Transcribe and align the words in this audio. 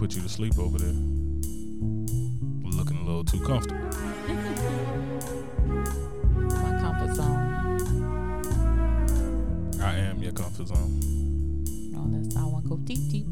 put 0.00 0.16
you 0.16 0.22
to 0.22 0.28
sleep 0.30 0.58
over 0.58 0.78
there. 0.78 0.94
Looking 2.74 2.96
a 2.96 3.04
little 3.04 3.22
too 3.22 3.38
comfortable. 3.40 3.82
My 6.38 6.80
comfort 6.80 7.14
zone. 7.16 7.36
I 9.82 9.98
am 9.98 10.22
your 10.22 10.32
comfort 10.32 10.68
zone. 10.68 11.00
That's 12.12 12.34
I 12.34 12.44
want 12.46 12.64
to 12.64 12.70
go 12.70 12.78
deep, 12.78 13.10
deep. 13.10 13.26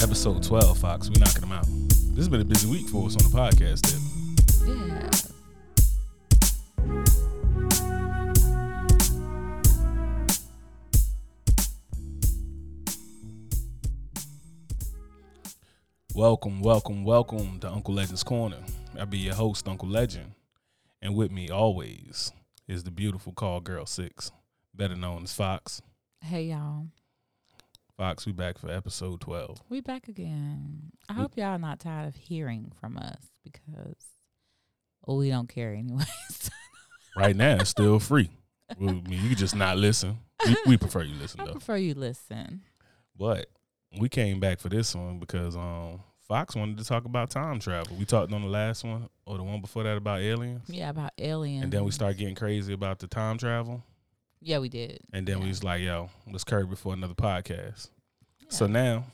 Episode 0.02 0.42
12, 0.42 0.78
Fox. 0.78 1.10
We're 1.10 1.18
knocking 1.20 1.42
them 1.42 1.52
out. 1.52 1.66
This 1.66 2.16
has 2.16 2.30
been 2.30 2.40
a 2.40 2.46
busy 2.46 2.66
week 2.70 2.88
for 2.88 3.04
us 3.06 3.14
on 3.22 3.30
the 3.30 3.36
podcast. 3.36 3.82
Then. 3.90 4.05
Welcome, 16.26 16.60
welcome, 16.60 17.04
welcome 17.04 17.60
to 17.60 17.70
Uncle 17.70 17.94
Legend's 17.94 18.24
Corner. 18.24 18.58
I'll 18.98 19.06
be 19.06 19.18
your 19.18 19.36
host, 19.36 19.68
Uncle 19.68 19.88
Legend. 19.88 20.32
And 21.00 21.14
with 21.14 21.30
me 21.30 21.48
always 21.50 22.32
is 22.66 22.82
the 22.82 22.90
beautiful 22.90 23.32
call 23.32 23.60
girl 23.60 23.86
six, 23.86 24.32
better 24.74 24.96
known 24.96 25.22
as 25.22 25.32
Fox. 25.32 25.80
Hey 26.20 26.46
y'all, 26.46 26.88
Fox, 27.96 28.26
we 28.26 28.32
back 28.32 28.58
for 28.58 28.68
episode 28.68 29.20
12. 29.20 29.62
we 29.68 29.80
back 29.80 30.08
again. 30.08 30.90
I 31.08 31.12
We- 31.14 31.20
hope 31.20 31.36
y'all 31.36 31.46
are 31.46 31.58
not 31.58 31.78
tired 31.78 32.08
of 32.08 32.16
hearing 32.16 32.72
from 32.80 32.98
us 32.98 33.22
because 33.44 33.94
well, 35.06 35.18
we 35.18 35.30
don't 35.30 35.48
care 35.48 35.74
anyways. 35.74 36.50
Right 37.16 37.36
now, 37.36 37.58
it's 37.60 37.70
still 37.70 38.00
free. 38.00 38.30
I 38.68 38.74
mean, 38.82 39.06
you 39.08 39.36
just 39.36 39.54
not 39.54 39.78
listen. 39.78 40.18
We, 40.44 40.56
we 40.66 40.76
prefer 40.76 41.02
you 41.02 41.14
listen, 41.14 41.40
I 41.40 41.44
though. 41.46 41.52
prefer 41.52 41.76
you 41.76 41.94
listen. 41.94 42.62
But 43.16 43.46
we 43.98 44.08
came 44.08 44.40
back 44.40 44.58
for 44.58 44.68
this 44.68 44.92
one 44.92 45.20
because 45.20 45.56
um 45.56 46.00
Fox 46.26 46.56
wanted 46.56 46.78
to 46.78 46.84
talk 46.84 47.04
about 47.04 47.30
time 47.30 47.60
travel. 47.60 47.96
We 47.96 48.04
talked 48.04 48.32
on 48.32 48.42
the 48.42 48.48
last 48.48 48.82
one 48.82 49.08
or 49.26 49.36
the 49.36 49.44
one 49.44 49.60
before 49.60 49.84
that 49.84 49.96
about 49.96 50.20
aliens. 50.20 50.64
Yeah, 50.68 50.90
about 50.90 51.12
aliens. 51.18 51.62
And 51.64 51.72
then 51.72 51.84
we 51.84 51.92
started 51.92 52.18
getting 52.18 52.34
crazy 52.34 52.72
about 52.72 52.98
the 52.98 53.06
time 53.06 53.38
travel. 53.38 53.84
Yeah, 54.40 54.58
we 54.58 54.68
did. 54.68 55.00
And 55.12 55.26
then 55.26 55.40
we 55.40 55.48
was 55.48 55.62
like, 55.62 55.82
yo, 55.82 56.10
let's 56.30 56.42
curb 56.44 56.72
it 56.72 56.78
for 56.78 56.92
another 56.92 57.14
podcast. 57.14 57.90
So 58.48 58.66
now 58.66 59.04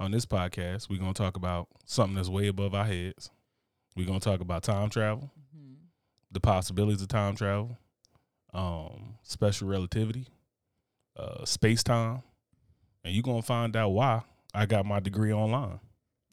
on 0.00 0.10
this 0.12 0.24
podcast, 0.24 0.88
we're 0.88 0.98
gonna 0.98 1.12
talk 1.12 1.36
about 1.36 1.68
something 1.84 2.14
that's 2.16 2.28
way 2.30 2.48
above 2.48 2.74
our 2.74 2.84
heads. 2.86 3.30
We're 3.94 4.06
gonna 4.06 4.18
talk 4.20 4.40
about 4.40 4.62
time 4.62 4.88
travel, 4.90 5.30
Mhm. 5.54 5.76
the 6.30 6.40
possibilities 6.40 7.02
of 7.02 7.08
time 7.08 7.36
travel, 7.36 7.76
um, 8.54 9.18
special 9.22 9.68
relativity, 9.68 10.26
uh, 11.16 11.44
space 11.44 11.82
time, 11.82 12.22
and 13.04 13.14
you're 13.14 13.22
gonna 13.22 13.42
find 13.42 13.76
out 13.76 13.90
why 13.90 14.22
I 14.54 14.64
got 14.66 14.86
my 14.86 15.00
degree 15.00 15.32
online. 15.32 15.80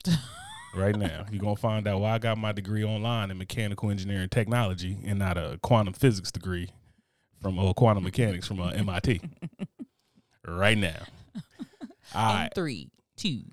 right 0.76 0.96
now, 0.96 1.26
you're 1.32 1.42
gonna 1.42 1.56
find 1.56 1.88
out 1.88 2.02
why 2.02 2.14
I 2.14 2.20
got 2.20 2.38
my 2.38 2.52
degree 2.52 2.84
online 2.84 3.32
in 3.32 3.38
mechanical 3.38 3.90
engineering 3.90 4.30
technology 4.30 4.98
and 5.06 5.20
not 5.20 5.38
a 5.38 5.60
quantum 5.62 5.94
physics 5.94 6.32
degree 6.32 6.70
from 7.42 7.58
or 7.60 7.74
quantum 7.74 8.04
mechanics 8.04 8.48
from 8.48 8.62
uh, 8.62 8.70
MIT. 8.70 9.22
right 10.48 10.78
now, 10.78 11.04
all 12.16 12.34
right, 12.34 12.50
three, 12.56 12.90
two. 13.18 13.44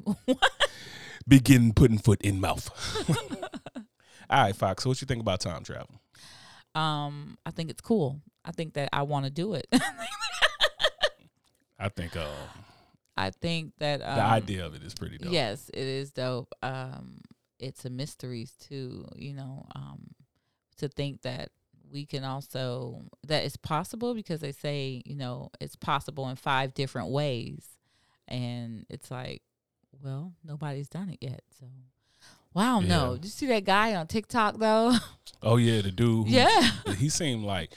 begin 1.27 1.73
putting 1.73 1.99
foot 1.99 2.21
in 2.23 2.41
mouth. 2.41 2.71
all 4.31 4.43
right, 4.45 4.57
Fox. 4.57 4.83
So 4.83 4.91
what 4.91 5.01
you 5.01 5.07
think 5.07 5.21
about 5.21 5.41
time 5.41 5.65
travel? 5.65 6.01
um, 6.75 7.39
I 7.45 7.51
think 7.51 7.71
it's 7.71 7.81
cool. 7.81 8.21
I 8.45 8.53
think 8.53 8.75
that 8.75 8.89
I 8.93 9.03
want 9.03 9.25
to 9.25 9.31
do 9.31 9.55
it. 9.55 9.67
I 11.79 11.89
think 11.89 12.17
uh, 12.17 12.27
I 13.19 13.31
think 13.31 13.73
that 13.79 14.01
um, 14.03 14.17
the 14.17 14.23
idea 14.25 14.65
of 14.67 14.75
it 14.75 14.83
is 14.83 14.95
pretty 14.95 15.19
dope. 15.19 15.33
Yes, 15.33 15.71
it 15.75 15.87
is 15.87 16.11
dope. 16.13 16.53
Um, 16.63 17.21
it's 17.59 17.85
a 17.85 17.91
mysteries 17.91 18.53
too, 18.53 19.07
you 19.17 19.35
know, 19.35 19.67
um, 19.75 20.15
to 20.79 20.89
think 20.89 21.23
that 21.23 21.51
we 21.91 22.07
can 22.07 22.23
also 22.25 23.03
that 23.27 23.45
it's 23.45 23.57
possible 23.57 24.15
because 24.15 24.41
they 24.41 24.53
say, 24.53 25.03
you 25.05 25.17
know, 25.17 25.51
it's 25.61 25.75
possible 25.77 26.29
in 26.29 26.37
five 26.37 26.75
different 26.75 27.09
ways. 27.11 27.65
And 28.29 28.85
it's 28.91 29.11
like, 29.11 29.43
well, 30.03 30.35
nobody's 30.45 30.89
done 30.89 31.09
it 31.11 31.19
yet. 31.21 31.43
So 31.59 31.67
Wow, 32.55 32.81
no. 32.81 33.15
Did 33.15 33.25
you 33.25 33.31
see 33.31 33.47
that 33.47 33.65
guy 33.65 33.95
on 33.95 34.07
TikTok 34.07 34.59
though? 34.59 34.95
Oh 35.41 35.57
yeah, 35.57 35.83
the 35.83 35.93
dude. 35.93 36.27
who- 36.27 36.35
yeah. 36.35 36.73
he 36.97 37.09
seemed 37.09 37.45
like, 37.45 37.71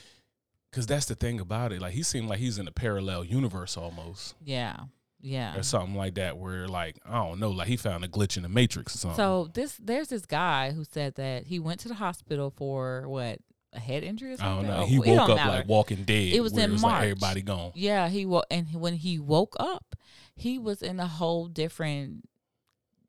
because 0.72 0.88
that's 0.88 1.06
the 1.06 1.13
thing 1.13 1.40
about 1.40 1.72
it. 1.72 1.79
Like 1.79 1.94
he 1.94 2.02
seemed 2.02 2.28
like 2.28 2.40
he's 2.40 2.58
in 2.58 2.68
a 2.68 2.72
parallel 2.72 3.23
universe 3.23 3.78
almost, 3.78 4.34
Yeah. 4.44 4.78
Yeah. 5.22 5.56
or 5.58 5.64
something 5.64 5.96
like 5.96 6.16
that. 6.16 6.38
Where 6.38 6.68
like 6.68 6.98
I 7.06 7.14
don't 7.16 7.40
know, 7.40 7.52
like 7.52 7.68
he 7.68 7.78
found 7.78 8.04
a 8.04 8.08
glitch 8.08 8.38
in 8.38 8.44
the 8.44 8.50
matrix 8.50 8.96
or 8.96 8.98
something. 8.98 9.18
So 9.18 9.50
this 9.54 9.78
there's 9.82 10.08
this 10.09 10.26
guy 10.26 10.72
who 10.72 10.84
said 10.84 11.16
that 11.16 11.46
he 11.48 11.59
went 11.59 11.80
to 11.82 11.88
the 11.88 11.94
hospital 11.96 12.50
for 12.56 13.08
what 13.08 13.40
a 13.74 13.80
head 13.80 14.04
injury 14.04 14.34
or 14.34 14.38
something. 14.38 14.70
I 14.70 14.78
don't 14.78 14.80
know. 14.80 14.84
Oh, 14.84 14.86
He 14.86 15.00
woke 15.00 15.30
up 15.30 15.36
matter. 15.38 15.50
like 15.52 15.68
Walking 15.68 16.04
Dead. 16.04 16.34
It 16.34 16.42
was 16.42 16.58
in 16.58 16.72
like 16.74 16.82
March. 16.82 17.04
everybody 17.04 17.42
gone. 17.42 17.72
Yeah, 17.76 18.09
he 18.09 18.26
woke 18.26 18.46
and 18.52 18.68
when 18.74 18.96
he 18.96 19.18
woke 19.20 19.56
up, 19.59 19.96
he 20.36 20.58
was 20.59 20.82
in 20.82 21.00
a 21.00 21.08
whole 21.08 21.48
different, 21.48 22.26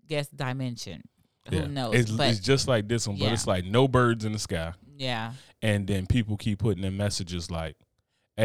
guess 0.06 0.28
dimension. 0.28 1.02
Who 1.50 1.66
knows? 1.66 1.94
It's, 1.96 2.10
but 2.12 2.28
it's 2.30 2.38
just 2.38 2.68
like 2.68 2.86
this 2.86 3.08
one, 3.08 3.16
but 3.18 3.24
Yeah. 3.26 3.32
it's 3.32 3.46
like 3.48 3.64
no 3.64 3.88
birds 3.88 4.24
in 4.24 4.30
the 4.32 4.38
sky, 4.38 4.74
yeah, 4.96 5.32
and 5.60 5.86
then 5.88 6.06
people 6.06 6.36
keep 6.36 6.60
putting 6.60 6.84
in 6.84 6.96
messages 6.96 7.50
like, 7.50 7.74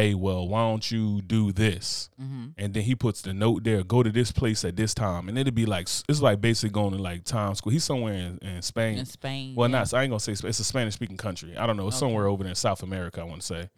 "Hey, 0.00 0.14
well, 0.14 0.46
why 0.48 0.60
don't 0.60 0.90
you 0.90 1.20
do 1.22 1.52
this?" 1.52 2.08
hmm 2.18 2.46
and 2.56 2.74
then 2.74 2.82
he 2.82 2.94
puts 2.94 3.22
the 3.22 3.32
note 3.32 3.62
there 3.64 3.82
go 3.84 4.02
to 4.02 4.10
this 4.10 4.32
place 4.32 4.64
at 4.64 4.74
this 4.76 4.92
time 4.94 5.28
and 5.28 5.38
it'd 5.38 5.54
be 5.54 5.66
like 5.66 5.88
it's 6.08 6.20
like 6.20 6.40
basically 6.40 6.70
going 6.70 6.92
to 6.92 6.98
like 7.02 7.24
Times 7.24 7.58
Square 7.58 7.72
he's 7.74 7.84
somewhere 7.84 8.14
in, 8.14 8.38
in 8.38 8.62
Spain 8.62 8.98
in 8.98 9.06
Spain. 9.06 9.54
well 9.54 9.68
yeah. 9.68 9.78
not 9.78 9.94
I 9.94 10.02
ain't 10.02 10.10
gonna 10.10 10.18
say 10.20 10.34
Sp- 10.34 10.46
it's 10.50 10.58
a 10.60 10.64
Spanish 10.64 10.94
speaking 10.94 11.16
country 11.16 11.56
I 11.56 11.66
don't 11.66 11.76
know 11.76 11.86
it's 11.88 11.96
Okay. 11.96 12.06
somewhere 12.06 12.26
over 12.26 12.42
there 12.42 12.50
in 12.50 12.56
South 12.56 12.82
America 12.82 13.20
I 13.20 13.24
want 13.24 13.40
to 13.42 13.46
say 13.46 13.70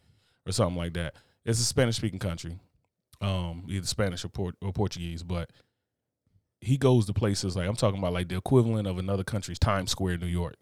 or 0.46 0.52
something 0.52 0.76
like 0.76 0.94
that 0.94 1.14
it's 1.44 1.60
a 1.60 1.64
Spanish 1.64 1.96
speaking 1.96 2.18
country 2.20 2.58
um 3.20 3.64
either 3.68 3.86
Spanish 3.86 4.24
or, 4.24 4.28
Port- 4.28 4.56
or 4.62 4.72
Portuguese 4.72 5.22
but 5.22 5.50
he 6.60 6.76
goes 6.78 7.06
to 7.06 7.12
places 7.12 7.56
like 7.56 7.68
I'm 7.68 7.76
talking 7.76 7.98
about 7.98 8.12
like 8.12 8.28
the 8.28 8.36
equivalent 8.36 8.86
of 8.86 8.98
another 8.98 9.24
country's 9.24 9.58
Times 9.58 9.90
Square 9.90 10.18
New 10.18 10.26
York 10.26 10.56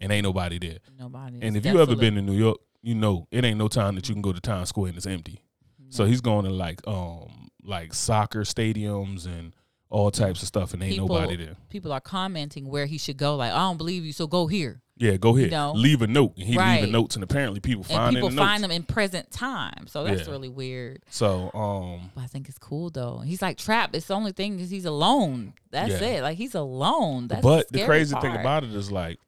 and 0.00 0.12
ain't 0.12 0.24
nobody 0.24 0.58
there 0.58 0.78
Nobody. 0.98 1.38
and 1.42 1.56
if 1.56 1.64
you 1.66 1.80
ever 1.80 1.96
been 1.96 2.16
in 2.18 2.26
New 2.26 2.36
York 2.36 2.58
you 2.84 2.94
know 2.94 3.26
it 3.30 3.44
ain't 3.44 3.58
no 3.58 3.68
time 3.68 3.94
that 3.96 4.08
you 4.08 4.14
can 4.14 4.22
go 4.22 4.32
to 4.32 4.40
Times 4.40 4.68
Square 4.68 4.88
and 4.88 4.96
it's 4.96 5.06
empty 5.06 5.42
so 5.88 6.04
he's 6.04 6.20
going 6.20 6.44
to 6.44 6.50
like 6.50 6.80
um 6.86 7.48
like 7.62 7.94
soccer 7.94 8.42
stadiums 8.42 9.26
and 9.26 9.52
all 9.90 10.10
types 10.10 10.42
of 10.42 10.48
stuff, 10.48 10.74
and 10.74 10.82
ain't 10.82 10.94
People- 10.94 11.06
nobody 11.08 11.36
there. 11.36 11.54
people 11.68 11.92
are 11.92 12.00
commenting 12.00 12.66
where 12.66 12.86
he 12.86 12.98
should 12.98 13.16
go. 13.16 13.36
Like, 13.36 13.52
I 13.52 13.58
don't 13.58 13.76
believe 13.76 14.04
you, 14.04 14.12
so 14.12 14.26
go 14.26 14.48
here. 14.48 14.82
Yeah, 14.96 15.16
go 15.18 15.36
ahead. 15.36 15.52
know? 15.52 15.72
Leave 15.72 16.02
a 16.02 16.08
note. 16.08 16.32
And 16.36 16.44
he 16.48 16.56
Right. 16.58 16.76
leaving 16.80 16.90
notes, 16.90 17.14
and 17.14 17.22
apparently 17.22 17.60
people 17.60 17.84
And 17.88 17.92
find 17.96 18.14
people 18.16 18.30
the 18.30 18.36
find 18.36 18.60
notes. 18.60 18.62
them 18.62 18.70
in 18.72 18.82
present 18.82 19.30
time. 19.30 19.86
So 19.86 20.02
that's 20.02 20.22
Yeah. 20.26 20.32
really 20.32 20.48
weird. 20.48 21.04
So 21.10 21.50
um, 21.54 22.10
But 22.16 22.22
I 22.24 22.26
think 22.26 22.48
it's 22.48 22.58
cool 22.58 22.90
though. 22.90 23.18
He's 23.18 23.40
like 23.40 23.56
trapped. 23.56 23.94
It's 23.94 24.06
the 24.06 24.14
only 24.14 24.32
thing 24.32 24.58
is 24.58 24.70
he's 24.70 24.84
alone. 24.84 25.52
That's 25.70 26.00
Yeah. 26.00 26.08
it. 26.08 26.22
Like 26.22 26.38
he's 26.38 26.56
alone. 26.56 27.28
That's 27.28 27.42
but 27.42 27.68
the, 27.70 27.78
the 27.80 27.84
crazy 27.84 28.16
thing 28.20 28.34
about 28.34 28.64
it 28.64 28.74
is 28.74 28.90
like 28.90 29.20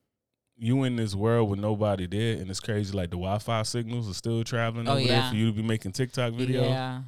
you 0.59 0.85
in 0.85 0.97
this 0.97 1.15
world 1.15 1.51
with 1.51 1.59
nobody 1.61 2.07
there, 2.07 2.37
and 2.41 2.49
it's 2.51 2.61
crazy. 2.61 2.93
Like 2.97 3.11
the 3.11 3.17
Wi-Fi 3.17 3.63
signals 3.63 4.09
are 4.11 4.15
still 4.15 4.43
traveling 4.45 4.89
Oh, 4.89 4.93
over 4.93 5.07
there 5.07 5.29
for 5.29 5.35
you 5.37 5.47
to 5.47 5.53
be 5.53 5.63
making 5.63 5.93
TikTok 5.93 6.33
videos. 6.33 6.69
Yeah. 6.71 7.03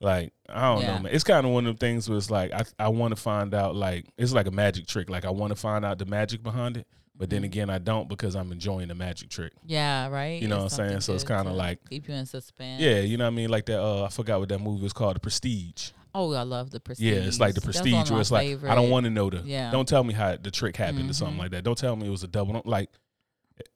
Like 0.00 0.32
I 0.48 0.62
don't 0.72 0.82
Yeah. 0.82 0.96
know, 0.96 1.02
man. 1.04 1.14
It's 1.14 1.24
kind 1.24 1.44
of 1.46 1.52
one 1.52 1.66
of 1.66 1.70
them 1.70 1.76
things 1.78 2.08
where 2.08 2.16
it's 2.18 2.30
like 2.30 2.52
I 2.52 2.64
I 2.78 2.88
want 2.88 3.10
to 3.14 3.20
find 3.20 3.52
out. 3.52 3.74
Like 3.74 4.06
it's 4.16 4.32
like 4.32 4.46
a 4.46 4.50
magic 4.52 4.86
trick. 4.86 5.10
Like 5.10 5.24
I 5.24 5.30
want 5.30 5.50
to 5.50 5.56
find 5.56 5.84
out 5.84 5.98
the 5.98 6.06
magic 6.06 6.42
behind 6.42 6.76
it, 6.76 6.86
but 7.16 7.30
then 7.30 7.42
Mhm. 7.42 7.46
again, 7.46 7.70
I 7.70 7.78
don't 7.78 8.08
because 8.08 8.36
I'm 8.36 8.52
enjoying 8.52 8.88
the 8.88 8.94
magic 8.94 9.28
trick. 9.28 9.52
Yeah, 9.66 10.06
right. 10.08 10.40
You 10.40 10.46
know 10.46 10.64
It's 10.66 10.78
what 10.78 10.84
I'm 10.84 10.88
saying? 10.90 11.00
So 11.00 11.14
it's 11.14 11.24
kinda 11.24 11.52
like- 11.52 11.80
keep 11.90 12.06
you 12.06 12.14
in 12.14 12.26
suspense. 12.26 12.80
Yeah, 12.80 13.00
you 13.00 13.16
know 13.16 13.24
what 13.24 13.32
I 13.32 13.36
mean. 13.36 13.50
Like 13.50 13.66
that. 13.66 13.80
Uh, 13.82 14.04
I 14.04 14.08
forgot 14.08 14.38
what 14.38 14.48
that 14.50 14.60
movie 14.60 14.82
was 14.84 14.92
called. 14.92 15.16
The 15.16 15.20
Prestige. 15.20 15.90
Oh, 16.14 16.32
I 16.32 16.42
love 16.42 16.70
the 16.70 16.80
prestige. 16.80 17.06
Yeah, 17.12 17.20
it's 17.20 17.38
like 17.40 17.54
the 17.54 17.60
Prestige 17.60 18.10
where 18.10 18.20
it's 18.20 18.30
like 18.30 18.64
I 18.64 18.74
don't 18.74 18.90
want 18.90 19.04
to 19.04 19.10
know 19.10 19.30
the. 19.30 19.42
Yeah. 19.44 19.70
Don't 19.70 19.86
tell 19.88 20.02
me 20.04 20.14
how 20.14 20.36
the 20.36 20.50
trick 20.50 20.76
happened 20.76 21.10
or 21.10 21.12
something 21.12 21.36
Mhm. 21.36 21.40
like 21.40 21.50
that. 21.52 21.64
Don't 21.64 21.76
tell 21.78 21.94
me 21.96 22.06
it 22.06 22.10
was 22.10 22.22
a 22.24 22.28
double. 22.28 22.54
Don't, 22.54 22.66
like 22.66 22.90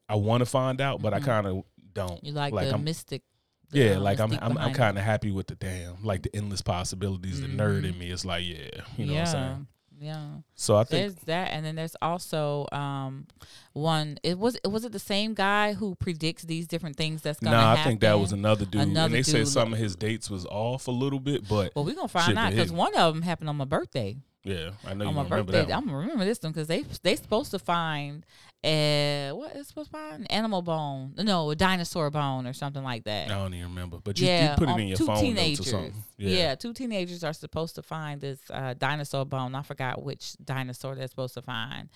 I 0.09 0.15
want 0.17 0.41
to 0.41 0.47
find 0.47 0.81
out, 0.81 1.03
but 1.03 1.13
Mhm. 1.13 1.17
I 1.17 1.21
kind 1.21 1.47
of 1.47 1.63
don't. 1.93 2.23
You 2.25 2.33
like, 2.33 2.53
like 2.53 2.67
the 2.69 2.73
I'm- 2.75 2.85
mystic. 2.85 3.23
the, 3.71 3.79
Yeah, 3.79 3.91
uh, 3.97 4.01
like 4.01 4.21
I'm 4.21 4.33
I'm, 4.43 4.59
I'm 4.59 4.75
kind 4.75 4.99
of 4.99 5.05
happy 5.05 5.31
with 5.31 5.47
the 5.47 5.55
damn 5.55 6.03
like 6.05 6.23
the 6.23 6.35
endless 6.37 6.61
possibilities. 6.63 7.41
The 7.41 7.47
nerd 7.49 7.85
in 7.85 7.95
Mhm. 7.95 7.99
me 7.99 8.11
is 8.11 8.25
like, 8.25 8.45
yeah, 8.45 8.57
you 8.99 9.07
know 9.07 9.13
yeah, 9.15 9.21
what 9.21 9.29
I'm 9.29 9.33
saying. 9.55 9.67
Yeah. 10.03 10.27
So 10.57 10.77
I 10.77 10.85
think 10.85 10.91
There's 10.91 11.15
that, 11.27 11.53
and 11.53 11.65
then 11.65 11.77
there's 11.77 11.95
also 12.03 12.67
um 12.73 13.27
one. 13.73 14.19
It 14.23 14.39
was 14.39 14.57
it 14.57 14.69
was 14.69 14.85
it 14.85 14.93
the 14.93 14.99
same 14.99 15.33
guy 15.35 15.75
who 15.75 15.95
predicts 15.95 16.43
these 16.43 16.67
different 16.67 16.97
things 16.97 17.23
that's 17.23 17.39
gonna 17.39 17.57
nah, 17.57 17.63
happen? 17.63 17.81
I 17.81 17.85
think 17.85 18.01
that 18.01 18.19
was 18.19 18.33
another 18.33 18.65
dude, 18.65 18.83
Another 18.83 19.07
and 19.07 19.15
they 19.15 19.23
said 19.23 19.47
some 19.47 19.73
of 19.73 19.79
his 19.79 19.95
dates 19.95 20.29
was 20.29 20.45
off 20.47 20.89
a 20.89 20.91
little 20.91 21.21
bit, 21.21 21.49
but 21.49 21.73
Well, 21.77 21.85
we're 21.85 21.95
gonna 21.95 22.09
find 22.09 22.37
out 22.37 22.51
because 22.51 22.73
one 22.73 22.95
of 22.97 23.15
them 23.15 23.23
happened 23.23 23.49
on 23.49 23.57
my 23.57 23.65
birthday. 23.65 24.17
yeah, 24.43 24.71
I 24.85 24.95
know 24.95 25.05
you 25.05 25.11
on 25.11 25.15
my 25.15 25.43
birthday. 25.43 25.73
I'm 25.73 25.87
gonna 25.87 25.97
remember 25.97 26.25
this 26.25 26.43
one 26.43 26.53
because 26.53 26.67
they 26.67 26.85
they 27.03 27.15
supposed 27.15 27.53
to 27.53 27.61
find 27.61 28.27
uh, 28.65 29.31
what 29.35 29.57
is 29.57 29.69
supposed 29.69 29.91
to 29.91 29.97
find? 29.97 30.31
Animal 30.31 30.63
bone. 30.63 31.15
No, 31.19 31.51
a 31.51 31.57
dinosaur 31.57 32.11
bone 32.11 32.47
or 32.47 32.53
something 32.53 32.83
like 32.83 33.05
that. 33.05 33.31
I 33.31 33.35
don't 33.35 33.55
even 33.55 33.69
remember, 33.69 33.99
but 34.03 34.21
you, 34.21 34.29
yeah, 34.29 34.53
you 34.53 34.57
put 34.57 34.69
it 34.69 34.73
um, 34.73 34.81
in 34.81 34.89
your 34.89 34.97
two 34.97 35.07
phone 35.07 35.17
teenagers. 35.21 35.59
notes 35.59 35.69
or 35.69 35.71
something. 35.71 35.95
Yeah. 36.19 36.55
two 36.55 36.73
teenagers 36.73 37.25
are 37.25 37.33
supposed 37.33 37.75
to 37.75 37.83
find 37.83 38.21
this 38.21 38.39
uh, 38.51 38.75
dinosaur 38.75 39.25
bone. 39.25 39.55
I 39.55 39.63
forgot 39.63 40.03
which 40.03 40.35
dinosaur 40.45 40.95
they're 40.95 41.09
supposed 41.09 41.35
to 41.35 41.43
find 41.43 41.89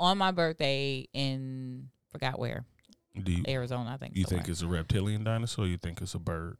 on 0.00 0.18
my 0.18 0.32
birthday 0.32 1.06
in 1.12 1.88
forgot 2.10 2.38
where 2.38 2.64
Do 3.22 3.30
you, 3.32 3.44
Arizona. 3.46 3.90
I 3.92 3.96
think. 3.96 4.16
you 4.16 4.24
somewhere. 4.24 4.42
think 4.42 4.50
it's 4.50 4.62
a 4.62 4.66
reptilian 4.66 5.22
dinosaur? 5.22 5.66
You 5.66 5.76
think 5.76 6.00
it's 6.02 6.14
a 6.14 6.18
bird? 6.18 6.56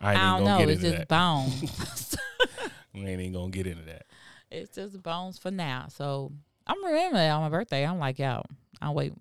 I, 0.00 0.14
even 0.14 0.26
don't 0.26 0.44
know. 0.44 0.70
It's 0.70 0.80
just 0.80 0.96
that. 0.96 1.08
bones. 1.08 2.16
We 2.92 3.02
ain't 3.02 3.20
even 3.20 3.32
gonna 3.32 3.50
get 3.50 3.66
into 3.68 3.84
that. 3.84 4.06
it's 4.50 4.74
just 4.74 5.00
bones 5.00 5.38
for 5.38 5.50
now. 5.52 5.86
So 5.90 6.32
I'm 6.70 6.84
remembering 6.84 7.14
that 7.14 7.30
on 7.30 7.42
my 7.42 7.48
birthday. 7.48 7.84
I'm 7.84 7.98
like, 7.98 8.18
yo, 8.18 8.44
I'll 8.80 8.94
wait. 8.94 9.12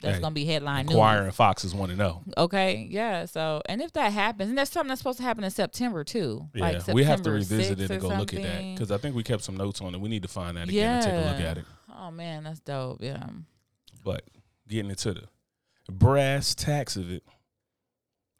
That's 0.00 0.16
Hey, 0.16 0.22
gonna 0.22 0.34
be 0.34 0.46
headline 0.46 0.86
news. 0.86 0.94
Inquiring 0.94 1.30
foxes 1.30 1.74
want 1.74 1.90
to 1.92 1.96
know. 1.96 2.22
Okay, 2.36 2.88
yeah. 2.90 3.26
So, 3.26 3.60
and 3.66 3.82
if 3.82 3.92
that 3.92 4.12
happens, 4.12 4.48
and 4.48 4.56
that's 4.56 4.72
something 4.72 4.88
that's 4.88 5.00
supposed 5.00 5.18
to 5.18 5.24
happen 5.24 5.44
in 5.44 5.50
September 5.50 6.04
too. 6.04 6.48
Yeah, 6.54 6.62
like 6.62 6.88
we 6.88 7.04
have 7.04 7.22
to 7.22 7.30
revisit 7.30 7.80
it 7.80 7.90
and 7.90 8.00
go 8.00 8.08
look 8.08 8.32
at 8.34 8.42
that 8.42 8.74
because 8.74 8.90
I 8.90 8.96
think 8.96 9.14
we 9.14 9.22
kept 9.22 9.44
some 9.44 9.56
notes 9.56 9.80
on 9.80 9.94
it. 9.94 10.00
We 10.00 10.08
need 10.08 10.22
to 10.22 10.28
find 10.28 10.56
that 10.56 10.68
again 10.68 10.94
and 10.94 11.04
take 11.04 11.12
a 11.12 11.30
look 11.30 11.40
at 11.40 11.58
it. 11.58 11.64
Oh 11.94 12.10
man, 12.10 12.44
that's 12.44 12.60
dope. 12.60 13.02
Yeah. 13.02 13.24
But 14.02 14.24
getting 14.66 14.90
into 14.90 15.12
the 15.12 15.92
brass 15.92 16.54
tacks 16.54 16.96
of 16.96 17.12
it, 17.12 17.22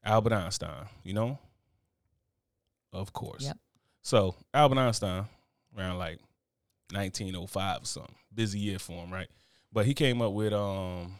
Albert 0.02 0.32
Einstein, 0.32 0.86
you 1.04 1.12
know, 1.12 1.38
of 2.92 3.12
course. 3.12 3.44
Yep. 3.44 3.58
So 4.02 4.34
Albert 4.54 4.78
Einstein, 4.78 5.26
around 5.76 5.98
like 5.98 6.18
1905 6.92 7.82
or 7.82 7.84
something, 7.84 8.14
busy 8.34 8.58
year 8.58 8.78
for 8.78 9.04
him, 9.04 9.12
right? 9.12 9.28
But 9.72 9.86
he 9.86 9.94
came 9.94 10.20
up 10.20 10.32
with 10.32 10.52
um, 10.52 11.16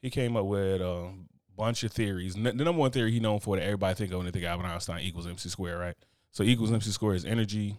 he 0.00 0.10
came 0.10 0.36
up 0.36 0.46
with 0.46 0.80
a 0.80 1.10
bunch 1.56 1.82
of 1.82 1.92
theories. 1.92 2.36
N- 2.36 2.44
the 2.44 2.52
number 2.52 2.80
one 2.80 2.90
theory 2.90 3.10
he 3.10 3.20
known 3.20 3.40
for 3.40 3.56
that 3.56 3.64
everybody 3.64 3.94
think 3.94 4.12
of 4.12 4.18
when 4.18 4.26
they 4.26 4.32
think 4.32 4.44
Albert 4.44 4.66
Einstein 4.66 5.00
equals 5.00 5.26
MC 5.26 5.48
squared, 5.48 5.80
right? 5.80 5.96
So 6.32 6.42
equals 6.42 6.72
MC 6.72 6.90
squared 6.90 7.16
is 7.16 7.24
energy 7.24 7.76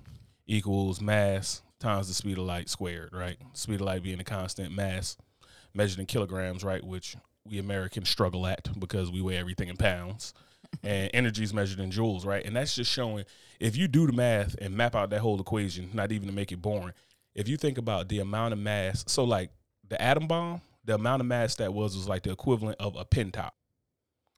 equals 0.48 1.02
mass 1.02 1.62
times 1.80 2.08
the 2.08 2.14
speed 2.14 2.38
of 2.38 2.46
light 2.46 2.70
squared, 2.70 3.10
right? 3.14 3.38
Speed 3.54 3.76
of 3.76 3.82
light 3.82 4.04
being 4.04 4.20
a 4.20 4.24
constant, 4.24 4.74
mass 4.74 5.18
measured 5.74 6.00
in 6.00 6.06
kilograms, 6.06 6.64
right? 6.64 6.84
Which 6.84 7.16
we 7.46 7.60
Americans 7.60 8.10
struggle 8.10 8.48
at 8.48 8.80
because 8.80 9.12
we 9.12 9.22
weigh 9.22 9.38
everything 9.38 9.70
in 9.70 9.78
pounds. 9.78 10.34
And 10.84 11.10
energy 11.14 11.44
is 11.44 11.54
measured 11.54 11.80
in 11.80 11.92
joules, 11.92 12.26
right? 12.26 12.46
And 12.46 12.56
that's 12.56 12.76
just 12.76 12.92
showing 12.92 13.26
if 13.60 13.76
you 13.78 13.88
do 13.88 14.08
the 14.08 14.14
math 14.14 14.56
and 14.60 14.76
map 14.76 14.96
out 14.96 15.10
that 15.12 15.20
whole 15.20 15.40
equation, 15.40 15.90
not 15.94 16.12
even 16.12 16.28
to 16.28 16.34
make 16.34 16.52
it 16.52 16.62
boring, 16.62 16.94
if 17.34 17.48
you 17.48 17.58
think 17.58 17.78
about 17.78 18.10
the 18.10 18.20
amount 18.20 18.54
of 18.54 18.60
mass, 18.60 19.04
so 19.08 19.24
like 19.24 19.52
the 19.88 20.02
atom 20.02 20.28
bomb, 20.28 20.62
the 20.84 20.96
amount 20.96 21.22
of 21.22 21.28
mass 21.28 21.56
that 21.56 21.74
was 21.74 21.96
was 21.96 22.08
like 22.08 22.24
the 22.24 22.32
equivalent 22.32 22.78
of 22.80 22.96
a 22.96 23.06
pin 23.06 23.32
top. 23.32 23.56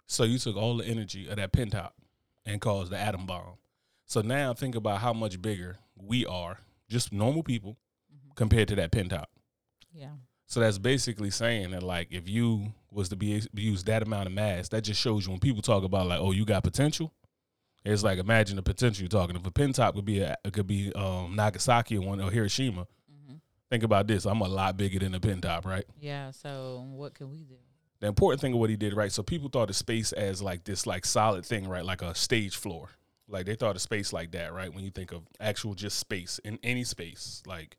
So 0.08 0.24
you 0.24 0.38
took 0.38 0.56
all 0.56 0.78
the 0.78 0.86
energy 0.86 1.28
of 1.28 1.36
that 1.36 1.52
pin 1.52 1.70
top 1.70 1.96
and 2.46 2.62
caused 2.62 2.92
the 2.92 2.98
atom 2.98 3.26
bomb. 3.26 3.58
So 4.06 4.22
now 4.22 4.54
think 4.54 4.76
about 4.76 5.00
how 5.00 5.14
much 5.14 5.42
bigger 5.42 5.78
we 5.96 6.26
are, 6.26 6.60
just 6.90 7.12
normal 7.12 7.44
people, 7.44 7.78
mm-hmm. 8.12 8.32
compared 8.36 8.70
to 8.70 8.76
that 8.76 8.92
pin 8.92 9.10
top. 9.10 9.30
Yeah. 9.92 10.12
So 10.48 10.62
that's 10.62 10.78
basically 10.78 11.30
saying 11.30 11.72
that 11.72 11.84
like 11.84 12.08
if 12.10 12.28
you 12.28 12.74
was 12.90 13.10
to 13.10 13.18
be 13.18 13.42
use 13.54 13.84
that 13.84 14.02
amount 14.02 14.28
of 14.28 14.34
mass, 14.34 14.70
that 14.70 14.82
just 14.82 15.00
shows 15.00 15.26
you 15.26 15.32
when 15.32 15.42
people 15.42 15.62
talk 15.62 15.84
about 15.84 16.08
like, 16.08 16.20
oh, 16.20 16.32
you 16.32 16.46
got 16.46 16.64
potential. 16.64 17.14
It's 17.84 18.02
like 18.04 18.18
imagine 18.18 18.56
the 18.56 18.64
potential 18.64 19.04
you're 19.04 19.10
talking. 19.10 19.36
If 19.36 19.46
a 19.46 19.52
pin 19.52 19.74
top 19.74 19.96
could 19.96 20.06
be 20.06 20.20
a, 20.20 20.38
it 20.46 20.54
could 20.54 20.66
be 20.66 20.92
um, 20.96 21.36
Nagasaki 21.36 21.98
one 21.98 22.22
or 22.22 22.32
Hiroshima. 22.32 22.84
Mm-hmm. 22.84 23.36
Think 23.70 23.84
about 23.84 24.08
this. 24.08 24.26
I'm 24.26 24.40
a 24.40 24.48
lot 24.48 24.78
bigger 24.78 25.00
than 25.00 25.14
a 25.14 25.20
pin 25.20 25.42
top, 25.42 25.66
right? 25.66 25.86
Yeah. 26.00 26.32
So 26.32 26.86
what 26.92 27.14
can 27.14 27.30
we 27.30 27.44
do? 27.44 27.56
The 28.00 28.08
important 28.08 28.40
thing 28.40 28.54
of 28.54 28.60
what 28.60 28.70
he 28.70 28.78
did, 28.78 28.96
right? 28.96 29.12
So 29.12 29.24
people 29.24 29.50
thought 29.50 29.70
of 29.70 29.76
space 29.76 30.14
as 30.14 30.42
like 30.42 30.64
this 30.64 30.88
like 30.88 31.06
solid 31.06 31.46
thing, 31.46 31.68
right? 31.68 31.84
Like 31.84 32.02
a 32.02 32.16
stage 32.16 32.56
floor. 32.56 32.90
Like 33.28 33.46
they 33.46 33.56
thought 33.56 33.76
of 33.76 33.82
space 33.82 34.14
like 34.14 34.32
that, 34.32 34.54
right? 34.54 34.74
When 34.74 34.86
you 34.86 34.92
think 34.92 35.12
of 35.12 35.24
actual 35.42 35.74
just 35.74 36.00
space 36.00 36.40
in 36.46 36.58
any 36.64 36.86
space, 36.86 37.44
like 37.46 37.76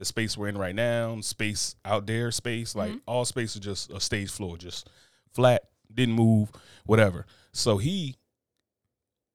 the 0.00 0.04
space 0.06 0.36
we're 0.36 0.48
in 0.48 0.58
right 0.58 0.74
now, 0.74 1.20
space 1.20 1.76
out 1.84 2.06
there, 2.06 2.32
space, 2.32 2.74
like 2.74 2.90
Mhm. 2.90 3.00
all 3.06 3.24
space 3.24 3.54
is 3.54 3.60
just 3.60 3.90
a 3.92 4.00
stage 4.00 4.30
floor, 4.30 4.56
just 4.56 4.88
flat, 5.32 5.68
didn't 5.94 6.14
move, 6.14 6.50
whatever. 6.86 7.26
So 7.52 7.76
he 7.78 8.16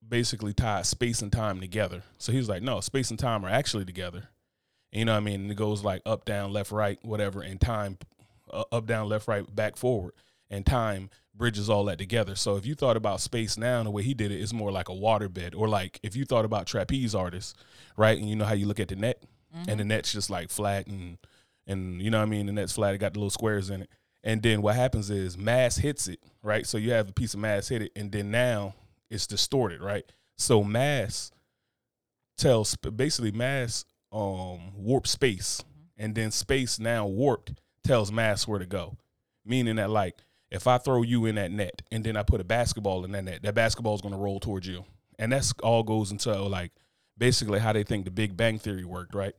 basically 0.08 0.54
tied 0.54 0.86
space 0.86 1.22
and 1.22 1.32
time 1.32 1.60
together. 1.60 2.04
So 2.18 2.32
he 2.32 2.38
was 2.40 2.50
like, 2.50 2.62
no, 2.64 2.80
space 2.82 3.10
and 3.10 3.20
time 3.20 3.46
are 3.46 3.50
actually 3.50 3.86
together. 3.86 4.30
And 4.92 5.00
you 5.00 5.06
know 5.06 5.14
what 5.14 5.20
I 5.20 5.22
mean? 5.22 5.42
And 5.42 5.52
it 5.52 5.56
goes 5.56 5.84
like 5.84 6.02
up, 6.06 6.26
down, 6.26 6.52
left, 6.52 6.72
right, 6.72 6.98
whatever, 7.04 7.42
and 7.42 7.62
time 7.62 7.98
uh, 8.52 8.64
up, 8.72 8.86
down, 8.86 9.10
left, 9.10 9.28
right, 9.28 9.56
back, 9.56 9.76
forward, 9.76 10.14
and 10.50 10.66
time 10.66 11.10
bridges 11.34 11.70
all 11.70 11.84
that 11.86 11.98
together. 11.98 12.36
So 12.36 12.56
if 12.56 12.66
you 12.66 12.76
thought 12.76 12.96
about 12.98 13.20
space 13.22 13.58
now, 13.58 13.84
the 13.84 13.90
way 13.92 14.04
he 14.04 14.14
did 14.14 14.32
it 14.32 14.40
is 14.40 14.54
more 14.54 14.72
like 14.72 14.90
a 14.90 14.94
waterbed, 14.94 15.56
or 15.56 15.68
like 15.68 16.00
if 16.04 16.16
you 16.16 16.26
thought 16.26 16.46
about 16.46 16.66
trapeze 16.68 17.14
artists, 17.14 17.56
right? 17.98 18.18
And 18.18 18.28
you 18.30 18.36
know 18.36 18.46
how 18.46 18.54
you 18.54 18.68
look 18.68 18.80
at 18.80 18.88
the 18.88 18.96
net, 18.96 19.24
and 19.68 19.80
the 19.80 19.86
net's 19.86 20.12
just 20.12 20.30
like 20.30 20.50
flat 20.50 20.88
and 20.88 21.18
and 21.68 22.02
you 22.02 22.12
know 22.12 22.20
what 22.20 22.28
I 22.28 22.30
mean. 22.30 22.46
The 22.46 22.54
net's 22.54 22.74
flat; 22.74 22.94
it 22.94 23.00
got 23.00 23.14
the 23.14 23.20
little 23.20 23.30
squares 23.30 23.70
in 23.70 23.82
it. 23.82 23.90
And 24.24 24.42
then 24.42 24.62
what 24.62 24.76
happens 24.76 25.10
is 25.10 25.38
mass 25.38 25.78
hits 25.78 26.08
it, 26.08 26.20
right? 26.42 26.66
So 26.66 26.78
you 26.78 26.92
have 26.92 27.10
a 27.10 27.14
piece 27.14 27.34
of 27.34 27.40
mass 27.40 27.68
hit 27.68 27.82
it, 27.82 27.92
and 27.96 28.12
then 28.12 28.32
now 28.32 28.76
it's 29.10 29.28
distorted, 29.28 29.82
right? 29.82 30.04
So 30.38 30.64
mass 30.64 31.32
tells 32.38 32.76
basically 32.76 33.32
mass 33.32 33.86
um 34.12 34.74
warp 34.76 35.08
space, 35.08 35.64
and 35.98 36.16
then 36.16 36.32
space 36.32 36.80
now 36.80 37.06
warped 37.06 37.54
tells 37.84 38.12
mass 38.12 38.48
where 38.48 38.60
to 38.60 38.66
go. 38.66 38.98
Meaning 39.46 39.76
that 39.76 39.90
like 39.90 40.16
if 40.52 40.68
I 40.68 40.78
throw 40.78 41.02
you 41.02 41.26
in 41.26 41.36
that 41.36 41.52
net 41.52 41.82
and 41.92 42.04
then 42.04 42.18
I 42.18 42.24
put 42.24 42.42
a 42.42 42.46
basketball 42.46 43.06
in 43.06 43.12
that 43.12 43.24
net, 43.24 43.44
that 43.44 43.56
basketball 43.56 43.96
is 43.96 44.02
going 44.02 44.14
to 44.14 44.20
roll 44.20 44.40
towards 44.40 44.68
you, 44.68 44.86
and 45.20 45.32
that's 45.32 45.54
all 45.64 45.84
goes 45.84 46.12
into 46.12 46.34
like 46.44 46.72
basically 47.18 47.60
how 47.60 47.74
they 47.74 47.84
think 47.84 48.06
the 48.06 48.12
Big 48.12 48.36
Bang 48.36 48.60
Theory 48.60 48.86
worked, 48.86 49.16
right? 49.16 49.36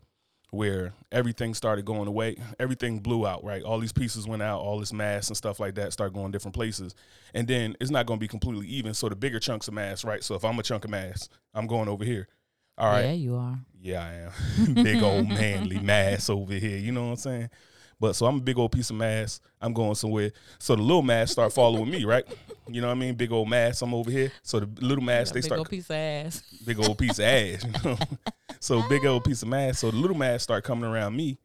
Where 0.50 0.94
everything 1.10 1.54
started 1.54 1.84
going 1.84 2.06
away, 2.06 2.36
everything 2.60 3.00
blew 3.00 3.26
out, 3.26 3.42
right? 3.44 3.62
All 3.62 3.80
these 3.80 3.92
pieces 3.92 4.26
went 4.28 4.42
out, 4.42 4.60
all 4.60 4.78
this 4.78 4.92
mass 4.92 5.28
and 5.28 5.36
stuff 5.36 5.58
like 5.58 5.74
that 5.74 5.92
started 5.92 6.14
going 6.14 6.30
different 6.30 6.54
places, 6.54 6.94
and 7.34 7.48
then 7.48 7.76
it's 7.80 7.90
not 7.90 8.06
going 8.06 8.18
to 8.18 8.22
be 8.24 8.28
completely 8.28 8.66
even. 8.68 8.94
So 8.94 9.08
the 9.08 9.16
bigger 9.16 9.40
chunks 9.40 9.66
of 9.68 9.74
mass, 9.74 10.04
right? 10.04 10.22
So 10.22 10.34
if 10.36 10.44
I'm 10.44 10.58
a 10.58 10.62
chunk 10.62 10.84
of 10.84 10.90
mass, 10.90 11.28
I'm 11.52 11.66
going 11.66 11.88
over 11.88 12.04
here. 12.04 12.28
All 12.78 12.88
right, 12.90 13.06
Yeah, 13.06 13.12
you 13.12 13.34
are. 13.36 13.58
yeah, 13.80 14.04
I 14.04 14.12
am. 14.66 14.74
big 14.74 15.02
old 15.02 15.28
manly 15.28 15.78
mass 15.80 16.30
over 16.30 16.52
here. 16.54 16.76
You 16.78 16.92
know 16.92 17.06
what 17.06 17.10
I'm 17.10 17.16
saying? 17.16 17.50
But 17.98 18.14
so 18.14 18.26
I'm 18.26 18.36
a 18.36 18.40
big 18.40 18.58
old 18.58 18.72
piece 18.72 18.90
of 18.90 18.96
mass. 18.96 19.40
I'm 19.60 19.72
going 19.72 19.94
somewhere. 19.94 20.32
So 20.58 20.76
the 20.76 20.82
little 20.82 21.02
mass 21.02 21.30
start 21.30 21.52
following 21.52 21.90
me, 21.90 22.04
right? 22.04 22.24
You 22.68 22.80
know 22.80 22.88
what 22.88 22.96
I 22.96 23.00
mean? 23.00 23.14
Big 23.14 23.32
old 23.32 23.48
mass. 23.48 23.80
I'm 23.80 23.94
over 23.94 24.10
here. 24.10 24.30
So 24.42 24.60
the 24.60 24.68
little 24.84 25.02
mass 25.02 25.30
a 25.30 25.34
they 25.34 25.38
big 25.38 25.44
start 25.44 25.58
Big 25.58 25.60
old 25.60 25.68
piece 25.68 25.90
of 25.90 25.96
ass. 25.96 26.42
big 26.64 26.78
old 26.78 26.98
piece 26.98 27.18
of 27.18 27.24
ass. 27.24 27.64
You 27.64 27.90
know? 27.90 27.98
so 28.60 28.88
big 28.88 29.06
old 29.06 29.24
piece 29.24 29.42
of 29.42 29.48
mass. 29.48 29.78
So 29.78 29.90
the 29.90 29.96
little 29.96 30.16
mass 30.16 30.42
start 30.42 30.64
coming 30.64 30.84
around 30.84 31.16
me 31.16 31.38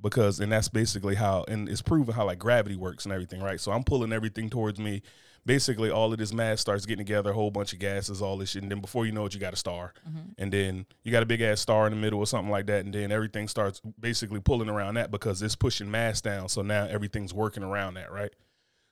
because, 0.00 0.40
and 0.40 0.52
that's 0.52 0.68
basically 0.68 1.14
how, 1.14 1.44
and 1.48 1.68
it's 1.68 1.82
proven 1.82 2.14
how 2.14 2.24
like 2.26 2.38
gravity 2.38 2.76
works 2.76 3.04
and 3.04 3.12
everything, 3.12 3.40
right? 3.42 3.60
So 3.60 3.72
I'm 3.72 3.82
pulling 3.84 4.12
everything 4.12 4.50
towards 4.50 4.78
me. 4.78 5.02
Basically, 5.44 5.90
all 5.90 6.12
of 6.12 6.18
this 6.18 6.32
mass 6.32 6.60
starts 6.60 6.86
getting 6.86 7.06
together, 7.06 7.30
a 7.30 7.32
whole 7.32 7.52
bunch 7.52 7.72
of 7.72 7.78
gases, 7.78 8.20
all 8.20 8.36
this 8.36 8.50
shit, 8.50 8.62
and 8.62 8.70
then 8.70 8.80
before 8.80 9.06
you 9.06 9.12
know 9.12 9.24
it, 9.26 9.32
you 9.34 9.38
got 9.38 9.52
a 9.52 9.56
star, 9.56 9.94
Mhm. 10.08 10.34
and 10.38 10.52
then 10.52 10.86
you 11.04 11.12
got 11.12 11.22
a 11.22 11.26
big 11.26 11.40
ass 11.40 11.60
star 11.60 11.86
in 11.86 11.92
the 11.92 11.98
middle 12.00 12.18
or 12.18 12.26
something 12.26 12.50
like 12.50 12.66
that, 12.66 12.84
and 12.84 12.92
then 12.92 13.12
everything 13.12 13.46
starts 13.46 13.80
basically 14.00 14.40
pulling 14.40 14.68
around 14.68 14.94
that 14.94 15.12
because 15.12 15.40
it's 15.42 15.54
pushing 15.54 15.88
mass 15.88 16.20
down. 16.20 16.48
So 16.48 16.62
now 16.62 16.86
everything's 16.86 17.32
working 17.32 17.62
around 17.62 17.94
that, 17.94 18.10
right? 18.10 18.32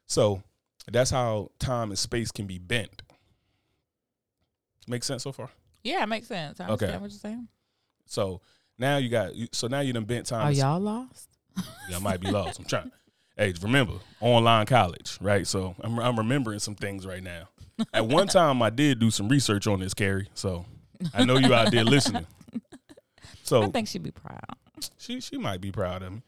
So 0.07 0.45
that's 0.91 1.11
how 1.11 1.51
time 1.59 1.91
and 1.91 1.99
space 1.99 2.31
can 2.31 2.47
be 2.47 2.59
bent. 2.59 3.03
Make 4.87 5.03
sense 5.03 5.23
so 5.25 5.33
far? 5.33 5.51
Yeah, 5.83 6.03
it 6.03 6.07
makes 6.07 6.29
sense. 6.29 6.61
I 6.61 6.65
Okay. 6.65 6.73
understand 6.73 7.03
what 7.03 7.11
you're 7.11 7.19
saying. 7.19 7.49
So 8.07 8.43
now 8.79 8.97
you 8.99 9.09
got 9.09 9.35
you- 9.35 9.49
so 9.53 9.67
now 9.69 9.81
you 9.81 9.93
done 9.93 10.05
bent 10.05 10.27
time. 10.27 10.47
Are 10.49 10.53
y'all 10.53 10.81
lost? 10.81 11.29
Y'all 11.91 12.01
might 12.01 12.21
be 12.21 12.31
lost. 12.31 12.59
I'm 12.59 12.65
trying. 12.65 12.91
Hey, 13.37 13.53
remember 13.63 13.95
online 14.21 14.67
college, 14.67 15.19
right? 15.21 15.47
So 15.47 15.75
I'm 15.81 15.99
I'm 16.01 16.17
remembering 16.17 16.59
some 16.59 16.75
things 16.75 17.07
right 17.07 17.23
now. 17.23 17.49
At 17.93 18.07
one 18.07 18.27
time, 18.39 18.61
I 18.63 18.71
did 18.71 18.99
do 18.99 19.11
some 19.11 19.29
research 19.29 19.67
on 19.67 19.81
this, 19.81 19.95
Carrie. 19.95 20.29
So 20.35 20.65
I 21.13 21.25
know 21.25 21.37
you 21.39 21.53
out 21.55 21.71
there 21.71 21.85
listening. 21.85 22.27
So 23.43 23.65
I 23.65 23.67
think 23.69 23.89
she'd 23.89 24.03
be 24.03 24.11
proud. 24.11 24.41
she 24.97 25.21
she 25.21 25.37
might 25.37 25.61
be 25.61 25.71
proud 25.71 26.03
of 26.03 26.13
me, 26.15 26.23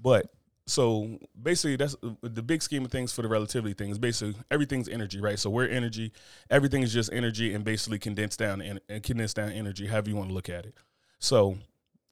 but 0.00 0.30
so 0.66 1.18
basically 1.40 1.76
that's 1.76 1.96
uh, 2.02 2.10
the 2.20 2.42
big 2.42 2.62
scheme 2.62 2.84
of 2.84 2.90
things 2.90 3.10
for 3.10 3.22
the 3.22 3.28
relativity 3.28 3.72
thing 3.72 3.88
is 3.90 3.98
basically 3.98 4.34
everything's 4.50 4.86
energy, 4.88 5.18
right? 5.18 5.38
So 5.38 5.48
we're 5.48 5.66
energy, 5.68 6.12
everything 6.50 6.82
is 6.82 6.92
just 6.92 7.10
energy 7.10 7.54
and 7.54 7.64
basically 7.64 7.98
condensed 7.98 8.38
down 8.38 8.60
and 8.60 8.80
uh, 8.94 8.98
condensed 9.02 9.36
down 9.36 9.50
energy, 9.50 9.86
however 9.86 10.10
you 10.10 10.16
want 10.16 10.28
to 10.28 10.34
look 10.34 10.50
at 10.50 10.66
it. 10.66 10.74
So 11.18 11.56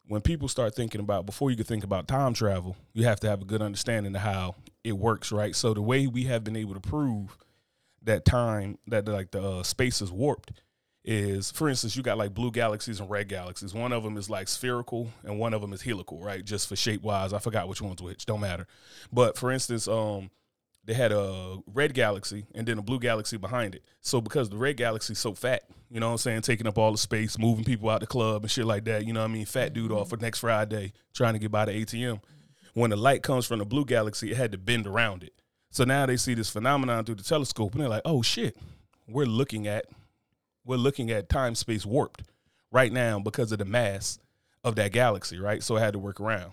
when 0.08 0.20
people 0.20 0.48
start 0.48 0.74
thinking 0.74 1.00
about 1.00 1.26
before 1.26 1.50
you 1.50 1.56
can 1.56 1.64
think 1.64 1.84
about 1.84 2.08
time 2.08 2.34
travel, 2.34 2.76
you 2.92 3.04
have 3.04 3.20
to 3.20 3.28
have 3.28 3.42
a 3.42 3.44
good 3.44 3.62
understanding 3.62 4.14
of 4.14 4.22
how 4.22 4.54
it 4.84 4.92
works, 4.92 5.32
right? 5.32 5.54
So 5.54 5.74
the 5.74 5.82
way 5.82 6.06
we 6.06 6.24
have 6.24 6.44
been 6.44 6.56
able 6.56 6.74
to 6.74 6.80
prove 6.80 7.36
that 8.02 8.24
time 8.24 8.78
that 8.86 9.06
like 9.08 9.32
the 9.32 9.42
uh, 9.42 9.62
space 9.62 10.00
is 10.00 10.12
warped 10.12 10.52
is, 11.04 11.50
for 11.50 11.68
instance, 11.68 11.96
you 11.96 12.02
got 12.02 12.18
like 12.18 12.34
blue 12.34 12.50
galaxies 12.50 13.00
and 13.00 13.10
red 13.10 13.28
galaxies. 13.28 13.74
One 13.74 13.92
of 13.92 14.02
them 14.02 14.16
is 14.16 14.30
like 14.30 14.48
spherical, 14.48 15.08
and 15.24 15.38
one 15.38 15.54
of 15.54 15.60
them 15.60 15.72
is 15.72 15.82
helical, 15.82 16.20
right? 16.20 16.44
Just 16.44 16.68
for 16.68 16.76
shape 16.76 17.02
wise, 17.02 17.32
I 17.32 17.38
forgot 17.38 17.68
which 17.68 17.82
one's 17.82 18.02
which. 18.02 18.26
Don't 18.26 18.40
matter. 18.40 18.66
But 19.12 19.36
for 19.36 19.50
instance, 19.50 19.88
um, 19.88 20.30
they 20.86 20.94
had 20.94 21.12
a 21.12 21.58
red 21.72 21.94
galaxy 21.94 22.46
and 22.54 22.66
then 22.66 22.78
a 22.78 22.82
blue 22.82 23.00
galaxy 23.00 23.36
behind 23.36 23.74
it. 23.74 23.82
So 24.00 24.20
because 24.20 24.48
the 24.48 24.56
red 24.56 24.76
galaxy's 24.76 25.18
so 25.18 25.34
fat, 25.34 25.64
you 25.90 25.98
know 25.98 26.06
what 26.06 26.12
I'm 26.12 26.18
saying, 26.18 26.42
taking 26.42 26.66
up 26.66 26.78
all 26.78 26.92
the 26.92 26.98
space, 26.98 27.38
moving 27.38 27.64
people 27.64 27.90
out 27.90 28.00
the 28.00 28.06
club 28.06 28.42
and 28.42 28.50
shit 28.50 28.64
like 28.64 28.84
that, 28.84 29.04
you 29.04 29.12
know 29.12 29.20
what 29.20 29.30
I 29.30 29.32
mean? 29.32 29.46
Fat 29.46 29.72
dude 29.72 29.90
off 29.90 30.10
for 30.10 30.16
next 30.16 30.38
Friday 30.38 30.92
trying 31.12 31.34
to 31.34 31.40
get 31.40 31.50
by 31.50 31.64
the 31.64 31.72
ATM. 31.72 32.20
When 32.74 32.90
the 32.90 32.96
light 32.96 33.22
comes 33.22 33.46
from 33.46 33.58
the 33.58 33.64
blue 33.64 33.84
galaxy, 33.84 34.30
it 34.30 34.36
had 34.36 34.52
to 34.52 34.58
bend 34.58 34.86
around 34.86 35.24
it. 35.24 35.32
So 35.70 35.84
now 35.84 36.06
they 36.06 36.16
see 36.16 36.34
this 36.34 36.50
phenomenon 36.50 37.04
through 37.04 37.16
the 37.16 37.24
telescope 37.24 37.72
and 37.72 37.82
they're 37.82 37.88
like, 37.88 38.02
"Oh 38.04 38.22
shit. 38.22 38.56
We're 39.08 39.26
looking 39.26 39.66
at 39.66 39.86
we're 40.64 40.76
looking 40.76 41.10
at 41.10 41.28
time 41.28 41.54
space 41.54 41.84
warped 41.84 42.22
right 42.72 42.92
now 42.92 43.18
because 43.18 43.52
of 43.52 43.58
the 43.58 43.64
mass 43.64 44.18
of 44.64 44.76
that 44.76 44.92
galaxy, 44.92 45.38
right? 45.38 45.62
So 45.62 45.76
it 45.76 45.80
had 45.80 45.92
to 45.92 45.98
work 45.98 46.20
around. 46.20 46.52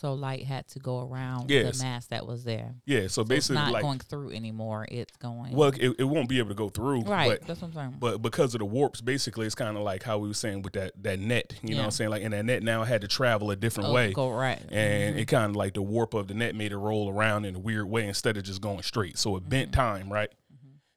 So 0.00 0.14
light 0.14 0.44
had 0.44 0.68
to 0.68 0.78
go 0.78 1.00
around 1.00 1.50
Yes. 1.50 1.76
the 1.78 1.82
mass 1.84 2.06
that 2.06 2.24
was 2.24 2.44
there. 2.44 2.76
Yeah, 2.86 3.00
so 3.02 3.08
So 3.08 3.20
it's 3.22 3.28
basically 3.30 3.56
not 3.56 3.72
like 3.72 3.82
going 3.82 3.98
through 3.98 4.30
anymore. 4.30 4.86
It's 4.88 5.16
going 5.16 5.52
well, 5.52 5.72
it, 5.76 5.96
it 5.98 6.04
won't 6.04 6.28
be 6.28 6.38
able 6.38 6.50
to 6.50 6.54
go 6.54 6.68
through, 6.68 7.00
right. 7.02 7.30
but 7.40 7.46
that's 7.48 7.60
what 7.60 7.68
I'm 7.68 7.74
saying. 7.74 7.96
but 7.98 8.22
because 8.22 8.54
of 8.54 8.60
the 8.60 8.64
warps, 8.64 9.00
basically 9.00 9.44
it's 9.46 9.56
kind 9.56 9.76
of 9.76 9.82
like 9.82 10.04
how 10.04 10.18
we 10.18 10.28
were 10.28 10.34
saying 10.34 10.62
with 10.62 10.74
that 10.74 10.92
that 11.02 11.18
net, 11.18 11.52
you 11.64 11.70
know 11.74 11.78
what 11.80 11.84
I'm 11.86 11.90
saying? 11.90 12.10
Like 12.10 12.22
and 12.22 12.32
that 12.32 12.44
net 12.44 12.62
now 12.62 12.84
had 12.84 13.00
to 13.00 13.08
travel 13.08 13.50
a 13.50 13.56
different 13.56 13.90
Oh, 13.90 13.92
way. 13.92 14.12
Go 14.12 14.30
right. 14.30 14.60
And 14.70 15.16
Mhm. 15.16 15.18
it 15.18 15.24
kind 15.26 15.50
of 15.50 15.56
like 15.56 15.74
the 15.74 15.82
warp 15.82 16.14
of 16.14 16.28
the 16.28 16.34
net 16.34 16.54
made 16.54 16.70
it 16.70 16.78
roll 16.78 17.10
around 17.10 17.44
in 17.44 17.56
a 17.56 17.58
weird 17.58 17.86
way 17.90 18.06
instead 18.06 18.36
of 18.36 18.44
just 18.44 18.60
going 18.60 18.82
straight. 18.82 19.18
So 19.18 19.34
it 19.36 19.48
bent 19.48 19.72
Mm-hmm. 19.72 19.80
time, 19.80 20.12
right? 20.12 20.30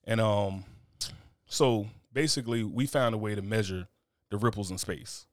And 0.03 0.21
um, 0.21 0.63
so 1.47 1.87
basically 2.13 2.63
we 2.63 2.85
found 2.85 3.15
a 3.15 3.17
way 3.17 3.33
to 3.33 3.41
measure 3.41 3.87
the 4.29 4.37
ripples 4.37 4.69
in 4.69 4.77
space, 4.77 5.25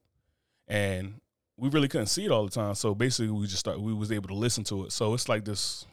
and 0.67 1.21
we 1.59 1.69
really 1.69 1.89
couldn't 1.89 2.07
see 2.07 2.25
it 2.25 2.31
all 2.31 2.45
the 2.45 2.51
time. 2.51 2.75
So 2.75 2.95
basically 2.95 3.31
we 3.31 3.47
just 3.47 3.59
start 3.59 3.81
we 3.81 3.93
was 3.93 4.13
able 4.13 4.29
to 4.29 4.35
listen 4.35 4.65
to 4.65 4.85
it. 4.85 4.93
So 4.93 5.13
it's 5.15 5.29
like 5.29 5.45
this. 5.45 5.85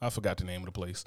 I 0.00 0.10
forgot 0.10 0.38
the 0.38 0.44
name 0.44 0.62
of 0.62 0.66
the 0.66 0.72
place, 0.72 1.04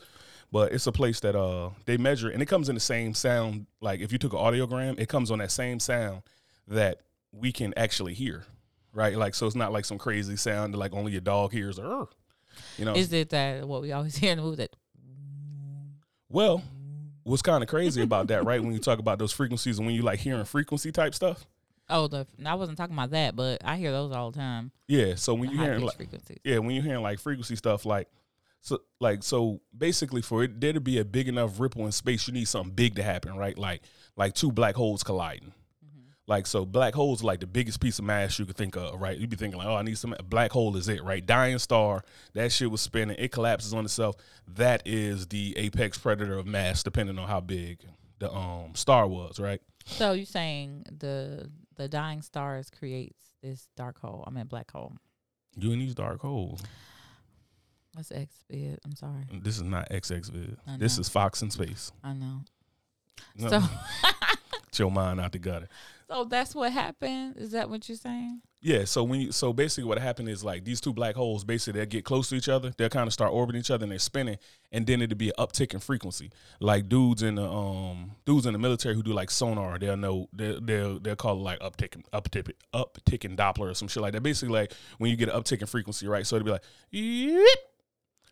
but 0.52 0.72
it's 0.72 0.88
a 0.88 0.92
place 0.92 1.20
that 1.22 1.36
uh 1.36 1.72
they 1.86 1.98
measure 1.98 2.30
and 2.30 2.42
it 2.42 2.46
comes 2.46 2.70
in 2.70 2.76
the 2.76 2.82
same 2.82 3.14
sound. 3.14 3.66
Like 3.82 4.00
if 4.00 4.12
you 4.12 4.18
took 4.18 4.34
an 4.34 4.40
audiogram, 4.40 5.00
it 5.00 5.10
comes 5.10 5.32
on 5.32 5.40
that 5.40 5.52
same 5.52 5.80
sound 5.80 6.22
that 6.68 7.02
we 7.32 7.52
can 7.52 7.74
actually 7.76 8.14
hear, 8.14 8.46
right? 8.94 9.18
Like 9.18 9.36
so 9.36 9.48
it's 9.48 9.56
not 9.56 9.74
like 9.74 9.86
some 9.86 9.98
crazy 9.98 10.38
sound 10.38 10.74
that 10.74 10.78
like 10.78 10.94
only 10.94 11.12
your 11.12 11.22
dog 11.22 11.52
hears. 11.52 11.80
Or, 11.80 12.08
you 12.78 12.86
know, 12.86 12.94
Is 12.94 13.12
it 13.12 13.32
that 13.32 13.68
what 13.68 13.82
we 13.82 13.92
always 13.92 14.16
hear 14.18 14.32
in 14.32 14.38
the 14.38 14.44
movie 14.44 14.58
that 14.58 14.76
well, 16.30 16.64
what's 17.24 17.42
kind 17.42 17.64
of 17.64 17.70
crazy 17.70 18.02
about 18.02 18.28
that, 18.28 18.46
right? 18.46 18.62
When 18.62 18.74
you 18.74 18.80
talk 18.80 19.00
about 19.00 19.20
those 19.20 19.32
frequencies 19.32 19.78
and 19.78 19.86
when 19.86 19.96
you 19.96 20.02
like 20.02 20.20
hearing 20.20 20.44
frequency 20.46 20.92
type 20.92 21.16
stuff, 21.16 21.46
oh 21.90 22.08
the 22.08 22.28
I 22.46 22.56
wasn't 22.56 22.78
talking 22.78 22.96
about 22.96 23.12
that, 23.12 23.36
but 23.36 23.64
I 23.64 23.78
hear 23.78 23.92
those 23.92 24.12
all 24.12 24.32
the 24.32 24.38
time. 24.38 24.72
yeah. 24.88 25.16
So 25.16 25.34
when 25.34 25.50
you 25.52 25.58
hearing 25.60 25.82
like 25.82 25.98
frequencies. 25.98 26.40
yeah, 26.44 26.60
when 26.60 26.72
you're 26.72 26.84
hearing 26.84 27.04
like 27.04 27.20
frequency 27.20 27.56
stuff, 27.56 27.86
like 27.86 28.08
so 28.62 28.82
like 29.00 29.24
so 29.24 29.62
basically 29.78 30.22
for 30.22 30.44
it 30.44 30.60
there 30.60 30.74
to 30.74 30.82
be 30.82 31.00
a 31.00 31.06
big 31.06 31.28
enough 31.28 31.60
ripple 31.60 31.86
in 31.86 31.92
space, 31.92 32.28
you 32.28 32.34
need 32.34 32.48
something 32.48 32.74
big 32.74 32.96
to 32.96 33.04
happen, 33.04 33.36
right? 33.36 33.58
Like 33.58 33.82
like 34.16 34.34
two 34.34 34.52
black 34.52 34.76
holes 34.76 35.04
colliding. 35.04 35.54
Like 36.28 36.48
so, 36.48 36.66
black 36.66 36.96
holes 36.96 37.22
are 37.22 37.28
like 37.28 37.40
the 37.40 37.48
biggest 37.48 37.80
piece 37.80 38.00
of 38.00 38.06
mass 38.06 38.40
you 38.40 38.46
could 38.46 38.58
think 38.58 38.76
of, 38.76 39.00
right? 39.00 39.16
You'd 39.16 39.30
be 39.30 39.36
thinking 39.36 39.60
like, 39.60 39.68
oh, 39.68 39.76
I 39.76 39.84
need 39.84 39.98
some. 39.98 40.16
Black 40.28 40.52
hole 40.52 40.76
is 40.76 40.90
it, 40.90 41.04
right? 41.04 41.24
Dying 41.24 41.60
star, 41.60 42.04
that 42.34 42.52
shit 42.52 42.72
was 42.72 42.82
spinning, 42.82 43.16
it 43.20 43.32
collapses 43.32 43.76
on 43.76 43.86
itself. 43.86 44.16
That 44.48 44.82
is 44.86 45.28
the 45.28 45.56
apex 45.56 46.00
predator 46.00 46.40
of 46.40 46.48
mass, 46.48 46.82
depending 46.82 47.20
on 47.20 47.28
how 47.28 47.42
big 47.42 47.78
the 48.18 48.34
um 48.34 48.74
star 48.74 49.08
was, 49.08 49.40
right? 49.40 49.62
So 49.86 50.14
you're 50.14 50.26
saying 50.26 50.86
the 50.98 51.48
the 51.76 51.88
dying 51.88 52.22
stars 52.22 52.70
creates 52.70 53.20
this 53.42 53.68
dark 53.76 54.00
hole? 54.00 54.24
I 54.28 54.30
mean 54.32 54.46
black 54.46 54.72
hole. 54.72 54.94
You 55.58 55.72
in 55.72 55.80
these 55.80 55.96
dark 55.96 56.22
holes. 56.22 56.62
That's 57.96 58.10
XVid. 58.10 58.78
I'm 58.84 58.96
sorry. 58.96 59.24
This 59.32 59.56
is 59.56 59.64
not 59.64 59.90
XX 59.90 60.30
vid. 60.32 60.58
This 60.80 60.98
is 60.98 61.08
Fox 61.08 61.42
in 61.42 61.50
space. 61.50 61.92
I 62.04 62.14
know. 62.14 62.42
No, 63.38 63.50
So 63.50 63.62
your 64.84 64.92
mind 64.92 65.22
out 65.22 65.32
the 65.32 65.40
gutter. 65.40 65.70
so 66.10 66.26
that's 66.26 66.54
what 66.54 66.74
happened. 66.74 67.38
Is 67.38 67.52
that 67.52 67.70
what 67.70 67.88
you're 67.88 67.98
saying? 67.98 68.42
Yeah, 68.66 68.86
so 68.86 69.04
when 69.04 69.22
you 69.22 69.32
so 69.32 69.54
basically 69.54 69.84
what 69.84 70.00
happened 70.00 70.28
is 70.28 70.44
like 70.44 70.66
these 70.66 70.82
two 70.82 70.92
black 70.92 71.14
holes 71.14 71.44
basically 71.44 71.80
they 71.80 71.86
get 71.86 72.04
close 72.04 72.30
to 72.30 72.36
each 72.36 72.50
other, 72.50 72.74
they'll 72.76 72.90
kind 72.90 73.06
of 73.06 73.14
start 73.14 73.32
orbiting 73.32 73.60
each 73.60 73.70
other 73.70 73.84
and 73.84 73.92
they're 73.92 74.00
spinning, 74.00 74.40
and 74.72 74.88
then 74.88 75.04
it'll 75.04 75.16
be 75.16 75.28
an 75.28 75.36
uptick 75.38 75.76
in 75.76 75.80
frequency. 75.80 76.32
Like 76.60 76.90
dudes 76.90 77.22
in 77.22 77.36
the 77.36 77.48
um 77.48 78.14
dudes 78.26 78.48
in 78.48 78.54
the 78.54 78.58
military 78.58 78.96
who 78.96 79.04
do 79.04 79.14
like 79.14 79.30
sonar, 79.30 79.78
they'll 79.78 79.96
know 79.96 80.30
they 80.34 80.58
they'll 80.60 80.98
they'll 81.00 81.16
call 81.16 81.36
it 81.36 81.42
like 81.42 81.60
uptick 81.60 82.02
uptick 82.12 82.54
upticking 82.74 83.38
Doppler 83.38 83.70
or 83.70 83.76
some 83.76 83.88
shit 83.88 84.02
like 84.02 84.14
that. 84.14 84.24
Basically 84.24 84.52
like 84.52 84.74
when 84.98 85.12
you 85.12 85.16
get 85.16 85.30
an 85.30 85.40
uptick 85.40 85.62
in 85.62 85.68
frequency, 85.68 86.08
right? 86.08 86.26
So 86.26 86.38
it'll 86.38 86.46
be 86.46 86.52
like 86.54 87.46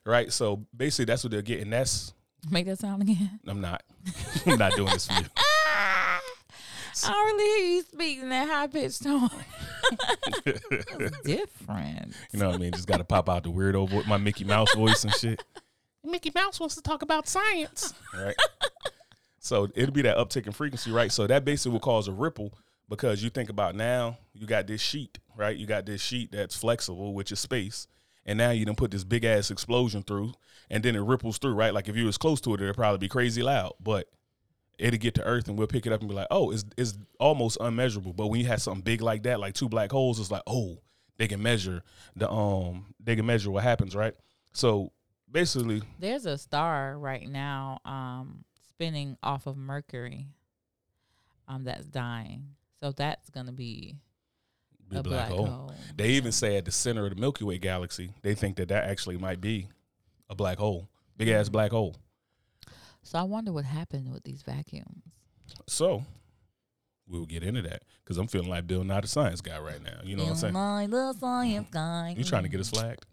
right. 0.03 0.33
So 0.33 0.65
basically 0.75 1.05
that's 1.05 1.23
what 1.23 1.29
they'll 1.29 1.43
get, 1.43 1.59
and 1.59 1.71
that's 1.71 2.11
Make 2.49 2.65
that 2.65 2.79
sound 2.79 3.03
again. 3.03 3.39
I'm 3.45 3.61
not 3.61 3.83
I'm 4.47 4.57
not 4.57 4.71
doing 4.75 4.93
this 4.93 5.05
for 5.05 5.13
you. 5.13 5.27
I 7.03 7.11
don't 7.11 7.37
really 7.37 7.61
hear 7.61 7.75
you 7.75 7.81
speaking 7.83 8.29
that 8.29 8.47
high 8.47 8.67
pitched 8.67 9.03
tone. 9.03 9.29
It's 10.45 11.19
different. 11.25 12.13
You 12.31 12.39
know 12.39 12.47
what 12.47 12.55
I 12.55 12.57
mean? 12.59 12.71
Just 12.71 12.87
got 12.87 12.97
to 12.97 13.03
pop 13.03 13.29
out 13.29 13.43
the 13.43 13.51
weirdo 13.51 13.89
vo- 13.89 14.03
my 14.07 14.17
Mickey 14.17 14.43
Mouse 14.43 14.73
voice 14.75 15.03
and 15.03 15.13
shit. 15.13 15.43
Mickey 16.03 16.31
Mouse 16.35 16.59
wants 16.59 16.75
to 16.75 16.81
talk 16.81 17.01
about 17.01 17.27
science, 17.27 17.93
right? 18.13 18.35
so 19.39 19.67
it'll 19.75 19.93
be 19.93 20.01
that 20.03 20.17
uptick 20.17 20.45
in 20.45 20.51
frequency, 20.51 20.91
right? 20.91 21.11
So 21.11 21.27
that 21.27 21.45
basically 21.45 21.71
will 21.73 21.79
cause 21.79 22.07
a 22.07 22.11
ripple 22.11 22.53
because 22.89 23.23
you 23.23 23.29
think 23.29 23.49
about 23.49 23.75
now 23.75 24.17
you 24.33 24.45
got 24.45 24.67
this 24.67 24.81
sheet, 24.81 25.19
right? 25.35 25.55
You 25.55 25.65
got 25.65 25.85
this 25.85 26.01
sheet 26.01 26.31
that's 26.31 26.55
flexible, 26.55 27.13
which 27.13 27.31
is 27.31 27.39
space, 27.39 27.87
and 28.25 28.37
now 28.37 28.51
you 28.51 28.65
done 28.65 28.75
put 28.75 28.91
this 28.91 29.03
big 29.05 29.23
ass 29.23 29.49
explosion 29.49 30.03
through, 30.03 30.33
and 30.69 30.83
then 30.83 30.95
it 30.95 31.01
ripples 31.01 31.37
through, 31.37 31.53
right? 31.53 31.73
Like 31.73 31.87
if 31.87 31.95
you 31.95 32.05
was 32.05 32.17
close 32.17 32.41
to 32.41 32.53
it, 32.53 32.61
it'd 32.61 32.75
probably 32.75 32.97
be 32.99 33.07
crazy 33.09 33.41
loud, 33.41 33.73
but 33.79 34.09
it'll 34.77 34.99
get 34.99 35.15
to 35.15 35.23
Earth 35.23 35.47
and 35.47 35.57
we'll 35.57 35.67
pick 35.67 35.85
it 35.85 35.93
up 35.93 36.01
and 36.01 36.09
be 36.09 36.15
like, 36.15 36.27
oh, 36.31 36.51
it's 36.51 36.65
it's 36.77 36.97
almost 37.19 37.57
unmeasurable. 37.61 38.13
But 38.13 38.27
when 38.27 38.39
you 38.39 38.47
have 38.47 38.61
something 38.61 38.81
big 38.81 39.01
like 39.01 39.23
that, 39.23 39.39
like 39.39 39.53
two 39.53 39.69
black 39.69 39.91
holes, 39.91 40.19
it's 40.19 40.31
like, 40.31 40.43
oh, 40.47 40.79
they 41.17 41.27
can 41.27 41.41
measure 41.41 41.83
the 42.15 42.29
um 42.29 42.93
they 42.99 43.15
can 43.15 43.25
measure 43.25 43.51
what 43.51 43.63
happens, 43.63 43.95
right? 43.95 44.13
So 44.51 44.91
basically, 45.31 45.81
There's 45.99 46.25
a 46.25 46.37
star 46.37 46.97
right 46.97 47.27
now 47.27 47.79
um 47.85 48.43
spinning 48.69 49.17
off 49.23 49.47
of 49.47 49.57
Mercury 49.57 50.27
um 51.47 51.63
that's 51.63 51.85
dying. 51.85 52.49
So 52.79 52.91
that's 52.91 53.29
gonna 53.29 53.51
be 53.51 53.95
a 54.91 55.03
black, 55.03 55.29
hole. 55.29 55.73
They 55.95 56.09
even 56.09 56.31
say 56.31 56.57
at 56.57 56.65
the 56.65 56.71
center 56.71 57.05
of 57.05 57.15
the 57.15 57.19
Milky 57.19 57.43
Way 57.43 57.57
galaxy, 57.57 58.13
they 58.21 58.35
think 58.35 58.57
that 58.57 58.67
that 58.69 58.85
actually 58.85 59.17
might 59.17 59.41
be 59.41 59.67
a 60.29 60.35
black 60.35 60.57
hole, 60.57 60.89
big 61.17 61.29
ass 61.29 61.49
black 61.49 61.71
hole. 61.71 61.95
So 63.03 63.19
I 63.19 63.23
wonder 63.23 63.51
what 63.51 63.65
happened 63.65 64.11
with 64.11 64.23
these 64.23 64.41
vacuums. 64.41 65.03
So 65.67 66.03
we'll 67.07 67.25
get 67.25 67.43
into 67.43 67.61
that 67.63 67.83
because 68.03 68.17
I'm 68.17 68.27
feeling 68.27 68.49
like 68.49 68.65
Bill 68.65 68.83
Nye 68.83 69.01
the 69.01 69.07
Science 69.07 69.41
Guy 69.41 69.59
right 69.59 69.81
now. 69.83 69.99
You 70.03 70.15
know 70.15 70.23
what 70.23 70.29
I'm 70.31 70.35
saying? 70.37 70.53
My 70.53 70.85
little 70.85 71.13
science 71.13 71.67
guy. 71.69 72.15
You 72.17 72.23
trying 72.23 72.43
to 72.43 72.49
get 72.49 72.59
us 72.59 72.69
flagged? 72.69 73.05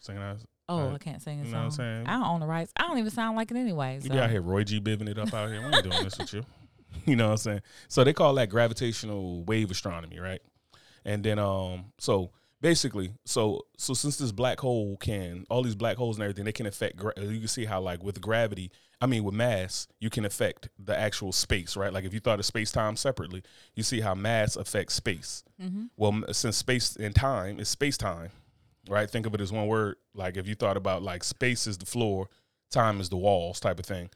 Singing 0.00 0.22
us? 0.22 0.44
Oh, 0.70 0.90
uh, 0.90 0.94
I 0.94 0.98
can't 0.98 1.22
sing 1.22 1.40
a 1.40 1.44
you 1.44 1.50
know 1.50 1.58
what 1.58 1.64
I'm 1.64 1.70
saying? 1.70 2.06
I 2.06 2.12
don't 2.14 2.24
own 2.24 2.40
the 2.40 2.46
rights. 2.46 2.72
I 2.76 2.86
don't 2.86 2.98
even 2.98 3.10
sound 3.10 3.36
like 3.36 3.50
it 3.50 3.56
anyway. 3.56 3.96
You 3.96 4.08
So. 4.08 4.14
be 4.14 4.18
out 4.20 4.30
here 4.30 4.42
Roy 4.42 4.64
G 4.64 4.80
bibbing 4.80 5.08
it 5.08 5.18
up 5.18 5.32
out 5.32 5.48
here. 5.50 5.60
We 5.60 5.66
ain't 5.74 5.82
doing 5.84 6.04
this 6.04 6.18
with 6.18 6.32
you. 6.34 6.44
You 7.04 7.16
know 7.16 7.26
what 7.26 7.32
I'm 7.32 7.36
saying? 7.36 7.60
So 7.88 8.02
they 8.02 8.14
call 8.14 8.34
that 8.36 8.48
gravitational 8.48 9.44
wave 9.44 9.70
astronomy, 9.70 10.18
right? 10.18 10.40
And 11.04 11.22
then 11.22 11.38
um 11.38 11.92
so 11.98 12.30
basically 12.62 13.12
so 13.26 13.60
so 13.76 13.92
since 13.92 14.16
this 14.16 14.32
black 14.32 14.58
hole 14.58 14.96
can 14.96 15.44
all 15.50 15.62
these 15.62 15.74
black 15.74 15.98
holes 15.98 16.16
and 16.16 16.22
everything 16.24 16.46
they 16.46 16.52
can 16.52 16.66
affect 16.66 16.96
gra- 16.96 17.12
you 17.18 17.38
can 17.40 17.46
see 17.48 17.66
how 17.66 17.80
like 17.80 18.02
with 18.02 18.20
gravity 18.22 18.72
I 19.00 19.06
mean 19.06 19.24
with 19.24 19.34
mass 19.34 19.86
you 20.00 20.10
can 20.10 20.24
affect 20.24 20.68
the 20.78 20.98
actual 20.98 21.32
space 21.32 21.76
right? 21.76 21.92
Like 21.92 22.04
if 22.04 22.12
you 22.12 22.20
thought 22.20 22.38
of 22.38 22.44
space 22.44 22.70
time 22.70 22.96
separately 22.96 23.42
you 23.74 23.82
see 23.82 24.00
how 24.00 24.14
mass 24.14 24.56
affects 24.56 24.94
space. 24.94 25.44
Mm-hmm. 25.62 25.84
well 25.96 26.22
since 26.32 26.56
space 26.56 26.96
and 26.96 27.14
time 27.14 27.60
is 27.60 27.68
space 27.68 27.96
time 27.96 28.30
right? 28.88 29.08
Think 29.08 29.26
of 29.26 29.34
it 29.34 29.40
as 29.40 29.52
one 29.52 29.66
word. 29.66 29.96
Like 30.14 30.36
if 30.36 30.48
you 30.48 30.54
thought 30.54 30.76
about 30.76 31.02
like 31.02 31.22
space 31.22 31.66
is 31.66 31.78
the 31.78 31.86
floor 31.86 32.28
time 32.70 33.00
is 33.00 33.08
the 33.08 33.16
walls 33.16 33.60
type 33.60 33.78
of 33.78 33.86
thing. 33.86 34.10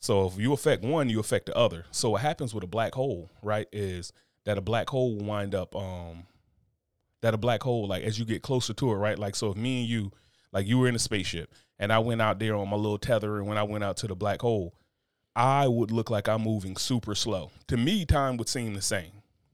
So 0.00 0.26
if 0.26 0.38
you 0.38 0.52
affect 0.52 0.82
one 0.82 1.08
you 1.08 1.20
affect 1.20 1.46
the 1.46 1.56
other. 1.56 1.86
So 1.90 2.10
what 2.10 2.22
happens 2.22 2.54
with 2.54 2.64
a 2.64 2.68
black 2.68 2.94
hole 2.94 3.30
right 3.42 3.68
is 3.72 4.12
that 4.44 4.58
a 4.58 4.62
black 4.62 4.90
hole 4.90 5.16
will 5.16 5.24
wind 5.24 5.54
up 5.54 5.74
um 5.76 6.26
that 7.22 7.34
a 7.34 7.38
black 7.38 7.62
hole 7.62 7.86
like 7.86 8.02
as 8.02 8.18
you 8.18 8.24
get 8.24 8.42
closer 8.42 8.74
to 8.74 8.90
it 8.90 8.96
right? 8.96 9.18
Like 9.18 9.36
so 9.36 9.50
if 9.50 9.56
me 9.56 9.80
and 9.80 9.88
you 9.88 10.12
like 10.52 10.66
you 10.66 10.78
were 10.78 10.88
in 10.88 10.94
a 10.94 10.98
spaceship 10.98 11.52
and 11.78 11.92
i 11.92 11.98
went 11.98 12.22
out 12.22 12.38
there 12.38 12.54
on 12.54 12.68
my 12.68 12.76
little 12.76 12.98
tether 12.98 13.38
and 13.38 13.46
when 13.46 13.58
i 13.58 13.62
went 13.62 13.84
out 13.84 13.96
to 13.96 14.06
the 14.06 14.14
black 14.14 14.40
hole 14.40 14.74
i 15.36 15.66
would 15.66 15.90
look 15.90 16.10
like 16.10 16.28
i'm 16.28 16.42
moving 16.42 16.76
super 16.76 17.14
slow. 17.14 17.50
To 17.68 17.76
me 17.76 18.04
time 18.04 18.36
would 18.36 18.48
seem 18.48 18.74
the 18.74 18.82
same. 18.82 19.10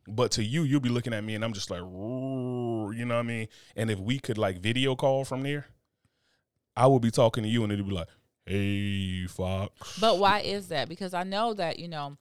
But 0.07 0.33
to 0.33 0.45
you 0.45 0.65
you'll 0.65 0.81
be 0.81 0.89
looking 0.89 1.13
at 1.13 1.25
me 1.25 1.35
and 1.35 1.45
i'm 1.45 1.53
just 1.53 1.71
like 1.71 1.81
you 1.81 3.05
know 3.05 3.15
what 3.15 3.21
i 3.21 3.23
mean? 3.23 3.49
And 3.77 3.91
if 3.91 3.99
we 3.99 4.19
could 4.19 4.39
like 4.39 4.59
video 4.59 4.95
call 4.97 5.25
from 5.25 5.43
there 5.43 5.67
i 6.77 6.87
would 6.87 7.03
be 7.03 7.11
talking 7.11 7.45
to 7.45 7.49
you 7.49 7.63
and 7.63 7.73
it'd 7.73 7.89
be 7.89 7.95
like 7.95 8.09
hey 8.47 9.27
fox. 9.27 9.99
But 10.01 10.19
why 10.19 10.41
is 10.41 10.69
that? 10.69 10.89
Because 10.89 11.15
I 11.15 11.23
know 11.23 11.55
that 11.55 11.79
you 11.79 11.89
know 11.89 12.17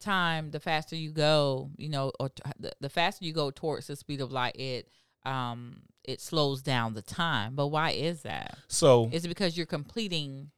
time, 0.00 0.50
the 0.50 0.60
faster 0.60 0.96
you 0.96 1.12
go, 1.12 1.70
you 1.76 1.88
know, 1.88 2.10
or 2.18 2.30
t- 2.30 2.70
the, 2.80 2.88
faster 2.88 3.24
you 3.24 3.32
go 3.32 3.50
towards 3.50 3.86
the 3.86 3.96
speed 3.96 4.20
of 4.20 4.32
light, 4.32 4.56
it 4.56 4.88
um 5.26 5.82
it 6.04 6.20
slows 6.20 6.62
down 6.62 6.94
the 6.94 7.02
time. 7.02 7.54
But 7.54 7.68
why 7.68 7.90
is 7.90 8.22
that? 8.22 8.56
So 8.68 9.08
Is 9.12 9.24
it 9.24 9.28
because 9.28 9.56
you're 9.56 9.66
completing 9.66 10.50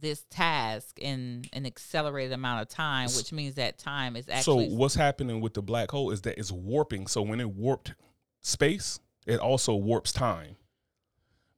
this 0.00 0.24
task 0.30 0.98
in 0.98 1.44
an 1.52 1.66
accelerated 1.66 2.32
amount 2.32 2.62
of 2.62 2.68
time, 2.68 3.08
which 3.16 3.32
means 3.32 3.54
that 3.54 3.78
time 3.78 4.16
is 4.16 4.28
actually. 4.28 4.68
so 4.68 4.74
what's 4.74 4.94
happening 4.94 5.40
with 5.40 5.54
the 5.54 5.62
black 5.62 5.90
hole 5.90 6.10
is 6.10 6.22
that 6.22 6.38
it's 6.38 6.52
warping. 6.52 7.06
So 7.06 7.22
when 7.22 7.40
it 7.40 7.50
warped 7.50 7.94
space, 8.42 9.00
it 9.26 9.40
also 9.40 9.74
warps 9.74 10.12
time. 10.12 10.56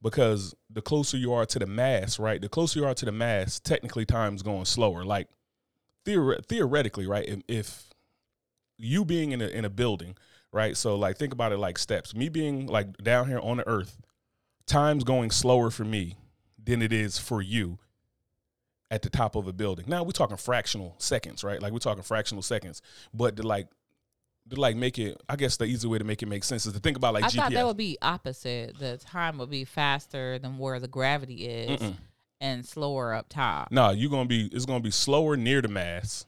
Because 0.01 0.55
the 0.71 0.81
closer 0.81 1.17
you 1.17 1.33
are 1.33 1.45
to 1.47 1.59
the 1.59 1.67
mass, 1.67 2.21
right? 2.21 2.41
The 2.41 2.49
closer 2.49 2.79
you 2.79 2.87
are 2.87 2.95
to 2.95 3.05
the 3.05 3.11
mass, 3.11 3.59
technically 3.59 4.07
time's 4.07 4.43
going 4.43 4.65
slower. 4.65 5.05
Like 5.05 5.27
theore- 6.07 6.41
theoretically, 6.47 7.07
right? 7.09 7.29
If, 7.29 7.41
if 7.49 7.91
you 8.77 9.05
being 9.05 9.33
in 9.33 9.43
a 9.43 9.49
in 9.49 9.65
a 9.65 9.71
building, 9.71 10.17
right? 10.53 10.77
So 10.77 10.97
like 10.97 11.17
think 11.17 11.33
about 11.33 11.53
it 11.53 11.59
like 11.59 11.79
steps. 11.79 12.15
Me 12.15 12.29
being 12.29 12.67
like 12.67 12.97
down 12.99 13.29
here 13.29 13.41
on 13.41 13.59
the 13.59 13.69
earth, 13.69 14.01
time's 14.67 15.05
going 15.05 15.31
slower 15.31 15.71
for 15.71 15.85
me 15.85 16.17
than 16.63 16.83
it 16.83 16.93
is 16.93 17.19
for 17.19 17.41
you 17.43 17.79
at 18.91 19.03
the 19.03 19.11
top 19.11 19.37
of 19.37 19.47
a 19.47 19.53
building. 19.53 19.85
Now 19.89 20.03
we're 20.03 20.13
talking 20.13 20.37
fractional 20.37 20.95
seconds, 20.99 21.45
right? 21.45 21.61
Like 21.61 21.73
we're 21.73 21.79
talking 21.79 22.03
fractional 22.03 22.43
seconds. 22.43 22.81
But 23.13 23.37
to 23.37 23.43
like 23.43 23.69
to 24.51 24.59
like 24.59 24.77
make 24.77 24.99
it 24.99 25.21
I 25.29 25.37
guess 25.37 25.57
the 25.59 25.65
easy 25.67 25.87
way 25.87 25.99
to 25.99 26.05
make 26.05 26.23
it 26.23 26.27
make 26.27 26.45
sense 26.45 26.65
is 26.67 26.73
to 26.73 26.79
think 26.81 26.97
about 26.97 27.15
like 27.15 27.25
I 27.25 27.29
GPS. 27.29 27.35
thought 27.37 27.53
that 27.53 27.67
would 27.67 27.77
be 27.77 27.99
opposite. 28.01 28.79
The 28.79 28.97
time 28.97 29.39
would 29.39 29.51
be 29.51 29.65
faster 29.65 30.39
than 30.39 30.59
where 30.59 30.81
the 30.81 30.89
gravity 30.89 31.47
is 31.47 31.81
Mm-mm. 31.81 31.97
and 32.41 32.65
slower 32.65 33.13
up 33.13 33.29
top. 33.29 33.71
No, 33.71 33.91
you're 33.91 34.11
gonna 34.11 34.25
be 34.29 34.47
it's 34.53 34.65
gonna 34.65 34.81
be 34.81 34.91
slower 34.91 35.37
near 35.37 35.61
the 35.61 35.69
mass 35.69 36.25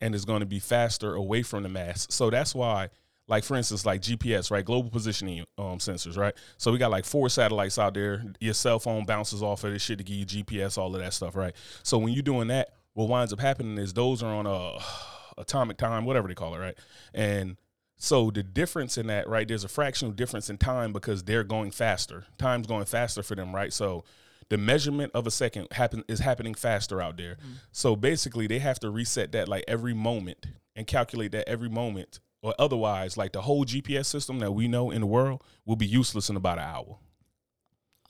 and 0.00 0.14
it's 0.14 0.24
gonna 0.24 0.46
be 0.46 0.58
faster 0.58 1.14
away 1.14 1.42
from 1.42 1.62
the 1.62 1.68
mass. 1.68 2.06
So 2.10 2.30
that's 2.30 2.54
why, 2.54 2.88
like 3.32 3.44
for 3.44 3.56
instance, 3.56 3.86
like 3.86 4.02
GPS, 4.02 4.50
right? 4.50 4.62
Global 4.62 4.90
positioning 4.90 5.46
um 5.56 5.78
sensors, 5.78 6.18
right? 6.18 6.34
So 6.58 6.70
we 6.70 6.76
got 6.76 6.90
like 6.90 7.06
four 7.06 7.30
satellites 7.30 7.78
out 7.78 7.94
there. 7.94 8.22
Your 8.40 8.52
cell 8.52 8.78
phone 8.78 9.06
bounces 9.06 9.42
off 9.42 9.64
of 9.64 9.72
this 9.72 9.80
shit 9.80 9.96
to 9.96 10.04
give 10.04 10.16
you 10.16 10.26
GPS, 10.26 10.76
all 10.76 10.94
of 10.94 11.00
that 11.00 11.14
stuff, 11.14 11.34
right? 11.34 11.54
So 11.82 11.96
when 11.96 12.12
you're 12.12 12.22
doing 12.22 12.48
that, 12.48 12.74
what 12.92 13.08
winds 13.08 13.32
up 13.32 13.40
happening 13.40 13.78
is 13.78 13.94
those 13.94 14.22
are 14.22 14.34
on 14.34 14.46
a 14.46 14.78
atomic 15.40 15.78
time, 15.78 16.04
whatever 16.04 16.28
they 16.28 16.34
call 16.34 16.54
it, 16.54 16.58
right? 16.58 16.74
And 17.14 17.56
so 17.96 18.30
the 18.30 18.42
difference 18.42 18.98
in 18.98 19.06
that, 19.06 19.26
right? 19.26 19.48
There's 19.48 19.64
a 19.64 19.68
fractional 19.68 20.12
difference 20.12 20.50
in 20.50 20.58
time 20.58 20.92
because 20.92 21.24
they're 21.24 21.42
going 21.42 21.70
faster. 21.70 22.26
Time's 22.36 22.66
going 22.66 22.84
faster 22.84 23.22
for 23.22 23.34
them, 23.34 23.54
right? 23.54 23.72
So 23.72 24.04
the 24.50 24.58
measurement 24.58 25.10
of 25.14 25.26
a 25.26 25.30
second 25.30 25.68
happen 25.72 26.04
is 26.06 26.18
happening 26.18 26.52
faster 26.52 27.00
out 27.00 27.16
there. 27.16 27.38
So 27.70 27.96
basically, 27.96 28.46
they 28.46 28.58
have 28.58 28.78
to 28.80 28.90
reset 28.90 29.32
that 29.32 29.48
like 29.48 29.64
every 29.66 29.94
moment 29.94 30.48
and 30.76 30.86
calculate 30.86 31.32
that 31.32 31.48
every 31.48 31.70
moment, 31.70 32.20
or 32.42 32.54
otherwise, 32.58 33.16
like 33.16 33.32
the 33.32 33.42
whole 33.42 33.64
GPS 33.64 34.06
system 34.06 34.38
that 34.40 34.52
we 34.52 34.68
know 34.68 34.90
in 34.90 35.00
the 35.00 35.06
world 35.06 35.42
will 35.64 35.76
be 35.76 35.86
useless 35.86 36.28
in 36.28 36.36
about 36.36 36.58
an 36.58 36.64
hour. 36.64 36.98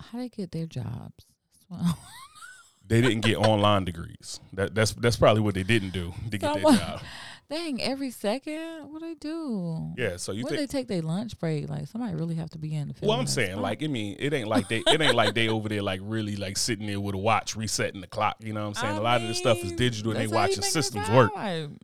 How 0.01 0.19
they 0.19 0.29
get 0.29 0.51
their 0.53 0.67
jobs? 0.67 1.25
Well, 1.71 1.99
They 2.85 3.01
didn't 3.01 3.21
get 3.21 3.37
online 3.37 3.85
degrees. 3.85 4.41
That 4.53 4.75
that's 4.75 4.93
that's 4.93 5.17
probably 5.17 5.41
what 5.43 5.55
they 5.55 5.63
didn't 5.63 5.91
do 5.91 6.13
to 6.31 6.39
get 6.39 6.41
their 6.41 6.53
Someone- 6.55 6.77
job. 6.79 7.01
dang, 7.49 7.81
every 7.81 8.11
second, 8.11 8.91
what 8.93 9.01
do 9.01 9.09
they 9.09 9.15
do? 9.15 9.93
Yeah. 9.97 10.17
So 10.17 10.33
you 10.33 10.45
when 10.45 10.55
think 10.57 10.69
they 10.71 10.79
take 10.79 10.89
their 10.89 11.01
lunch 11.03 11.39
break, 11.39 11.69
like 11.71 11.87
somebody 11.87 12.15
really 12.15 12.35
have 12.35 12.51
to 12.51 12.59
be 12.59 12.75
in 12.75 12.89
the. 12.89 12.95
Field. 12.95 13.09
Well, 13.09 13.19
I'm 13.21 13.27
saying, 13.27 13.57
that 13.57 13.61
like, 13.63 13.83
I 13.83 13.87
mean, 13.87 14.17
it 14.19 14.33
ain't 14.35 14.49
like 14.49 14.69
they, 14.69 14.79
it 14.87 15.01
ain't 15.01 15.15
like 15.15 15.35
they 15.35 15.49
over 15.49 15.69
there, 15.69 15.81
like, 15.83 16.01
really, 16.03 16.37
like, 16.37 16.57
sitting 16.59 16.87
there 16.87 17.01
with 17.01 17.15
a 17.15 17.19
watch 17.19 17.55
resetting 17.57 18.01
the 18.01 18.07
clock. 18.07 18.37
You 18.41 18.53
know 18.53 18.63
what 18.63 18.69
I'm 18.69 18.75
saying? 18.83 18.95
I 18.95 18.99
a 18.99 19.03
lot 19.03 19.21
of 19.23 19.29
this 19.29 19.39
stuff 19.39 19.59
is 19.65 19.73
digital, 19.73 20.13
and 20.13 20.21
they 20.21 20.25
that's 20.27 20.33
watching 20.35 20.63
systems 20.63 21.09
work. 21.11 21.33
vibe. 21.35 21.77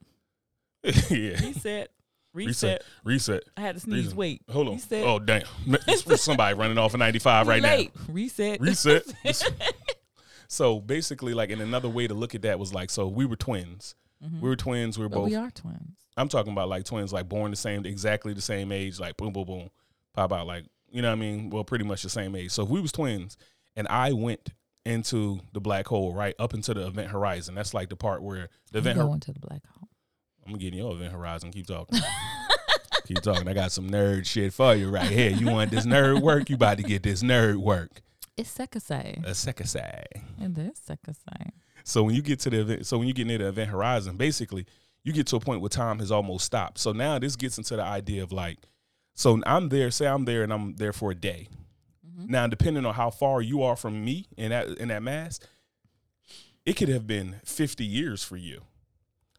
yeah, 0.85 1.40
Reset, 1.47 1.90
reset. 2.47 2.83
reset, 3.04 3.38
reset. 3.38 3.42
I 3.57 3.61
had 3.61 3.75
to 3.76 3.80
sneeze. 3.80 4.04
Reset. 4.04 4.16
Wait, 4.16 4.42
Hold 4.50 4.68
on. 4.68 4.75
Reset. 4.75 5.04
Oh, 5.04 5.18
damn! 5.18 5.42
Somebody 6.16 6.54
running 6.57 6.78
off 6.78 6.95
of 6.95 7.00
95 7.00 7.47
right 7.49 7.62
late. 7.62 7.90
Reset. 8.09 8.61
now. 8.61 8.66
Reset. 8.66 9.04
so 10.49 10.80
basically, 10.80 11.35
like, 11.35 11.50
in 11.50 11.61
another 11.61 11.88
way 11.88 12.07
to 12.07 12.14
look 12.14 12.35
at 12.35 12.42
that 12.42 12.58
was 12.58 12.73
like, 12.73 12.91
so 12.91 13.06
we 13.06 13.25
were 13.26 13.36
twins. 13.36 13.95
Mhm. 14.25 14.41
We 14.41 14.49
were 14.49 14.56
twins. 14.56 14.99
We 14.99 15.04
were 15.04 15.08
But 15.08 15.17
both. 15.19 15.28
we 15.28 15.36
are 15.36 15.50
twins. 15.50 15.97
I'm 16.17 16.28
talking 16.28 16.52
about 16.52 16.69
like 16.69 16.84
twins, 16.84 17.13
like 17.13 17.28
born 17.28 17.50
the 17.52 17.56
same, 17.56 17.86
exactly 17.86 18.32
the 18.32 18.41
same 18.41 18.73
age, 18.73 18.99
like 18.99 19.17
boom, 19.17 19.32
boom, 19.32 19.45
boom, 19.45 19.71
pop 20.15 20.32
out, 20.32 20.47
like 20.47 20.65
you 20.91 21.02
know 21.02 21.08
what 21.08 21.19
I 21.19 21.21
mean? 21.21 21.50
Well, 21.50 21.63
pretty 21.65 21.84
much 21.84 22.02
the 22.02 22.08
same 22.08 22.34
age. 22.34 22.50
So 22.50 22.65
if 22.65 22.69
we 22.69 22.80
was 22.80 22.91
twins, 22.91 23.36
and 23.76 23.86
I 23.89 24.13
went 24.13 24.49
into 24.84 25.39
the 25.52 25.60
black 25.60 25.86
hole, 25.86 26.15
right 26.15 26.34
up 26.39 26.54
into 26.54 26.73
the 26.75 26.86
event 26.86 27.10
horizon. 27.10 27.54
That's 27.54 27.75
like 27.75 27.91
the 27.91 27.97
part 27.97 28.23
where 28.23 28.49
the 28.73 28.78
event. 28.78 28.97
hor- 28.99 29.06
going 29.06 29.21
to 29.21 29.32
the 29.32 29.39
black 29.39 29.63
hole. 29.67 29.88
I'm 30.49 30.58
getting 30.58 30.78
your 30.78 30.93
event 30.95 31.13
horizon. 31.13 31.50
Keep 31.50 31.67
talking. 31.67 32.00
Keep 33.06 33.23
talking. 33.23 33.49
I 33.49 33.54
got 33.54 33.73
some 33.73 33.91
nerd 33.91 34.26
shit 34.26 34.52
for 34.52 34.75
you 34.75 34.89
right 34.89 35.11
here. 35.11 35.30
You 35.30 35.47
want 35.50 35.71
this 35.71 35.87
nerd 35.87 36.21
work? 36.21 36.49
You 36.49 36.56
about 36.56 36.78
to 36.78 36.82
get 36.82 37.02
this 37.02 37.23
nerd 37.23 37.56
work. 37.56 38.02
It's 38.37 38.56
Sekasai. 38.56 39.25
A. 39.76 40.04
And 40.43 40.54
there's 40.54 40.78
Sekasai. 40.80 41.50
So 41.84 42.02
when 42.02 42.15
you 42.15 42.23
get 42.23 42.41
to 42.41 42.50
the 42.50 42.61
event, 42.61 42.87
so 42.87 42.99
when 42.99 43.08
you 43.08 43.15
get 43.15 43.26
near 43.26 43.39
the 43.39 43.49
event 43.49 43.71
horizon, 43.71 44.17
basically 44.17 44.67
you 45.04 45.13
get 45.13 45.26
to 45.28 45.37
a 45.37 45.41
point 45.41 45.61
where 45.61 45.69
time 45.69 45.99
has 45.99 46.11
almost 46.11 46.45
stopped. 46.45 46.78
So 46.78 46.93
now 46.93 47.19
this 47.19 47.34
gets 47.37 47.58
into 47.58 47.76
the 47.76 47.82
idea 47.82 48.23
of 48.23 48.30
like, 48.32 48.58
so 49.15 49.41
I'm 49.47 49.69
there, 49.71 49.91
say 49.91 50.06
I'm 50.06 50.25
there 50.25 50.43
and 50.43 50.52
I'm 50.52 50.76
there 50.76 50.93
for 50.93 51.11
a 51.11 51.15
day. 51.15 51.49
Mhm. 52.06 52.28
Now, 52.28 52.47
depending 52.47 52.87
on 52.87 52.95
how 52.95 53.11
far 53.11 53.43
you 53.43 53.63
are 53.63 53.75
from 53.75 54.04
me 54.04 54.26
in 54.37 54.50
that 54.50 54.69
in 54.78 54.89
that 54.89 55.02
mass, 55.02 55.41
it 56.65 56.75
could 56.76 56.89
have 56.89 57.06
been 57.06 57.37
50 57.45 57.84
years 57.84 58.23
for 58.23 58.37
you. 58.37 58.63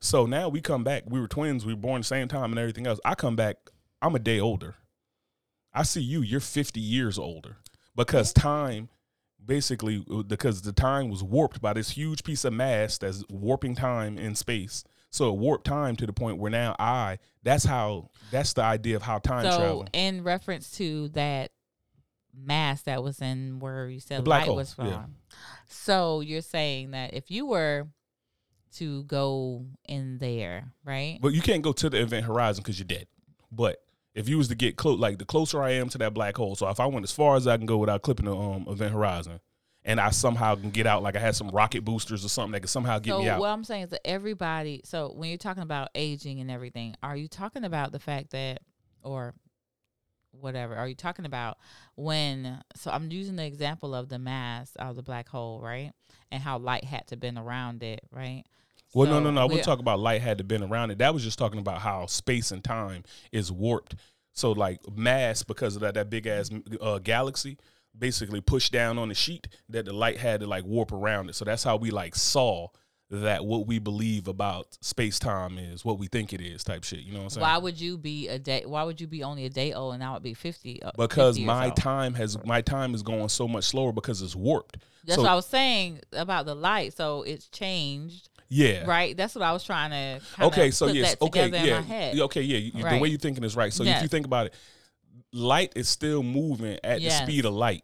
So 0.01 0.25
now 0.25 0.49
we 0.49 0.61
come 0.61 0.83
back. 0.83 1.03
We 1.07 1.19
were 1.19 1.27
twins. 1.27 1.65
We 1.65 1.73
were 1.73 1.79
born 1.79 2.01
the 2.01 2.05
same 2.05 2.27
time 2.27 2.51
and 2.51 2.59
everything 2.59 2.87
else. 2.87 2.99
I 3.03 3.15
come 3.15 3.35
back. 3.35 3.57
I'm 4.01 4.15
a 4.15 4.19
day 4.19 4.39
older. 4.39 4.75
I 5.73 5.83
see 5.83 6.01
you. 6.01 6.21
You're 6.21 6.39
50 6.39 6.79
years 6.79 7.19
older 7.19 7.57
because 7.95 8.31
time, 8.33 8.89
basically, 9.43 10.03
uh, 10.09 10.23
because 10.23 10.61
the 10.61 10.71
time 10.71 11.09
was 11.09 11.21
warped 11.21 11.61
by 11.61 11.73
this 11.73 11.91
huge 11.91 12.23
piece 12.23 12.45
of 12.45 12.53
mass 12.53 12.97
that's 12.97 13.23
warping 13.29 13.75
time 13.75 14.17
in 14.17 14.35
space. 14.35 14.83
So 15.11 15.29
it 15.33 15.37
warped 15.37 15.65
time 15.65 15.95
to 15.97 16.05
the 16.05 16.13
point 16.13 16.37
where 16.37 16.51
now 16.51 16.75
I. 16.79 17.17
That's 17.43 17.65
how. 17.65 18.09
That's 18.31 18.53
the 18.53 18.61
idea 18.63 18.95
of 18.95 19.01
how 19.01 19.19
time 19.19 19.43
So, 19.43 19.57
travel. 19.57 19.87
in 19.91 20.23
reference 20.23 20.71
to 20.77 21.09
that 21.09 21.51
mass 22.33 22.83
that 22.83 23.03
was 23.03 23.21
in 23.21 23.59
where 23.59 23.89
you 23.89 23.99
said 23.99 24.27
light 24.27 24.45
hole, 24.45 24.55
was 24.55 24.73
from, 24.73 24.87
yeah. 24.87 25.05
so 25.67 26.21
you're 26.21 26.41
saying 26.41 26.91
that 26.91 27.13
if 27.13 27.31
you 27.31 27.45
were 27.45 27.87
to 28.75 29.03
go 29.03 29.65
in 29.87 30.17
there, 30.17 30.71
right? 30.83 31.19
But 31.21 31.33
you 31.33 31.41
can't 31.41 31.61
go 31.61 31.71
to 31.73 31.89
the 31.89 32.01
event 32.01 32.25
horizon 32.25 32.63
because 32.63 32.79
you're 32.79 32.87
dead. 32.87 33.07
But 33.51 33.81
if 34.13 34.27
you 34.29 34.37
was 34.37 34.47
to 34.49 34.55
get 34.55 34.75
close, 34.75 34.99
like 34.99 35.17
the 35.17 35.25
closer 35.25 35.61
I 35.61 35.71
am 35.71 35.89
to 35.89 35.97
that 35.99 36.13
black 36.13 36.37
hole, 36.37 36.55
so 36.55 36.67
if 36.69 36.79
I 36.79 36.85
went 36.85 37.03
as 37.03 37.11
far 37.11 37.35
as 37.35 37.47
I 37.47 37.57
can 37.57 37.65
go 37.65 37.77
without 37.77 38.01
clipping 38.01 38.25
the 38.25 38.35
um, 38.35 38.65
event 38.67 38.93
horizon, 38.93 39.39
and 39.85 39.99
I 39.99 40.09
somehow 40.09 40.55
can 40.55 40.71
get 40.71 40.85
out, 40.85 41.03
like 41.03 41.15
I 41.15 41.19
had 41.19 41.35
some 41.35 41.49
rocket 41.49 41.85
boosters 41.85 42.25
or 42.25 42.29
something 42.29 42.51
that 42.51 42.59
could 42.61 42.69
somehow 42.69 42.99
get 42.99 43.11
so 43.11 43.19
me 43.19 43.29
out. 43.29 43.39
what 43.39 43.47
I'm 43.47 43.63
saying 43.63 43.83
is 43.83 43.89
that 43.89 44.05
everybody. 44.05 44.81
So 44.83 45.13
when 45.15 45.29
you're 45.29 45.37
talking 45.37 45.63
about 45.63 45.89
aging 45.95 46.39
and 46.41 46.51
everything, 46.51 46.95
are 47.01 47.15
you 47.15 47.27
talking 47.27 47.63
about 47.63 47.91
the 47.91 47.99
fact 47.99 48.31
that, 48.31 48.61
or 49.03 49.33
whatever, 50.41 50.75
are 50.75 50.87
you 50.87 50.95
talking 50.95 51.25
about 51.25 51.57
when? 51.95 52.61
So 52.75 52.91
I'm 52.91 53.11
using 53.11 53.35
the 53.35 53.45
example 53.45 53.93
of 53.95 54.09
the 54.09 54.19
mass 54.19 54.71
of 54.77 54.95
the 54.95 55.03
black 55.03 55.27
hole, 55.29 55.61
right? 55.61 55.91
And 56.31 56.41
how 56.41 56.57
light 56.57 56.83
had 56.83 57.07
to 57.07 57.17
been 57.17 57.37
around 57.37 57.83
it, 57.83 58.01
right? 58.11 58.43
well, 58.93 59.07
no, 59.07 59.17
So 59.17 59.23
no, 59.25 59.31
no. 59.31 59.41
I 59.41 59.45
we're- 59.45 59.61
talk 59.61 59.79
about 59.79 59.99
light 59.99 60.21
had 60.21 60.37
to 60.39 60.43
been 60.43 60.63
around 60.63 60.91
it. 60.91 60.97
That 60.99 61.13
was 61.13 61.23
just 61.23 61.37
talking 61.37 61.59
about 61.59 61.81
how 61.81 62.05
space 62.07 62.51
and 62.51 62.63
time 62.63 63.03
is 63.31 63.51
warped. 63.51 63.95
So 64.33 64.51
like 64.51 64.79
mass 64.95 65.43
because 65.43 65.75
of 65.75 65.81
that 65.81 65.95
that 65.95 66.09
big 66.09 66.25
ass 66.27 66.49
uh, 66.81 66.99
galaxy 66.99 67.57
basically 67.97 68.39
pushed 68.41 68.71
down 68.71 68.97
on 68.97 69.09
the 69.09 69.15
sheet 69.15 69.47
that 69.67 69.85
the 69.85 69.93
light 69.93 70.17
had 70.17 70.39
to 70.39 70.47
like 70.47 70.63
warp 70.63 70.91
around 70.91 71.29
it. 71.29 71.35
So 71.35 71.43
that's 71.45 71.63
how 71.63 71.75
we 71.75 71.91
like 71.91 72.15
saw 72.15 72.67
that 73.11 73.43
what 73.43 73.65
we 73.65 73.79
believe 73.79 74.27
about 74.27 74.77
space 74.81 75.17
time 75.17 75.57
is 75.57 75.83
what 75.83 75.97
we 75.97 76.05
think 76.07 76.31
it 76.31 76.41
is 76.41 76.63
type 76.63 76.83
shit. 76.83 76.99
You 76.99 77.11
know 77.13 77.19
what 77.19 77.23
I'm 77.25 77.29
saying? 77.31 77.41
Why 77.41 77.57
would 77.57 77.79
you 77.81 77.97
be 77.97 78.27
a 78.27 78.37
day? 78.37 78.63
Why 78.65 78.83
would 78.83 79.01
you 79.01 79.07
be 79.07 79.23
only 79.23 79.45
a 79.45 79.49
day 79.49 79.73
old 79.73 79.95
and 79.95 80.03
I 80.03 80.13
would 80.13 80.21
be 80.23 80.35
fifty? 80.35 80.81
uh, 80.83 80.91
because 80.97 81.35
50 81.37 81.41
years 81.41 81.47
my 81.47 81.65
old? 81.65 81.75
time 81.75 82.13
has 82.13 82.37
my 82.45 82.61
time 82.61 82.93
is 82.93 83.01
going 83.01 83.29
so 83.29 83.47
much 83.47 83.63
slower 83.65 83.91
because 83.91 84.21
it's 84.21 84.35
warped. 84.35 84.77
That's 85.05 85.15
so- 85.15 85.23
what 85.23 85.31
I 85.31 85.35
was 85.35 85.47
saying 85.47 86.01
about 86.13 86.45
the 86.45 86.53
light. 86.53 86.95
So 86.95 87.23
it's 87.23 87.47
changed, 87.47 88.29
Yeah. 88.47 88.85
right? 88.85 89.17
That's 89.17 89.33
what 89.33 89.43
I 89.43 89.53
was 89.53 89.63
trying 89.63 89.89
to. 90.19 90.45
Okay. 90.45 90.69
So 90.69 90.87
yes. 90.87 91.15
Okay. 91.19 91.49
Yeah. 91.49 91.63
In 91.63 91.71
my 91.71 91.81
head. 91.81 92.19
Okay. 92.19 92.41
Yeah. 92.43 92.57
you- 92.59 92.71
The 92.83 92.99
way 92.99 93.07
you're 93.09 93.17
thinking 93.17 93.43
is 93.43 93.55
right. 93.55 93.73
So 93.73 93.83
if 93.83 94.01
you 94.03 94.07
think 94.07 94.27
about 94.27 94.47
it, 94.47 94.53
light 95.33 95.73
is 95.75 95.89
still 95.89 96.21
moving 96.21 96.77
at 96.83 97.01
Yes. 97.01 97.19
the 97.19 97.25
speed 97.25 97.45
of 97.45 97.53
light. 97.53 97.83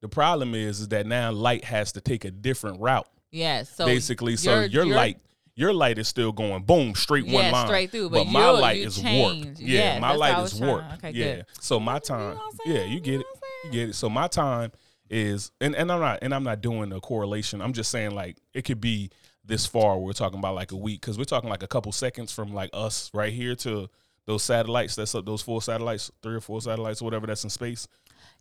The 0.00 0.08
problem 0.08 0.54
is, 0.54 0.80
is 0.80 0.88
that 0.88 1.06
now 1.06 1.32
light 1.32 1.64
has 1.64 1.92
to 1.92 2.00
take 2.00 2.24
a 2.24 2.30
different 2.30 2.80
route. 2.80 3.08
Yes. 3.34 3.68
So 3.74 3.84
basically, 3.86 4.36
so 4.36 4.60
your- 4.62 4.86
light. 4.86 5.18
Your 5.56 5.72
light 5.72 5.98
is 5.98 6.08
still 6.08 6.32
going 6.32 6.64
boom 6.64 6.96
straight 6.96 7.26
one 7.26 7.34
Yeah, 7.44 7.52
line, 7.52 7.66
straight 7.68 7.90
through, 7.92 8.10
But, 8.10 8.24
but 8.24 8.32
my 8.32 8.50
light 8.50 8.80
you 8.80 8.88
is 8.88 9.00
change. 9.00 9.44
warped. 9.46 9.60
Yeah, 9.60 9.94
Yeah, 9.94 9.98
my 10.00 10.08
that's 10.08 10.18
what 10.18 10.30
I 10.30 10.34
light 10.38 10.44
is 10.46 10.58
trying- 10.58 10.68
warped. 10.70 10.92
okay, 10.94 11.10
yeah. 11.12 11.34
good. 11.36 11.46
So 11.60 11.78
my 11.78 11.94
You 11.94 12.00
time. 12.00 12.34
know 12.34 12.50
yeah, 12.66 12.82
you 12.84 12.94
You 12.94 13.00
get 13.00 13.20
it. 13.20 13.26
You 13.64 13.70
get 13.70 13.88
it. 13.90 13.92
So 13.94 14.08
my 14.08 14.26
time 14.26 14.72
is, 15.08 15.52
and, 15.60 15.76
and 15.76 15.92
I'm 15.92 16.00
not, 16.00 16.18
and 16.22 16.34
I'm 16.34 16.42
not 16.42 16.60
doing 16.60 16.92
a 16.92 17.00
correlation. 17.00 17.62
I'm 17.62 17.72
just 17.72 17.92
saying 17.92 18.10
like 18.16 18.36
it 18.52 18.62
could 18.62 18.80
be 18.80 19.10
this 19.44 19.64
far. 19.64 19.96
We're 19.96 20.12
talking 20.12 20.40
about 20.40 20.56
like 20.56 20.72
a 20.72 20.76
week 20.76 21.00
because 21.02 21.18
we're 21.18 21.24
talking 21.24 21.48
like 21.50 21.62
a 21.62 21.68
couple 21.68 21.92
seconds 21.92 22.32
from 22.32 22.52
like 22.52 22.70
us 22.72 23.12
right 23.14 23.32
here 23.32 23.54
to 23.54 23.88
those 24.26 24.42
satellites. 24.42 24.96
That's 24.96 25.14
up 25.14 25.24
those 25.24 25.42
four 25.42 25.62
satellites, 25.62 26.10
three 26.20 26.34
or 26.34 26.40
four 26.40 26.62
satellites, 26.62 27.00
or 27.00 27.04
whatever 27.04 27.28
that's 27.28 27.44
in 27.44 27.50
space. 27.50 27.86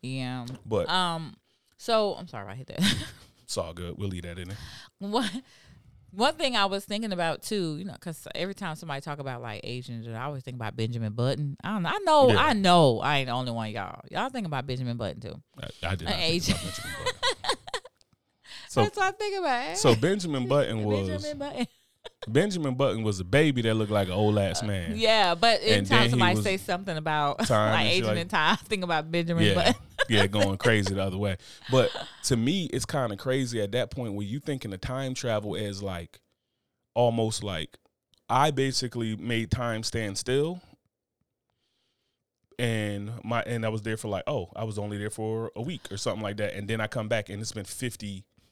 Yeah. 0.02 0.48
But 0.66 0.90
Um. 0.90 1.36
So 1.78 2.16
I'm 2.16 2.28
sorry, 2.28 2.52
I 2.54 2.56
hit 2.56 2.68
that. 2.68 2.82
it's 3.44 3.58
all 3.58 3.74
good. 3.74 3.96
We'll 3.98 4.10
leave 4.10 4.24
that 4.24 4.38
in 4.40 4.50
there. 4.50 4.58
one 5.00 5.30
one 6.12 6.36
thing 6.36 6.56
I 6.56 6.66
was 6.66 6.86
thinking 6.86 7.12
about 7.12 7.42
too, 7.42 7.78
you 7.78 7.86
know, 7.86 7.94
because 7.94 8.28
every 8.36 8.54
time 8.54 8.76
somebody 8.76 9.02
talk 9.02 9.18
about 9.20 9.42
like 9.42 9.62
Asians, 9.64 10.08
I 10.08 10.24
always 10.24 10.44
think 10.44 10.56
about 10.56 10.76
Benjamin 10.76 11.14
Button. 11.14 11.58
I 11.64 11.74
don't 11.74 11.84
know. 11.84 11.90
I 11.90 11.98
know. 12.04 12.30
Yeah. 12.30 12.46
I 12.46 12.54
know. 12.54 13.00
I 13.00 13.18
ain't 13.20 13.28
the 13.28 13.34
only 13.34 13.52
one, 13.52 13.72
y'all. 13.72 14.02
Y'all 14.12 14.30
think 14.30 14.46
about 14.46 14.68
Benjamin 14.68 14.96
Button 14.98 15.20
too. 15.22 15.42
I, 15.60 15.88
I 15.88 15.96
did 15.96 16.06
not 16.06 16.14
An 16.14 16.20
think 16.20 16.34
Asian. 16.36 16.56
about 16.56 16.64
Benjamin 16.64 16.94
Button. 17.04 17.58
So 18.70 18.82
That's 18.82 18.98
what 18.98 19.06
I 19.06 19.12
think 19.12 19.38
about. 19.38 19.78
so 19.78 19.96
Benjamin 19.96 20.48
Button 20.48 20.84
was 20.84 21.08
Benjamin 21.08 21.38
Button. 21.38 21.68
Benjamin 22.28 22.74
Button 22.76 23.04
was 23.04 23.20
a 23.20 23.24
baby 23.24 23.62
that 23.62 23.76
looked 23.76 23.92
like 23.92 24.08
an 24.08 24.14
old 24.16 24.38
ass 24.40 24.64
uh, 24.64 24.66
man. 24.66 24.94
Yeah, 24.96 25.36
but 25.36 25.62
And 25.62 25.70
anytime 25.72 26.04
he 26.06 26.10
somebody 26.10 26.42
say 26.42 26.58
something 26.58 26.98
about 26.98 27.40
time 27.46 27.72
like 27.72 27.80
and 27.82 27.90
Asian 27.90 28.08
like- 28.08 28.18
in 28.18 28.28
time, 28.30 28.54
I 28.54 28.56
think 28.56 28.84
about 28.84 29.12
Benjamin 29.12 29.44
yeah, 29.46 29.54
Button. 29.54 29.76
Yeah, 30.10 30.28
going 30.28 30.58
crazy 30.58 30.94
the 30.94 31.04
other 31.04 31.18
way. 31.18 31.38
But 31.72 31.92
to 32.24 32.38
me, 32.38 32.66
it's 32.66 32.86
kind 32.86 33.12
of 33.12 33.18
crazy 33.18 33.62
at 33.62 33.72
that 33.74 33.92
point 33.92 34.14
where 34.14 34.26
you 34.26 34.40
thinking 34.40 34.74
of 34.74 34.82
time 34.82 35.14
travel 35.14 35.56
as 35.56 35.82
like 35.82 36.20
almost 36.94 37.44
like 37.44 37.78
I 38.30 38.52
basically 38.52 39.16
made 39.16 39.52
time 39.52 39.84
stand 39.84 40.18
still, 40.18 40.62
and 42.58 43.12
my 43.24 43.42
and 43.44 43.66
I 43.66 43.70
was 43.70 43.82
there 43.82 43.98
for 43.98 44.08
like 44.08 44.24
oh 44.28 44.50
I 44.56 44.64
was 44.64 44.78
only 44.80 44.98
there 44.98 45.10
for 45.10 45.52
a 45.56 45.62
week 45.62 45.92
or 45.92 45.98
something 45.98 46.24
like 46.24 46.38
that, 46.38 46.56
and 46.56 46.68
then 46.68 46.82
I 46.82 46.88
come 46.88 47.08
back 47.08 47.30
and 47.30 47.42
it's 47.42 47.52
been 47.52 47.66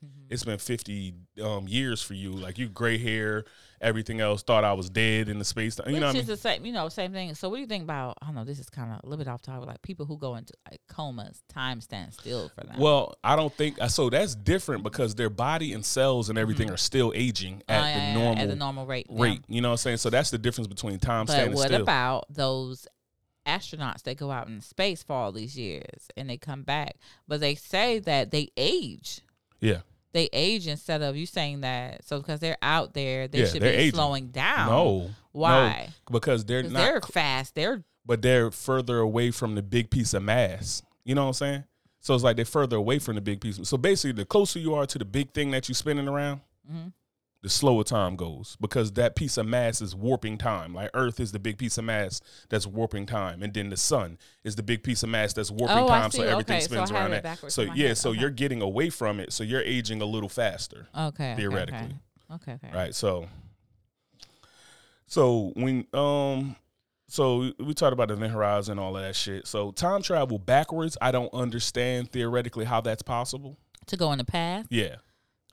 50 0.02 0.28
It's 0.34 0.44
been 0.44 0.58
fifty 0.58 1.14
um, 1.44 1.68
years 1.68 2.02
for 2.02 2.14
you. 2.14 2.32
Like 2.32 2.58
you, 2.58 2.68
gray 2.70 2.98
hair, 2.98 3.46
everything 3.80 4.20
else. 4.20 4.42
Thought 4.44 4.64
I 4.64 4.74
was 4.74 4.90
dead 4.90 5.30
in 5.30 5.38
the 5.40 5.46
space. 5.46 5.78
You 5.86 5.94
Which 5.94 6.02
know 6.02 6.08
what 6.08 6.16
I 6.16 6.20
mean? 6.20 6.26
the 6.26 6.38
same, 6.38 6.66
you 6.66 6.74
know, 6.74 6.90
same 6.90 7.12
thing. 7.14 7.34
So, 7.36 7.50
what 7.50 7.58
do 7.58 7.62
you 7.62 7.68
think 7.68 7.84
about? 7.84 8.18
I 8.22 8.26
don't 8.28 8.36
know. 8.36 8.44
This 8.44 8.60
is 8.60 8.70
kind 8.70 8.92
of 8.92 9.00
a 9.04 9.08
little 9.08 9.24
bit 9.24 9.30
off 9.30 9.42
topic. 9.42 9.68
Like 9.68 9.82
people 9.82 10.06
who 10.06 10.18
go 10.18 10.36
into 10.36 10.54
like 10.70 10.82
comas, 10.88 11.44
time 11.50 11.82
stands 11.82 12.18
still 12.18 12.50
for 12.50 12.66
them. 12.66 12.80
Well, 12.80 13.16
I 13.24 13.36
don't 13.36 13.54
think 13.54 13.80
uh, 13.82 13.88
so. 13.88 14.10
That's 14.10 14.34
different 14.36 14.84
because 14.84 15.16
their 15.16 15.30
body 15.30 15.74
and 15.74 15.86
cells 15.86 16.30
and 16.30 16.38
everything 16.38 16.70
are 16.72 16.78
still 16.78 17.12
aging 17.16 17.62
at 17.70 17.82
Oh, 17.82 17.86
yeah, 17.88 17.94
the 17.94 18.00
yeah, 18.02 18.14
normal 18.14 18.44
at 18.44 18.50
the 18.50 18.56
normal 18.56 18.86
rate. 18.86 19.08
yeah. 19.10 19.22
rate. 19.24 19.42
You 19.48 19.62
know 19.62 19.70
what 19.70 19.74
I'm 19.74 19.78
saying? 19.78 19.98
So 19.98 20.10
that's 20.10 20.32
the 20.32 20.38
difference 20.40 20.68
between 20.68 20.98
time 21.00 21.26
But 21.26 21.34
standing 21.34 21.56
what 21.56 21.68
still. 21.68 21.82
about 21.82 22.26
those 22.30 22.88
astronauts 23.48 24.04
that 24.04 24.18
go 24.18 24.32
out 24.32 24.48
in 24.48 24.62
space 24.62 25.02
for 25.04 25.14
all 25.14 25.32
these 25.32 25.58
years 25.58 26.08
and 26.16 26.30
they 26.30 26.38
come 26.38 26.64
back? 26.64 26.98
But 27.28 27.40
they 27.42 27.56
say 27.56 28.00
that 28.00 28.32
they 28.32 28.50
age. 28.58 29.22
yeah. 29.60 29.80
They 30.14 30.30
age 30.34 30.68
instead 30.68 31.02
of 31.02 31.16
you 31.16 31.26
saying 31.26 31.62
that. 31.62 32.06
So 32.06 32.20
because 32.20 32.40
they're 32.40 32.58
out 32.62 32.94
there, 32.94 33.28
they 33.28 33.40
Yeah, 33.40 33.46
should 33.46 33.62
be 33.62 33.68
aging. 33.68 33.94
slowing 33.96 34.28
down. 34.28 34.68
No. 34.70 35.12
Why? 35.32 35.88
No, 36.10 36.14
because 36.14 36.44
they're 36.46 36.64
not. 36.64 36.74
they're 36.74 37.02
fast. 37.02 37.56
They're 37.56 37.84
but 38.06 38.22
they're 38.22 38.52
further 38.52 38.98
away 39.00 39.32
from 39.32 39.56
the 39.56 39.62
big 39.62 39.90
piece 39.90 40.14
of 40.14 40.24
mass. 40.24 40.82
You 41.06 41.16
know 41.16 41.22
what 41.24 41.28
I'm 41.30 41.34
saying? 41.34 41.64
So 42.00 42.16
it's 42.16 42.24
like 42.24 42.36
they're 42.36 42.46
further 42.46 42.76
away 42.78 42.98
from 43.00 43.16
the 43.16 43.22
big 43.22 43.40
piece. 43.42 43.60
So 43.64 43.78
basically, 43.78 44.14
the 44.14 44.26
closer 44.26 44.58
you 44.60 44.74
are 44.74 44.86
to 44.88 44.98
the 44.98 45.06
big 45.06 45.32
thing 45.34 45.52
that 45.52 45.70
you're 45.70 45.76
spinning 45.76 46.08
around, 46.08 46.42
Mhm. 46.70 46.94
The 47.44 47.50
slower 47.50 47.84
time 47.84 48.16
goes 48.16 48.56
because 48.62 48.92
that 48.94 49.16
piece 49.16 49.36
of 49.38 49.48
mass 49.48 49.82
is 49.82 49.96
warping 49.96 50.38
time. 50.38 50.76
Like 50.76 50.92
Earth 50.94 51.20
is 51.20 51.32
the 51.32 51.40
big 51.40 51.58
piece 51.58 51.78
of 51.80 51.84
mass 51.86 52.22
that's 52.50 52.68
warping 52.68 53.06
time, 53.08 53.42
and 53.42 53.52
then 53.54 53.70
the 53.70 53.78
sun 53.78 54.18
is 54.44 54.56
the 54.56 54.64
big 54.64 54.84
piece 54.84 55.02
of 55.04 55.10
mass 55.10 55.34
that's 55.34 55.50
warping 55.50 55.78
Oh, 55.80 55.88
time. 55.88 56.12
So 56.12 56.22
everything 56.24 56.58
Okay, 56.58 56.66
spins 56.66 56.90
have 56.92 57.00
around 57.12 57.24
that. 57.24 57.52
So 57.52 57.64
yeah, 57.64 57.88
head. 57.90 57.98
so 57.98 58.12
Okay. 58.12 58.20
you're 58.20 58.30
getting 58.30 58.62
away 58.62 58.90
from 58.92 59.20
it. 59.20 59.34
So 59.34 59.44
you're 59.44 59.62
aging 59.64 60.02
a 60.02 60.06
little 60.06 60.30
faster, 60.30 60.88
okay. 60.96 61.34
theoretically. 61.36 61.96
Okay. 62.32 62.54
Okay. 62.54 62.70
right? 62.74 62.94
So, 62.96 63.28
so 65.08 65.52
when 65.56 65.86
um. 65.94 66.56
So 67.08 67.52
we 67.60 67.74
talked 67.74 67.92
about 67.92 68.08
the 68.08 68.14
event 68.14 68.32
horizon 68.32 68.80
all 68.80 68.96
of 68.96 69.04
that 69.04 69.18
shit. 69.18 69.46
So 69.46 69.72
time 69.72 70.02
travel 70.02 70.40
backwards, 70.40 70.98
I 71.02 71.12
don't 71.12 71.34
understand 71.34 72.10
theoretically 72.10 72.64
how 72.64 72.80
that's 72.80 73.02
possible. 73.02 73.58
To 73.88 73.98
go 73.98 74.14
in 74.14 74.18
the 74.18 74.24
past. 74.24 74.68
Yeah. 74.72 74.96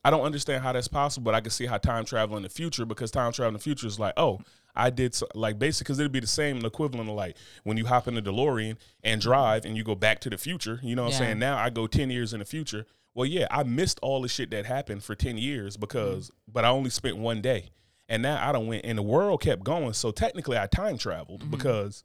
I 0.09 0.11
don't 0.11 0.23
understand 0.23 0.63
how 0.63 0.73
that's 0.73 0.89
possible, 0.89 1.27
but 1.27 1.35
I 1.35 1.43
can 1.43 1.51
see 1.51 1.67
how 1.67 1.77
time 1.77 2.07
travel 2.07 2.39
in 2.39 2.43
the 2.43 2.49
future 2.49 2.87
because 2.87 3.11
time 3.11 3.31
travel 3.31 3.49
in 3.49 3.53
the 3.53 3.61
future 3.61 3.87
is 3.87 4.01
like, 4.01 4.15
oh, 4.17 4.41
I 4.75 4.89
did 4.89 5.15
so, 5.15 5.27
like 5.35 5.59
basically 5.59 5.85
because 5.85 5.99
it'd 5.99 6.13
be 6.13 6.21
the 6.21 6.27
same 6.27 6.65
equivalent 6.65 7.11
of 7.11 7.15
like 7.15 7.37
when 7.65 7.77
you 7.77 7.85
hop 7.85 8.09
in 8.09 8.15
the 8.15 8.23
DeLorean 8.23 8.79
and 9.05 9.21
drive 9.21 9.67
and 9.67 9.77
you 9.77 9.85
go 9.85 9.95
back 9.95 10.21
to 10.21 10.31
the 10.31 10.39
future. 10.39 10.81
You 10.83 10.97
know 10.97 11.03
what 11.03 11.13
I'm 11.13 11.19
saying? 11.19 11.39
Now 11.39 11.59
I 11.59 11.69
go 11.69 11.87
10 11.87 12.09
years 12.09 12.33
in 12.33 12.39
the 12.39 12.47
future. 12.47 12.87
Well, 13.13 13.27
yeah, 13.27 13.49
I 13.51 13.65
missed 13.65 13.99
all 14.01 14.23
the 14.23 14.29
shit 14.29 14.51
that 14.53 14.65
happened 14.65 15.05
for 15.05 15.15
10 15.15 15.37
years 15.37 15.77
because, 15.77 16.29
mm-hmm. 16.29 16.53
but 16.55 16.65
I 16.65 16.69
only 16.69 16.89
spent 16.89 17.19
one 17.19 17.43
day. 17.43 17.69
And 18.09 18.23
now 18.23 18.49
I 18.49 18.51
don't 18.53 18.67
went 18.67 18.87
and 18.87 18.97
the 18.97 19.03
world 19.03 19.43
kept 19.43 19.63
going. 19.63 19.93
So 19.93 20.11
technically 20.11 20.57
I 20.57 20.69
time 20.69 20.97
traveled 20.97 21.41
mm-hmm. 21.41 21.51
because 21.51 22.03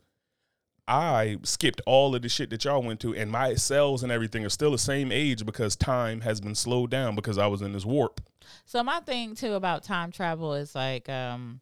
I 0.88 1.38
skipped 1.44 1.82
all 1.86 2.14
of 2.14 2.22
the 2.22 2.30
shit 2.30 2.50
that 2.50 2.66
y'all 2.66 2.84
went 2.84 3.00
to, 3.02 3.16
and 3.16 3.32
my 3.32 3.56
cells 3.56 4.04
and 4.04 4.12
everything 4.12 4.46
are 4.46 4.50
still 4.50 4.72
the 4.72 4.78
same 4.78 5.12
age 5.12 5.46
because 5.46 5.76
time 5.76 6.22
has 6.22 6.42
been 6.42 6.56
slowed 6.56 6.90
down 6.90 7.16
because 7.16 7.38
I 7.38 7.48
was 7.48 7.62
in 7.62 7.74
this 7.74 7.86
warp. 7.86 8.22
So 8.66 8.84
my 8.84 9.00
thing 9.00 9.36
too 9.36 9.54
about 9.54 9.84
time 9.84 10.12
travel 10.12 10.54
is 10.54 10.76
like 10.76 11.08
um 11.10 11.62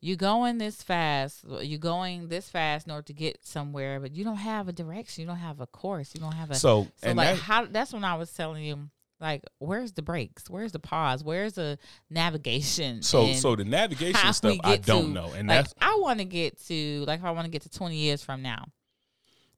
you 0.00 0.16
going 0.16 0.58
this 0.58 0.82
fast, 0.82 1.44
you 1.60 1.78
going 1.78 2.28
this 2.28 2.48
fast 2.48 2.86
in 2.86 2.92
order 2.92 3.06
to 3.06 3.12
get 3.12 3.44
somewhere, 3.44 3.98
but 3.98 4.14
you 4.14 4.24
don't 4.24 4.36
have 4.36 4.68
a 4.68 4.72
direction, 4.72 5.22
you 5.22 5.26
don't 5.26 5.36
have 5.36 5.60
a 5.60 5.66
course, 5.66 6.14
you 6.14 6.20
don't 6.20 6.34
have 6.34 6.50
a 6.50 6.54
so, 6.54 6.84
So, 6.84 7.08
and 7.08 7.16
like 7.16 7.36
that, 7.36 7.42
how 7.42 7.66
that's 7.66 7.92
when 7.92 8.04
I 8.04 8.14
was 8.14 8.32
telling 8.32 8.64
you 8.64 8.90
like 9.20 9.44
where's 9.58 9.92
the 9.92 10.02
brakes? 10.02 10.48
Where's 10.48 10.72
the 10.72 10.78
pause? 10.78 11.24
Where's 11.24 11.54
the 11.54 11.78
navigation? 12.10 13.02
so, 13.02 13.32
so 13.32 13.56
the 13.56 13.64
navigation 13.64 14.32
stuff 14.32 14.56
I 14.64 14.76
don't 14.76 15.06
to- 15.06 15.12
know, 15.12 15.32
and 15.36 15.48
like 15.48 15.58
that's 15.64 15.74
I 15.80 15.96
want 16.00 16.18
to 16.20 16.24
get 16.24 16.64
to 16.66 17.04
like 17.06 17.20
if 17.20 17.24
I 17.24 17.30
want 17.32 17.46
to 17.46 17.50
get 17.50 17.62
to 17.62 17.70
20 17.70 17.96
years 17.96 18.22
from 18.22 18.42
now. 18.42 18.64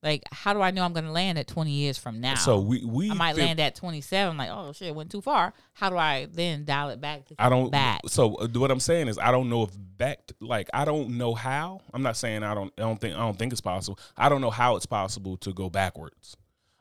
Like 0.02 0.22
how 0.32 0.54
do 0.54 0.62
I 0.62 0.70
know 0.70 0.82
I'm 0.82 0.94
going 0.94 1.04
to 1.04 1.12
land 1.12 1.38
at 1.38 1.46
20 1.46 1.70
years 1.70 1.98
from 1.98 2.20
now? 2.20 2.36
so 2.36 2.58
we 2.58 2.82
we 2.84 3.10
I 3.10 3.14
might 3.14 3.36
land 3.36 3.60
at 3.60 3.74
27. 3.74 4.36
Like, 4.36 4.48
oh 4.50 4.72
shit, 4.72 4.94
went 4.94 5.10
too 5.10 5.20
far. 5.20 5.52
How 5.74 5.90
do 5.90 5.98
I 5.98 6.26
then 6.32 6.64
dial 6.64 6.88
it 6.88 7.02
back? 7.02 7.26
To 7.26 7.34
I 7.38 7.50
don't. 7.50 7.70
back. 7.70 8.00
So 8.06 8.34
uh, 8.36 8.48
what 8.54 8.70
I'm 8.70 8.80
saying 8.80 9.08
is, 9.08 9.18
I 9.18 9.30
don't 9.30 9.50
know 9.50 9.64
if 9.64 9.70
back. 9.76 10.20
Like 10.40 10.70
I 10.72 10.86
don't 10.86 11.18
know 11.18 11.34
how. 11.34 11.82
I'm 11.92 12.02
not 12.02 12.16
saying 12.16 12.42
I 12.42 12.54
don't. 12.54 12.72
I 12.78 12.82
don't 12.82 12.98
think. 12.98 13.14
I 13.14 13.18
don't 13.18 13.38
think 13.38 13.52
it's 13.52 13.60
possible. 13.60 13.98
I 14.16 14.30
don't 14.30 14.40
know 14.40 14.50
how 14.50 14.76
it's 14.76 14.86
possible 14.86 15.36
to 15.38 15.52
go 15.52 15.68
backwards. 15.68 16.34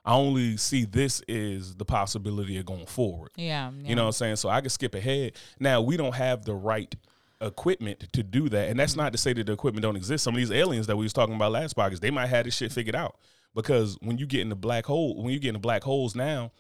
I 0.05 0.13
only 0.13 0.57
see 0.57 0.85
this 0.85 1.21
is 1.27 1.75
the 1.75 1.85
possibility 1.85 2.57
of 2.57 2.65
going 2.65 2.85
forward. 2.85 3.31
Yeah, 3.35 3.71
yeah. 3.81 3.89
You 3.89 3.95
know 3.95 4.03
what 4.03 4.07
I'm 4.07 4.13
saying? 4.13 4.35
So 4.37 4.49
I 4.49 4.61
can 4.61 4.69
skip 4.69 4.95
ahead. 4.95 5.33
Now 5.59 5.81
we 5.81 5.97
don't 5.97 6.15
have 6.15 6.45
the 6.45 6.55
right 6.55 6.93
equipment 7.41 8.11
to 8.13 8.23
do 8.23 8.49
that. 8.49 8.69
And 8.69 8.79
that's 8.79 8.93
mm-hmm. 8.93 9.01
not 9.01 9.11
to 9.13 9.17
say 9.17 9.33
that 9.33 9.45
the 9.45 9.53
equipment 9.53 9.83
don't 9.83 9.95
exist. 9.95 10.23
Some 10.23 10.33
of 10.33 10.39
these 10.39 10.51
aliens 10.51 10.87
that 10.87 10.97
we 10.97 11.05
was 11.05 11.13
talking 11.13 11.35
about 11.35 11.51
last 11.51 11.75
podcast, 11.75 11.99
they 11.99 12.11
might 12.11 12.27
have 12.27 12.45
this 12.45 12.55
shit 12.55 12.71
figured 12.71 12.95
out. 12.95 13.17
Because 13.55 13.97
when 14.01 14.17
you 14.17 14.25
get 14.25 14.41
in 14.41 14.49
the 14.49 14.55
black 14.55 14.85
hole, 14.85 15.21
when 15.21 15.33
you 15.33 15.39
get 15.39 15.49
in 15.49 15.53
the 15.53 15.59
black 15.59 15.83
holes 15.83 16.15
now, 16.15 16.51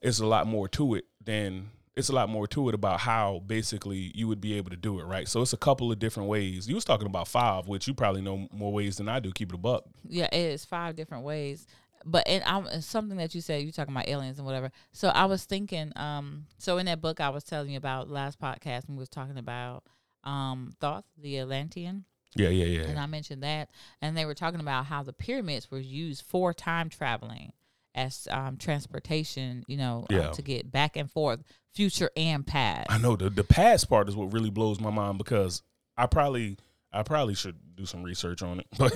it's 0.00 0.18
a 0.18 0.26
lot 0.26 0.46
more 0.46 0.66
to 0.68 0.94
it 0.94 1.04
than 1.22 1.70
it's 1.94 2.08
a 2.08 2.12
lot 2.12 2.28
more 2.28 2.46
to 2.46 2.68
it 2.70 2.74
about 2.74 3.00
how 3.00 3.42
basically 3.46 4.10
you 4.14 4.26
would 4.26 4.40
be 4.40 4.54
able 4.54 4.70
to 4.70 4.76
do 4.76 4.98
it, 4.98 5.04
right? 5.04 5.28
So 5.28 5.42
it's 5.42 5.52
a 5.52 5.58
couple 5.58 5.92
of 5.92 5.98
different 5.98 6.28
ways. 6.28 6.66
You 6.66 6.74
was 6.74 6.86
talking 6.86 7.06
about 7.06 7.28
five, 7.28 7.68
which 7.68 7.86
you 7.86 7.92
probably 7.92 8.22
know 8.22 8.48
more 8.50 8.72
ways 8.72 8.96
than 8.96 9.08
I 9.08 9.20
do. 9.20 9.30
Keep 9.30 9.50
it 9.52 9.56
a 9.56 9.58
buck. 9.58 9.84
yeah, 10.08 10.28
it 10.32 10.40
is 10.52 10.64
five 10.64 10.96
different 10.96 11.24
ways. 11.24 11.66
But 12.04 12.26
and 12.26 12.42
I'm 12.44 12.80
something 12.80 13.16
that 13.18 13.34
you 13.34 13.40
said 13.40 13.62
you 13.62 13.72
talking 13.72 13.94
about 13.94 14.08
aliens 14.08 14.38
and 14.38 14.46
whatever. 14.46 14.70
So 14.92 15.08
I 15.08 15.26
was 15.26 15.44
thinking, 15.44 15.92
um, 15.96 16.46
so 16.58 16.78
in 16.78 16.86
that 16.86 17.00
book 17.00 17.20
I 17.20 17.28
was 17.30 17.44
telling 17.44 17.70
you 17.70 17.78
about 17.78 18.10
last 18.10 18.40
podcast 18.40 18.88
we 18.88 18.96
was 18.96 19.08
talking 19.08 19.38
about 19.38 19.84
um 20.24 20.72
Thoth, 20.80 21.04
the 21.16 21.38
Atlantean. 21.38 22.04
Yeah, 22.34 22.48
yeah, 22.48 22.64
yeah. 22.64 22.88
and 22.88 22.98
I 22.98 23.04
mentioned 23.06 23.42
that, 23.42 23.68
and 24.00 24.16
they 24.16 24.24
were 24.24 24.34
talking 24.34 24.60
about 24.60 24.86
how 24.86 25.02
the 25.02 25.12
pyramids 25.12 25.70
were 25.70 25.78
used 25.78 26.24
for 26.24 26.54
time 26.54 26.88
traveling 26.88 27.52
as 27.94 28.26
um, 28.30 28.56
transportation, 28.56 29.64
you 29.68 29.76
know, 29.76 30.06
uh, 30.10 30.14
Yeah. 30.14 30.30
to 30.30 30.40
get 30.40 30.72
back 30.72 30.96
and 30.96 31.10
forth, 31.10 31.42
future 31.74 32.10
and 32.16 32.46
past. 32.46 32.90
I 32.90 32.96
know 32.98 33.16
the 33.16 33.28
the 33.28 33.44
past 33.44 33.88
part 33.88 34.08
is 34.08 34.16
what 34.16 34.32
really 34.32 34.48
blows 34.50 34.80
my 34.80 34.90
mind 34.90 35.18
because 35.18 35.62
I 35.96 36.06
probably 36.06 36.56
I 36.92 37.02
probably 37.02 37.34
should 37.34 37.56
do 37.74 37.86
some 37.86 38.02
research 38.02 38.42
on 38.42 38.60
it. 38.60 38.66
But 38.78 38.92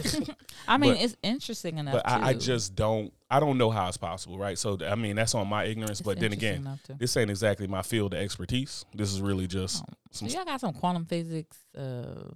I 0.69 0.77
mean, 0.77 0.95
but- 0.95 1.03
it's 1.03 1.17
interesting 1.23 1.79
enough. 1.79 1.95
but 1.95 2.09
I, 2.09 2.29
I 2.29 2.35
just 2.35 2.75
don't 2.75 3.13
I 3.31 3.41
don't 3.41 3.59
know 3.59 3.71
how 3.71 3.89
it's 3.89 3.97
possible, 3.97 4.39
right? 4.39 4.59
So 4.59 4.79
I 4.87 4.95
mean 4.95 5.17
that's 5.17 5.35
on 5.35 5.49
my 5.49 5.65
ignorance. 5.65 6.01
It's 6.01 6.07
but 6.07 6.21
then 6.21 6.33
again, 6.33 6.79
this 6.99 7.17
ain't 7.17 7.31
exactly 7.31 7.67
my 7.67 7.83
field 7.83 8.15
of 8.15 8.21
expertise. 8.21 8.85
This 8.95 9.13
is 9.13 9.21
really 9.21 9.47
just 9.47 9.85
some 10.11 10.29
So 10.29 10.37
y'all 10.37 10.45
got 10.45 10.61
some 10.61 10.73
quantum 10.75 11.07
physics 11.07 11.57
uh, 11.77 12.31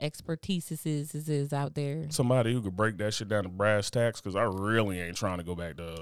expertises 0.00 0.86
is, 0.86 1.14
is 1.28 1.52
out 1.52 1.74
there. 1.74 2.06
somebody 2.10 2.52
who 2.52 2.60
could 2.60 2.76
break 2.76 2.98
that 2.98 3.14
shit 3.14 3.28
down 3.28 3.44
to 3.44 3.48
brass 3.48 3.90
tacks 3.90 4.20
because 4.20 4.36
I 4.36 4.42
really 4.44 5.00
ain't 5.00 5.16
trying 5.16 5.38
to 5.38 5.44
go 5.44 5.54
back 5.54 5.76
to 5.78 5.94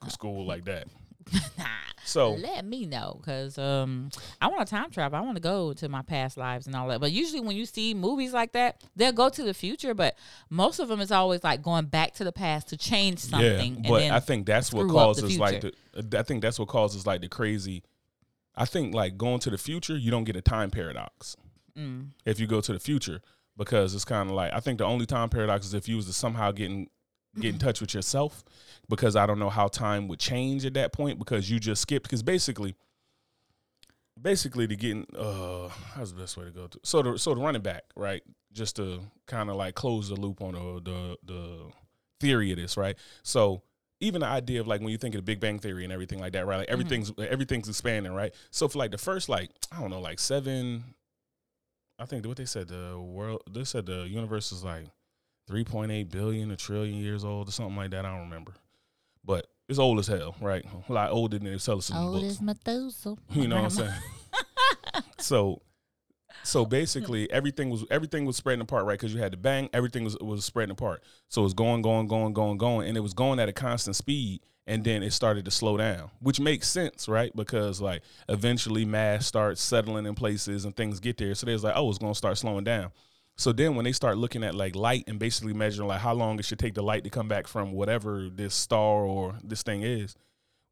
uh, 0.00 0.08
school 0.08 0.46
like 0.46 0.64
that. 0.66 0.86
So 2.04 2.32
Let 2.32 2.64
me 2.64 2.84
know 2.84 3.20
because 3.20 3.58
um, 3.58 4.10
I 4.40 4.48
want 4.48 4.66
to 4.66 4.70
time 4.70 4.90
travel. 4.90 5.18
I 5.18 5.22
want 5.22 5.36
to 5.36 5.40
go 5.42 5.72
to 5.74 5.88
my 5.88 6.02
past 6.02 6.36
lives 6.36 6.66
and 6.66 6.74
all 6.74 6.88
that. 6.88 7.00
But 7.00 7.12
usually, 7.12 7.40
when 7.40 7.56
you 7.56 7.64
see 7.64 7.94
movies 7.94 8.32
like 8.32 8.52
that, 8.52 8.82
they'll 8.96 9.12
go 9.12 9.28
to 9.28 9.42
the 9.42 9.54
future. 9.54 9.94
But 9.94 10.16
most 10.50 10.80
of 10.80 10.88
them 10.88 11.00
is 11.00 11.12
always 11.12 11.44
like 11.44 11.62
going 11.62 11.86
back 11.86 12.14
to 12.14 12.24
the 12.24 12.32
past 12.32 12.68
to 12.68 12.76
change 12.76 13.20
something. 13.20 13.84
yeah, 13.84 13.88
but 13.88 14.02
I 14.02 14.20
think 14.20 14.46
that's 14.46 14.72
what 14.72 14.82
up 14.82 14.88
the 14.88 14.92
causes 14.94 15.38
like 15.38 15.60
the 15.60 16.18
I 16.18 16.22
think 16.22 16.42
that's 16.42 16.58
what 16.58 16.68
causes 16.68 17.06
like 17.06 17.20
the 17.20 17.28
crazy 17.28 17.84
I 18.54 18.64
think 18.66 18.94
like 18.94 19.16
going 19.16 19.38
to 19.40 19.50
the 19.50 19.58
future, 19.58 19.96
you 19.96 20.10
don't 20.10 20.24
get 20.24 20.36
a 20.36 20.42
time 20.42 20.70
paradox 20.70 21.36
Mm. 21.74 22.08
if 22.26 22.38
you 22.38 22.46
go 22.46 22.60
to 22.60 22.70
the 22.74 22.78
future 22.78 23.22
because 23.56 23.94
it's 23.94 24.04
kind 24.04 24.28
of 24.28 24.36
like 24.36 24.52
I 24.52 24.60
think 24.60 24.76
the 24.76 24.84
only 24.84 25.06
time 25.06 25.30
paradox 25.30 25.64
is 25.64 25.72
if 25.72 25.88
you 25.88 25.96
was 25.96 26.04
to 26.04 26.12
somehow 26.12 26.52
get 26.52 26.70
in 26.70 26.88
get 27.40 27.54
in 27.54 27.58
touch 27.58 27.80
with 27.80 27.94
yourself 27.94 28.44
because 28.88 29.16
I 29.16 29.26
don't 29.26 29.38
know 29.38 29.50
how 29.50 29.68
time 29.68 30.08
would 30.08 30.18
change 30.18 30.66
at 30.66 30.74
that 30.74 30.92
point 30.92 31.18
because 31.18 31.50
you 31.50 31.58
just 31.58 31.82
skipped 31.82 32.04
because 32.04 32.22
basically 32.22 32.74
basically 34.20 34.66
to 34.66 34.76
get 34.76 34.90
in, 34.90 35.06
uh 35.16 35.68
how's 35.68 36.12
the 36.12 36.20
best 36.20 36.36
way 36.36 36.44
to 36.44 36.50
go 36.50 36.66
to 36.66 36.78
so 36.84 37.02
the 37.02 37.18
so 37.18 37.34
the 37.34 37.40
running 37.40 37.62
back 37.62 37.82
right 37.96 38.22
just 38.52 38.76
to 38.76 39.00
kind 39.26 39.48
of 39.48 39.56
like 39.56 39.74
close 39.74 40.10
the 40.10 40.14
loop 40.14 40.42
on 40.42 40.52
the, 40.52 40.80
the 40.84 41.16
the 41.24 41.70
theory 42.20 42.52
of 42.52 42.58
this 42.58 42.76
right 42.76 42.96
so 43.22 43.62
even 44.02 44.20
the 44.20 44.26
idea 44.26 44.60
of 44.60 44.66
like 44.66 44.80
when 44.80 44.90
you 44.90 44.98
think 44.98 45.14
of 45.14 45.20
the 45.20 45.22
Big 45.22 45.38
Bang 45.38 45.60
Theory 45.60 45.84
and 45.84 45.92
everything 45.92 46.18
like 46.18 46.32
that, 46.32 46.44
right? 46.44 46.58
Like 46.58 46.68
everything's 46.68 47.12
everything's 47.18 47.68
expanding, 47.68 48.12
right? 48.12 48.34
So 48.50 48.66
for 48.66 48.78
like 48.78 48.90
the 48.90 48.98
first 48.98 49.28
like 49.28 49.50
I 49.70 49.80
don't 49.80 49.90
know 49.90 50.00
like 50.00 50.18
seven, 50.18 50.82
I 52.00 52.04
think 52.06 52.26
what 52.26 52.36
they 52.36 52.44
said 52.44 52.68
the 52.68 52.98
world 52.98 53.42
they 53.48 53.64
said 53.64 53.86
the 53.86 54.08
universe 54.08 54.50
is 54.50 54.64
like 54.64 54.86
three 55.46 55.64
point 55.64 55.92
eight 55.92 56.10
billion 56.10 56.50
a 56.50 56.56
trillion 56.56 56.96
years 56.96 57.24
old 57.24 57.48
or 57.48 57.52
something 57.52 57.76
like 57.76 57.90
that. 57.90 58.04
I 58.04 58.10
don't 58.10 58.20
remember, 58.20 58.54
but 59.24 59.46
it's 59.68 59.78
old 59.78 59.98
as 59.98 60.06
hell, 60.06 60.34
right? 60.40 60.64
A 60.88 60.92
lot 60.92 61.10
older 61.10 61.38
than 61.38 61.50
they 61.50 61.58
tell 61.58 61.78
us 61.78 61.90
in 61.90 61.96
the 61.96 62.02
Old 62.02 62.20
books. 62.20 62.34
as 62.34 62.42
Methuselah. 62.42 63.16
You 63.30 63.48
know 63.48 63.56
what 63.56 63.64
I'm 63.64 63.70
saying? 63.70 63.92
so 65.18 65.62
so 66.42 66.64
basically 66.64 67.30
everything 67.30 67.70
was 67.70 67.84
everything 67.90 68.24
was 68.24 68.36
spreading 68.36 68.62
apart 68.62 68.84
right 68.84 68.98
because 68.98 69.14
you 69.14 69.20
had 69.20 69.32
the 69.32 69.36
bang 69.36 69.68
everything 69.72 70.04
was 70.04 70.16
was 70.18 70.44
spreading 70.44 70.72
apart 70.72 71.02
so 71.28 71.42
it 71.42 71.44
was 71.44 71.54
going 71.54 71.82
going 71.82 72.06
going 72.06 72.32
going 72.32 72.56
going 72.58 72.88
and 72.88 72.96
it 72.96 73.00
was 73.00 73.14
going 73.14 73.38
at 73.38 73.48
a 73.48 73.52
constant 73.52 73.94
speed 73.94 74.40
and 74.66 74.84
then 74.84 75.02
it 75.02 75.12
started 75.12 75.44
to 75.44 75.50
slow 75.50 75.76
down 75.76 76.10
which 76.20 76.40
makes 76.40 76.68
sense 76.68 77.08
right 77.08 77.34
because 77.36 77.80
like 77.80 78.02
eventually 78.28 78.84
mass 78.84 79.26
starts 79.26 79.62
settling 79.62 80.06
in 80.06 80.14
places 80.14 80.64
and 80.64 80.76
things 80.76 81.00
get 81.00 81.16
there 81.16 81.34
so 81.34 81.46
there's 81.46 81.64
like 81.64 81.74
oh 81.76 81.88
it's 81.88 81.98
going 81.98 82.12
to 82.12 82.18
start 82.18 82.36
slowing 82.36 82.64
down 82.64 82.90
so 83.36 83.52
then 83.52 83.74
when 83.74 83.84
they 83.84 83.92
start 83.92 84.18
looking 84.18 84.44
at 84.44 84.54
like 84.54 84.74
light 84.76 85.04
and 85.06 85.18
basically 85.18 85.52
measuring 85.54 85.88
like 85.88 86.00
how 86.00 86.12
long 86.12 86.38
it 86.38 86.44
should 86.44 86.58
take 86.58 86.74
the 86.74 86.82
light 86.82 87.04
to 87.04 87.10
come 87.10 87.28
back 87.28 87.46
from 87.46 87.72
whatever 87.72 88.28
this 88.28 88.54
star 88.54 89.04
or 89.04 89.38
this 89.42 89.62
thing 89.62 89.82
is 89.82 90.14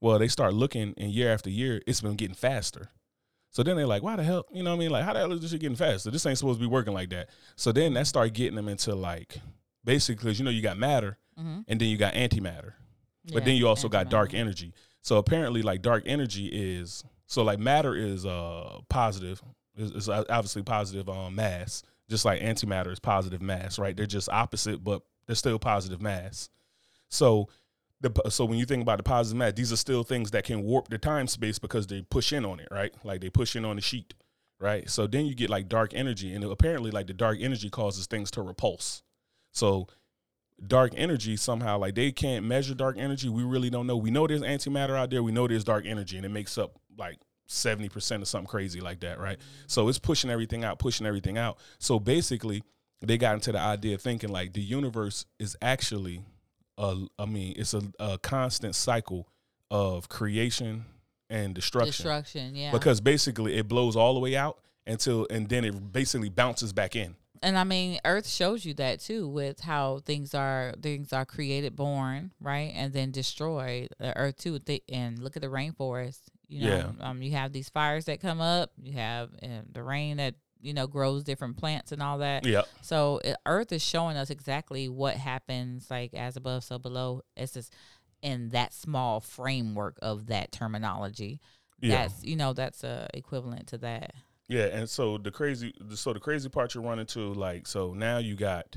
well 0.01 0.19
they 0.19 0.29
start 0.29 0.53
looking 0.55 0.95
and 0.99 1.11
year 1.13 1.33
after 1.33 1.49
year 1.51 1.81
it's 1.87 2.01
been 2.01 2.15
getting 2.17 2.35
faster 2.35 2.89
so 3.53 3.65
then 3.65 3.75
they're 3.77 3.85
like, 3.85 4.05
why 4.05 4.15
the 4.15 4.23
hell? 4.23 4.47
You 4.53 4.63
know 4.63 4.71
what 4.71 4.77
I 4.77 4.79
mean? 4.79 4.91
Like, 4.91 5.03
how 5.05 5.13
the 5.13 5.19
hell 5.19 5.33
is 5.33 5.41
this 5.41 5.51
shit 5.51 5.61
getting 5.61 5.75
faster? 5.75 6.09
This 6.13 6.25
ain't 6.25 6.39
supposed 6.39 6.61
to 6.61 6.65
be 6.65 6.71
working 6.71 6.95
like 6.95 7.11
that. 7.11 7.31
So 7.57 7.73
then 7.73 7.95
that 7.95 8.07
started 8.07 8.33
getting 8.33 8.55
them 8.55 8.69
into 8.69 8.95
like, 8.95 9.39
basically, 9.85 10.31
'cause 10.31 10.39
you 10.39 10.45
know, 10.45 10.53
you 10.53 10.63
got 10.63 10.79
matter 10.79 11.19
Mhm. 11.37 11.65
and 11.67 11.81
then 11.81 11.89
you 11.89 11.97
got 11.97 12.15
antimatter, 12.15 12.75
but 13.33 13.45
then 13.45 13.57
you 13.57 13.67
also 13.67 13.89
got 13.89 14.09
dark 14.09 14.35
energy. 14.35 14.73
So 15.03 15.17
apparently, 15.19 15.63
like, 15.63 15.83
dark 15.83 16.05
energy 16.07 16.47
is 16.47 17.03
so 17.27 17.43
like 17.43 17.59
matter 17.59 17.93
is 17.97 18.25
uh 18.25 18.79
positive, 18.89 19.43
is, 19.77 19.91
is 19.91 20.09
obviously 20.09 20.63
positive 20.63 21.09
um 21.09 21.35
mass, 21.35 21.83
just 22.11 22.25
like 22.25 22.43
antimatter 22.43 22.93
is 22.93 22.99
positive 22.99 23.41
mass, 23.41 23.79
right? 23.79 23.97
They're 23.97 24.05
just 24.05 24.29
opposite, 24.29 24.85
but 24.85 25.03
they're 25.27 25.37
still 25.37 25.59
positive 25.59 26.03
mass. 26.03 26.51
So 27.09 27.49
the 28.01 28.13
so 28.29 28.45
when 28.45 28.59
you 28.59 28.67
think 28.67 28.83
about 28.83 28.99
the 28.99 29.05
positive 29.05 29.39
mass, 29.39 29.53
these 29.55 29.73
are 29.73 29.77
still 29.77 30.03
things 30.03 30.33
that 30.33 30.45
can 30.45 30.63
warp 30.63 30.89
the 30.89 30.99
time 30.99 31.29
space 31.29 31.59
because 31.59 31.87
they 31.87 32.03
push 32.03 32.33
in 32.33 32.45
on 32.45 32.61
it, 32.61 32.69
right? 32.71 32.93
Like 33.05 33.21
they 33.21 33.31
push 33.31 33.55
in 33.57 33.65
on 33.65 33.77
the 33.77 33.83
sheet, 33.83 34.15
right? 34.59 34.91
So 34.91 35.07
then 35.07 35.27
you 35.27 35.35
get 35.35 35.51
like 35.51 35.69
dark 35.69 35.95
energy, 35.95 36.35
and 36.35 36.43
apparently 36.45 36.91
like 36.91 37.07
the 37.07 37.15
dark 37.15 37.39
energy 37.41 37.71
causes 37.71 38.07
things 38.07 38.31
to 38.33 38.43
repulse. 38.43 39.03
So 39.53 39.87
dark 40.67 40.93
energy 40.97 41.37
somehow 41.37 41.79
like 41.79 41.95
they 41.95 42.13
can't 42.13 42.45
measure 42.45 42.75
dark 42.75 42.97
energy. 42.99 43.29
We 43.29 43.45
really 43.45 43.71
don't 43.71 43.87
know. 43.87 43.97
We 43.97 44.11
know 44.11 44.27
there's 44.27 44.43
antimatter 44.43 44.97
out 44.97 45.11
there. 45.11 45.23
We 45.23 45.33
know 45.33 45.47
there's 45.47 45.65
dark 45.65 45.87
energy, 45.87 46.17
and 46.17 46.27
it 46.27 46.31
makes 46.31 46.59
up 46.59 46.73
like 46.99 47.19
seventy 47.51 47.89
percent 47.89 48.23
of 48.23 48.29
something 48.29 48.47
crazy 48.47 48.81
like 48.81 49.01
that, 49.01 49.19
right? 49.19 49.39
So 49.67 49.89
it's 49.89 49.99
pushing 49.99 50.31
everything 50.31 50.65
out, 50.65 50.79
pushing 50.79 51.07
everything 51.07 51.37
out. 51.37 51.59
So 51.79 51.99
basically, 51.99 52.63
they 53.01 53.19
got 53.19 53.35
into 53.35 53.53
the 53.53 53.59
idea 53.59 53.95
of 53.95 54.03
thinking 54.03 54.31
like 54.31 54.53
the 54.53 54.61
universe 54.61 55.27
is 55.39 55.57
actually 55.61 56.23
a, 56.79 57.07
I 57.19 57.27
mean, 57.27 57.55
it's 57.57 57.75
a, 57.75 57.83
a 57.99 58.19
constant 58.19 58.75
cycle 58.75 59.29
of 59.71 60.09
creation 60.09 60.85
and 61.29 61.55
destruction. 61.55 61.91
Destruction, 61.91 62.55
yeah. 62.57 62.73
Because 62.73 63.01
basically 63.01 63.57
it 63.57 63.69
blows 63.69 63.97
all 63.97 64.15
the 64.15 64.21
way 64.21 64.37
out 64.37 64.59
until 64.87 65.27
and 65.31 65.49
then 65.49 65.65
it 65.65 65.93
basically 65.93 66.29
bounces 66.29 66.73
back 66.73 66.97
in. 66.97 67.15
and 67.43 67.57
I 67.57 67.65
mean, 67.65 67.99
Earth 68.05 68.29
shows 68.29 68.65
you 68.65 68.75
that 68.75 69.01
too, 69.01 69.27
with 69.29 69.61
how 69.61 70.01
things 70.05 70.35
are 70.35 70.75
things 70.81 71.13
are 71.13 71.25
created, 71.25 71.77
born, 71.77 72.33
right, 72.41 72.73
and 72.75 72.93
then 72.93 73.11
destroyed. 73.11 73.89
Uh, 74.01 74.13
Earth 74.17 74.37
too, 74.37 74.59
and 74.89 75.19
look 75.19 75.37
at 75.37 75.43
the 75.43 75.49
rainforest. 75.49 76.21
You 76.51 76.69
know, 76.69 76.95
um, 77.01 77.23
you 77.23 77.31
have 77.33 77.53
these 77.53 77.69
fires 77.69 78.07
that 78.07 78.21
come 78.21 78.41
up. 78.41 78.73
You 78.83 78.95
have 78.95 79.31
um, 79.43 79.63
the 79.73 79.83
rain 79.83 80.17
that 80.17 80.35
you 80.61 80.75
know 80.75 80.87
grows 80.87 81.23
different 81.23 81.57
plants 81.57 81.93
and 81.93 82.03
all 82.03 82.19
that. 82.19 82.45
Yeah. 82.45 82.63
So 82.83 83.21
it, 83.25 83.37
Earth 83.47 83.73
is 83.73 83.83
showing 83.83 84.17
us 84.17 84.31
exactly 84.31 84.89
what 84.89 85.17
happens, 85.17 85.91
like 85.91 86.13
as 86.13 86.37
above, 86.37 86.65
so 86.65 86.79
below. 86.79 87.23
It's 87.37 87.53
just 87.53 87.73
in 88.21 88.49
that 88.51 88.75
small 88.75 89.21
framework 89.21 89.97
of 90.03 90.27
that 90.27 90.51
terminology. 90.51 91.41
Yeah. 91.81 92.03
That's 92.03 92.25
you 92.25 92.35
know 92.37 92.53
that's 92.53 92.83
uh, 92.83 93.07
equivalent 93.15 93.69
to 93.69 93.79
that. 93.79 94.13
Yeah, 94.49 94.65
and 94.65 94.91
so 94.91 95.17
the 95.17 95.31
crazy, 95.31 95.73
so 95.95 96.13
the 96.13 96.19
crazy 96.19 96.49
part 96.49 96.75
you're 96.75 96.83
running 96.83 97.07
to, 97.07 97.33
like, 97.35 97.69
so 97.69 97.95
now 97.95 98.19
you 98.19 98.35
got, 98.35 98.77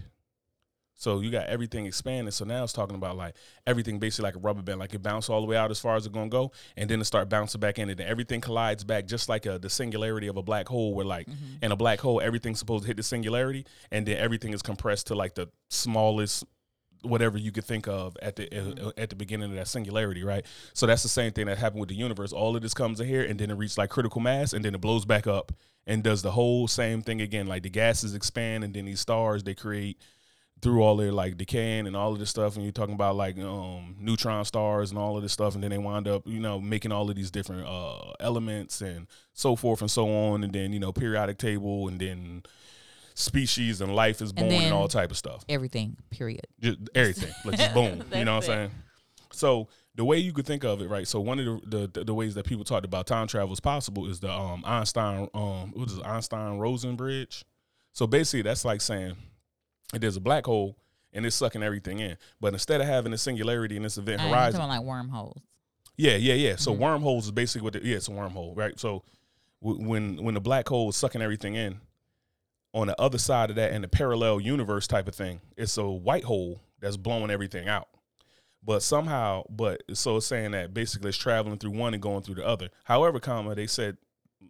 so 0.95 1.19
you 1.19 1.31
got 1.31 1.47
everything 1.47 1.85
expanding. 1.85 2.31
So 2.31 2.45
now 2.45 2.63
it's 2.63 2.73
talking 2.73 2.95
about 2.95 3.17
like 3.17 3.35
everything 3.65 3.99
basically 3.99 4.23
like 4.23 4.35
a 4.35 4.39
rubber 4.39 4.61
band, 4.61 4.79
like 4.79 4.93
it 4.93 5.01
bounced 5.01 5.29
all 5.29 5.41
the 5.41 5.47
way 5.47 5.57
out 5.57 5.71
as 5.71 5.79
far 5.79 5.95
as 5.95 6.05
it's 6.05 6.13
gonna 6.13 6.29
go, 6.29 6.51
and 6.77 6.89
then 6.89 7.01
it 7.01 7.05
start 7.05 7.29
bouncing 7.29 7.59
back 7.59 7.79
in, 7.79 7.89
and 7.89 7.99
then 7.99 8.07
everything 8.07 8.41
collides 8.41 8.83
back, 8.83 9.05
just 9.05 9.29
like 9.29 9.45
a, 9.45 9.59
the 9.59 9.69
singularity 9.69 10.27
of 10.27 10.37
a 10.37 10.43
black 10.43 10.67
hole, 10.67 10.93
where 10.93 11.05
like 11.05 11.27
mm-hmm. 11.27 11.63
in 11.63 11.71
a 11.71 11.75
black 11.75 11.99
hole 11.99 12.21
everything's 12.21 12.59
supposed 12.59 12.83
to 12.83 12.87
hit 12.87 12.97
the 12.97 13.03
singularity, 13.03 13.65
and 13.91 14.05
then 14.05 14.17
everything 14.17 14.53
is 14.53 14.61
compressed 14.61 15.07
to 15.07 15.15
like 15.15 15.35
the 15.35 15.47
smallest 15.69 16.45
whatever 17.03 17.37
you 17.37 17.51
could 17.51 17.65
think 17.65 17.87
of 17.87 18.17
at 18.21 18.37
the 18.37 18.47
mm-hmm. 18.47 18.87
uh, 18.87 18.91
at 18.97 19.09
the 19.09 19.15
beginning 19.15 19.49
of 19.49 19.55
that 19.55 19.67
singularity, 19.67 20.23
right? 20.23 20.45
So 20.73 20.85
that's 20.85 21.03
the 21.03 21.09
same 21.09 21.31
thing 21.31 21.45
that 21.47 21.57
happened 21.57 21.81
with 21.81 21.89
the 21.89 21.95
universe. 21.95 22.31
All 22.31 22.55
of 22.55 22.61
this 22.61 22.73
comes 22.73 22.99
in 22.99 23.07
here, 23.07 23.23
and 23.23 23.39
then 23.39 23.51
it 23.51 23.55
reaches 23.55 23.77
like 23.77 23.89
critical 23.89 24.21
mass, 24.21 24.53
and 24.53 24.63
then 24.63 24.73
it 24.73 24.81
blows 24.81 25.05
back 25.05 25.27
up 25.27 25.51
and 25.85 26.01
does 26.01 26.21
the 26.21 26.31
whole 26.31 26.67
same 26.67 27.01
thing 27.01 27.21
again. 27.21 27.45
Like 27.47 27.63
the 27.63 27.69
gases 27.69 28.15
expand, 28.15 28.63
and 28.63 28.73
then 28.73 28.85
these 28.85 29.01
stars 29.01 29.43
they 29.43 29.53
create 29.53 29.97
through 30.63 30.81
all 30.81 30.95
their 30.95 31.11
like 31.11 31.37
decaying 31.37 31.85
and 31.85 31.95
all 31.95 32.13
of 32.13 32.19
this 32.19 32.29
stuff. 32.31 32.55
And 32.55 32.63
you're 32.63 32.71
talking 32.71 32.95
about 32.95 33.15
like 33.15 33.37
um, 33.37 33.95
neutron 33.99 34.45
stars 34.45 34.89
and 34.89 34.97
all 34.97 35.15
of 35.17 35.21
this 35.21 35.33
stuff, 35.33 35.53
and 35.53 35.63
then 35.63 35.69
they 35.69 35.77
wind 35.77 36.07
up, 36.07 36.23
you 36.25 36.39
know, 36.39 36.59
making 36.59 36.91
all 36.91 37.07
of 37.09 37.15
these 37.15 37.29
different 37.29 37.67
uh, 37.67 38.13
elements 38.19 38.81
and 38.81 39.05
so 39.33 39.55
forth 39.55 39.81
and 39.81 39.91
so 39.91 40.09
on, 40.09 40.43
and 40.43 40.53
then 40.53 40.73
you 40.73 40.79
know 40.79 40.91
periodic 40.91 41.37
table, 41.37 41.87
and 41.89 41.99
then 41.99 42.43
species 43.15 43.81
and 43.81 43.95
life 43.95 44.21
is 44.21 44.33
born 44.33 44.51
and, 44.51 44.61
then- 44.63 44.73
all 44.73 44.87
type 44.87 45.11
of 45.11 45.17
stuff 45.17 45.45
Everything, 45.47 45.97
period. 46.09 46.47
just 46.59 46.79
everything. 46.95 47.31
Like 47.45 47.57
just 47.59 47.73
boom. 47.75 48.03
you 48.15 48.25
know 48.25 48.35
what 48.35 48.43
I'm 48.43 48.47
saying? 48.47 48.71
So 49.31 49.67
the 49.95 50.03
way 50.05 50.17
you 50.17 50.33
could 50.33 50.45
think 50.47 50.63
of 50.63 50.81
it, 50.81 50.89
right? 50.89 51.07
So 51.07 51.19
one 51.19 51.39
of 51.39 51.45
the, 51.69 51.87
the 51.93 52.03
the 52.05 52.13
ways 52.13 52.33
that 52.35 52.45
people 52.45 52.63
talked 52.63 52.85
about 52.85 53.05
time 53.05 53.27
travel 53.27 53.53
is 53.53 53.59
possible 53.59 54.09
is 54.09 54.19
the 54.19 54.31
um 54.31 54.63
Einstein 54.65 55.27
um 55.35 55.71
what 55.75 55.89
is 55.91 55.97
it, 55.97 56.05
Einstein 56.05 56.57
Rosen 56.57 56.95
bridge. 56.95 57.43
So 57.91 58.07
basically 58.07 58.41
that's 58.43 58.65
like 58.65 58.81
saying 58.81 59.15
there's 60.01 60.17
a 60.17 60.21
black 60.21 60.45
hole 60.45 60.77
and 61.13 61.25
it's 61.25 61.35
sucking 61.35 61.61
everything 61.63 61.99
in. 61.99 62.17
But 62.41 62.53
instead 62.53 62.81
of 62.81 62.87
having 62.87 63.13
a 63.13 63.17
singularity 63.17 63.75
in 63.77 63.83
this 63.83 63.97
event 63.97 64.21
I 64.21 64.29
horizon, 64.29 64.59
talking 64.61 64.75
like 64.75 64.85
wormholes. 64.85 65.41
yeah, 65.97 66.15
yeah, 66.15 66.33
yeah. 66.33 66.55
So 66.55 66.73
Mhm. 66.73 66.79
wormholes 66.79 67.25
is 67.25 67.31
basically 67.31 67.63
what. 67.65 67.73
The, 67.73 67.85
yeah, 67.85 67.97
it's 67.97 68.07
a 68.07 68.11
wormhole, 68.11 68.55
right? 68.57 68.79
So 68.79 69.03
w- 69.61 69.87
when 69.87 70.23
when 70.23 70.33
the 70.33 70.41
black 70.41 70.67
hole 70.67 70.89
is 70.89 70.95
sucking 70.97 71.21
everything 71.21 71.55
in, 71.55 71.79
on 72.73 72.87
the 72.87 72.99
other 72.99 73.17
side 73.19 73.49
of 73.51 73.55
that, 73.57 73.71
in 73.73 73.81
the 73.83 73.87
parallel 73.87 74.39
universe 74.39 74.87
type 74.87 75.07
of 75.07 75.13
thing, 75.15 75.41
it's 75.55 75.77
a 75.77 75.85
white 75.87 76.23
hole 76.23 76.59
that's 76.79 76.97
blowing 76.97 77.29
everything 77.29 77.67
out. 77.67 77.87
But 78.65 78.81
somehow, 78.81 79.43
but 79.49 79.83
so 79.93 80.17
it's 80.17 80.25
saying 80.25 80.51
that 80.51 80.73
basically 80.73 81.09
it's 81.09 81.17
traveling 81.17 81.57
through 81.59 81.71
one 81.71 81.93
and 81.93 82.01
going 82.01 82.23
through 82.23 82.35
the 82.35 82.47
other. 82.47 82.69
However, 82.85 83.19
comma 83.19 83.53
they 83.55 83.67
said 83.67 83.97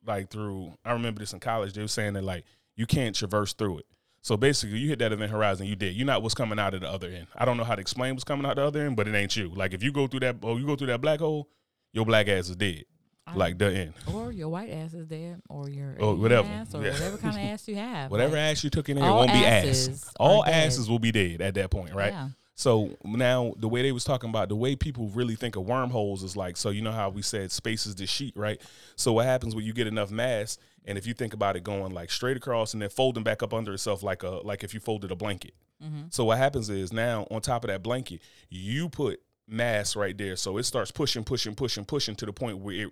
like 0.06 0.29
through. 0.29 0.73
I 0.86 0.93
remember 0.93 1.19
this 1.19 1.34
in 1.34 1.39
college. 1.39 1.73
They 1.73 1.82
were 1.82 1.88
saying 1.88 2.13
that 2.13 2.23
like 2.23 2.45
you 2.75 2.86
can't 2.86 3.15
traverse 3.15 3.53
through 3.53 3.79
it. 3.79 3.86
So 4.23 4.38
basically, 4.38 4.79
you 4.79 4.88
hit 4.88 4.99
that 4.99 5.12
event 5.12 5.29
horizon, 5.31 5.67
you 5.67 5.75
did. 5.75 5.95
You're 5.95 6.05
not 6.07 6.23
what's 6.23 6.33
coming 6.33 6.57
out 6.57 6.73
of 6.73 6.79
the 6.81 6.89
other 6.89 7.09
end. 7.09 7.27
I 7.36 7.43
don't 7.43 7.57
know 7.57 7.65
how 7.65 7.75
to 7.75 7.81
explain 7.81 8.13
what's 8.15 8.23
coming 8.23 8.45
out 8.45 8.55
the 8.55 8.63
other 8.65 8.86
end, 8.86 8.95
but 8.95 9.05
it 9.07 9.13
ain't 9.13 9.36
you. 9.36 9.49
Like 9.49 9.73
if 9.73 9.83
you 9.83 9.91
go 9.91 10.07
through 10.07 10.21
that, 10.21 10.38
oh, 10.43 10.55
you 10.57 10.65
go 10.65 10.75
through 10.77 10.88
that 10.88 11.01
black 11.01 11.19
hole, 11.19 11.49
your 11.91 12.05
black 12.05 12.27
ass 12.29 12.49
is 12.49 12.55
dead. 12.55 12.86
I- 13.27 13.36
Like 13.36 13.57
the 13.57 13.71
end. 13.73 13.93
or 14.13 14.31
your 14.31 14.47
white 14.49 14.69
ass 14.69 14.93
is 14.93 15.07
dead, 15.07 15.41
or 15.49 15.69
your 15.69 15.95
Oh, 15.99 16.15
whatever. 16.15 16.47
ass, 16.47 16.73
or 16.73 16.83
Yeah. 16.83 16.91
whatever 16.93 17.17
kind 17.17 17.36
of 17.36 17.41
ass 17.53 17.67
you 17.67 17.75
have. 17.75 18.09
Whatever 18.12 18.33
Like, 18.33 18.39
ass 18.51 18.63
you 18.63 18.69
took 18.69 18.88
in 18.89 18.95
there 18.97 19.12
won't 19.12 19.31
be 19.31 19.45
ass. 19.45 20.09
All 20.19 20.41
are 20.43 20.45
dead. 20.45 20.65
asses 20.67 20.89
will 20.89 20.99
be 20.99 21.12
dead 21.12 21.41
at 21.41 21.53
that 21.55 21.69
point, 21.69 21.93
right? 21.93 22.12
Yeah. 22.13 22.29
So 22.55 22.91
now 23.03 23.53
the 23.57 23.67
way 23.67 23.81
they 23.81 23.91
was 23.91 24.03
talking 24.03 24.29
about 24.29 24.47
the 24.47 24.55
way 24.55 24.75
people 24.75 25.07
really 25.09 25.36
think 25.36 25.55
of 25.55 25.63
wormholes 25.65 26.21
is 26.23 26.38
like 26.38 26.55
so 26.55 26.69
you 26.69 26.81
know 26.81 26.91
how 26.91 27.09
we 27.09 27.21
said 27.23 27.51
space 27.51 27.86
is 27.88 27.95
the 27.95 28.05
sheet, 28.05 28.38
right? 28.38 28.62
So 28.95 29.12
what 29.13 29.25
happens 29.25 29.55
when 29.55 29.65
you 29.65 29.73
get 29.73 29.88
enough 29.88 30.12
mass 30.12 30.57
and 30.86 30.98
if 30.98 31.06
you 31.08 31.13
think 31.13 31.34
about 31.34 31.56
it 31.56 31.63
going 31.63 31.93
like 31.93 32.12
straight 32.12 32.38
across 32.38 32.74
and 32.74 32.82
then 32.82 32.89
folding 32.89 33.24
back 33.24 33.41
up 33.43 33.54
under 33.54 33.74
itself 33.74 34.04
like 34.04 34.24
a 34.24 34.30
like 34.30 34.63
if 34.63 34.74
you 34.74 34.80
folded 34.80 35.12
a 35.12 35.15
blanket. 35.15 35.54
Mhm. 35.84 36.13
So 36.13 36.26
what 36.26 36.38
happens 36.38 36.69
is 36.69 36.91
now 36.93 37.28
on 37.32 37.41
top 37.41 37.63
of 37.63 37.69
that 37.69 37.84
blanket, 37.84 38.22
you 38.50 38.89
put 38.89 39.22
mass 39.48 39.96
right 39.96 40.17
there. 40.17 40.36
So 40.36 40.58
it 40.58 40.63
starts 40.63 40.91
pushing, 40.91 41.24
pushing, 41.24 41.56
pushing, 41.56 41.86
pushing 41.86 42.15
to 42.15 42.26
the 42.26 42.34
point 42.34 42.60
where 42.60 42.76
it 42.88 42.89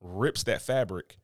rips 0.00 0.42
that 0.44 0.60
fabric, 0.62 1.18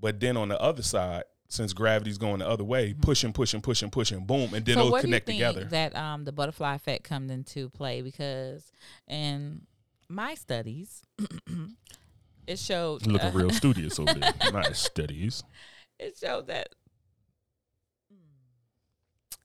but 0.00 0.20
then 0.20 0.36
on 0.36 0.48
the 0.48 0.60
other 0.60 0.82
side, 0.82 1.24
since 1.48 1.72
gravity's 1.74 2.18
going 2.18 2.38
the 2.38 2.48
other 2.48 2.64
way, 2.64 2.94
pushing, 2.94 3.32
pushing, 3.32 3.60
pushing, 3.60 3.90
pushing, 3.90 4.24
boom, 4.24 4.54
and 4.54 4.64
then 4.64 4.74
Mm-hmm. 4.76 4.78
so 4.78 4.84
those 4.84 4.92
what 4.92 5.00
connect 5.02 5.26
do 5.26 5.32
you 5.34 5.38
think 5.44 5.54
together. 5.54 5.70
that 5.70 5.94
um 5.96 6.24
the 6.24 6.32
butterfly 6.32 6.74
effect 6.74 7.04
comes 7.04 7.30
into 7.30 7.68
play 7.70 8.00
because 8.02 8.72
in 9.06 9.62
my 10.08 10.34
studies 10.34 11.02
it 12.46 12.58
showed 12.58 13.06
You 13.06 13.12
looking 13.12 13.28
uh, 13.28 13.32
real 13.32 13.50
studious 13.62 13.98
over 13.98 14.14
there. 14.14 14.32
nice 14.52 14.78
studies. 14.78 15.42
it 15.98 16.16
showed 16.18 16.46
that 16.48 16.68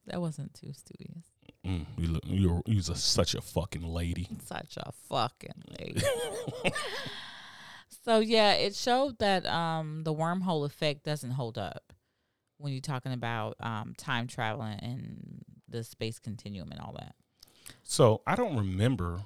that 0.07 0.21
wasn't 0.21 0.53
too 0.53 0.73
studious 0.73 1.25
Mm, 1.65 1.85
you 1.97 2.07
look, 2.07 2.23
you're 2.25 2.61
you're 2.65 2.81
such 2.95 3.35
a 3.35 3.41
fucking 3.41 3.83
lady. 3.83 4.29
such 4.45 4.77
a 4.77 4.93
fucking 5.09 5.61
lady 5.77 6.01
so 8.05 8.19
yeah 8.19 8.53
it 8.53 8.73
showed 8.75 9.19
that 9.19 9.45
um 9.45 10.03
the 10.05 10.13
wormhole 10.13 10.65
effect 10.65 11.03
doesn't 11.03 11.31
hold 11.31 11.57
up 11.57 11.91
when 12.59 12.71
you're 12.71 12.81
talking 12.81 13.11
about 13.11 13.55
um 13.59 13.93
time 13.97 14.25
traveling 14.25 14.79
and 14.79 15.43
the 15.67 15.83
space 15.83 16.17
continuum 16.17 16.71
and 16.71 16.79
all 16.79 16.93
that 16.97 17.13
So 17.83 18.21
I 18.25 18.35
don't 18.35 18.55
remember 18.55 19.19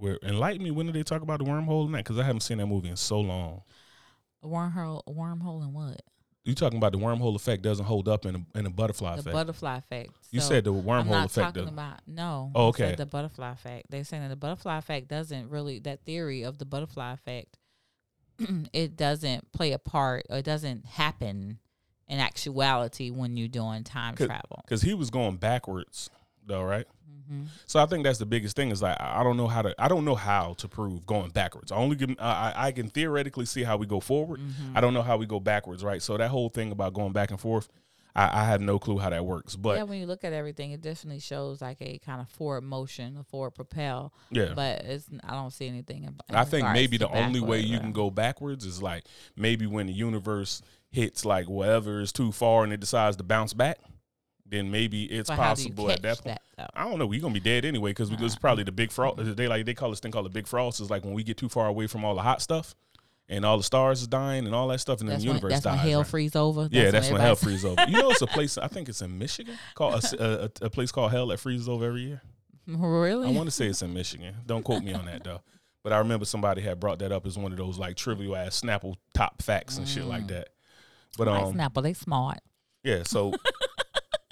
where. 0.00 0.18
Enlighten 0.22 0.62
me. 0.62 0.70
When 0.70 0.86
did 0.86 0.94
they 0.94 1.02
talk 1.02 1.22
about 1.22 1.38
the 1.38 1.44
wormhole 1.44 1.86
in 1.86 1.92
that? 1.92 1.98
Because 2.04 2.18
I 2.18 2.24
haven't 2.24 2.40
seen 2.40 2.58
that 2.58 2.66
movie 2.66 2.88
in 2.88 2.96
so 2.96 3.20
long. 3.20 3.62
a 4.42 4.46
wormhole 4.46 5.02
a 5.06 5.10
wormhole 5.10 5.62
and 5.62 5.74
what 5.74 6.00
You 6.44 6.54
talking 6.54 6.78
about 6.78 6.92
the 6.92 6.98
wormhole 6.98 7.36
effect 7.36 7.62
doesn't 7.62 7.84
hold 7.84 8.08
up 8.08 8.24
in 8.26 8.34
a, 8.54 8.58
in 8.58 8.66
a 8.66 8.70
butterfly 8.70 9.14
the 9.16 9.20
effect? 9.20 9.34
butterfly 9.34 9.76
effect 9.76 10.10
you 10.30 10.40
So- 10.40 10.48
said 10.48 10.64
the 10.64 10.72
I'm 10.72 10.82
wormhole 10.82 11.06
not 11.10 11.26
effect. 11.26 11.34
talking 11.54 11.62
doesn't- 11.62 11.74
about 11.74 12.00
no. 12.06 12.50
Oh, 12.54 12.68
I 12.68 12.72
said 12.72 12.84
okay. 12.86 12.94
The 12.96 13.06
butterfly 13.06 13.50
effect. 13.52 13.86
They're 13.90 14.04
saying 14.04 14.22
that 14.22 14.28
the 14.30 14.36
butterfly 14.36 14.78
effect 14.78 15.08
doesn't 15.08 15.50
really 15.50 15.78
that 15.80 16.04
theory 16.06 16.42
of 16.42 16.56
the 16.58 16.64
butterfly 16.64 17.12
effect. 17.12 17.58
it 18.72 18.96
doesn't 18.96 19.52
play 19.52 19.72
a 19.72 19.78
part. 19.78 20.24
Or 20.30 20.38
it 20.38 20.44
doesn't 20.44 20.86
happen 20.86 21.58
in 22.08 22.18
actuality 22.18 23.10
when 23.10 23.36
you're 23.36 23.46
doing 23.48 23.84
time 23.84 24.14
travel. 24.16 24.62
because 24.64 24.82
he 24.82 24.94
was 24.94 25.10
going 25.10 25.36
backwards 25.36 26.08
though, 26.46 26.62
right? 26.62 26.86
hmm 27.28 27.44
So 27.66 27.80
I 27.80 27.86
think 27.86 28.04
that's 28.04 28.18
the 28.18 28.26
biggest 28.26 28.56
thing 28.56 28.70
is 28.70 28.82
like 28.82 28.96
I 29.00 29.22
don't 29.22 29.36
know 29.36 29.46
how 29.46 29.62
to 29.62 29.74
I 29.78 29.88
don't 29.88 30.04
know 30.04 30.14
how 30.16 30.54
to 30.54 30.68
prove 30.68 31.06
going 31.06 31.30
backwards. 31.30 31.70
I 31.72 31.76
only 31.76 31.96
can 31.96 32.16
I, 32.18 32.52
I 32.68 32.72
can 32.72 32.88
theoretically 32.90 33.46
see 33.46 33.62
how 33.62 33.76
we 33.76 33.86
go 33.86 34.00
forward. 34.00 34.40
hmm 34.40 34.76
I 34.76 34.80
don't 34.80 34.94
know 34.94 35.02
how 35.02 35.16
we 35.16 35.26
go 35.26 35.40
backwards, 35.40 35.84
right? 35.84 36.02
So 36.02 36.16
that 36.16 36.30
whole 36.30 36.48
thing 36.48 36.72
about 36.72 36.94
going 36.94 37.12
back 37.12 37.30
and 37.30 37.40
forth, 37.40 37.68
I, 38.14 38.40
I 38.42 38.44
have 38.46 38.60
no 38.60 38.78
clue 38.80 38.98
how 38.98 39.10
that 39.10 39.24
works. 39.24 39.54
But 39.54 39.76
yeah, 39.76 39.82
when 39.84 39.98
you 40.00 40.06
look 40.06 40.24
at 40.24 40.32
everything, 40.32 40.72
it 40.72 40.80
definitely 40.80 41.20
shows 41.20 41.60
like 41.60 41.78
a 41.80 41.98
kind 41.98 42.20
of 42.20 42.28
forward 42.28 42.62
motion, 42.62 43.16
a 43.16 43.22
forward 43.24 43.52
propel. 43.52 44.12
yeah, 44.30 44.52
But 44.54 44.80
it's 44.84 45.06
I 45.24 45.32
don't 45.32 45.52
see 45.52 45.68
anything. 45.68 46.04
In, 46.04 46.16
I 46.30 46.44
think 46.44 46.68
maybe 46.72 46.96
the 46.96 47.08
only 47.08 47.40
way 47.40 47.60
you 47.60 47.78
can 47.78 47.92
go 47.92 48.10
backwards 48.10 48.64
is 48.64 48.82
like 48.82 49.04
maybe 49.36 49.66
when 49.66 49.86
the 49.86 49.92
universe 49.92 50.62
hits 50.90 51.24
like 51.24 51.48
whatever 51.48 52.00
is 52.00 52.10
too 52.12 52.32
far 52.32 52.64
and 52.64 52.72
it 52.72 52.80
decides 52.80 53.16
to 53.18 53.22
bounce 53.22 53.54
back, 53.54 53.78
then 54.50 54.70
maybe 54.70 55.04
it's 55.04 55.28
but 55.30 55.36
how 55.38 55.54
do 55.54 55.62
you 55.62 55.68
possible 55.70 55.90
at 55.90 56.02
that 56.02 56.22
point. 56.22 56.38
that. 56.56 56.70
I 56.74 56.84
don't 56.88 56.98
know. 56.98 57.06
We're 57.06 57.20
gonna 57.20 57.32
be 57.34 57.40
dead 57.40 57.64
anyway 57.64 57.90
because 57.92 58.10
this 58.10 58.20
is 58.32 58.36
probably 58.38 58.64
the 58.64 58.72
big 58.72 58.90
frost. 58.92 59.16
They 59.36 59.48
like 59.48 59.64
they 59.66 59.74
call 59.74 59.90
this 59.90 60.00
thing 60.00 60.12
called 60.12 60.26
the 60.26 60.30
big 60.30 60.46
frost. 60.46 60.80
Is 60.80 60.90
like 60.90 61.04
when 61.04 61.14
we 61.14 61.22
get 61.22 61.36
too 61.36 61.48
far 61.48 61.66
away 61.68 61.86
from 61.86 62.04
all 62.04 62.14
the 62.14 62.22
hot 62.22 62.42
stuff, 62.42 62.74
and 63.28 63.44
all 63.44 63.56
the 63.56 63.62
stars 63.62 64.00
is 64.02 64.08
dying 64.08 64.44
and 64.46 64.54
all 64.54 64.68
that 64.68 64.80
stuff, 64.80 65.00
and 65.00 65.08
then 65.08 65.14
That's 65.14 65.22
the 65.24 65.28
when, 65.30 65.36
universe 65.36 65.52
that's 65.52 65.64
dies. 65.64 65.78
when 65.78 65.88
hell 65.90 66.00
right? 66.00 66.06
freeze 66.08 66.36
over. 66.36 66.68
yeah, 66.70 66.90
that's 66.90 67.10
when 67.10 67.20
hell 67.20 67.32
everybody- 67.32 67.58
freezes 67.58 67.64
over. 67.64 67.84
You 67.88 68.02
know, 68.02 68.10
it's 68.10 68.22
a 68.22 68.26
place. 68.26 68.58
I 68.58 68.66
think 68.68 68.88
it's 68.88 69.00
in 69.02 69.16
Michigan 69.18 69.56
called 69.74 70.02
a, 70.04 70.44
a- 70.44 70.66
a- 70.66 70.70
place 70.70 70.90
called 70.92 71.12
Hell 71.12 71.28
that 71.28 71.38
freezes 71.40 71.68
over 71.68 71.86
every 71.86 72.02
year. 72.02 72.22
Really? 72.66 73.28
I 73.28 73.30
want 73.32 73.46
to 73.46 73.50
say 73.52 73.66
it's 73.66 73.82
in 73.82 73.94
Michigan. 73.94 74.34
Don't 74.46 74.62
quote 74.64 74.82
me 74.82 74.92
on 74.92 75.06
that 75.06 75.24
though. 75.24 75.40
But 75.82 75.92
I 75.94 75.98
remember 75.98 76.24
somebody 76.26 76.60
had 76.60 76.78
brought 76.78 76.98
that 76.98 77.10
up 77.10 77.24
as 77.26 77.38
one 77.38 77.52
of 77.52 77.58
those 77.58 77.78
like 77.78 77.96
trivial 77.96 78.36
ass 78.36 78.60
Snapple 78.60 78.96
top 79.14 79.40
facts 79.42 79.78
and 79.78 79.88
shit 79.88 80.04
like 80.04 80.24
Mm. 80.24 80.28
that. 80.28 80.48
But 81.16 81.26
Like 81.28 81.42
um, 81.42 81.54
Snapple, 81.54 81.82
they 81.82 81.94
smart. 81.94 82.38
yeah. 82.84 83.02
So, 83.04 83.32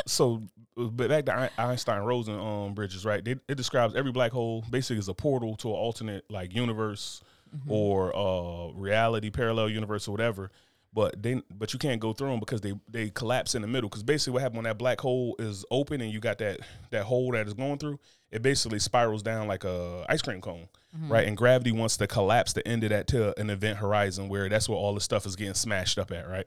so 0.08 0.42
but 0.76 1.08
back 1.08 1.24
to 1.26 1.50
Einstein 1.58 2.02
Rosen 2.02 2.38
um 2.38 2.74
bridges, 2.74 3.04
right? 3.04 3.26
It, 3.26 3.40
it 3.48 3.56
describes 3.56 3.94
every 3.94 4.12
black 4.12 4.32
hole 4.32 4.64
basically 4.70 4.98
as 4.98 5.08
a 5.08 5.14
portal 5.14 5.56
to 5.56 5.68
an 5.68 5.74
alternate 5.74 6.24
like 6.30 6.54
universe 6.54 7.22
Mm-hmm. 7.56 7.72
or 7.72 8.14
uh 8.14 8.72
reality, 8.74 9.30
parallel 9.30 9.70
universe 9.70 10.06
or 10.06 10.10
whatever. 10.12 10.50
But 10.92 11.22
they 11.22 11.40
but 11.50 11.72
you 11.72 11.78
can't 11.78 11.98
go 11.98 12.12
through 12.12 12.28
them 12.28 12.40
because 12.40 12.60
they 12.60 12.74
they 12.90 13.08
collapse 13.08 13.54
in 13.54 13.62
the 13.62 13.68
middle. 13.68 13.88
Because 13.88 14.02
basically 14.02 14.34
what 14.34 14.42
happened 14.42 14.58
when 14.58 14.64
that 14.64 14.76
black 14.76 15.00
hole 15.00 15.34
is 15.38 15.64
open 15.70 16.02
and 16.02 16.12
you 16.12 16.20
got 16.20 16.36
that 16.38 16.60
that 16.90 17.04
hole 17.04 17.32
that 17.32 17.46
is 17.46 17.54
going 17.54 17.78
through, 17.78 17.98
it 18.30 18.42
basically 18.42 18.78
spirals 18.78 19.22
down 19.22 19.48
like 19.48 19.64
a 19.64 20.04
ice 20.10 20.20
cream 20.20 20.42
cone, 20.42 20.68
Mm-hmm. 20.94 21.10
right? 21.10 21.26
And 21.26 21.38
gravity 21.38 21.72
wants 21.72 21.96
to 21.98 22.06
collapse 22.06 22.52
the 22.52 22.66
end 22.68 22.84
of 22.84 22.90
that 22.90 23.06
to 23.08 23.38
an 23.40 23.48
event 23.48 23.78
horizon 23.78 24.28
where 24.28 24.46
that's 24.50 24.68
where 24.68 24.76
all 24.76 24.92
the 24.94 25.00
stuff 25.00 25.24
is 25.24 25.34
getting 25.34 25.54
smashed 25.54 25.98
up 25.98 26.10
at, 26.12 26.28
right? 26.28 26.46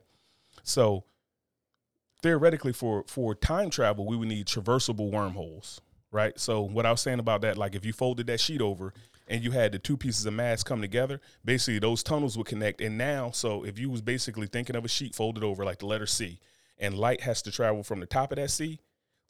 So 0.63 1.04
theoretically 2.22 2.74
for 2.74 3.04
for 3.08 3.34
time 3.36 3.70
travel 3.70 4.06
we 4.06 4.16
would 4.16 4.28
need 4.28 4.46
traversable 4.46 5.12
wormholes 5.12 5.82
right 6.12 6.40
so 6.40 6.62
what 6.62 6.86
i 6.86 6.92
was 6.92 7.02
saying 7.02 7.20
about 7.20 7.42
that 7.42 7.58
like 7.58 7.76
if 7.76 7.86
you 7.86 7.94
folded 7.94 8.28
that 8.28 8.40
sheet 8.40 8.62
over 8.62 8.94
and 9.28 9.44
you 9.44 9.52
had 9.52 9.72
the 9.72 9.80
two 9.80 9.98
pieces 9.98 10.26
of 10.26 10.34
mass 10.34 10.64
come 10.64 10.82
together 10.82 11.20
basically 11.44 11.80
those 11.80 12.04
tunnels 12.04 12.38
would 12.38 12.48
connect 12.48 12.82
and 12.82 12.98
now 12.98 13.32
so 13.32 13.64
if 13.66 13.80
you 13.80 13.90
was 13.90 14.02
basically 14.02 14.48
thinking 14.48 14.76
of 14.76 14.86
a 14.86 14.90
sheet 14.90 15.16
folded 15.16 15.44
over 15.44 15.66
like 15.66 15.80
the 15.80 15.86
letter 15.86 16.06
c 16.06 16.40
and 16.78 16.98
light 16.98 17.22
has 17.22 17.42
to 17.42 17.52
travel 17.52 17.84
from 17.84 18.00
the 18.00 18.06
top 18.06 18.32
of 18.32 18.38
that 18.38 18.50
c 18.50 18.80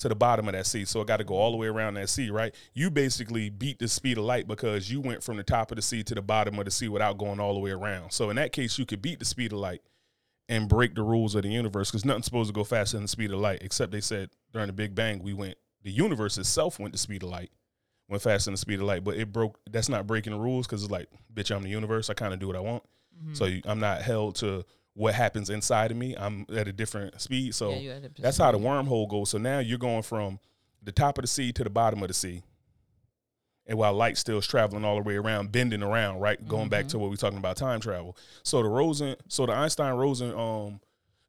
to 0.02 0.10
the 0.10 0.16
bottom 0.16 0.48
of 0.48 0.54
that 0.54 0.66
C. 0.66 0.84
So 0.84 1.02
it 1.02 1.08
got 1.08 1.18
to 1.18 1.24
go 1.24 1.36
all 1.36 1.52
the 1.52 1.58
way 1.58 1.68
around 1.68 1.94
that 1.94 2.10
C, 2.10 2.30
right? 2.30 2.54
You 2.74 2.90
basically 2.90 3.50
beat 3.50 3.80
the 3.80 3.88
speed 3.88 4.18
of 4.18 4.24
light 4.24 4.48
because 4.48 4.92
you 4.92 5.00
went 5.00 5.24
from 5.24 5.38
the 5.38 5.44
top 5.44 5.72
of 5.72 5.76
the 5.76 5.82
C 5.82 6.04
to 6.04 6.16
the 6.16 6.22
bottom 6.22 6.58
of 6.60 6.66
the 6.66 6.72
C 6.72 6.88
without 6.88 7.18
going 7.18 7.40
all 7.40 7.54
the 7.54 7.60
way 7.60 7.72
around. 7.72 8.12
So 8.12 8.30
in 8.30 8.36
that 8.36 8.52
case, 8.52 8.78
you 8.78 8.86
could 8.86 9.02
beat 9.02 9.20
the 9.20 9.26
speed 9.26 9.54
of 9.54 9.60
light 9.60 9.82
and 10.52 10.68
break 10.68 10.96
the 10.96 11.02
rules 11.02 11.34
of 11.34 11.44
the 11.44 11.50
universe 11.50 11.90
because 11.90 12.04
nothing's 12.04 12.26
supposed 12.26 12.50
to 12.50 12.54
go 12.54 12.66
faster 12.66 12.98
than 12.98 13.04
the 13.06 13.08
speed 13.08 13.32
of 13.32 13.40
light, 13.40 13.60
except 13.62 13.94
they 13.94 14.02
said 14.02 14.30
during 14.52 14.68
the 14.68 14.74
Big 14.74 14.94
Bang, 14.94 15.24
we 15.24 15.34
went, 15.34 15.56
the 15.84 15.92
universe 15.92 16.38
itself 16.38 16.78
went 16.78 16.92
the 16.92 16.98
speed 16.98 17.24
of 17.24 17.30
light, 17.30 17.52
went 18.10 18.22
faster 18.22 18.48
than 18.48 18.56
the 18.56 18.58
speed 18.60 18.82
of 18.82 18.86
light, 18.86 19.02
but 19.02 19.16
it 19.16 19.32
broke, 19.32 19.58
that's 19.72 19.88
not 19.88 20.06
breaking 20.06 20.34
the 20.34 20.40
rules 20.40 20.68
because 20.68 20.84
it's 20.84 20.92
like, 20.92 21.08
bitch, 21.34 21.56
I'm 21.56 21.64
the 21.64 21.70
universe. 21.70 22.10
I 22.10 22.16
kind 22.16 22.34
of 22.34 22.40
do 22.40 22.48
what 22.48 22.58
I 22.58 22.60
want. 22.60 22.84
Mm-hmm. 23.18 23.34
So 23.34 23.46
you, 23.46 23.62
I'm 23.66 23.80
not 23.80 24.02
held 24.02 24.36
to 24.36 24.66
what 24.94 25.16
happens 25.16 25.50
inside 25.50 25.90
of 25.90 25.96
me. 25.96 26.18
I'm 26.18 26.46
at 26.54 26.68
a 26.68 26.74
different 26.74 27.22
speed. 27.22 27.56
So 27.56 27.72
Yeah, 27.72 27.78
you 27.78 27.90
had 27.92 28.16
to 28.16 28.22
that's 28.22 28.38
how 28.38 28.52
the 28.52 28.60
wormhole 28.60 29.08
goes. 29.08 29.30
So 29.30 29.38
now 29.38 29.60
you're 29.60 29.78
going 29.78 30.04
from 30.04 30.38
the 30.84 30.92
top 30.92 31.18
of 31.18 31.22
the 31.22 31.30
sea 31.30 31.54
to 31.54 31.64
the 31.64 31.70
bottom 31.70 32.02
of 32.02 32.10
the 32.10 32.14
sea. 32.14 32.44
And 33.72 33.78
while 33.78 33.94
light 33.94 34.18
still 34.18 34.38
is 34.38 34.46
traveling 34.46 34.84
all 34.84 34.98
the 34.98 35.02
way 35.02 35.16
around, 35.16 35.54
bending 35.54 35.82
around, 35.82 36.20
right? 36.20 36.46
Going 36.46 36.68
back 36.68 36.90
to 36.90 37.00
what 37.00 37.10
we're 37.10 37.16
talking 37.16 37.38
about 37.38 37.56
time 37.56 37.80
travel. 37.80 38.18
So 38.44 38.62
the 38.62 38.68
Rosen, 38.68 39.16
so 39.30 39.46
the 39.46 39.54
Einstein 39.54 39.94
Rosen, 39.94 40.38
um, 40.38 40.82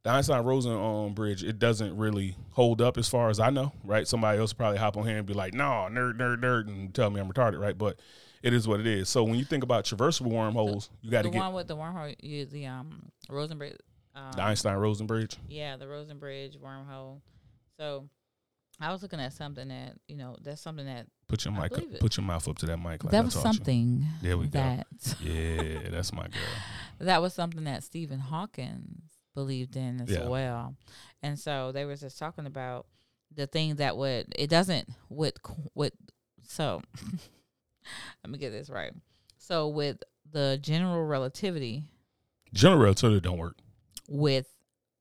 the 0.03 0.09
Einstein 0.09 0.43
Rosen 0.43 0.73
um 0.73 1.13
bridge, 1.13 1.41
it 1.41 1.57
doesn't 1.57 1.95
really 1.95 2.35
hold 2.51 2.81
up 2.81 2.97
as 2.97 3.07
far 3.07 3.29
as 3.29 3.39
I 3.39 3.49
know, 3.49 3.71
right? 3.85 4.05
Somebody 4.05 4.39
else 4.39 4.51
probably 4.51 4.77
hop 4.77 4.97
on 4.97 5.07
here 5.07 5.19
and 5.19 5.25
be 5.25 5.33
like, 5.33 5.53
no, 5.53 5.87
nerd, 5.89 6.15
nerd, 6.17 6.41
nerd, 6.41 6.67
and 6.67 6.93
tell 6.93 7.09
me 7.09 7.21
I'm 7.21 7.31
retarded, 7.31 7.61
right? 7.61 7.77
But 7.77 8.01
it 8.41 8.53
is 8.53 8.67
what 8.67 8.81
it 8.81 8.87
is. 8.87 9.07
So 9.07 9.23
when 9.23 9.35
you 9.35 9.45
think 9.45 9.63
about 9.63 9.85
traversable 9.85 10.33
wormholes, 10.33 10.89
you 11.01 11.11
got 11.11 11.21
to 11.21 11.29
the 11.29 11.33
get 11.35 11.39
one 11.39 11.53
with 11.53 11.69
the 11.69 11.77
wormhole, 11.77 12.13
you, 12.21 12.45
the 12.45 12.65
um 12.65 13.09
Rosenbridge. 13.29 13.77
Um, 14.15 14.33
the 14.35 14.41
Einstein 14.43 14.75
Rosen 14.75 15.07
bridge. 15.07 15.37
Yeah, 15.47 15.77
the 15.77 15.85
Rosenbridge 15.85 16.59
wormhole. 16.59 17.21
So 17.79 18.09
I 18.83 18.91
was 18.91 19.01
looking 19.01 19.19
at 19.19 19.33
something 19.33 19.67
that 19.69 19.93
you 20.07 20.15
know 20.15 20.35
that's 20.41 20.61
something 20.61 20.85
that 20.85 21.07
Put 21.27 21.45
your 21.45 21.53
I 21.55 21.61
mic, 21.63 21.77
up, 21.77 21.83
it. 21.83 21.99
put 21.99 22.17
your 22.17 22.25
mouth 22.25 22.47
up 22.47 22.57
to 22.59 22.65
that 22.67 22.77
mic. 22.77 23.03
Like 23.03 23.11
that 23.11 23.21
I 23.21 23.21
was 23.21 23.33
taught 23.33 23.45
you. 23.45 23.53
something 23.53 24.05
There 24.21 24.37
we 24.37 24.45
go. 24.47 24.59
that 24.59 24.87
Yeah, 25.21 25.89
that's 25.89 26.11
my 26.13 26.23
girl. 26.23 26.41
that 26.99 27.21
was 27.21 27.33
something 27.33 27.63
that 27.63 27.83
Stephen 27.83 28.19
Hawkins 28.19 29.01
believed 29.33 29.75
in 29.75 30.01
as 30.01 30.09
Yeah. 30.11 30.27
well. 30.27 30.75
And 31.23 31.39
so 31.39 31.71
they 31.71 31.85
were 31.85 31.95
just 31.95 32.19
talking 32.19 32.45
about 32.45 32.85
the 33.33 33.47
thing 33.47 33.75
that 33.75 33.97
would 33.97 34.27
it 34.35 34.49
doesn't 34.49 34.89
with 35.09 35.35
with 35.73 35.93
so 36.45 36.81
let 38.23 38.29
me 38.31 38.37
get 38.37 38.51
this 38.51 38.69
right. 38.69 38.91
So 39.37 39.67
with 39.67 40.03
the 40.31 40.57
general 40.61 41.03
relativity 41.05 41.83
General 42.53 42.81
relativity 42.81 43.19
don't 43.21 43.37
work. 43.37 43.57
with 44.07 44.47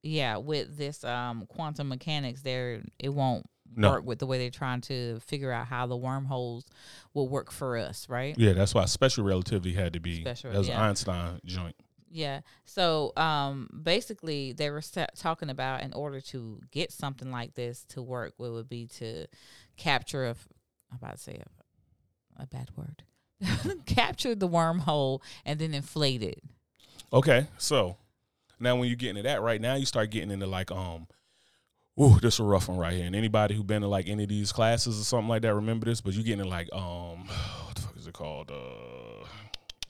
yeah, 0.03 0.37
with 0.39 0.77
this 0.77 1.05
um 1.05 1.47
quantum 1.47 1.89
mechanics 1.89 2.43
there 2.43 2.83
it 2.99 3.11
won't 3.11 3.47
No. 3.77 3.91
work 3.91 4.05
with 4.05 4.19
the 4.19 4.27
way 4.27 4.39
they're 4.39 4.51
trying 4.51 4.81
to 4.83 5.21
figure 5.21 5.53
out 5.53 5.67
how 5.67 5.87
the 5.87 5.97
wormholes 5.97 6.67
will 7.15 7.29
work 7.29 7.51
for 7.51 7.77
us, 7.77 8.09
right? 8.09 8.37
Yeah, 8.39 8.53
that's 8.53 8.75
why 8.75 8.85
special 8.87 9.25
relativity 9.25 9.73
had 9.75 9.93
to 9.95 10.01
be. 10.01 10.21
Special, 10.21 10.53
that 10.53 10.59
was 10.59 10.69
yeah. 10.69 10.83
Einstein 10.83 11.41
joint. 11.45 11.77
Yeah. 12.11 12.41
So 12.67 13.13
um 13.17 13.69
basically 13.83 14.53
they 14.53 14.71
were 14.71 14.83
talking 15.17 15.51
about 15.51 15.83
in 15.83 15.93
order 15.95 16.21
to 16.21 16.61
get 16.71 16.93
something 16.93 17.31
like 17.31 17.55
this 17.55 17.85
to 17.91 18.03
work 18.03 18.35
what 18.37 18.53
would 18.53 18.69
be 18.69 18.87
to 18.99 19.27
capture 19.77 20.27
a 20.27 20.37
I'm 20.91 20.99
about 21.01 21.17
to 21.17 21.23
say 21.23 21.43
a, 22.39 22.43
a 22.43 22.47
bad 22.47 22.71
word. 22.77 23.05
capture 23.87 24.35
the 24.35 24.49
wormhole 24.49 25.21
and 25.45 25.59
then 25.59 25.75
inflate 25.75 26.23
it. 26.23 26.43
Okay, 27.13 27.47
so 27.59 27.97
now 28.61 28.77
when 28.77 28.89
you 28.89 28.97
get 28.97 29.11
into 29.11 29.23
that, 29.23 29.43
right 29.43 29.61
now 29.61 29.75
you 29.75 29.87
start 29.87 30.11
getting 30.11 30.31
into 30.31 30.47
like 30.47 30.71
um, 30.71 31.07
ooh, 32.01 32.19
this 32.21 32.39
a 32.39 32.45
rough 32.45 32.69
one 32.69 32.79
right 32.79 32.95
here. 32.95 33.07
And 33.07 33.15
anybody 33.17 33.55
who 33.55 33.63
been 33.63 33.83
to 33.83 33.89
like 33.89 34.09
any 34.09 34.25
of 34.25 34.29
these 34.29 34.53
classes 34.53 35.01
or 35.01 35.05
something 35.05 35.29
like 35.29 35.43
that, 35.43 35.55
remember 35.55 35.87
this. 35.87 36.01
But 36.01 36.15
you 36.15 36.23
getting 36.23 36.49
like 36.49 36.69
um, 36.73 37.27
what 37.67 37.75
the 37.75 37.83
fuck 37.83 37.97
is 37.97 38.07
it 38.07 38.15
called? 38.15 38.51
Uh, 38.51 39.27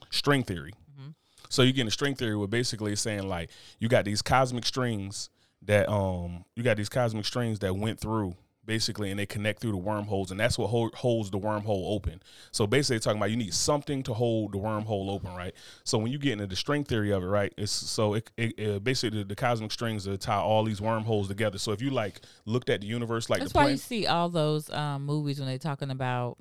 string 0.09 0.43
theory. 0.43 0.73
Mhm. 0.99 1.13
So 1.49 1.61
you 1.61 1.73
get 1.73 1.87
a 1.87 1.91
string 1.91 2.15
theory 2.15 2.35
where 2.35 2.47
basically 2.47 2.91
it's 2.93 3.01
saying 3.01 3.27
like 3.27 3.49
you 3.79 3.87
got 3.87 4.05
these 4.05 4.21
cosmic 4.21 4.65
strings 4.65 5.29
that 5.65 5.87
um 5.89 6.43
you 6.55 6.63
got 6.63 6.75
these 6.77 6.89
cosmic 6.89 7.25
strings 7.25 7.59
that 7.59 7.75
went 7.75 7.99
through 7.99 8.35
basically 8.65 9.11
and 9.11 9.19
they 9.19 9.25
connect 9.25 9.59
through 9.61 9.71
the 9.71 9.77
wormholes 9.77 10.31
and 10.31 10.39
that's 10.39 10.57
what 10.57 10.67
hold, 10.67 10.93
holds 10.95 11.29
the 11.31 11.39
wormhole 11.39 11.93
open. 11.93 12.21
So 12.51 12.65
basically 12.67 12.99
talking 12.99 13.17
about 13.17 13.31
you 13.31 13.37
need 13.37 13.53
something 13.53 14.03
to 14.03 14.13
hold 14.13 14.53
the 14.53 14.57
wormhole 14.57 15.09
open 15.09 15.35
right? 15.35 15.53
So 15.83 15.97
when 15.97 16.11
you 16.11 16.17
get 16.17 16.33
into 16.33 16.47
the 16.47 16.55
string 16.55 16.83
theory 16.83 17.11
of 17.11 17.23
it 17.23 17.27
right 17.27 17.53
it's 17.57 17.71
so 17.71 18.15
it, 18.15 18.31
it, 18.37 18.59
it 18.59 18.83
basically 18.83 19.19
the, 19.19 19.25
the, 19.25 19.35
cosmic 19.35 19.71
strings 19.71 20.05
that 20.05 20.21
tie 20.21 20.37
all 20.37 20.63
these 20.63 20.79
wormholes 20.79 21.27
together. 21.27 21.57
So 21.57 21.71
if 21.71 21.81
you 21.81 21.89
like 21.89 22.21
looked 22.45 22.69
at 22.69 22.81
the 22.81 22.87
universe 22.87 23.29
like 23.29 23.39
that's 23.39 23.53
why 23.53 23.69
you 23.69 23.77
see 23.77 24.07
all 24.07 24.29
those 24.29 24.69
um, 24.69 25.05
movies 25.05 25.39
when 25.39 25.47
they're 25.47 25.57
talking 25.57 25.91
about 25.91 26.37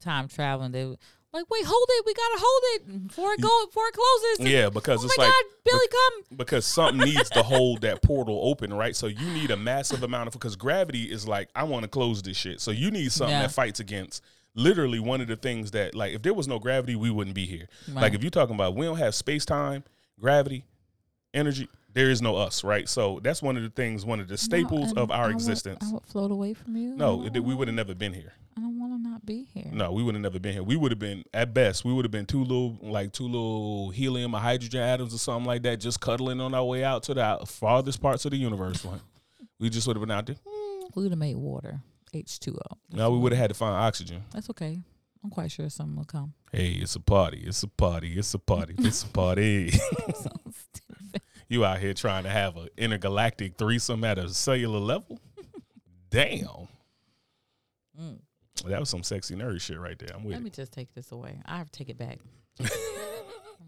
time 0.00 0.28
traveling. 0.28 0.72
They 0.72 0.96
like, 1.34 1.50
wait, 1.50 1.64
hold 1.66 1.86
it. 1.90 2.06
We 2.06 2.14
gotta 2.14 2.38
hold 2.38 2.62
it 2.74 3.08
before 3.08 3.32
it 3.34 3.40
go 3.40 3.66
before 3.66 3.82
it 3.88 3.94
closes. 3.94 4.52
Yeah, 4.52 4.70
because 4.70 5.02
oh 5.02 5.06
it's 5.06 5.18
my 5.18 5.24
like 5.24 5.32
God, 5.32 5.44
Billy, 5.64 5.86
come. 5.90 6.36
Because 6.38 6.64
something 6.64 7.04
needs 7.04 7.28
to 7.30 7.42
hold 7.42 7.80
that 7.82 8.02
portal 8.02 8.40
open, 8.44 8.72
right? 8.72 8.94
So 8.94 9.08
you 9.08 9.28
need 9.30 9.50
a 9.50 9.56
massive 9.56 10.02
amount 10.04 10.28
of 10.28 10.32
because 10.32 10.56
gravity 10.56 11.04
is 11.10 11.26
like, 11.28 11.48
I 11.54 11.64
want 11.64 11.82
to 11.82 11.88
close 11.88 12.22
this 12.22 12.36
shit. 12.36 12.60
So 12.60 12.70
you 12.70 12.90
need 12.90 13.10
something 13.12 13.34
Yeah. 13.34 13.42
that 13.42 13.52
fights 13.52 13.80
against 13.80 14.22
literally 14.54 15.00
one 15.00 15.20
of 15.20 15.26
the 15.26 15.36
things 15.36 15.72
that 15.72 15.94
like 15.94 16.14
if 16.14 16.22
there 16.22 16.32
was 16.34 16.46
no 16.46 16.58
gravity, 16.60 16.94
we 16.94 17.10
wouldn't 17.10 17.34
be 17.34 17.46
here. 17.46 17.68
Like 17.92 18.14
if 18.14 18.22
you're 18.22 18.30
talking 18.30 18.54
about 18.54 18.76
we 18.76 18.86
don't 18.86 18.98
have 18.98 19.14
space 19.14 19.44
time, 19.44 19.82
gravity, 20.20 20.64
energy, 21.34 21.68
there 21.94 22.10
is 22.10 22.20
no 22.20 22.36
us, 22.36 22.62
right? 22.64 22.88
So 22.88 23.20
that's 23.22 23.40
one 23.42 23.56
of 23.56 23.62
the 23.62 23.70
things, 23.70 24.04
one 24.04 24.20
of 24.20 24.28
the 24.28 24.36
staples 24.36 24.92
No, 24.92 25.02
of 25.02 25.10
our 25.10 25.24
I 25.24 25.26
would- 25.28 25.34
existence. 25.34 25.84
I 25.88 25.92
would 25.94 26.04
float 26.06 26.30
away 26.30 26.52
from 26.54 26.76
you. 26.76 26.94
no, 26.96 27.24
it, 27.24 27.38
we 27.42 27.54
would 27.54 27.68
have 27.68 27.74
never 27.74 27.94
been 27.94 28.12
here. 28.12 28.32
I 28.56 28.60
don't 28.60 28.78
want 28.78 28.92
to 28.92 28.98
not 29.08 29.24
be 29.26 29.48
here. 29.52 29.68
No, 29.72 29.90
we 29.92 30.02
would 30.04 30.14
have 30.14 30.22
never 30.22 30.38
been 30.38 30.52
here. 30.52 30.62
We 30.62 30.76
would 30.76 30.92
have 30.92 30.98
been 31.00 31.24
at 31.34 31.52
best. 31.54 31.84
We 31.84 31.92
would 31.92 32.04
have 32.04 32.12
been 32.12 32.26
two 32.26 32.42
little, 32.42 32.78
like 32.82 33.12
two 33.12 33.24
little 33.26 33.90
helium 33.90 34.34
or 34.34 34.40
hydrogen 34.40 34.80
atoms 34.80 35.12
or 35.14 35.18
something 35.18 35.46
like 35.46 35.62
that, 35.64 35.80
just 35.80 36.00
cuddling 36.00 36.40
on 36.40 36.54
our 36.54 36.64
way 36.64 36.84
out 36.84 37.02
to 37.04 37.14
the 37.14 37.38
farthest 37.46 38.00
parts 38.00 38.24
of 38.24 38.30
the 38.30 38.36
universe. 38.36 38.84
Like, 38.84 39.00
we 39.58 39.70
just 39.70 39.86
would 39.88 39.96
have 39.96 40.02
been 40.06 40.10
out 40.12 40.26
there. 40.26 40.36
Mm, 40.46 40.82
we 40.94 41.02
would 41.02 41.10
have 41.12 41.18
made 41.18 41.36
water. 41.36 41.80
H 42.12 42.38
two 42.38 42.56
O. 42.56 42.76
No, 42.92 43.10
we 43.10 43.18
would 43.18 43.32
have 43.32 43.40
had 43.40 43.50
to 43.50 43.54
find 43.54 43.74
oxygen. 43.74 44.22
That's 44.32 44.48
okay. 44.50 44.80
I'm 45.24 45.30
quite 45.30 45.50
sure 45.50 45.68
something 45.68 45.96
will 45.96 46.04
come. 46.04 46.34
Hey, 46.52 46.72
it's 46.80 46.94
a 46.94 47.00
party. 47.00 47.42
It's 47.44 47.62
a 47.64 47.68
party. 47.68 48.14
It's 48.16 48.34
a 48.34 48.38
party. 48.38 48.74
It's 48.78 49.02
a 49.02 49.08
party. 49.08 49.72
you 51.48 51.64
out 51.64 51.78
here 51.78 51.94
trying 51.94 52.24
to 52.24 52.30
have 52.30 52.56
an 52.56 52.68
intergalactic 52.76 53.56
threesome 53.56 54.04
at 54.04 54.18
a 54.18 54.28
cellular 54.28 54.78
level? 54.80 55.18
Damn. 56.10 56.68
Mm. 58.00 58.18
That 58.66 58.80
was 58.80 58.88
some 58.88 59.02
sexy 59.02 59.34
nerd 59.34 59.60
shit 59.60 59.78
right 59.78 59.98
there. 59.98 60.10
I'm 60.14 60.24
with 60.24 60.32
Let 60.32 60.40
it. 60.40 60.44
me 60.44 60.50
just 60.50 60.72
take 60.72 60.92
this 60.94 61.12
away. 61.12 61.40
I 61.44 61.58
have 61.58 61.70
to 61.70 61.78
take 61.78 61.88
it 61.90 61.98
back. 61.98 62.18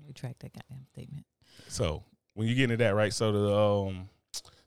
Retract 0.07 0.41
that 0.41 0.53
goddamn 0.53 0.87
statement. 0.87 1.27
So 1.69 2.05
when 2.35 2.47
you 2.47 2.55
get 2.55 2.65
into 2.65 2.77
that, 2.79 2.95
right? 2.95 3.13
So 3.13 3.33
the 3.33 3.57
um, 3.57 4.09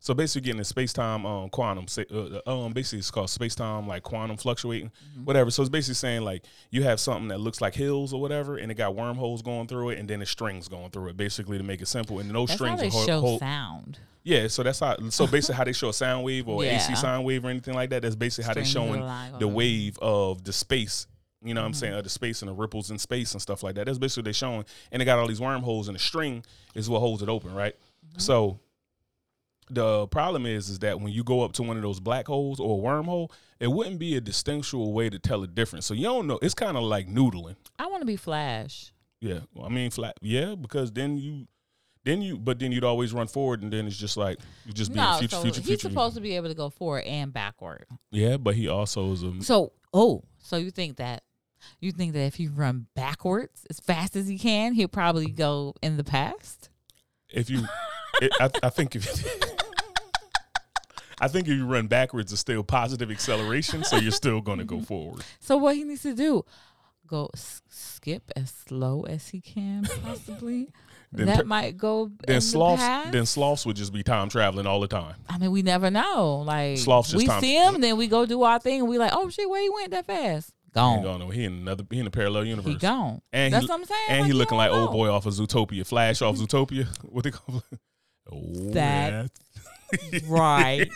so 0.02 0.14
basically 0.14 0.46
getting 0.46 0.60
the 0.60 0.64
space 0.66 0.94
time 0.94 1.26
um 1.26 1.50
quantum 1.50 1.86
uh, 2.12 2.40
uh, 2.48 2.66
um 2.66 2.72
basically 2.74 3.00
it's 3.00 3.12
called 3.12 3.30
space 3.30 3.54
time 3.56 3.86
like 3.88 4.02
quantum 4.04 4.38
fluctuating 4.38 4.90
Mm-hmm. 4.90 5.26
whatever. 5.26 5.52
So 5.52 5.62
it's 5.62 5.70
basically 5.70 5.96
saying 5.96 6.22
like 6.24 6.44
you 6.72 6.84
have 6.84 7.00
something 7.00 7.28
that 7.30 7.40
looks 7.40 7.60
like 7.62 7.76
hills 7.76 8.14
or 8.14 8.22
whatever, 8.22 8.58
and 8.58 8.72
it 8.72 8.76
got 8.76 8.96
wormholes 8.96 9.42
going 9.42 9.68
through 9.68 9.90
it, 9.90 10.00
and 10.00 10.10
then 10.10 10.20
the 10.20 10.26
strings 10.26 10.68
going 10.68 10.90
through 10.92 11.10
it. 11.10 11.18
Basically 11.18 11.58
to 11.58 11.64
make 11.64 11.82
it 11.82 11.88
simple, 11.88 12.20
and 12.20 12.30
those 12.32 12.48
That's 12.50 12.60
how 12.62 12.66
strings 12.78 12.80
they 12.82 12.88
are 12.88 13.20
hol- 13.20 13.34
show 13.34 13.38
sound. 13.40 14.00
yeah. 14.24 14.48
So 14.48 14.64
that's 14.64 14.80
how. 14.80 14.96
So 15.10 15.28
basically 15.36 15.56
how 15.56 15.64
they 15.66 15.74
show 15.74 15.90
a 15.90 15.94
sound 15.94 16.24
wave 16.24 16.48
or 16.48 16.64
AC 16.64 16.96
sine 16.96 17.24
wave 17.24 17.44
or 17.46 17.50
anything 17.50 17.74
like 17.74 17.90
that. 17.92 18.02
That's 18.04 18.16
basically 18.16 18.46
how 18.48 18.54
they 18.54 18.64
Strings 18.64 19.02
showing 19.02 19.02
the 19.34 19.40
them. 19.48 19.54
wave 19.54 19.98
of 20.02 20.44
the 20.44 20.54
space. 20.54 21.08
You 21.44 21.54
know 21.54 21.62
what 21.62 21.68
I'm 21.68 21.72
Mm-hmm. 21.72 21.80
saying? 21.80 21.94
Of 21.96 22.04
the 22.04 22.10
space 22.10 22.42
and 22.42 22.50
the 22.50 22.54
ripples 22.54 22.92
in 22.92 22.98
space 23.00 23.32
and 23.34 23.42
stuff 23.42 23.64
like 23.64 23.76
that. 23.76 23.86
That's 23.86 23.98
basically 23.98 24.22
what 24.22 24.26
they're 24.26 24.34
showing. 24.34 24.66
And 24.92 25.00
they 25.02 25.06
got 25.06 25.20
all 25.20 25.28
these 25.28 25.40
wormholes 25.42 25.88
and 25.88 25.96
the 25.96 26.00
string 26.00 26.44
is 26.76 26.90
what 26.90 27.00
holds 27.00 27.22
it 27.22 27.30
open, 27.30 27.54
right? 27.54 27.74
Mm-hmm. 27.76 28.20
So 28.20 28.60
the 29.70 30.08
problem 30.08 30.46
is 30.46 30.70
is 30.70 30.80
that 30.80 31.00
when 31.00 31.12
you 31.12 31.24
go 31.24 31.42
up 31.42 31.54
to 31.54 31.64
one 31.64 31.78
of 31.78 31.84
those 31.84 32.00
black 32.00 32.28
holes 32.28 32.60
or 32.60 32.78
a 32.80 32.82
wormhole, 32.82 33.32
it 33.60 33.68
wouldn't 33.72 34.00
be 34.00 34.16
a 34.16 34.22
distinctual 34.22 34.94
way 34.94 35.10
to 35.10 35.20
tell 35.20 35.44
a 35.44 35.48
difference. 35.48 35.86
So 35.86 35.94
you 35.94 36.04
don't 36.04 36.28
know. 36.28 36.40
It's 36.42 36.54
kind 36.56 36.76
of 36.78 36.84
like 36.84 37.08
noodling. 37.08 37.56
I 37.78 37.88
want 37.88 38.02
to 38.02 38.06
be 38.06 38.16
Flash. 38.16 38.92
Yeah. 39.22 39.40
Well, 39.54 39.66
I 39.66 39.70
mean 39.70 39.92
flat 39.92 40.16
yeah, 40.22 40.56
because 40.56 40.92
then 40.94 41.18
you 41.18 41.46
then 42.06 42.22
you 42.22 42.38
but 42.38 42.58
then 42.58 42.72
you'd 42.72 42.86
always 42.86 43.12
run 43.14 43.28
forward 43.28 43.62
and 43.62 43.72
then 43.74 43.86
it's 43.86 43.98
just 43.98 44.16
like 44.16 44.40
you 44.66 44.72
just 44.72 44.92
be 44.94 44.98
No, 44.98 45.18
future 45.20 45.36
so 45.36 45.42
future 45.42 45.58
he's 45.60 45.68
future. 45.68 45.90
supposed 45.90 46.16
to 46.16 46.22
be 46.22 46.38
able 46.38 46.48
to 46.48 46.54
go 46.56 46.70
forward 46.70 47.04
and 47.04 47.34
backward. 47.34 47.86
yeah, 48.12 48.38
but 48.38 48.56
he 48.56 48.70
also 48.70 49.12
is 49.12 49.24
a 49.24 49.34
So, 49.44 49.74
oh, 49.94 50.24
so 50.42 50.56
you 50.56 50.72
think 50.72 50.96
that 50.98 51.24
you 51.82 51.92
think 51.92 52.14
that 52.14 52.22
if 52.22 52.40
you 52.40 52.52
run 52.52 52.88
backwards 52.96 53.68
as 53.70 53.82
fast 53.82 54.16
as 54.16 54.30
he 54.30 54.38
can, 54.40 54.74
he'll 54.74 54.88
probably 54.88 55.28
go 55.30 55.76
in 55.82 55.98
the 55.98 56.06
past? 56.06 56.70
if 57.30 57.50
you 57.50 57.66
it, 58.22 58.32
I, 58.40 58.50
I 58.64 58.70
think 58.70 58.96
if 58.96 59.06
I 61.22 61.28
think 61.28 61.48
if 61.48 61.54
you 61.56 61.66
run 61.66 61.88
backwards, 61.88 62.32
it's 62.32 62.42
still 62.42 62.64
positive 62.64 63.12
acceleration, 63.12 63.84
so 63.84 63.98
you're 63.98 64.12
still 64.12 64.42
going 64.42 64.60
to 64.60 64.66
go 64.66 64.82
forward. 64.92 65.24
So 65.40 65.58
what 65.58 65.76
he 65.76 65.84
needs 65.84 66.04
to 66.04 66.14
do, 66.14 66.46
go 67.08 67.30
s- 67.34 67.62
skip 67.70 68.32
as 68.36 68.52
slow 68.52 69.04
as 69.04 69.30
he 69.30 69.42
can, 69.42 69.88
possibly. 70.04 70.70
Then 71.12 71.26
that 71.26 71.38
per- 71.40 71.44
might 71.46 71.76
go 71.76 72.12
Then 72.28 72.36
the 72.36 72.42
sloths, 72.42 72.84
past. 72.84 73.12
then 73.14 73.26
sloths 73.26 73.66
would 73.66 73.76
just 73.76 73.92
be 73.92 74.04
time 74.04 74.30
traveling 74.30 74.68
all 74.68 74.80
the 74.80 74.88
time. 74.88 75.16
I 75.28 75.40
mean, 75.40 75.50
we 75.50 75.64
never 75.64 75.90
know. 75.90 76.44
Like 76.46 76.78
Sloth's 76.78 77.10
just 77.10 77.18
we 77.18 77.26
time- 77.26 77.42
see 77.42 77.56
him, 77.56 77.82
then 77.82 77.98
we 77.98 78.06
go 78.08 78.28
do 78.28 78.44
our 78.44 78.60
thing, 78.60 78.82
and 78.82 78.88
we 78.88 79.00
like, 79.00 79.14
oh 79.16 79.28
shit, 79.32 79.50
where 79.50 79.60
he 79.60 79.72
went 79.72 79.90
that 79.90 80.06
fast? 80.06 80.54
He 80.66 80.70
Gone. 80.74 81.02
going 81.02 81.18
nowhere. 81.18 81.34
He 81.34 81.46
in 81.46 81.54
another. 81.54 81.84
He 81.90 81.98
in 82.00 82.06
a 82.06 82.12
parallel 82.12 82.46
universe. 82.46 82.74
He 82.74 82.78
gone. 82.78 83.24
And 83.34 83.52
That's 83.52 83.66
he, 83.66 83.70
what 83.72 83.80
I'm 83.80 83.86
saying. 83.86 84.06
and 84.10 84.20
like, 84.20 84.28
he 84.28 84.34
looking 84.34 84.58
like 84.60 84.70
old 84.70 84.92
boy 84.92 85.10
off 85.10 85.26
of 85.26 85.34
Zootopia, 85.34 85.84
Flash 85.88 86.22
off 86.22 86.36
Zootopia. 86.36 86.86
What 87.10 87.24
they 87.24 87.32
call 87.32 87.64
it? 87.72 87.80
Oh, 88.32 88.70
That-. 88.74 89.32
Right. 90.28 90.90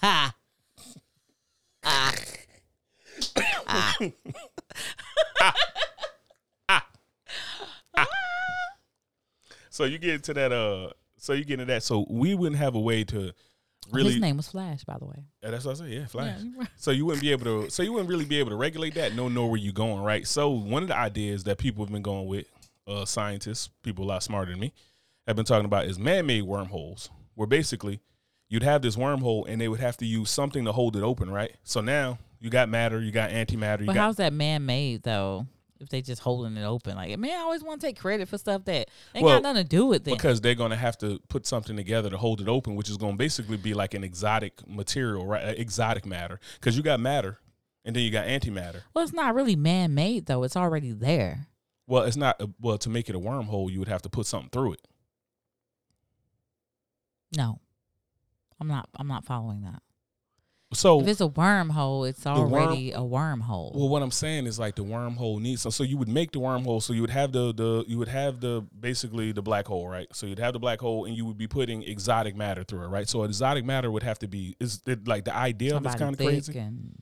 ha. 0.00 0.34
Ah. 1.84 2.14
Ah. 3.66 3.96
So 9.78 9.84
you 9.84 9.98
get 9.98 10.14
into 10.14 10.34
that. 10.34 10.50
Uh, 10.50 10.90
so 11.18 11.32
you 11.34 11.44
get 11.44 11.60
into 11.60 11.72
that. 11.72 11.84
So 11.84 12.04
we 12.10 12.34
wouldn't 12.34 12.58
have 12.60 12.74
a 12.74 12.80
way 12.80 13.04
to 13.04 13.32
really. 13.92 14.12
His 14.14 14.20
name 14.20 14.36
was 14.36 14.48
Flash, 14.48 14.82
by 14.82 14.98
the 14.98 15.06
way. 15.06 15.24
Yeah, 15.40 15.50
that's 15.52 15.64
what 15.64 15.76
I 15.76 15.78
said. 15.78 15.90
Yeah, 15.90 16.06
Flash. 16.06 16.40
Yeah, 16.42 16.50
right. 16.58 16.68
So 16.76 16.90
you 16.90 17.06
wouldn't 17.06 17.22
be 17.22 17.30
able 17.30 17.44
to. 17.44 17.70
So 17.70 17.84
you 17.84 17.92
wouldn't 17.92 18.10
really 18.10 18.24
be 18.24 18.40
able 18.40 18.50
to 18.50 18.56
regulate 18.56 18.94
that. 18.94 19.14
No, 19.14 19.28
know 19.28 19.46
where 19.46 19.56
you're 19.56 19.72
going, 19.72 20.02
right? 20.02 20.26
So 20.26 20.50
one 20.50 20.82
of 20.82 20.88
the 20.88 20.96
ideas 20.96 21.44
that 21.44 21.58
people 21.58 21.84
have 21.84 21.92
been 21.92 22.02
going 22.02 22.26
with, 22.26 22.46
uh, 22.88 23.04
scientists, 23.04 23.70
people 23.84 24.04
a 24.04 24.08
lot 24.08 24.22
smarter 24.24 24.50
than 24.50 24.58
me, 24.58 24.72
have 25.28 25.36
been 25.36 25.44
talking 25.44 25.64
about 25.66 25.84
is 25.86 25.98
man-made 25.98 26.42
wormholes, 26.42 27.10
where 27.34 27.46
basically 27.46 28.00
you'd 28.48 28.62
have 28.62 28.82
this 28.82 28.96
wormhole 28.96 29.44
and 29.48 29.60
they 29.60 29.68
would 29.68 29.80
have 29.80 29.96
to 29.98 30.06
use 30.06 30.30
something 30.30 30.64
to 30.64 30.72
hold 30.72 30.96
it 30.96 31.02
open, 31.02 31.30
right? 31.30 31.54
So 31.62 31.80
now 31.80 32.18
you 32.40 32.50
got 32.50 32.68
matter, 32.68 33.00
you 33.00 33.10
got 33.12 33.30
antimatter, 33.30 33.80
you 33.80 33.86
But 33.86 33.94
got 33.94 34.02
how's 34.02 34.16
that 34.16 34.32
man 34.32 34.66
made 34.66 35.02
though? 35.04 35.46
If 35.80 35.90
they 35.90 36.02
just 36.02 36.22
holding 36.22 36.56
it 36.56 36.64
open, 36.64 36.96
like 36.96 37.16
man, 37.18 37.30
I 37.38 37.42
always 37.42 37.62
want 37.62 37.80
to 37.80 37.86
take 37.86 38.00
credit 38.00 38.26
for 38.28 38.36
stuff 38.36 38.64
that 38.64 38.88
ain't 39.14 39.24
Well, 39.24 39.36
got 39.36 39.44
nothing 39.44 39.62
to 39.62 39.68
do 39.68 39.86
with 39.86 40.08
it. 40.08 40.10
because 40.10 40.40
they're 40.40 40.56
going 40.56 40.70
to 40.70 40.76
have 40.76 40.98
to 40.98 41.20
put 41.28 41.46
something 41.46 41.76
together 41.76 42.10
to 42.10 42.16
hold 42.16 42.40
it 42.40 42.48
open, 42.48 42.74
which 42.74 42.90
is 42.90 42.96
going 42.96 43.12
to 43.12 43.16
basically 43.18 43.56
be 43.58 43.74
like 43.74 43.94
an 43.94 44.02
exotic 44.02 44.54
material, 44.68 45.24
right? 45.24 45.56
Exotic 45.56 46.04
matter, 46.04 46.40
because 46.54 46.76
you 46.76 46.82
got 46.82 46.98
matter 46.98 47.38
and 47.84 47.94
then 47.94 48.02
you 48.02 48.10
got 48.10 48.26
antimatter. 48.26 48.80
well, 48.92 49.04
it's 49.04 49.12
not 49.12 49.34
really 49.36 49.54
man 49.54 49.94
made 49.94 50.26
though; 50.26 50.42
it's 50.42 50.56
already 50.56 50.90
there. 50.90 51.46
Well, 51.86 52.02
it's 52.02 52.16
not. 52.16 52.40
uh, 52.40 52.48
Well, 52.60 52.76
to 52.78 52.90
make 52.90 53.08
it 53.08 53.14
a 53.14 53.20
wormhole, 53.20 53.70
you 53.70 53.78
would 53.78 53.88
have 53.88 54.02
to 54.02 54.08
put 54.08 54.26
something 54.26 54.50
through 54.50 54.72
it. 54.74 54.88
No, 57.36 57.60
I'm 58.60 58.68
not. 58.68 58.88
I'm 58.96 59.08
not 59.08 59.24
following 59.24 59.62
that. 59.62 59.82
So, 60.74 61.00
If 61.00 61.08
it's 61.08 61.20
a 61.22 61.28
wormhole, 61.28 62.06
it's 62.06 62.26
worm- 62.26 62.36
already 62.52 62.92
a 62.92 62.98
wormhole. 62.98 63.74
well, 63.74 63.88
what 63.88 64.02
I'm 64.02 64.10
saying 64.10 64.46
is 64.46 64.58
like 64.58 64.74
the 64.74 64.84
wormhole 64.84 65.40
needs. 65.40 65.62
So, 65.62 65.70
so 65.70 65.82
you 65.82 65.96
would 65.96 66.08
make 66.08 66.32
the 66.32 66.40
wormhole. 66.40 66.82
So 66.82 66.92
you 66.92 67.00
would 67.00 67.08
have 67.10 67.32
the 67.32 67.54
the 67.54 67.84
you 67.88 67.96
would 67.96 68.08
have 68.08 68.40
the 68.40 68.66
basically 68.78 69.32
the 69.32 69.40
black 69.40 69.66
hole, 69.66 69.88
right? 69.88 70.06
So 70.14 70.26
you'd 70.26 70.38
have 70.38 70.52
the 70.52 70.58
black 70.58 70.80
hole, 70.80 71.06
and 71.06 71.16
you 71.16 71.24
would 71.24 71.38
be 71.38 71.46
putting 71.48 71.82
exotic 71.84 72.36
matter 72.36 72.64
through 72.64 72.82
it, 72.84 72.88
right? 72.88 73.08
So 73.08 73.22
exotic 73.22 73.64
matter 73.64 73.90
would 73.90 74.02
have 74.02 74.18
to 74.18 74.28
be 74.28 74.56
is 74.60 74.82
it 74.86 75.08
like 75.08 75.24
the 75.24 75.34
idea 75.34 75.74
of 75.74 75.86
it's 75.86 75.94
kind 75.94 76.12
of 76.12 76.18
crazy. 76.18 76.58
and 76.58 76.94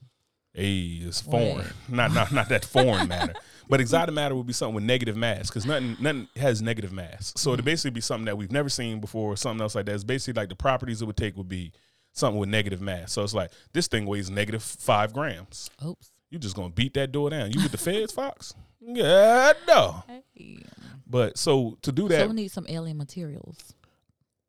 Hey, 0.57 1.03
it's 1.03 1.23
Right. 1.27 1.31
foreign. 1.53 1.73
Not 1.89 2.13
not 2.13 2.33
not 2.33 2.49
that 2.49 2.65
foreign 2.65 3.09
matter. 3.09 3.35
But 3.69 3.81
exotic 3.81 4.15
matter 4.15 4.35
would 4.35 4.47
be 4.47 4.53
something 4.53 4.77
with 4.77 4.85
negative 4.85 5.17
mass 5.17 5.49
because 5.49 5.67
nothing 5.67 5.97
nothing 6.01 6.29
has 6.37 6.63
negative 6.63 6.93
mass. 6.93 7.33
So 7.37 7.51
it'd 7.51 7.61
mm-hmm. 7.61 7.67
basically 7.67 7.91
be 7.91 8.01
something 8.01 8.25
that 8.25 8.39
we've 8.39 8.53
never 8.53 8.69
seen 8.69 9.01
before, 9.01 9.33
or 9.33 9.37
something 9.37 9.61
else 9.61 9.75
like 9.75 9.87
that. 9.87 9.95
It's 9.95 10.05
basically 10.05 10.41
like 10.41 10.49
the 10.49 10.57
properties 10.57 11.03
it 11.03 11.05
would 11.05 11.17
take 11.17 11.37
would 11.37 11.49
be 11.49 11.73
something 12.13 12.39
with 12.41 12.49
negative 12.49 12.81
mass. 12.81 13.13
So 13.13 13.23
it's 13.23 13.35
like 13.35 13.51
this 13.75 13.87
thing 13.89 14.07
weighs 14.07 14.31
negative 14.31 14.63
five 14.63 15.13
grams. 15.13 15.69
oops. 15.85 16.11
You 16.31 16.39
just 16.39 16.57
gonna 16.57 16.71
beat 16.71 16.95
that 16.95 17.13
door 17.13 17.29
down. 17.31 17.53
You 17.53 17.63
with 17.63 17.73
the 17.73 17.79
feds, 17.79 18.13
Fox? 18.13 18.55
Yeah, 18.81 19.53
no. 19.69 20.05
Hey. 20.07 20.59
But 21.07 21.37
so 21.37 21.77
to 21.83 21.93
do 21.93 22.03
So 22.03 22.09
that, 22.09 22.29
we 22.29 22.35
need 22.35 22.49
some 22.53 22.67
alien 22.69 22.97
materials. 22.97 23.75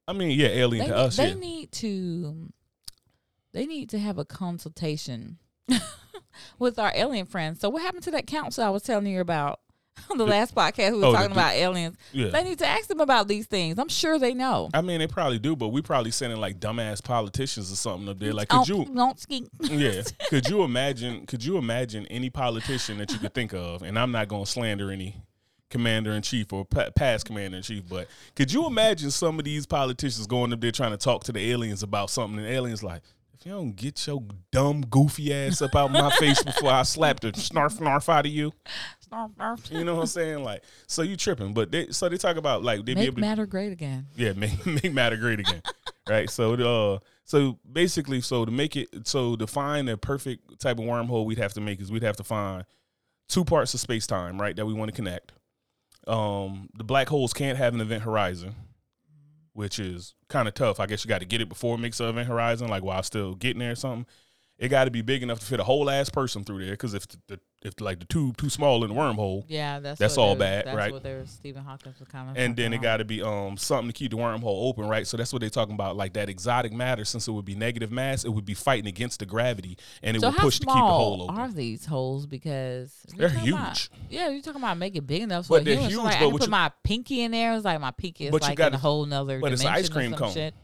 I 0.07 0.13
mean, 0.13 0.31
yeah, 0.39 0.47
alien 0.47 0.85
They, 0.85 0.91
to 0.91 0.95
need, 0.95 1.05
us. 1.05 1.17
they 1.17 1.27
yeah. 1.29 1.33
need 1.33 1.71
to. 1.73 2.49
They 3.53 3.65
need 3.65 3.89
to 3.89 3.99
have 3.99 4.17
a 4.17 4.25
consultation 4.25 5.39
with 6.59 6.80
our 6.80 6.91
alien 6.95 7.26
friends. 7.26 7.59
So 7.59 7.70
what 7.70 7.82
happened 7.82 8.03
to 8.03 8.11
that 8.11 8.28
council 8.28 8.63
I 8.63 8.70
was 8.70 8.84
telling 8.84 9.07
you 9.07 9.22
about? 9.22 9.59
on 10.09 10.18
the 10.18 10.26
last 10.26 10.53
podcast 10.55 10.91
we 10.91 10.99
were 10.99 11.07
Oh, 11.07 11.13
talking 11.13 11.32
about 11.32 11.53
aliens. 11.53 11.97
Yeah. 12.11 12.30
They 12.30 12.43
need 12.43 12.59
to 12.59 12.68
ask 12.68 12.88
them 12.88 12.99
about 12.99 13.28
these 13.28 13.47
things. 13.47 13.80
I'm 13.80 13.89
sure 13.89 14.20
they 14.20 14.34
know. 14.34 14.70
I 14.74 14.82
mean, 14.82 14.99
they 14.99 15.07
probably 15.07 15.39
do, 15.39 15.55
but 15.55 15.70
we 15.70 15.82
probably 15.82 16.11
sending 16.11 16.39
like 16.39 16.59
dumbass 16.59 17.03
politicians 17.03 17.72
or 17.72 17.76
something 17.76 18.07
up 18.09 18.20
there. 18.20 18.34
Like, 18.34 18.49
could 18.49 18.68
you? 18.68 18.86
don't 18.86 19.20
ski. 19.20 19.47
Yeah. 19.61 20.03
Could 20.30 20.47
you 20.47 20.63
imagine? 20.63 21.26
Could 21.26 21.43
you 21.43 21.57
imagine 21.57 22.05
any 22.07 22.30
politician 22.30 22.97
that 22.97 23.11
you 23.11 23.20
could 23.20 23.34
think 23.34 23.53
of? 23.53 23.82
And 23.82 23.97
I'm 23.97 24.11
not 24.11 24.28
going 24.28 24.45
to 24.45 24.51
slander 24.51 24.91
any 24.91 25.15
commander 25.70 26.11
in 26.11 26.22
chief 26.22 26.51
or 26.53 26.65
past 26.65 27.26
commander 27.26 27.57
in 27.57 27.63
chief, 27.63 27.84
but 27.88 28.07
could 28.36 28.51
you 28.51 28.65
imagine 28.68 29.11
some 29.11 29.38
of 29.38 29.45
these 29.45 29.65
politicians 29.65 30.26
going 30.28 30.53
up 30.53 30.61
there 30.61 30.72
trying 30.72 30.91
to 30.91 30.97
talk 30.97 31.24
to 31.26 31.32
the 31.32 31.51
aliens 31.51 31.84
about 31.84 32.09
something, 32.09 32.39
and 32.39 32.47
aliens 32.47 32.84
like. 32.84 33.01
If 33.39 33.45
you 33.45 33.51
don't 33.51 33.75
get 33.75 34.07
your 34.07 34.23
dumb, 34.51 34.81
goofy 34.81 35.31
ass 35.31 35.61
up 35.61 35.75
out 35.75 35.91
my 35.91 36.09
face 36.11 36.41
before 36.41 36.71
I 36.71 36.81
slap 36.81 37.19
the 37.19 37.33
snarf 37.33 37.77
snarf 37.77 38.09
out 38.09 38.25
of 38.25 38.31
you, 38.31 38.51
you 39.69 39.83
know 39.83 39.95
what 39.95 40.01
I'm 40.01 40.07
saying? 40.07 40.43
Like, 40.43 40.63
so 40.88 41.03
you 41.03 41.15
tripping? 41.15 41.53
But 41.53 41.71
they, 41.71 41.91
so 41.91 42.09
they 42.09 42.17
talk 42.17 42.38
about 42.38 42.63
like 42.63 42.79
they 42.79 42.93
be 42.93 42.95
Make 42.95 43.07
able 43.07 43.15
to 43.17 43.21
matter 43.21 43.45
great 43.45 43.71
again. 43.71 44.07
yeah, 44.15 44.33
make 44.33 44.65
make 44.83 44.91
matter 44.91 45.17
great 45.17 45.39
again, 45.39 45.61
right? 46.09 46.27
So, 46.31 46.53
uh, 46.53 46.99
so 47.25 47.59
basically, 47.71 48.21
so 48.21 48.43
to 48.43 48.49
make 48.51 48.75
it, 48.75 49.07
so 49.07 49.35
to 49.35 49.45
find 49.45 49.88
a 49.88 49.97
perfect 49.97 50.59
type 50.59 50.79
of 50.79 50.85
wormhole, 50.85 51.25
we'd 51.25 51.38
have 51.38 51.53
to 51.53 51.61
make 51.61 51.79
is 51.79 51.91
we'd 51.91 52.01
have 52.01 52.17
to 52.17 52.23
find 52.23 52.65
two 53.29 53.45
parts 53.45 53.71
of 53.75 53.79
space 53.79 54.07
time, 54.07 54.41
right, 54.41 54.55
that 54.55 54.65
we 54.65 54.73
want 54.73 54.89
to 54.89 54.95
connect. 54.95 55.31
Um, 56.07 56.69
the 56.75 56.83
black 56.83 57.07
holes 57.07 57.33
can't 57.33 57.59
have 57.59 57.75
an 57.75 57.81
event 57.81 58.01
horizon, 58.01 58.55
which 59.57 59.79
is 59.79 60.13
kind 60.29 60.47
of 60.47 60.53
tough. 60.53 60.79
I 60.79 60.85
guess 60.85 61.03
you 61.03 61.09
got 61.09 61.17
to 61.21 61.25
get 61.25 61.41
it 61.41 61.49
before 61.49 61.79
Mix 61.79 61.99
an 61.99 62.15
horizon, 62.15 62.67
like 62.67 62.83
while 62.83 63.01
still 63.01 63.33
getting 63.33 63.57
there 63.57 63.71
or 63.71 63.75
something. 63.75 64.05
It 64.59 64.69
got 64.69 64.85
to 64.85 64.91
be 64.91 65.01
big 65.03 65.21
enough 65.21 65.39
to 65.39 65.45
fit 65.45 65.59
a 65.59 65.63
whole 65.63 65.87
ass 65.87 66.09
person 66.09 66.43
through 66.43 66.63
there, 66.65 66.71
because 66.73 66.95
if 66.95 67.07
the, 67.07 67.17
the 67.27 67.39
if 67.63 67.79
like 67.79 67.99
the 67.99 68.05
tube 68.05 68.37
too 68.37 68.49
small 68.49 68.83
in 68.83 68.89
the 68.89 68.95
wormhole, 68.95 69.43
Yeah, 69.47 69.79
that's 69.79 69.99
That's 69.99 70.17
all 70.17 70.35
bad, 70.35 70.65
that's 70.65 70.75
right? 70.77 70.91
What 70.91 71.03
they 71.03 71.13
were 71.13 71.25
Stephen 71.27 71.63
Hawking 71.63 71.93
was 71.99 72.07
kind 72.07 72.29
of. 72.31 72.37
and 72.37 72.55
then 72.55 72.71
it 72.73 72.81
got 72.81 72.97
to 72.97 73.05
be 73.05 73.21
um 73.21 73.57
something 73.57 73.87
to 73.87 73.93
keep 73.93 74.09
the 74.11 74.17
wormhole 74.17 74.67
open, 74.69 74.87
right? 74.87 75.05
So 75.05 75.15
that's 75.17 75.31
what 75.31 75.41
they're 75.41 75.49
talking 75.51 75.75
about, 75.75 75.95
like 75.95 76.13
that 76.13 76.27
exotic 76.27 76.71
matter. 76.73 77.05
Since 77.05 77.27
it 77.27 77.31
would 77.31 77.45
be 77.45 77.53
negative 77.55 77.91
mass, 77.91 78.23
it 78.25 78.29
would 78.29 78.45
be 78.45 78.55
fighting 78.55 78.87
against 78.87 79.19
the 79.19 79.27
gravity, 79.27 79.77
and 80.01 80.17
it 80.17 80.21
So 80.21 80.29
would 80.29 80.37
push 80.37 80.59
to 80.59 80.65
keep 80.65 80.73
the 80.73 80.81
hole 80.81 81.23
open. 81.23 81.35
are 81.37 81.51
these 81.51 81.85
holes? 81.85 82.25
Because 82.25 82.95
They're 83.15 83.29
you're 83.43 83.55
about- 83.55 83.77
huge. 83.77 83.91
yeah, 84.09 84.29
you're 84.29 84.41
talking 84.41 84.61
about 84.61 84.77
making 84.79 84.99
it 85.03 85.07
big 85.07 85.21
enough. 85.21 85.45
So 85.45 85.55
But 85.55 85.65
they're 85.65 85.75
human- 85.75 85.91
so 85.91 85.95
huge, 85.97 86.03
like, 86.03 86.13
but 86.13 86.17
can 86.25 86.31
what 86.33 86.39
put 86.39 86.47
you- 86.47 86.51
my 86.51 86.71
pinky 86.83 87.21
in 87.21 87.31
there. 87.31 87.53
It's 87.55 87.65
like 87.65 87.79
my 87.79 87.91
pinky 87.91 88.25
is 88.25 88.31
But 88.31 88.41
you 88.41 88.47
like 88.49 88.57
gotta- 88.57 88.69
in 88.69 88.73
a 88.75 88.77
whole 88.79 89.05
nother. 89.05 89.39
but 89.39 89.51
it's 89.53 89.61
an 89.61 89.67
ice 89.67 89.89
cream 89.89 90.13
cone. 90.13 90.33
Shit. 90.33 90.55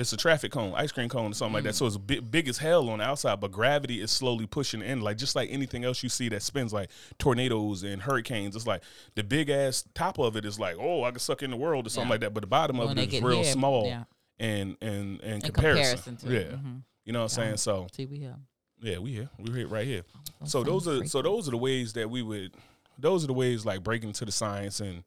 It's 0.00 0.12
a 0.12 0.16
traffic 0.16 0.50
cone, 0.52 0.72
ice 0.74 0.90
cream 0.92 1.08
cone, 1.08 1.30
or 1.32 1.34
something 1.34 1.54
like 1.54 1.64
that. 1.64 1.74
So 1.74 1.86
it's 1.86 1.96
big, 1.98 2.30
big 2.30 2.48
as 2.48 2.58
hell 2.58 2.88
on 2.88 2.98
the 3.00 3.04
outside, 3.04 3.38
but 3.40 3.52
gravity 3.52 4.00
is 4.00 4.10
slowly 4.10 4.46
pushing 4.46 4.80
in, 4.82 5.00
like 5.02 5.18
just 5.18 5.36
like 5.36 5.50
anything 5.52 5.84
else 5.84 6.02
you 6.02 6.08
see 6.08 6.28
that 6.30 6.42
spins, 6.42 6.72
like 6.72 6.90
tornadoes 7.18 7.82
and 7.82 8.00
hurricanes. 8.02 8.56
It's 8.56 8.66
like 8.66 8.82
the 9.14 9.22
big 9.22 9.50
ass 9.50 9.84
top 9.94 10.18
of 10.18 10.36
it 10.36 10.44
is 10.44 10.58
like, 10.58 10.76
oh, 10.80 11.04
I 11.04 11.10
can 11.10 11.18
suck 11.20 11.42
in 11.42 11.50
the 11.50 11.56
world 11.56 11.86
or 11.86 11.90
something 11.90 12.08
Yeah. 12.08 12.12
like 12.14 12.20
that. 12.22 12.34
But 12.34 12.40
the 12.40 12.46
bottom 12.46 12.78
When 12.78 12.88
of 12.90 12.98
it 12.98 13.12
is 13.12 13.22
real 13.22 13.42
here, 13.42 13.52
small 13.52 13.86
yeah. 13.86 14.04
and 14.38 14.76
and 14.80 15.20
and 15.20 15.34
In 15.34 15.40
comparison. 15.52 15.98
comparison 15.98 16.16
to 16.16 16.32
yeah. 16.32 16.56
Mhm. 16.56 16.82
you 17.04 17.12
know 17.12 17.20
what 17.20 17.24
I'm 17.24 17.28
saying. 17.44 17.56
So 17.58 17.86
See, 17.92 18.06
we 18.06 18.20
have. 18.20 18.36
yeah, 18.80 18.98
we 18.98 19.12
here, 19.12 19.28
we 19.38 19.52
here, 19.52 19.66
right 19.68 19.86
here. 19.86 20.02
So 20.44 20.62
those 20.64 20.88
are 20.88 21.04
so 21.06 21.20
those 21.22 21.46
are 21.46 21.50
the 21.52 21.58
ways 21.58 21.92
that 21.92 22.08
we 22.08 22.22
would 22.22 22.54
those 22.98 23.24
are 23.24 23.26
the 23.28 23.32
ways 23.34 23.64
like 23.66 23.82
breaking 23.82 24.08
into 24.10 24.24
the 24.24 24.32
science 24.32 24.80
and 24.80 25.04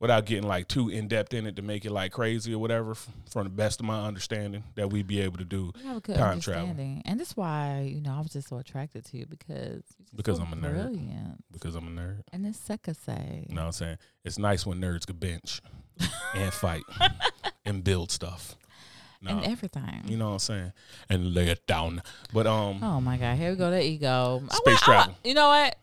without 0.00 0.24
getting 0.26 0.48
like 0.48 0.66
too 0.66 0.88
in 0.88 1.06
depth 1.06 1.32
in 1.34 1.46
it 1.46 1.54
to 1.56 1.62
make 1.62 1.84
it 1.84 1.92
like 1.92 2.10
crazy 2.10 2.52
or 2.54 2.58
whatever 2.58 2.94
from 2.94 3.44
the 3.44 3.50
best 3.50 3.78
of 3.80 3.86
my 3.86 4.04
understanding 4.06 4.64
that 4.74 4.90
we'd 4.90 5.06
be 5.06 5.20
able 5.20 5.38
to 5.38 5.44
do 5.44 5.70
have 5.84 5.98
a 5.98 6.00
good 6.00 6.16
time 6.16 6.40
travel. 6.40 6.74
and 7.04 7.20
that's 7.20 7.36
why 7.36 7.82
you 7.94 8.00
know 8.00 8.14
I 8.14 8.20
was 8.20 8.32
just 8.32 8.48
so 8.48 8.56
attracted 8.58 9.04
to 9.06 9.16
you 9.18 9.26
because 9.26 9.82
Because 10.16 10.38
so 10.38 10.44
I'm 10.44 10.52
a 10.52 10.56
nerd. 10.56 10.72
brilliant. 10.72 11.44
because 11.52 11.74
I'm 11.76 11.86
a 11.86 12.00
nerd. 12.00 12.22
And 12.32 12.44
it's 12.46 12.58
say. 12.58 13.46
You 13.48 13.54
know 13.54 13.60
what 13.62 13.66
I'm 13.66 13.72
saying? 13.72 13.98
It's 14.24 14.38
nice 14.38 14.66
when 14.66 14.80
nerds 14.80 15.06
can 15.06 15.16
bench 15.16 15.60
and 16.34 16.52
fight 16.52 16.82
and 17.64 17.84
build 17.84 18.10
stuff. 18.10 18.56
No, 19.22 19.32
and 19.32 19.44
everything. 19.44 20.02
you 20.06 20.16
know 20.16 20.28
what 20.28 20.32
I'm 20.32 20.38
saying? 20.38 20.72
And 21.10 21.34
lay 21.34 21.48
it 21.48 21.66
down. 21.66 22.02
But 22.32 22.46
um 22.46 22.82
Oh 22.82 23.02
my 23.02 23.18
God! 23.18 23.36
Here 23.36 23.50
we 23.50 23.56
go. 23.56 23.70
That 23.70 23.84
ego. 23.84 24.42
Space 24.50 24.78
I 24.82 24.84
travel. 24.84 25.12
want- 25.12 25.26
you 25.26 25.34
know 25.34 25.48
what? 25.48 25.76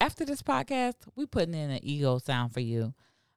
After 0.00 0.24
this 0.24 0.42
podcast, 0.42 0.94
we 1.16 1.26
putting 1.26 1.54
in 1.54 1.70
an 1.70 1.80
ego 1.82 2.18
sound 2.18 2.52
for 2.54 2.60
you. 2.60 2.94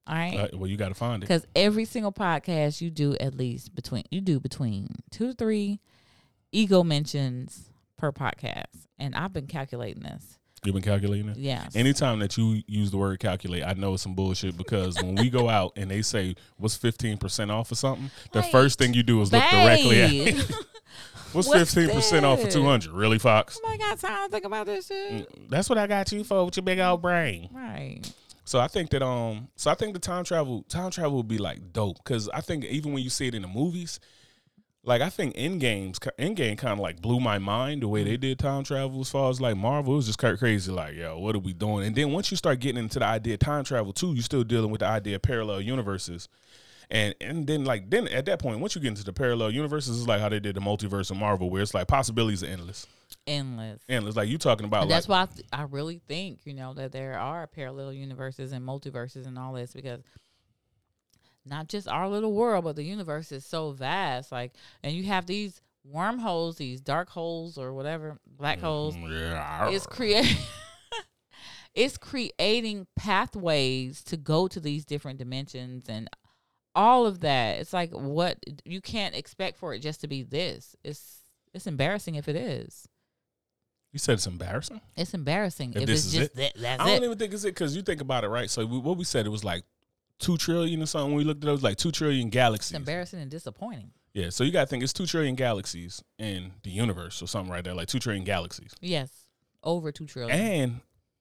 All 0.07 0.15
right. 0.15 0.37
uh, 0.37 0.47
well 0.57 0.69
you 0.69 0.77
gotta 0.77 0.93
find 0.95 1.23
it. 1.23 1.27
Because 1.27 1.45
every 1.55 1.85
single 1.85 2.11
podcast 2.11 2.81
you 2.81 2.89
do 2.91 3.15
at 3.17 3.35
least 3.35 3.73
between 3.75 4.03
you 4.11 4.21
do 4.21 4.39
between 4.39 4.87
two 5.11 5.27
to 5.29 5.33
three 5.33 5.79
ego 6.51 6.83
mentions 6.83 7.69
per 7.97 8.11
podcast, 8.11 8.87
and 8.99 9.15
I've 9.15 9.33
been 9.33 9.47
calculating 9.47 10.03
this. 10.03 10.37
You've 10.63 10.73
been 10.73 10.83
calculating 10.83 11.29
it? 11.29 11.37
Yes. 11.37 11.75
Anytime 11.75 12.19
that 12.19 12.37
you 12.37 12.63
use 12.67 12.89
the 12.89 12.97
word 12.97 13.19
calculate, 13.19 13.63
I 13.63 13.73
know 13.73 13.93
it's 13.93 14.03
some 14.03 14.15
bullshit 14.15 14.57
because 14.57 14.95
when 15.01 15.13
we 15.15 15.29
go 15.29 15.47
out 15.57 15.73
and 15.75 15.91
they 15.91 16.01
say 16.01 16.35
what's 16.57 16.75
fifteen 16.75 17.17
percent 17.17 17.51
off 17.51 17.71
or 17.71 17.75
something, 17.75 18.09
the 18.31 18.41
Wait, 18.41 18.51
first 18.51 18.79
thing 18.79 18.93
you 18.93 19.03
do 19.03 19.21
is 19.21 19.31
look 19.31 19.43
directly 19.43 20.01
at 20.01 20.09
Babe. 20.09 20.35
it. 20.39 20.55
What's 21.33 21.51
fifteen 21.51 21.89
percent 21.89 22.25
off 22.25 22.41
of 22.41 22.49
two 22.49 22.63
hundred? 22.63 22.93
Really, 22.93 23.19
Fox? 23.19 23.59
oh 23.61 23.67
my 23.67 23.75
God! 23.75 23.99
Time 23.99 24.25
to 24.25 24.31
think 24.31 24.45
about 24.45 24.67
this 24.67 24.87
shit. 24.87 25.29
Mm, 25.29 25.49
That's 25.49 25.67
what 25.67 25.77
I 25.77 25.85
got 25.85 26.09
you 26.13 26.23
for 26.23 26.45
with 26.45 26.55
your 26.55 26.63
big 26.63 26.79
old 26.79 27.01
brain. 27.01 27.49
Right. 27.51 27.99
So 28.45 28.59
I 28.59 28.67
think 28.67 28.91
that 28.91 29.01
um, 29.01 29.49
so 29.55 29.71
I 29.71 29.73
think 29.73 29.93
the 29.93 29.99
time 29.99 30.23
travel 30.23 30.63
time 30.69 30.91
travel 30.91 31.17
would 31.17 31.27
be 31.27 31.39
like 31.39 31.73
dope 31.73 31.97
because 31.97 32.29
I 32.29 32.41
think 32.41 32.63
even 32.65 32.93
when 32.93 33.03
you 33.03 33.09
see 33.09 33.27
it 33.27 33.35
in 33.35 33.41
the 33.41 33.47
movies, 33.47 33.99
like 34.83 35.01
I 35.01 35.09
think 35.09 35.33
in 35.35 35.57
games, 35.57 35.97
Endgame 36.19 36.55
kind 36.55 36.73
of 36.73 36.79
like 36.79 37.01
blew 37.01 37.19
my 37.19 37.39
mind 37.39 37.81
the 37.81 37.87
way 37.87 38.03
they 38.03 38.17
did 38.17 38.37
time 38.37 38.63
travel 38.63 39.01
as 39.01 39.09
far 39.09 39.31
as 39.31 39.41
like 39.41 39.57
Marvel 39.57 39.93
it 39.93 39.97
was 39.97 40.05
just 40.05 40.19
kind 40.19 40.33
of 40.33 40.39
crazy. 40.39 40.71
Like 40.71 40.95
yo, 40.95 41.17
what 41.17 41.35
are 41.35 41.39
we 41.39 41.53
doing? 41.53 41.87
And 41.87 41.95
then 41.95 42.11
once 42.11 42.29
you 42.29 42.37
start 42.37 42.59
getting 42.59 42.83
into 42.83 42.99
the 42.99 43.05
idea 43.05 43.33
of 43.33 43.39
time 43.39 43.63
travel 43.63 43.91
too, 43.91 44.13
you're 44.13 44.21
still 44.21 44.43
dealing 44.43 44.69
with 44.69 44.81
the 44.81 44.87
idea 44.87 45.15
of 45.15 45.23
parallel 45.23 45.61
universes. 45.61 46.29
And 46.91 47.15
and 47.19 47.47
then 47.47 47.65
like 47.65 47.89
then 47.89 48.07
at 48.09 48.25
that 48.25 48.39
point, 48.39 48.59
once 48.59 48.75
you 48.75 48.81
get 48.81 48.89
into 48.89 49.03
the 49.03 49.13
parallel 49.13 49.51
universes, 49.51 49.97
it's 49.99 50.07
like 50.07 50.21
how 50.21 50.29
they 50.29 50.39
did 50.39 50.55
the 50.55 50.61
multiverse 50.61 51.09
of 51.11 51.17
Marvel, 51.17 51.49
where 51.49 51.61
it's 51.61 51.73
like 51.73 51.87
possibilities 51.87 52.43
are 52.43 52.47
endless, 52.47 52.85
Endless. 53.25 53.81
endless. 53.89 54.15
Like 54.15 54.29
you 54.29 54.37
talking 54.37 54.65
about 54.65 54.81
like 54.81 54.89
that's 54.89 55.07
why 55.07 55.23
I, 55.23 55.25
th- 55.25 55.47
I 55.51 55.63
really 55.63 55.99
think 56.07 56.39
you 56.45 56.53
know 56.53 56.73
that 56.75 56.91
there 56.91 57.17
are 57.17 57.47
parallel 57.47 57.91
universes 57.93 58.51
and 58.51 58.65
multiverses 58.65 59.25
and 59.25 59.37
all 59.39 59.53
this 59.53 59.73
because 59.73 60.01
not 61.45 61.67
just 61.67 61.87
our 61.87 62.07
little 62.09 62.33
world, 62.33 62.63
but 62.63 62.75
the 62.75 62.83
universe 62.83 63.31
is 63.31 63.45
so 63.45 63.71
vast. 63.71 64.31
Like, 64.31 64.53
and 64.83 64.93
you 64.95 65.03
have 65.03 65.25
these 65.27 65.61
wormholes, 65.83 66.57
these 66.57 66.81
dark 66.81 67.09
holes 67.09 67.57
or 67.57 67.73
whatever, 67.73 68.17
black 68.25 68.57
mm, 68.59 68.61
holes. 68.61 68.95
yeah, 68.97 69.69
It's 69.69 69.85
creating 69.85 70.37
it's 71.75 71.97
creating 71.97 72.87
pathways 72.95 74.03
to 74.05 74.17
go 74.17 74.47
to 74.47 74.59
these 74.59 74.85
different 74.85 75.19
dimensions 75.19 75.85
and 75.89 76.09
all 76.75 77.05
of 77.05 77.21
that. 77.21 77.59
It's 77.59 77.73
like 77.73 77.91
what 77.91 78.37
you 78.65 78.81
can't 78.81 79.15
expect 79.15 79.57
for 79.57 79.73
it 79.73 79.79
just 79.79 80.01
to 80.01 80.07
be 80.07 80.23
this. 80.23 80.75
It's 80.83 81.19
it's 81.53 81.67
embarrassing 81.67 82.15
if 82.15 82.27
it 82.27 82.35
is. 82.35 82.87
you 83.93 83.99
said 83.99 84.13
it's 84.13 84.27
embarrassing. 84.27 84.81
It's 84.97 85.13
embarrassing 85.13 85.71
If 85.75 85.83
if, 85.83 85.87
this 85.87 85.99
it's 86.05 86.07
is 86.07 86.13
just 86.13 86.31
it? 86.31 86.35
that. 86.37 86.53
That's 86.61 86.81
I 86.81 86.87
don't 86.87 87.03
it. 87.03 87.05
even 87.05 87.17
think 87.17 87.33
it's 87.33 87.43
it 87.45 87.49
because 87.55 87.75
you 87.75 87.81
think 87.81 88.01
about 88.01 88.23
it, 88.25 88.27
right? 88.29 88.49
So 88.49 88.65
we, 88.65 88.77
what 88.79 88.97
we 88.97 89.05
said 89.05 89.25
it 89.25 89.29
was 89.29 89.43
like 89.43 89.63
two 90.19 90.37
trillion 90.37 90.81
or 90.81 90.85
something. 90.85 91.11
When 91.11 91.17
we 91.17 91.23
looked 91.23 91.43
at 91.43 91.47
it, 91.47 91.51
it 91.51 91.53
was 91.53 91.63
like 91.63 91.77
two 91.77 91.91
trillion 91.91 92.27
It's 92.27 92.33
galaxies. 92.33 92.75
embarrassing 92.75 93.21
and 93.21 93.31
disappointing. 93.31 93.91
Yeah, 94.13 94.29
so 94.29 94.43
you 94.45 94.51
got 94.51 94.61
to 94.61 94.67
think 94.67 94.81
it's 94.83 94.93
two 94.93 95.05
trillion 95.05 95.35
galaxies 95.35 96.01
in 96.17 96.51
the 96.63 96.69
universe 96.69 97.21
or 97.21 97.27
something 97.27 97.51
right 97.51 97.63
there, 97.63 97.73
like 97.73 97.87
two 97.89 97.99
trillion 97.99 98.23
galaxies. 98.23 98.73
Yes, 98.81 99.09
over 99.63 99.91
two 99.91 100.05
trillion. 100.05 100.39
And 100.39 100.79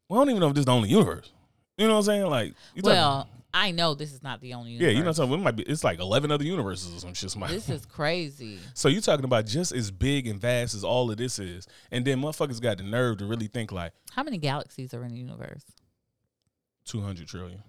we 0.08 0.16
don't 0.16 0.30
even 0.30 0.40
know 0.40 0.48
if 0.48 0.54
this 0.54 0.60
is 0.62 0.66
the 0.66 0.72
only 0.72 0.88
universe. 0.90 1.32
You 1.76 1.88
know 1.88 1.94
what 1.94 1.98
I'm 2.00 2.04
saying? 2.04 2.26
Like, 2.26 2.54
you 2.74 2.82
talking- 2.82 2.96
well, 2.96 3.28
I 3.56 3.70
know 3.70 3.94
this 3.94 4.12
is 4.12 4.20
not 4.22 4.40
the 4.40 4.52
only. 4.54 4.72
Universe. 4.72 4.84
yeah, 4.84 4.90
you 4.98 5.04
know 5.04 5.10
what 5.10 5.18
I'm 5.20 5.28
saying? 5.28 5.40
It 5.40 5.44
might 5.44 5.56
be. 5.56 5.62
It's 5.62 5.84
like 5.84 6.00
eleven 6.00 6.30
other 6.32 6.42
universes 6.44 6.92
or 6.96 6.98
some 6.98 7.14
shit. 7.14 7.32
This 7.48 7.68
is 7.70 7.86
crazy. 7.86 8.58
so 8.74 8.88
you're 8.88 9.00
talking 9.00 9.24
about 9.24 9.46
just 9.46 9.70
as 9.72 9.90
big 9.92 10.26
and 10.26 10.40
vast 10.40 10.74
as 10.74 10.82
all 10.82 11.08
of 11.10 11.16
this 11.16 11.38
is, 11.38 11.66
and 11.92 12.04
then 12.04 12.20
motherfuckers 12.20 12.60
got 12.60 12.78
the 12.78 12.82
nerve 12.82 13.18
to 13.18 13.26
really 13.26 13.46
think 13.46 13.70
like 13.70 13.92
How 14.10 14.24
many 14.24 14.38
galaxies 14.38 14.92
are 14.92 15.04
in 15.04 15.12
the 15.12 15.18
universe? 15.18 15.62
two 16.84 17.00
hundred 17.00 17.28
trillion 17.28 17.62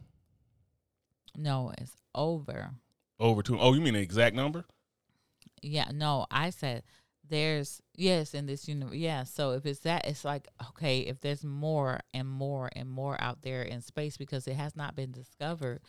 No, 1.37 1.71
it's 1.77 1.91
over. 2.15 2.71
over 3.19 3.43
two. 3.43 3.59
Oh, 3.59 3.73
you 3.73 3.81
mean 3.81 3.93
the 3.93 4.01
exact 4.01 4.35
number? 4.35 4.65
Yeah, 5.61 5.89
no, 5.93 6.25
I 6.31 6.49
said 6.49 6.83
there's 7.29 7.81
yes 7.95 8.33
in 8.33 8.45
this 8.45 8.67
universe. 8.67 8.95
Yeah, 8.95 9.23
so 9.23 9.51
if 9.51 9.65
it's 9.65 9.79
that, 9.81 10.05
it's 10.07 10.23
like 10.25 10.47
okay, 10.69 10.99
if 10.99 11.19
there's 11.21 11.43
more 11.43 11.99
and 12.13 12.27
more 12.27 12.69
and 12.75 12.89
more 12.89 13.17
out 13.21 13.41
there 13.41 13.61
in 13.63 13.81
space 13.81 14.17
because 14.17 14.47
it 14.47 14.55
has 14.55 14.75
not 14.75 14.95
been 14.95 15.11
discovered, 15.11 15.81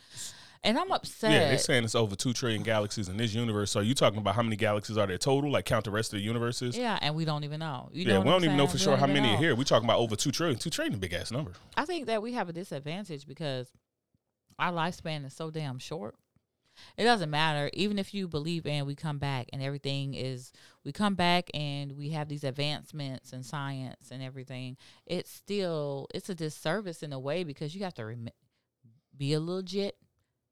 and 0.65 0.79
I'm 0.79 0.91
upset. 0.93 1.33
Yeah, 1.33 1.49
they're 1.49 1.59
saying 1.59 1.85
it's 1.85 1.95
over 1.95 2.17
two 2.17 2.33
trillion 2.33 2.63
galaxies 2.63 3.09
in 3.09 3.17
this 3.17 3.35
universe. 3.35 3.71
So 3.71 3.81
are 3.81 3.83
you 3.83 3.95
talking 3.95 4.19
about 4.19 4.35
how 4.35 4.43
many 4.43 4.57
galaxies 4.57 4.97
are 4.99 5.07
there 5.07 5.19
total? 5.19 5.51
Like 5.51 5.65
count 5.65 5.85
the 5.85 5.91
rest 5.91 6.13
of 6.13 6.19
the 6.19 6.25
universes? 6.25 6.77
Yeah, 6.77 6.99
and 7.03 7.15
we 7.15 7.25
don't 7.25 7.45
even 7.45 7.61
know. 7.61 7.89
You 7.93 8.05
Yeah, 8.05 8.15
know 8.15 8.21
we 8.21 8.25
don't 8.27 8.35
I'm 8.37 8.45
even 8.45 8.57
know 8.57 8.67
for 8.67 8.75
We 8.75 8.79
sure 8.81 8.97
how 8.97 9.07
many 9.07 9.35
are 9.35 9.39
here. 9.39 9.55
we're 9.55 9.65
talking 9.65 9.89
about 9.89 9.99
over 9.99 10.17
two 10.17 10.31
trillion. 10.33 10.59
Two 10.59 10.71
trillion, 10.71 10.99
big 10.99 11.13
ass 11.13 11.31
number. 11.31 11.53
I 11.77 11.85
think 11.85 12.07
that 12.07 12.23
we 12.23 12.33
have 12.33 12.49
a 12.49 12.53
disadvantage 12.53 13.27
because 13.27 13.69
our 14.59 14.73
lifespan 14.73 15.25
is 15.27 15.35
so 15.35 15.51
damn 15.51 15.79
short. 15.79 16.15
It 16.97 17.05
doesn't 17.05 17.31
matter. 17.31 17.71
Even 17.73 17.99
if 17.99 18.13
you 18.15 18.29
believe 18.29 18.67
in, 18.67 18.87
we 18.87 18.95
come 18.95 19.19
back 19.19 19.49
and 19.53 19.63
everything 19.63 20.15
is, 20.15 20.53
we 20.85 20.93
come 20.93 21.15
back 21.15 21.51
and 21.55 21.93
we 21.97 22.11
have 22.11 22.29
these 22.29 22.45
advancements 22.45 23.33
in 23.33 23.43
science 23.43 24.11
and 24.11 24.23
everything. 24.23 24.77
It's 25.07 25.31
still, 25.31 26.09
it's 26.15 26.29
a 26.29 26.35
disservice 26.35 27.03
in 27.03 27.13
a 27.13 27.19
way 27.19 27.45
because 27.45 27.75
you 27.75 27.85
have 27.85 27.95
to 27.95 28.05
rem- 28.05 28.29
be 29.17 29.33
a 29.33 29.41
legit. 29.41 29.97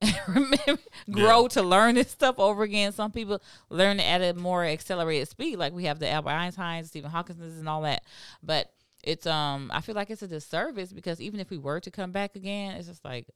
remember, 0.29 0.79
grow 1.11 1.43
Yeah. 1.43 1.49
to 1.49 1.63
learn 1.63 1.95
this 1.95 2.11
stuff 2.11 2.39
over 2.39 2.63
again. 2.63 2.93
Some 2.93 3.11
people 3.13 3.41
learn 3.71 4.01
at 4.01 4.21
a 4.21 4.35
more 4.39 4.65
accelerated 4.65 5.29
speed, 5.29 5.57
like 5.57 5.73
we 5.73 5.85
have 5.85 5.99
the 5.99 6.11
Albert 6.11 6.31
Einstein, 6.31 6.85
Stephen 6.85 7.11
Hawking, 7.11 7.37
and 7.41 7.69
all 7.69 7.83
that. 7.83 8.03
But 8.43 8.71
it's 9.03 9.27
um, 9.27 9.71
I 9.73 9.81
feel 9.81 9.95
like 9.95 10.11
it's 10.11 10.23
a 10.23 10.29
disservice 10.29 10.93
because 10.93 11.21
even 11.21 11.41
if 11.41 11.49
we 11.49 11.59
were 11.59 11.81
to 11.81 11.91
come 11.91 12.11
back 12.11 12.37
again, 12.37 12.77
it's 12.77 12.89
just 12.89 13.05
like 13.05 13.27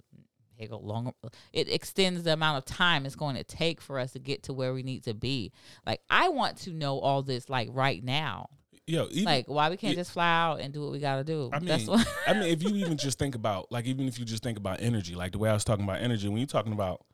it 0.59 0.71
go 0.71 0.79
longer. 0.79 1.13
It 1.53 1.69
extends 1.69 2.23
the 2.23 2.33
amount 2.33 2.59
of 2.59 2.65
time 2.65 3.07
it's 3.07 3.15
going 3.17 3.37
to 3.37 3.45
take 3.45 3.81
for 3.81 3.99
us 3.99 4.13
to 4.13 4.19
get 4.19 4.43
to 4.45 4.53
where 4.53 4.73
we 4.75 4.83
need 4.83 5.05
to 5.05 5.15
be. 5.15 5.53
Like 5.87 6.01
I 6.11 6.29
want 6.29 6.57
to 6.59 6.73
know 6.73 6.99
all 6.99 7.23
this 7.23 7.49
like 7.49 7.69
right 7.73 8.03
now. 8.03 8.49
Even, 8.87 9.25
Like 9.25 9.47
why 9.49 9.69
we 9.69 9.77
can't 9.77 9.93
Yeah. 9.95 10.01
just 10.01 10.13
fly 10.13 10.27
out 10.31 10.61
and 10.61 10.73
do 10.73 10.81
what 10.83 10.93
we 10.93 10.99
got 10.99 11.17
to 11.17 11.25
do. 11.25 11.51
I 11.53 11.59
That's 11.59 11.87
mean, 11.87 11.99
what. 11.99 12.09
I 12.27 12.33
mean, 12.33 12.43
if 12.49 12.63
you 12.63 12.75
even 12.77 12.97
just 12.97 13.19
think 13.19 13.35
about, 13.35 13.71
like, 13.71 13.85
even 13.85 14.09
if 14.09 14.19
you 14.19 14.25
just 14.25 14.43
think 14.43 14.57
about 14.57 14.81
energy, 14.81 15.15
like 15.15 15.33
the 15.33 15.39
way 15.39 15.51
I 15.51 15.53
was 15.53 15.63
talking 15.63 15.85
about 15.85 16.01
energy, 16.01 16.27
when 16.27 16.39
you're 16.39 16.47
talking 16.47 16.73
about, 16.73 17.05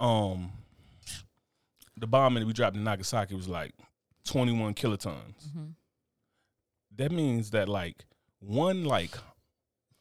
um, 0.00 0.52
the 1.96 2.06
bomb 2.06 2.34
that 2.34 2.46
we 2.46 2.52
dropped 2.52 2.76
in 2.76 2.84
Nagasaki 2.84 3.34
was 3.34 3.48
like 3.48 3.72
21 4.26 4.74
kilotons. 4.74 5.48
Mhm. 5.56 5.74
That 6.96 7.10
means 7.10 7.50
that 7.52 7.68
like 7.70 8.04
one 8.40 8.84
like 8.84 9.16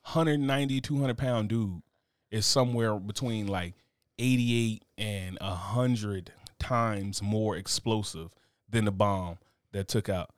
190, 0.02 0.82
200 0.82 1.18
pound 1.18 1.48
dude 1.50 1.82
is 2.34 2.46
somewhere 2.46 2.96
between 2.96 3.48
like 3.48 3.76
88 4.18 4.84
and 4.98 5.38
100 5.40 6.32
times 6.60 7.22
more 7.22 7.56
explosive 7.56 8.30
than 8.68 8.86
the 8.86 8.92
bomb 8.92 9.38
that 9.72 9.88
took 9.88 10.10
out 10.10 10.32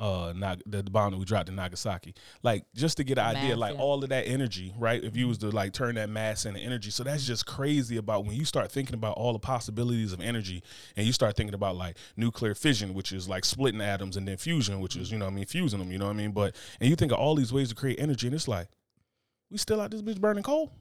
uh 0.00 0.32
Nag- 0.34 0.62
the 0.66 0.82
bomb 0.82 1.12
that 1.12 1.18
we 1.18 1.24
dropped 1.24 1.48
in 1.48 1.54
Nagasaki. 1.54 2.14
Like 2.42 2.64
just 2.74 2.96
to 2.96 3.04
get 3.04 3.18
an 3.18 3.36
idea, 3.36 3.56
like 3.56 3.74
Massive. 3.74 3.80
all 3.80 4.02
of 4.02 4.08
that 4.08 4.26
energy, 4.26 4.74
right? 4.76 5.02
If 5.04 5.16
you 5.16 5.28
was 5.28 5.38
to 5.38 5.50
like 5.50 5.72
turn 5.72 5.94
that 5.94 6.08
mass 6.08 6.44
into 6.44 6.58
energy, 6.58 6.90
so 6.90 7.04
that's 7.04 7.24
just 7.24 7.46
crazy 7.46 7.98
about 7.98 8.24
when 8.24 8.34
you 8.34 8.44
start 8.44 8.72
thinking 8.72 8.94
about 8.94 9.16
all 9.16 9.32
the 9.32 9.38
possibilities 9.38 10.12
of 10.12 10.20
energy, 10.20 10.62
and 10.96 11.06
you 11.06 11.12
start 11.12 11.36
thinking 11.36 11.54
about 11.54 11.76
like 11.76 11.98
nuclear 12.16 12.54
fission, 12.54 12.94
which 12.94 13.12
is 13.12 13.28
like 13.28 13.44
splitting 13.44 13.80
atoms, 13.80 14.16
and 14.16 14.26
then 14.26 14.38
fusion, 14.38 14.80
which 14.80 14.96
is 14.96 15.12
you 15.12 15.18
know 15.18 15.26
what 15.26 15.32
I 15.32 15.34
mean 15.36 15.46
fusing 15.46 15.78
them, 15.78 15.92
you 15.92 15.98
know 15.98 16.06
what 16.06 16.14
I 16.14 16.16
mean. 16.16 16.32
But 16.32 16.56
and 16.80 16.90
you 16.90 16.96
think 16.96 17.12
of 17.12 17.18
all 17.18 17.36
these 17.36 17.52
ways 17.52 17.68
to 17.68 17.74
create 17.76 18.00
energy, 18.00 18.26
and 18.26 18.34
it's 18.34 18.48
like 18.48 18.68
we 19.50 19.58
still 19.58 19.80
out 19.80 19.92
this 19.92 20.02
bitch 20.02 20.20
burning 20.20 20.42
coal. 20.42 20.72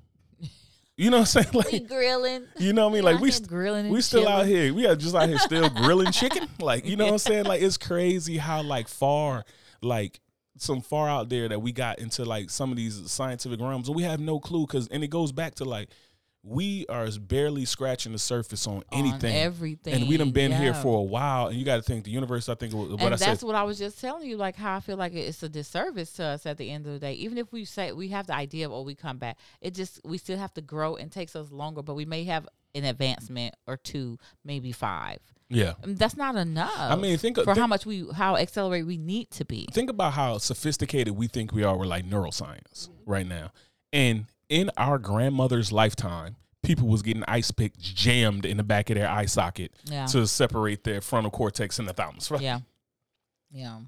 You 0.98 1.10
know 1.10 1.20
what 1.20 1.36
I'm 1.36 1.44
saying? 1.44 1.48
we 1.54 1.80
Like 1.80 1.88
grilling. 1.88 2.46
you 2.58 2.74
know 2.74 2.88
what 2.88 2.92
I 2.92 3.02
mean? 3.02 3.06
We 3.06 3.12
Like 3.14 3.22
we 3.22 3.32
st- 3.32 3.48
grilling. 3.50 3.90
We 3.90 4.02
still 4.02 4.28
out 4.28 4.46
here. 4.46 4.74
We 4.74 4.86
are 4.86 4.96
just 4.96 5.16
out 5.16 5.28
here 5.30 5.38
still 5.40 5.70
grilling 5.76 6.12
chicken. 6.12 6.48
Like, 6.60 6.86
you 6.86 6.96
know 6.96 7.06
what 7.06 7.14
I'm 7.14 7.20
saying? 7.20 7.46
Like 7.46 7.62
it's 7.62 7.78
crazy 7.78 8.38
how 8.38 8.62
like 8.62 8.88
far 8.88 9.44
like 9.82 10.20
some 10.58 10.82
far 10.82 11.10
out 11.10 11.30
there 11.30 11.50
that 11.50 11.60
we 11.60 11.72
got 11.72 11.98
into 12.00 12.24
like 12.24 12.50
some 12.52 12.70
of 12.70 12.78
these 12.78 13.10
scientific 13.10 13.60
realms 13.60 13.88
and 13.88 13.96
we 13.96 14.04
have 14.04 14.20
no 14.20 14.40
clue 14.40 14.68
cuz 14.68 14.88
and 14.90 15.04
it 15.04 15.08
goes 15.08 15.32
back 15.32 15.56
to 15.56 15.66
like 15.66 15.90
we 16.44 16.88
are 16.88 17.08
barely 17.20 17.66
scratching 17.66 18.12
the 18.14 18.18
surface 18.18 18.66
on 18.66 18.78
On 18.78 18.84
anything. 18.92 19.36
everything. 19.36 19.94
and 19.94 20.08
we 20.08 20.18
done 20.18 20.32
been 20.32 20.52
here 20.52 20.74
for 20.74 20.98
a 21.00 21.04
while 21.04 21.48
and 21.48 21.58
you 21.58 21.64
got 21.64 21.76
to 21.76 21.82
think 21.84 22.04
the 22.04 22.10
universe 22.12 22.50
I 22.50 22.56
think 22.56 22.74
what 22.74 22.90
and 22.90 23.02
I 23.02 23.10
that's 23.10 23.24
said 23.24 23.44
what 23.44 23.56
I 23.56 23.64
was 23.64 23.78
just 23.78 24.02
telling 24.02 24.28
you, 24.28 24.38
like 24.38 24.56
how 24.56 24.78
I 24.78 24.80
feel 24.80 24.98
like 24.98 25.14
it's 25.14 25.44
a 25.44 25.50
disservice 25.50 26.14
to 26.14 26.24
us 26.24 26.46
at 26.48 26.58
the 26.58 26.72
end 26.72 26.88
of 26.88 26.94
the 26.94 27.00
day. 27.00 27.14
Even 27.14 27.38
if 27.38 27.52
we 27.54 27.64
say 27.66 27.92
we 27.92 28.08
have 28.10 28.26
the 28.28 28.34
idea 28.36 28.66
of 28.66 28.72
oh 28.72 28.82
we 28.82 28.96
come 28.96 29.18
back, 29.18 29.38
it 29.62 29.76
just 29.76 30.02
we 30.04 30.18
still 30.18 30.38
have 30.38 30.54
to 30.56 30.62
grow 30.62 30.96
and 30.96 31.12
takes 31.12 31.36
us 31.36 31.52
longer, 31.52 31.84
but 31.84 31.94
we 31.94 32.06
may 32.06 32.24
have 32.24 32.48
an 32.74 32.86
advancement 32.86 33.54
or 33.68 33.78
two, 33.78 34.18
maybe 34.44 34.72
five. 34.72 35.20
yeah. 35.50 35.74
And 35.84 35.98
that's 35.98 36.18
not 36.18 36.36
enough. 36.36 36.72
I 36.76 36.96
mean, 36.96 37.18
think 37.20 37.38
for 37.38 37.46
think, 37.46 37.58
how 37.58 37.68
much 37.68 37.86
we 37.86 38.08
how 38.16 38.36
accelerated 38.38 38.88
we 38.88 38.98
need 38.98 39.30
to 39.32 39.46
be. 39.46 39.68
think 39.72 39.90
about 39.92 40.14
how 40.14 40.40
sophisticated 40.40 41.16
we 41.16 41.28
think 41.28 41.52
we 41.54 41.64
are 41.64 41.78
with 41.78 41.90
like 41.90 42.06
neuroscience 42.06 42.90
right 43.06 43.28
now. 43.28 43.52
And 43.94 44.26
in 44.52 44.70
our 44.78 44.98
grandmother's 45.00 45.72
lifetime, 45.72 46.36
people 46.62 46.88
was 46.88 47.02
getting 47.02 47.24
ice 47.28 47.50
picks 47.52 47.78
jammed 47.80 48.46
in 48.46 48.58
the 48.58 48.64
back 48.64 48.90
of 48.90 48.98
their 48.98 49.10
eye 49.10 49.26
socket 49.26 49.72
Yeah. 49.86 50.06
to 50.08 50.28
separate 50.28 50.84
their 50.84 51.00
frontal 51.02 51.32
cortex 51.32 51.80
and 51.80 51.88
the 51.88 51.94
thalamus. 51.94 52.30
Right? 52.30 52.42
yeah. 52.42 52.60
Yeah. 53.52 53.80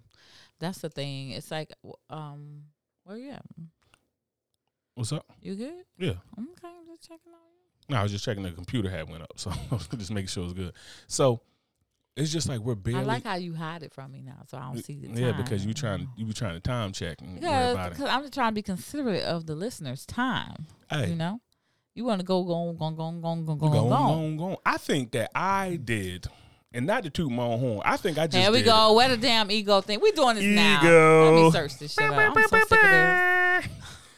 That's 0.59 0.80
the 0.80 0.89
thing. 0.89 1.32
It's 1.32 1.51
like 1.51 1.72
um 2.09 2.64
where 3.03 3.18
you 3.18 3.32
at? 3.32 3.43
What's 4.95 5.11
up? 5.11 5.26
You 5.41 5.55
good? 5.55 5.84
Yeah. 5.97 6.09
Okay, 6.11 6.68
I'm 6.68 6.86
just 6.88 7.01
checking 7.07 7.34
on 7.34 7.39
you. 7.53 7.89
No, 7.89 7.97
I 7.97 8.03
was 8.03 8.11
just 8.11 8.24
checking 8.24 8.43
the 8.43 8.51
computer 8.51 8.89
had 8.89 9.09
went 9.09 9.24
up, 9.24 9.34
so 9.36 9.51
just 9.97 10.11
making 10.11 10.28
sure 10.28 10.45
it's 10.45 10.53
good. 10.53 10.74
So 11.07 11.41
it's 12.16 12.32
just 12.32 12.47
like 12.47 12.59
we're 12.59 12.76
barely. 12.76 12.99
I 12.99 13.03
like 13.03 13.24
how 13.24 13.36
you 13.36 13.55
hide 13.55 13.82
it 13.82 13.93
from 13.93 14.11
me 14.11 14.22
now, 14.22 14.43
so 14.47 14.57
I 14.57 14.72
don't 14.72 14.84
see 14.84 14.99
the 14.99 15.07
time. 15.07 15.18
Yeah, 15.18 15.32
because 15.32 15.66
you 15.66 15.74
trying 15.74 16.07
you 16.16 16.26
be 16.26 16.34
trying 16.34 16.53
to 16.53 16.59
time 16.59 16.91
check. 16.91 17.22
And 17.22 17.39
because, 17.39 17.89
because 17.89 18.09
I'm 18.09 18.22
just 18.22 18.34
trying 18.34 18.51
to 18.51 18.55
be 18.55 18.61
considerate 18.61 19.24
of 19.24 19.47
the 19.47 19.55
listener's 19.55 20.05
time. 20.05 20.68
Hey. 20.89 21.09
You 21.09 21.16
know, 21.16 21.41
you 21.95 22.05
want 22.05 22.20
to 22.20 22.26
go 22.26 22.43
go 22.43 22.74
go 22.74 22.91
go 22.91 23.11
go 23.11 23.11
go 23.20 23.28
on, 23.28 23.45
go 23.45 23.55
go 23.55 23.70
go 23.70 24.38
go. 24.38 24.61
I 24.66 24.78
think 24.78 25.11
that 25.11 25.32
I 25.36 25.80
did. 25.84 26.28
And 26.76 26.88
not 26.88 27.03
to 27.03 27.11
toot 27.11 27.32
my 27.32 27.43
own 27.43 27.59
horn. 27.59 27.82
I 27.86 27.97
think 27.97 28.18
I 28.18 28.26
just. 28.26 28.34
There 28.34 28.51
we 28.51 28.59
did. 28.59 28.66
go. 28.66 28.93
What 28.93 29.11
a 29.11 29.18
damn 29.18 29.51
ego 29.51 29.82
thing. 29.82 29.99
We 30.01 30.11
doing 30.11 30.38
this 30.38 30.43
ego. 30.43 30.55
now. 30.55 31.24
Let 31.30 31.43
me 31.43 31.51
search 31.51 31.78
this 31.78 31.93
shit 31.93 32.03
up. 32.03 32.18
I'm 32.18 32.34
so 32.34 32.57
sick 32.57 32.64
of 32.64 32.70
this. 32.70 33.68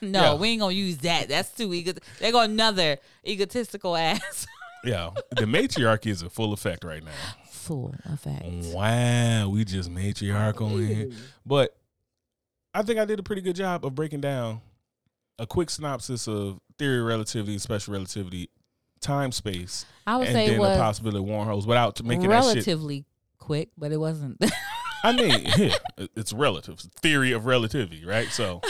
No, 0.01 0.21
yeah. 0.21 0.35
we 0.35 0.49
ain't 0.49 0.61
gonna 0.61 0.73
use 0.73 0.97
that. 0.99 1.27
That's 1.27 1.51
too 1.51 1.73
ego. 1.73 1.93
They 2.19 2.31
go 2.31 2.41
another 2.41 2.97
egotistical 3.27 3.95
ass. 3.97 4.47
yeah, 4.85 5.09
the 5.31 5.45
matriarchy 5.45 6.11
is 6.11 6.21
in 6.21 6.29
full 6.29 6.53
effect 6.53 6.83
right 6.83 7.03
now. 7.03 7.11
Full 7.65 7.95
effect. 8.05 8.45
Wow, 8.73 9.49
we 9.49 9.65
just 9.65 9.89
matriarchal 9.89 10.77
in 10.77 10.87
here. 10.87 11.09
But 11.45 11.75
I 12.73 12.83
think 12.83 12.99
I 12.99 13.05
did 13.05 13.19
a 13.19 13.23
pretty 13.23 13.41
good 13.41 13.55
job 13.55 13.83
of 13.85 13.95
breaking 13.95 14.21
down 14.21 14.61
a 15.39 15.47
quick 15.47 15.69
synopsis 15.69 16.27
of 16.27 16.59
theory 16.77 16.99
of 16.99 17.05
relativity 17.05 17.53
and 17.53 17.61
special 17.61 17.93
relativity, 17.93 18.49
time 19.01 19.31
space, 19.31 19.85
I 20.05 20.17
would 20.17 20.27
and 20.27 20.35
say 20.35 20.45
then 20.45 20.53
it 20.53 20.57
the 20.57 20.61
was 20.61 20.77
possibility 20.77 21.17
of 21.19 21.25
wormholes 21.25 21.65
without 21.65 22.03
making 22.03 22.29
that 22.29 22.43
shit. 22.43 22.53
relatively 22.55 23.05
quick, 23.39 23.69
but 23.77 23.91
it 23.91 23.97
wasn't. 23.97 24.43
I 25.03 25.11
mean, 25.13 25.45
yeah, 25.57 25.75
it's 26.15 26.33
relative 26.33 26.79
theory 27.01 27.31
of 27.31 27.45
relativity, 27.45 28.05
right? 28.05 28.27
So, 28.27 28.61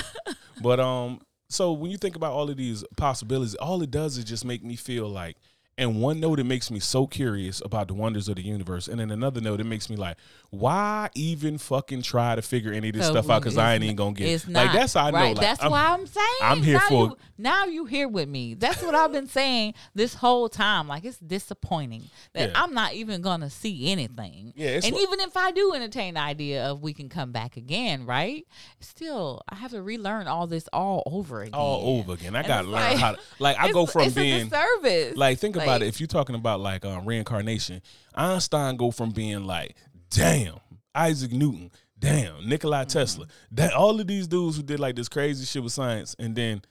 but 0.62 0.80
um, 0.80 1.20
so 1.50 1.74
when 1.74 1.92
you 1.92 1.98
think 1.98 2.16
about 2.16 2.32
all 2.32 2.50
of 2.50 2.58
these 2.58 2.84
possibilities, 2.98 3.56
all 3.56 3.82
it 3.82 3.92
does 3.92 4.18
is 4.18 4.24
just 4.24 4.46
make 4.46 4.64
me 4.64 4.76
feel 4.78 5.10
like. 5.10 5.36
And 5.78 6.00
one 6.02 6.22
note, 6.22 6.40
it 6.40 6.46
makes 6.46 6.72
me 6.72 6.80
so 6.80 7.06
curious 7.06 7.62
about 7.66 7.90
the 7.90 7.94
wonders 7.94 8.30
of 8.30 8.38
the 8.38 8.42
universe, 8.42 8.88
and 8.88 8.98
then 9.00 9.12
another 9.12 9.42
note, 9.42 9.60
it 9.60 9.66
makes 9.66 9.90
me 9.90 9.98
like, 9.98 10.16
why 10.50 11.10
even 11.16 11.58
fucking 11.58 12.02
try 12.02 12.34
to 12.34 12.42
figure 12.42 12.72
any 12.72 12.88
of 12.90 12.96
this 12.96 13.08
stuff 13.08 13.30
out? 13.30 13.42
Because 13.42 13.58
I 13.58 13.74
ain't 13.74 13.84
even 13.84 13.98
gonna 13.98 14.14
get 14.14 14.30
It's 14.30 14.46
it. 14.46 14.52
not 14.52 14.68
Like 14.68 14.74
that's 14.74 14.94
how 14.94 15.08
I 15.08 15.12
know. 15.12 15.18
Like, 15.18 15.38
that's 15.40 15.62
I'm- 15.62 15.72
why 15.72 15.88
I'm 15.88 16.08
saying 16.08 16.26
I'm 16.42 16.64
here 16.64 16.76
now 16.78 16.88
for- 16.88 17.06
You, 17.08 17.18
now 17.38 17.66
you 17.66 17.84
here 17.86 18.08
with 18.08 18.30
me. 18.30 18.54
That's 18.54 18.82
what 18.82 18.96
I've 18.96 19.12
been 19.12 19.28
saying 19.28 19.74
this 19.94 20.14
whole 20.14 20.48
time. 20.48 20.88
Like 20.88 21.04
it's 21.04 21.18
disappointing 21.18 22.04
that 22.32 22.52
Yeah. 22.52 22.62
I'm 22.64 22.74
not 22.74 22.94
even 22.94 23.22
gonna 23.22 23.50
see 23.50 23.92
anything. 23.92 24.54
Yeah, 24.56 24.80
and 24.82 24.96
li- 24.96 25.02
even 25.02 25.20
if 25.20 25.36
I 25.36 25.52
do 25.52 25.74
entertain 25.74 26.14
the 26.14 26.22
idea 26.22 26.64
of 26.72 26.82
we 26.82 26.94
can 26.94 27.10
come 27.10 27.34
back 27.34 27.58
again, 27.58 28.06
right? 28.06 28.48
Still, 28.80 29.42
I 29.50 29.56
have 29.56 29.72
to 29.72 29.82
relearn 29.82 30.28
all 30.28 30.48
this 30.48 30.70
all 30.72 31.04
over 31.06 31.42
again. 31.42 31.54
all 31.54 32.00
over 32.00 32.14
again. 32.14 32.34
I 32.34 32.40
And 32.40 32.48
gotta 32.48 32.68
learn 32.70 32.82
like- 32.92 32.98
how. 32.98 33.12
To, 33.14 33.20
like 33.40 33.58
I 33.60 33.72
go 33.74 33.86
from 33.86 34.04
it's 34.04 34.16
being 34.16 34.44
a 34.44 34.46
disservice. 34.46 35.18
Like, 35.18 35.38
think 35.40 35.56
about 35.58 35.65
Like- 35.65 35.65
it. 35.68 35.88
If 35.88 36.00
you're 36.00 36.08
talking 36.08 36.36
about 36.36 36.60
like 36.60 36.86
um, 36.86 37.06
reincarnation, 37.06 37.82
Einstein 38.14 38.78
go 38.78 38.92
from 38.92 39.12
being 39.12 39.46
like, 39.46 39.76
damn, 40.10 40.56
Isaac 40.94 41.32
Newton, 41.32 41.72
damn, 41.98 42.48
Nikola 42.48 42.78
Mm-hmm. 42.86 42.88
Tesla, 42.90 43.28
that 43.52 43.74
all 43.74 44.00
of 44.00 44.08
these 44.08 44.28
dudes 44.28 44.58
who 44.58 44.64
did 44.64 44.80
like 44.80 44.96
this 44.96 45.10
crazy 45.10 45.46
shit 45.46 45.64
with 45.64 45.74
science, 45.74 46.16
and 46.20 46.36
then 46.36 46.62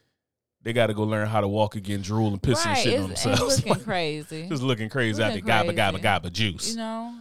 they 0.62 0.72
got 0.72 0.86
to 0.86 0.95
go 0.95 1.03
learn 1.03 1.28
how 1.28 1.40
to 1.40 1.49
walk 1.49 1.76
again, 1.76 2.01
drool 2.01 2.28
and 2.28 2.42
piss 2.42 2.64
and 2.64 2.74
right, 2.74 2.82
shit 2.82 2.99
on 3.01 3.09
themselves. 3.09 3.59
it's 3.59 3.66
looking 3.66 3.84
crazy. 3.84 4.49
just 4.49 4.62
looking 4.62 4.88
crazy 4.88 5.22
out 5.22 5.28
there, 5.28 5.36
Looking 5.36 5.49
gabba 5.49 5.76
gabba 5.76 6.01
gabba 6.01 6.32
juice. 6.32 6.70
You 6.70 6.78
know, 6.78 7.14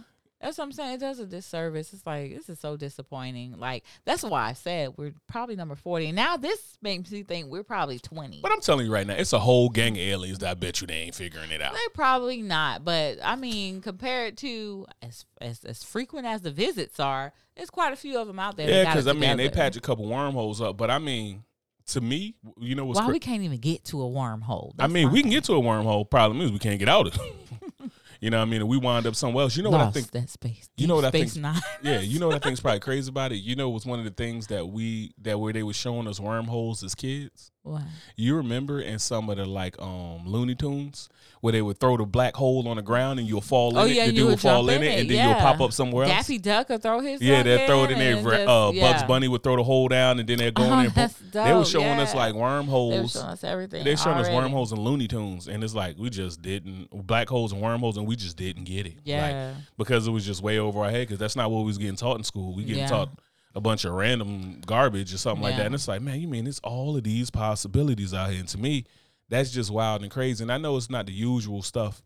that's 0.44 0.58
what 0.58 0.64
I'm 0.64 0.72
saying. 0.72 0.94
It 0.94 1.00
does 1.00 1.18
a 1.18 1.26
disservice. 1.26 1.94
It's 1.94 2.06
like 2.06 2.36
this 2.36 2.50
is 2.50 2.60
so 2.60 2.76
disappointing. 2.76 3.58
Like 3.58 3.82
that's 4.04 4.22
why 4.22 4.48
I 4.50 4.52
said 4.52 4.90
we're 4.98 5.14
probably 5.26 5.56
number 5.56 5.74
forty. 5.74 6.12
Now 6.12 6.36
this 6.36 6.76
makes 6.82 7.10
me 7.10 7.22
think 7.22 7.46
we're 7.50 7.64
probably 7.64 7.98
twenty. 7.98 8.40
but 8.42 8.52
I'm 8.52 8.60
telling 8.60 8.84
you 8.86 8.92
right 8.92 9.06
now, 9.06 9.14
it's 9.14 9.32
a 9.32 9.38
whole 9.38 9.70
gang 9.70 9.92
of 9.92 10.00
aliens 10.00 10.38
that 10.40 10.50
I 10.50 10.54
bet 10.54 10.82
you 10.82 10.86
they 10.86 10.94
ain't 10.94 11.14
figuring 11.14 11.50
it 11.50 11.62
out. 11.62 11.72
They're 11.72 11.82
probably 11.94 12.42
not, 12.42 12.84
but 12.84 13.18
I 13.24 13.36
mean, 13.36 13.80
compared 13.80 14.36
to 14.38 14.86
as 15.00 15.24
as 15.40 15.64
as 15.64 15.82
frequent 15.82 16.26
as 16.26 16.42
the 16.42 16.50
visits 16.50 17.00
are, 17.00 17.32
there's 17.56 17.70
quite 17.70 17.94
a 17.94 17.96
few 17.96 18.18
of 18.18 18.26
them 18.26 18.38
out 18.38 18.58
there. 18.58 18.68
Yeah, 18.68 18.84
because 18.84 19.06
I 19.06 19.14
mean 19.14 19.38
they 19.38 19.48
patch 19.48 19.76
a 19.76 19.80
couple 19.80 20.06
wormholes 20.06 20.60
up, 20.60 20.76
but 20.76 20.90
I 20.90 20.98
mean, 20.98 21.44
to 21.86 22.02
me, 22.02 22.34
you 22.58 22.74
know 22.74 22.84
what's 22.84 22.98
Why 22.98 23.06
cra- 23.06 23.12
we 23.14 23.18
can't 23.18 23.42
even 23.42 23.58
get 23.60 23.84
to 23.86 24.02
a 24.02 24.06
wormhole? 24.06 24.72
I 24.78 24.88
mean, 24.88 25.10
we 25.10 25.22
can 25.22 25.30
get 25.30 25.44
to 25.44 25.54
a 25.54 25.60
wormhole. 25.62 26.08
Problem 26.08 26.42
is, 26.42 26.52
we 26.52 26.58
can't 26.58 26.78
get 26.78 26.88
out 26.88 27.06
of 27.06 27.14
it. 27.14 27.20
you 28.24 28.30
know 28.30 28.38
what 28.38 28.44
I 28.48 28.50
mean? 28.50 28.60
And 28.62 28.70
we 28.70 28.78
wind 28.78 29.06
up 29.06 29.14
somewhere 29.14 29.42
else. 29.42 29.54
You 29.54 29.62
know 29.64 29.68
what 29.70 29.82
I 29.82 29.90
think? 29.90 30.10
that 30.12 30.30
space. 30.30 30.70
you 30.78 30.86
know 30.86 30.94
what 30.96 31.04
I 31.04 31.08
space 31.08 31.34
think- 31.34 31.42
Nine. 31.42 31.60
Yeah, 31.82 32.00
you 32.00 32.18
know 32.18 32.28
what 32.28 32.36
I 32.36 32.38
think 32.38 32.54
is 32.54 32.60
probably 32.60 32.80
crazy 32.88 33.10
about 33.10 33.32
it? 33.32 33.36
You 33.36 33.54
know, 33.54 33.68
it 33.68 33.74
was 33.74 33.84
one 33.84 33.98
of 33.98 34.06
the 34.06 34.10
things 34.10 34.46
that 34.46 34.66
we, 34.66 35.12
that 35.20 35.38
where 35.38 35.52
they 35.52 35.62
were 35.62 35.74
showing 35.74 36.08
us 36.08 36.18
wormholes 36.18 36.82
as 36.82 36.94
kids 36.94 37.50
What? 37.64 37.80
You 38.14 38.36
remember 38.36 38.78
in 38.80 38.98
some 38.98 39.30
of 39.30 39.38
the 39.38 39.46
like 39.46 39.80
um 39.80 40.26
Looney 40.26 40.54
Tunes 40.54 41.08
where 41.40 41.52
they 41.52 41.62
would 41.62 41.78
throw 41.80 41.96
the 41.96 42.04
black 42.04 42.34
hole 42.36 42.68
on 42.68 42.76
the 42.76 42.82
ground 42.82 43.18
and 43.18 43.26
you'll 43.26 43.40
fall 43.40 43.70
in 43.70 43.76
Oh, 43.78 43.84
it. 43.84 43.92
yeah, 43.92 44.04
the 44.06 44.12
you 44.12 44.18
dude 44.20 44.30
would 44.32 44.40
fall 44.40 44.68
in 44.68 44.76
in 44.76 44.82
it, 44.82 44.86
it, 44.86 45.00
and 45.00 45.10
then 45.10 45.28
you'll 45.28 45.38
pop 45.40 45.60
up 45.62 45.72
somewhere 45.72 46.04
else. 46.04 46.12
Daffy 46.12 46.38
Duck 46.38 46.68
would 46.68 46.82
throw 46.82 47.00
his. 47.00 47.22
Yeah, 47.22 47.42
they'd 47.42 47.66
throw 47.66 47.84
it 47.84 47.90
in 47.90 47.98
there. 47.98 48.16
and 48.16 48.26
Ra- 48.26 48.32
just- 48.36 48.48
Uh, 48.48 48.72
Bugs. 48.72 49.02
Bunny 49.04 49.28
would 49.28 49.42
throw 49.42 49.56
the 49.56 49.62
hole 49.64 49.88
down, 49.88 50.18
and 50.20 50.28
then 50.28 50.38
they'll 50.38 50.50
go 50.52 50.62
Oh, 50.62 50.78
in 50.80 50.90
there. 50.90 51.10
They 51.32 51.52
were 51.54 51.64
showing 51.64 51.86
us 52.00 52.12
yeah. 52.14 52.20
like 52.20 52.32
They 52.34 52.38
were 52.38 52.44
wormholes. 52.44 53.12
showing 53.12 53.26
us 53.26 53.44
everything. 53.44 53.82
They're 53.84 53.96
showing 53.96 54.18
us 54.18 54.28
wormholes 54.28 54.72
and 54.72 54.80
Looney 54.82 55.08
Tunes, 55.08 55.48
and 55.48 55.64
it's 55.64 55.74
like 55.74 55.96
we 55.98 56.10
just 56.10 56.42
didn't 56.42 56.88
black 57.06 57.28
holes 57.30 57.52
and 57.52 57.60
wormholes, 57.62 57.96
and 57.96 58.06
we 58.06 58.14
just 58.16 58.36
didn't 58.36 58.64
get 58.64 58.86
it. 58.86 58.96
Like, 58.96 59.02
Yeah. 59.06 59.54
because 59.78 60.06
it 60.06 60.10
was 60.10 60.24
just 60.26 60.42
way 60.42 60.58
over 60.58 60.80
our 60.84 60.90
head. 60.90 61.08
Because 61.08 61.18
that's 61.18 61.36
not 61.36 61.50
what 61.50 61.60
we 61.60 61.64
was 61.66 61.78
getting 61.78 61.96
taught 61.96 62.18
in 62.18 62.24
school. 62.24 62.54
We 62.54 62.64
getting 62.64 62.82
Yeah. 62.82 62.88
taught 62.88 63.08
a 63.54 63.60
bunch 63.60 63.84
of 63.84 63.92
random 63.92 64.60
garbage 64.66 65.14
or 65.14 65.18
something 65.18 65.42
like 65.42 65.56
that. 65.56 65.66
And 65.66 65.74
it's 65.74 65.88
like, 65.88 66.02
man, 66.02 66.20
you 66.20 66.28
mean 66.28 66.46
it's 66.46 66.60
all 66.60 66.96
of 66.96 67.04
these 67.04 67.30
possibilities 67.30 68.12
out 68.12 68.30
here? 68.30 68.40
And 68.40 68.48
to 68.48 68.58
me, 68.58 68.84
that's 69.28 69.50
just 69.50 69.70
wild 69.70 70.02
and 70.02 70.10
crazy. 70.10 70.42
And 70.42 70.52
I 70.52 70.58
know 70.58 70.76
it's 70.76 70.90
not 70.90 71.06
the 71.06 71.12
usual 71.12 71.62
stuff 71.62 72.02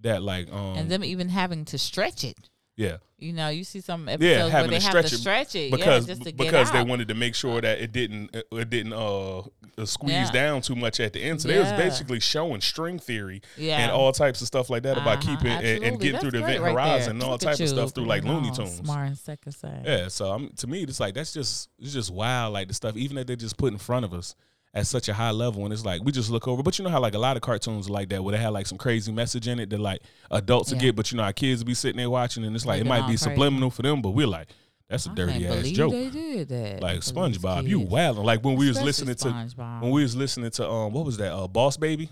that 0.00 0.22
like 0.22 0.52
um 0.52 0.76
and 0.76 0.90
them 0.90 1.04
even 1.04 1.30
having 1.30 1.64
to 1.66 1.78
stretch 1.78 2.24
it. 2.24 2.50
Yeah 2.76 2.96
You 3.18 3.32
know, 3.32 3.48
you 3.48 3.64
see 3.64 3.80
some 3.80 4.08
episodes 4.08 4.52
where 4.52 4.68
they 4.68 4.80
have 4.80 5.06
to 5.06 5.08
stretch 5.16 5.54
it, 5.54 5.70
because 5.70 6.06
yeah, 6.06 6.14
just 6.14 6.22
to 6.26 6.32
because 6.32 6.70
they 6.72 6.82
wanted 6.82 7.08
to 7.08 7.14
make 7.14 7.34
sure 7.34 7.60
that 7.60 7.78
it 7.80 7.92
didn't 7.92 8.34
it, 8.34 8.46
it 8.52 8.70
didn't 8.70 8.92
uh, 8.92 9.38
uh, 9.38 9.84
squeeze 9.84 10.12
Yeah. 10.12 10.30
down 10.30 10.60
too 10.62 10.74
much 10.76 11.00
at 11.00 11.12
the 11.12 11.22
end. 11.22 11.40
So 11.40 11.48
they 11.48 11.58
was 11.58 11.72
basically 11.72 12.20
showing 12.20 12.60
string 12.60 12.98
theory 12.98 13.42
yeah. 13.56 13.78
and 13.78 13.90
all 13.92 14.12
types 14.12 14.40
of 14.40 14.46
stuff 14.46 14.70
like 14.70 14.82
that 14.82 14.98
about 14.98 15.24
Uh-huh, 15.24 15.36
keeping 15.36 15.52
and, 15.52 15.84
and 15.84 16.00
getting 16.00 16.20
through 16.20 16.32
the 16.32 16.38
event 16.38 16.62
right 16.62 16.72
horizon 16.72 17.18
there. 17.18 17.26
and 17.26 17.32
all 17.32 17.38
types 17.38 17.60
of 17.60 17.68
stuff 17.68 17.92
through 17.94 18.06
like 18.06 18.24
Looney 18.24 18.50
Tunes. 18.50 18.76
Smart 18.76 19.08
and 19.08 19.18
second 19.18 19.54
Yeah, 19.84 20.08
so 20.08 20.32
I'm, 20.32 20.50
to 20.50 20.66
me, 20.66 20.82
it's 20.82 21.00
like 21.00 21.14
that's 21.14 21.32
just 21.32 21.68
it's 21.78 21.92
just 21.92 22.12
wild, 22.12 22.52
like 22.52 22.68
the 22.68 22.74
stuff 22.74 22.96
even 22.96 23.16
that 23.16 23.26
they 23.26 23.36
just 23.36 23.56
put 23.56 23.72
in 23.72 23.78
front 23.78 24.04
of 24.04 24.12
us 24.12 24.34
at 24.74 24.86
such 24.86 25.08
a 25.08 25.14
high 25.14 25.30
level, 25.30 25.64
and 25.64 25.72
it's 25.72 25.84
like 25.84 26.02
we 26.04 26.10
just 26.12 26.30
look 26.30 26.48
over. 26.48 26.62
But 26.62 26.78
you 26.78 26.84
know 26.84 26.90
how 26.90 27.00
like 27.00 27.14
a 27.14 27.18
lot 27.18 27.36
of 27.36 27.42
cartoons 27.42 27.88
are 27.88 27.92
like 27.92 28.08
that, 28.10 28.22
where 28.24 28.32
they 28.36 28.42
have 28.42 28.52
like 28.52 28.66
some 28.66 28.76
crazy 28.76 29.12
message 29.12 29.46
in 29.48 29.58
it 29.60 29.70
that 29.70 29.80
like 29.80 30.00
adults 30.30 30.70
will 30.70 30.76
Yeah. 30.78 30.86
get, 30.88 30.96
but 30.96 31.10
you 31.12 31.16
know 31.16 31.22
our 31.22 31.32
kids 31.32 31.60
will 31.62 31.66
be 31.66 31.74
sitting 31.74 31.96
there 31.98 32.10
watching, 32.10 32.44
and 32.44 32.54
it's 32.56 32.66
like 32.66 32.80
it 32.80 32.86
might 32.86 33.02
be 33.02 33.06
crazy. 33.16 33.18
subliminal 33.18 33.70
for 33.70 33.82
them, 33.82 34.02
but 34.02 34.10
we're 34.10 34.26
like 34.26 34.48
that's 34.88 35.06
a 35.06 35.10
I 35.10 35.14
dirty 35.14 35.46
ass 35.46 35.70
joke. 35.70 35.92
They 35.92 36.10
did 36.10 36.48
that. 36.48 36.82
Like 36.82 36.98
SpongeBob, 37.00 37.66
you 37.68 37.80
wilding. 37.80 38.24
Like 38.24 38.44
when 38.44 38.56
we 38.56 38.68
was 38.68 38.76
Especially 38.76 39.14
listening 39.14 39.48
to 39.48 39.80
when 39.80 39.90
we 39.92 40.02
was 40.02 40.14
listening 40.16 40.50
to 40.50 40.68
um 40.68 40.92
what 40.92 41.04
was 41.06 41.16
that 41.18 41.32
uh 41.32 41.46
Boss 41.48 41.76
Baby. 41.76 42.10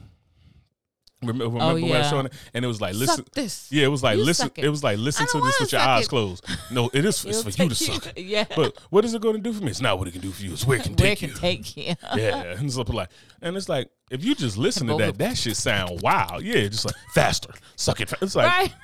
Remember, 1.22 1.44
remember 1.44 1.64
Oh, 1.64 1.74
when 1.74 1.84
I 1.84 1.86
yeah. 1.86 1.98
was 2.00 2.08
showing 2.10 2.26
it, 2.26 2.32
and 2.52 2.64
it 2.64 2.68
was 2.68 2.80
like 2.80 2.94
listen. 2.94 3.16
Suck 3.16 3.30
this. 3.32 3.68
Yeah, 3.70 3.84
it 3.84 3.88
was 3.88 4.02
like 4.02 4.18
You 4.18 4.24
listen. 4.24 4.50
it. 4.56 4.64
It 4.64 4.68
was 4.68 4.82
like 4.84 4.98
listen 4.98 5.26
to 5.26 5.40
this 5.40 5.60
with 5.60 5.72
your 5.72 5.80
eyes 5.80 6.04
it. 6.04 6.08
closed. 6.08 6.44
No, 6.70 6.90
it 6.92 7.04
is. 7.04 7.24
It's 7.24 7.42
for 7.42 7.48
you 7.62 7.68
to 7.68 7.74
take 7.74 8.02
suck. 8.02 8.12
Yeah. 8.16 8.44
But 8.54 8.76
what 8.90 9.04
is 9.04 9.14
it 9.14 9.22
going 9.22 9.34
to 9.36 9.40
do 9.40 9.52
for 9.52 9.62
me? 9.62 9.70
It's 9.70 9.80
not 9.80 9.98
what 9.98 10.08
it 10.08 10.12
can 10.12 10.20
do 10.20 10.30
for 10.30 10.42
you. 10.42 10.52
It's 10.52 10.66
where 10.66 10.78
it 10.78 10.84
can 10.84 10.92
Where 10.96 11.14
take 11.14 11.18
can 11.20 11.28
you. 11.30 11.34
take 11.36 11.76
you. 11.76 11.94
yeah, 12.16 12.42
and 12.58 12.72
stuff 12.72 12.88
like, 12.88 13.08
and 13.40 13.56
it's 13.56 13.68
like 13.68 13.90
if 14.10 14.24
you 14.24 14.34
just 14.34 14.56
listen 14.58 14.86
to 14.88 14.96
that, 14.96 15.18
that 15.18 15.36
shit 15.38 15.56
sound 15.56 16.00
wild. 16.02 16.42
Yeah, 16.42 16.66
just 16.68 16.84
like 16.84 16.94
faster, 17.14 17.50
suck 17.76 18.00
it. 18.00 18.12
It's 18.20 18.34
like 18.34 18.46
right. 18.48 18.74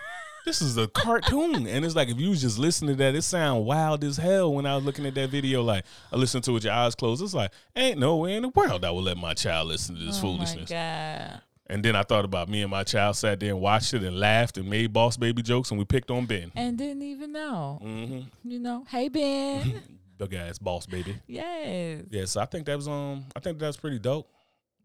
this 0.45 0.61
is 0.63 0.77
a 0.79 0.87
cartoon, 0.89 1.67
and 1.67 1.85
it's 1.85 1.95
like 1.97 2.09
if 2.09 2.19
you 2.19 2.31
was 2.31 2.41
just 2.41 2.59
listening 2.59 2.97
to 2.97 2.99
that, 3.05 3.15
it 3.15 3.23
sound 3.23 3.65
wild 3.67 4.05
as 4.05 4.17
hell. 4.17 4.53
When 4.55 4.65
I 4.67 4.75
was 4.77 4.85
looking 4.85 5.07
at 5.07 5.15
that 5.15 5.31
video, 5.31 5.63
like 5.63 5.85
I 6.13 6.17
listened 6.17 6.45
to 6.45 6.51
it 6.53 6.55
with 6.55 6.65
your 6.65 6.73
eyes 6.75 6.95
closed. 6.95 7.23
It's 7.23 7.35
like 7.35 7.51
ain't 7.77 7.99
no 7.99 8.17
way 8.17 8.37
in 8.37 8.43
the 8.43 8.49
world 8.51 8.85
I 8.85 8.91
would 8.91 9.05
let 9.05 9.17
my 9.17 9.35
child 9.35 9.69
listen 9.69 9.95
to 9.97 10.05
this 10.05 10.19
oh 10.19 10.23
foolishness. 10.23 10.71
oh 10.71 10.75
foolishness. 10.75 11.41
And 11.71 11.85
then 11.85 11.95
I 11.95 12.03
thought 12.03 12.25
about 12.25 12.49
me 12.49 12.63
and 12.63 12.71
my 12.71 12.83
child 12.83 13.17
sat 13.17 13.41
there 13.41 13.51
and 13.51 13.61
watched 13.61 13.93
it 13.93 14.03
and 14.03 14.19
laughed 14.19 14.57
and 14.57 14.69
made 14.71 14.93
boss 14.93 15.17
baby 15.19 15.43
jokes, 15.43 15.71
and 15.71 15.79
we 15.79 15.85
picked 15.85 16.11
on 16.11 16.25
Ben. 16.27 16.51
And 16.57 16.79
didn't 16.79 17.03
even 17.03 17.33
know. 17.33 17.79
hmm 17.83 18.21
You 18.43 18.59
know, 18.59 18.85
hey 18.89 19.09
Ben. 19.09 19.83
the 20.19 20.27
guy's 20.27 20.59
boss 20.59 20.87
baby. 20.87 21.17
yes. 21.27 22.05
Yeah, 22.11 22.25
so 22.25 22.41
I 22.41 22.47
think 22.47 22.67
that 22.67 22.77
was 22.77 22.89
um 22.89 23.25
I 23.37 23.41
think 23.41 23.59
that's 23.59 23.77
pretty 23.77 23.99
dope. 23.99 24.29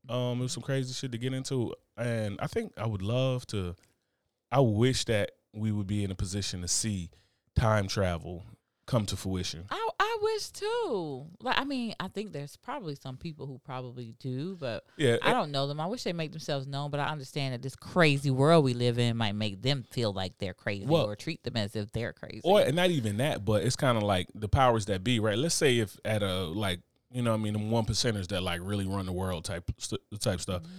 Um 0.09 0.39
it 0.39 0.43
was 0.43 0.51
some 0.51 0.63
crazy 0.63 0.93
shit 0.93 1.11
to 1.13 1.17
get 1.17 1.33
into. 1.33 1.73
And 1.97 2.37
I 2.41 2.47
think 2.47 2.73
I 2.77 2.85
would 2.85 3.01
love 3.01 3.47
to 3.47 3.75
I 4.51 4.59
wish 4.59 5.05
that 5.05 5.31
we 5.53 5.71
would 5.71 5.87
be 5.87 6.03
in 6.03 6.11
a 6.11 6.15
position 6.15 6.61
to 6.61 6.67
see 6.67 7.09
time 7.55 7.87
travel 7.87 8.43
come 8.87 9.05
to 9.05 9.15
fruition. 9.15 9.65
I 9.71 9.82
I 10.05 10.17
wish 10.21 10.49
too. 10.49 11.27
Like 11.41 11.57
I 11.57 11.63
mean, 11.63 11.93
I 11.99 12.09
think 12.09 12.33
there's 12.33 12.57
probably 12.57 12.95
some 12.95 13.15
people 13.15 13.47
who 13.47 13.59
probably 13.63 14.13
do, 14.19 14.57
but 14.59 14.83
Yeah. 14.97 15.15
I 15.21 15.29
eh 15.29 15.33
don't 15.33 15.51
know 15.51 15.65
them. 15.67 15.79
I 15.79 15.85
wish 15.85 16.03
they 16.03 16.11
make 16.13 16.31
themselves 16.31 16.67
known, 16.67 16.91
but 16.91 16.99
I 16.99 17.05
understand 17.07 17.53
that 17.53 17.61
this 17.61 17.75
crazy 17.75 18.29
world 18.31 18.65
we 18.65 18.73
live 18.73 18.99
in 18.99 19.15
might 19.15 19.35
make 19.35 19.61
them 19.61 19.83
feel 19.83 20.11
like 20.11 20.37
they're 20.39 20.53
crazy 20.53 20.85
Well- 20.85 21.05
or 21.05 21.15
treat 21.15 21.43
them 21.43 21.55
as 21.57 21.75
if 21.75 21.91
they're 21.93 22.11
crazy. 22.13 22.41
or 22.43 22.69
not 22.71 22.89
even 22.89 23.17
that, 23.17 23.45
but 23.45 23.63
it's 23.63 23.75
kind 23.77 23.97
of 23.97 24.03
like 24.03 24.27
the 24.35 24.49
powers 24.49 24.85
that 24.87 25.03
be, 25.03 25.19
right? 25.19 25.37
Let's 25.37 25.55
say 25.55 25.79
if 25.79 25.97
at 26.03 26.21
a 26.21 26.43
like 26.45 26.81
you 27.11 27.21
know 27.21 27.31
what 27.31 27.39
I 27.39 27.43
mean, 27.43 27.53
the 27.53 27.59
one 27.59 27.85
percenters 27.85 28.27
that 28.29 28.41
like 28.41 28.59
really 28.63 28.85
run 28.87 29.05
the 29.05 29.13
world 29.13 29.45
type 29.45 29.69
type 30.19 30.41
stuff. 30.41 30.63
Mm. 30.63 30.69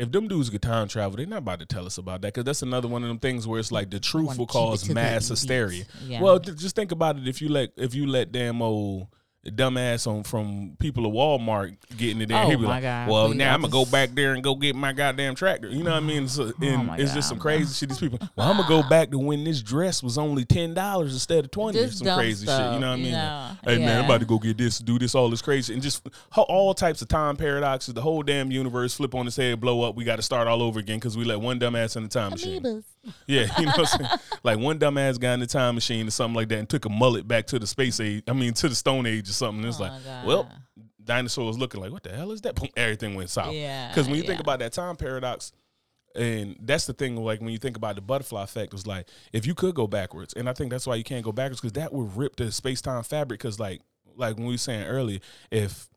If 0.00 0.10
them 0.12 0.28
dudes 0.28 0.48
could 0.48 0.62
time 0.62 0.88
travel, 0.88 1.18
they're 1.18 1.26
not 1.26 1.40
about 1.40 1.60
to 1.60 1.66
tell 1.66 1.84
us 1.84 1.98
about 1.98 2.22
that 2.22 2.28
because 2.28 2.44
that's 2.44 2.62
another 2.62 2.88
one 2.88 3.02
of 3.02 3.08
them 3.08 3.18
things 3.18 3.46
where 3.46 3.60
it's 3.60 3.70
like 3.70 3.90
the 3.90 4.00
truth 4.00 4.38
will 4.38 4.46
cause 4.46 4.88
mass 4.88 5.28
hysteria. 5.28 5.84
Yeah. 6.06 6.22
Well, 6.22 6.40
th- 6.40 6.56
just 6.56 6.74
think 6.74 6.90
about 6.90 7.18
it. 7.18 7.28
If 7.28 7.42
you 7.42 7.50
let 7.50 7.72
if 7.76 7.94
you 7.94 8.06
let 8.06 8.32
damn 8.32 8.62
old 8.62 9.08
dumbass 9.46 10.06
on 10.06 10.22
from 10.22 10.76
people 10.78 11.06
at 11.06 11.12
Walmart 11.12 11.76
getting 11.96 12.20
it 12.20 12.28
there, 12.28 12.44
Oh 12.44 12.50
he 12.50 12.56
be 12.56 12.62
my 12.62 12.68
like, 12.68 12.82
God. 12.82 13.08
"Well, 13.08 13.28
We 13.30 13.36
now 13.36 13.54
I'm 13.54 13.62
gonna 13.62 13.72
go 13.72 13.86
back 13.86 14.10
there 14.14 14.34
and 14.34 14.42
go 14.44 14.54
get 14.54 14.76
my 14.76 14.92
goddamn 14.92 15.34
tractor." 15.34 15.68
You 15.68 15.82
know 15.82 15.92
what 15.92 16.02
I 16.02 16.06
mean? 16.06 16.28
So, 16.28 16.44
oh 16.44 16.52
and 16.60 16.90
Oh 16.90 16.94
it's 16.94 17.14
just 17.14 17.28
some 17.28 17.38
God, 17.38 17.42
crazy 17.44 17.72
shit. 17.74 17.88
These 17.88 17.98
people, 17.98 18.18
well, 18.36 18.50
I'm 18.50 18.56
gonna 18.58 18.68
go 18.68 18.86
back 18.88 19.10
to 19.12 19.18
when 19.18 19.44
this 19.44 19.62
dress 19.62 20.02
was 20.02 20.18
only 20.18 20.44
ten 20.44 20.74
dollars 20.74 21.14
instead 21.14 21.44
of 21.46 21.50
twenty. 21.50 21.78
Just 21.78 21.98
Some 22.04 22.16
crazy 22.18 22.46
shit. 22.46 22.54
You 22.54 22.80
know 22.80 22.90
what 22.90 22.94
I 22.94 22.96
mean? 22.96 23.12
know? 23.12 23.50
Hey 23.64 23.78
man, 23.78 23.98
I'm 24.00 24.04
about 24.04 24.20
to 24.20 24.26
go 24.26 24.38
get 24.38 24.58
this, 24.58 24.78
do 24.78 24.98
this, 24.98 25.14
all 25.14 25.30
this 25.30 25.40
crazy, 25.42 25.72
and 25.72 25.82
just 25.82 26.06
all 26.36 26.74
types 26.74 27.00
of 27.00 27.08
time 27.08 27.36
paradoxes. 27.36 27.94
The 27.94 28.02
whole 28.02 28.22
damn 28.22 28.50
universe 28.50 28.94
flip 28.94 29.14
on 29.14 29.26
its 29.26 29.36
head, 29.36 29.58
blow 29.60 29.82
up. 29.82 29.96
We 29.96 30.04
got 30.04 30.16
to 30.16 30.22
start 30.22 30.48
all 30.48 30.62
over 30.62 30.78
again 30.80 30.98
because 30.98 31.16
we 31.16 31.24
let 31.24 31.40
one 31.40 31.58
dumbass 31.58 31.96
in 31.96 32.02
the 32.02 32.08
time 32.08 32.32
machine. 32.32 32.62
Amoebas. 32.62 32.84
Yeah, 33.26 33.46
you 33.58 33.64
know 33.64 33.72
what 33.72 33.78
I'm 33.78 33.86
saying? 33.86 34.10
like 34.42 34.58
one 34.58 34.78
dumbass 34.78 35.18
got 35.18 35.32
in 35.32 35.40
the 35.40 35.46
time 35.46 35.74
machine 35.74 36.06
or 36.06 36.10
something 36.10 36.34
like 36.34 36.48
that 36.50 36.58
and 36.58 36.68
took 36.68 36.84
a 36.84 36.90
mullet 36.90 37.26
back 37.26 37.46
to 37.46 37.58
the 37.58 37.66
space 37.66 37.98
age. 37.98 38.24
I 38.28 38.34
mean, 38.34 38.52
to 38.52 38.68
the 38.68 38.74
Stone 38.74 39.06
Age 39.06 39.29
or 39.30 39.34
something. 39.34 39.64
It's 39.64 39.78
Oh, 39.80 39.84
like, 39.84 40.04
God. 40.04 40.26
well, 40.26 40.50
dinosaurs 41.02 41.58
looking 41.58 41.80
like, 41.80 41.92
what 41.92 42.02
the 42.02 42.10
hell 42.14 42.30
is 42.32 42.40
that? 42.42 42.54
Boom, 42.56 42.68
everything 42.76 43.14
went 43.14 43.30
south. 43.30 43.54
Yeah, 43.54 43.88
Because 43.88 44.06
when 44.06 44.16
you 44.16 44.22
think 44.22 44.40
about 44.40 44.58
that 44.58 44.72
time 44.72 44.96
paradox, 44.96 45.52
and 46.14 46.56
that's 46.60 46.86
the 46.86 46.92
thing, 46.92 47.16
like 47.16 47.40
when 47.40 47.50
you 47.50 47.58
think 47.58 47.76
about 47.76 47.94
the 47.94 48.00
butterfly 48.02 48.42
effect, 48.42 48.72
was 48.72 48.86
like 48.86 49.06
if 49.32 49.46
you 49.46 49.54
could 49.54 49.74
go 49.74 49.86
backwards, 49.86 50.34
and 50.34 50.48
I 50.48 50.52
think 50.52 50.70
that's 50.70 50.86
why 50.86 50.96
you 50.96 51.04
can't 51.04 51.24
go 51.24 51.32
backwards 51.32 51.60
because 51.60 51.74
that 51.74 51.92
would 51.92 52.16
rip 52.16 52.34
the 52.36 52.50
space 52.50 52.80
time 52.82 53.02
fabric. 53.04 53.38
Because 53.40 53.60
like, 53.60 53.80
like 54.16 54.36
when 54.36 54.46
we 54.46 54.54
were 54.54 54.58
saying 54.58 54.86
earlier, 54.86 55.20
if 55.52 55.88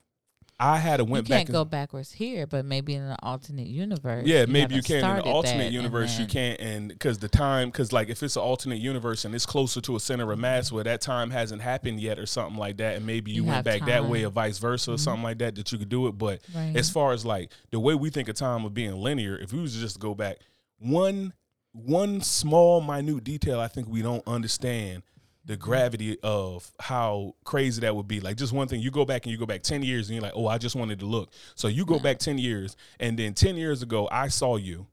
I 0.60 0.78
had 0.78 0.98
to 0.98 1.04
You 1.06 1.16
can't 1.16 1.28
back, 1.28 1.48
go 1.48 1.66
backwards 1.66 2.12
here, 2.12 2.46
but 2.48 2.64
maybe 2.64 2.94
in 2.94 3.02
an 3.02 3.18
alternate 3.24 3.68
universe. 3.68 4.26
yeah, 4.26 4.46
maybe 4.46 4.76
you 4.76 4.84
can 4.84 5.04
in 5.04 5.16
the 5.18 5.22
alternate 5.24 5.72
universe 5.72 6.20
you 6.20 6.26
can't, 6.26 6.60
and 6.62 6.90
because 6.90 7.18
the 7.18 7.28
time, 7.28 7.70
because 7.70 7.92
like 7.92 8.08
if 8.10 8.22
it's 8.24 8.36
an 8.36 8.44
alternate 8.44 8.80
universe 8.80 9.26
and 9.26 9.34
it's 9.36 9.46
closer 9.46 9.82
to 9.82 9.96
a 9.96 10.00
center 10.00 10.32
of 10.32 10.40
mass 10.40 10.72
where 10.72 10.84
that 10.84 11.02
time 11.02 11.32
hasn't 11.32 11.62
happened 11.62 12.00
yet 12.00 12.20
or 12.20 12.26
something 12.26 12.58
like 12.58 12.78
that, 12.78 12.96
and 12.96 13.06
maybe 13.06 13.32
you, 13.32 13.44
You 13.44 13.50
went 13.50 13.66
back 13.66 13.86
that 13.86 14.06
way 14.06 14.24
or 14.24 14.30
vice 14.30 14.60
versa 14.60 14.92
or 14.92 14.96
Mhm. 14.96 15.00
something 15.00 15.24
like 15.24 15.40
that, 15.40 15.56
that 15.56 15.72
you 15.72 15.78
could 15.78 15.90
do 15.90 16.08
it. 16.08 16.18
But 16.18 16.40
Right. 16.56 16.76
as 16.76 16.90
far 16.90 17.12
as 17.14 17.26
like 17.26 17.52
the 17.72 17.80
way 17.80 17.96
we 17.96 18.10
think 18.10 18.30
of 18.30 18.36
time 18.36 18.64
of 18.64 18.74
being 18.74 18.94
linear, 18.96 19.36
if 19.38 19.52
we 19.52 19.60
was 19.60 19.72
just 19.72 19.82
to 19.82 19.86
just 19.88 20.00
go 20.00 20.14
back 20.16 20.38
one 20.78 21.34
one 21.76 22.22
small 22.22 22.80
minute 22.82 23.24
detail, 23.24 23.60
I 23.60 23.68
think 23.68 23.88
we 23.90 24.04
don't 24.04 24.22
understand 24.28 25.02
the 25.46 25.58
gravity 25.58 26.18
of 26.24 26.72
how 26.80 27.36
crazy 27.44 27.82
that 27.82 27.96
would 27.96 28.08
be. 28.08 28.20
Like 28.20 28.38
just 28.38 28.54
one 28.54 28.68
thing, 28.68 28.82
you 28.82 28.92
go 28.92 29.06
back 29.06 29.26
and 29.26 29.32
you 29.32 29.38
go 29.38 29.46
back 29.46 29.64
ten 29.64 29.84
years 29.84 30.10
and 30.10 30.16
you're 30.16 30.24
like, 30.24 30.34
oh, 30.36 30.48
I 30.48 30.58
just 30.58 30.76
wanted 30.76 31.00
to 31.00 31.06
look. 31.06 31.32
So 31.56 31.68
you 31.68 31.86
go 31.86 32.00
back 32.00 32.20
ten 32.20 32.38
years, 32.38 32.78
and 33.00 33.18
then 33.18 33.34
ten 33.34 33.56
years 33.56 33.82
ago 33.82 34.08
I 34.12 34.28
saw 34.28 34.56
you, 34.58 34.88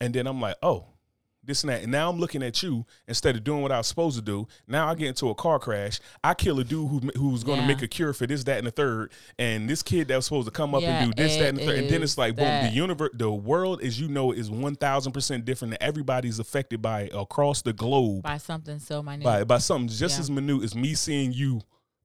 and 0.00 0.14
then 0.14 0.26
I'm 0.26 0.40
like, 0.40 0.56
oh. 0.62 0.86
This 1.46 1.62
and 1.62 1.70
that. 1.70 1.82
And 1.82 1.92
now 1.92 2.08
I'm 2.10 2.18
looking 2.18 2.42
at 2.42 2.62
you 2.62 2.86
instead 3.06 3.36
of 3.36 3.44
doing 3.44 3.60
what 3.62 3.70
I 3.70 3.78
was 3.78 3.86
supposed 3.86 4.16
to 4.16 4.22
do. 4.22 4.46
Now 4.66 4.88
I 4.88 4.94
get 4.94 5.08
into 5.08 5.28
a 5.28 5.34
car 5.34 5.58
crash. 5.58 6.00
I 6.22 6.32
kill 6.34 6.58
a 6.60 6.64
dude 6.64 6.88
who 6.88 7.00
who's 7.16 7.44
going 7.44 7.58
to 7.58 7.62
Yeah. 7.62 7.68
make 7.68 7.82
a 7.82 7.88
cure 7.88 8.12
for 8.12 8.26
this, 8.26 8.44
that, 8.44 8.58
and 8.58 8.66
the 8.66 8.70
third. 8.70 9.12
And 9.38 9.68
this 9.68 9.82
kid 9.82 10.08
that 10.08 10.16
was 10.16 10.24
supposed 10.24 10.46
to 10.46 10.50
come 10.52 10.74
up 10.74 10.82
Yeah, 10.82 11.02
and 11.02 11.14
do 11.14 11.22
this, 11.22 11.36
that, 11.36 11.48
and 11.50 11.58
the 11.58 11.64
third. 11.66 11.78
And 11.80 11.90
then 11.90 12.02
it's 12.02 12.16
like, 12.16 12.36
boom, 12.36 12.64
the 12.64 12.70
universe, 12.70 13.10
the 13.14 13.30
world 13.30 13.82
as 13.82 14.00
you 14.00 14.08
know 14.08 14.32
is 14.32 14.50
1,000% 14.50 15.44
different. 15.44 15.74
And 15.74 15.82
everybody's 15.82 16.38
affected 16.38 16.80
by 16.80 17.02
it 17.02 17.12
across 17.14 17.62
the 17.62 17.72
globe 17.72 18.22
by 18.22 18.38
something 18.38 18.78
so 18.78 19.02
minute. 19.02 19.24
by 19.24 19.44
by 19.44 19.58
something 19.58 19.88
just 19.88 20.16
Yeah. 20.16 20.20
as 20.20 20.30
minute 20.30 20.62
as 20.62 20.74
me 20.74 20.94
seeing 20.94 21.32
you 21.32 21.60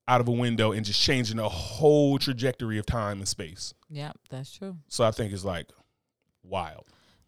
out 0.07 0.19
of 0.21 0.27
a 0.27 0.31
window 0.31 0.71
and 0.71 0.83
just 0.85 0.99
changing 0.99 1.37
the 1.37 1.47
whole 1.47 2.17
trajectory 2.17 2.77
of 2.79 2.85
time 2.85 3.19
and 3.19 3.27
space. 3.27 3.73
Yep, 3.89 4.17
that's 4.29 4.51
true. 4.51 4.75
So 4.87 5.03
I 5.05 5.11
think 5.11 5.31
it's 5.31 5.45
like 5.45 5.67
wild. 6.43 6.85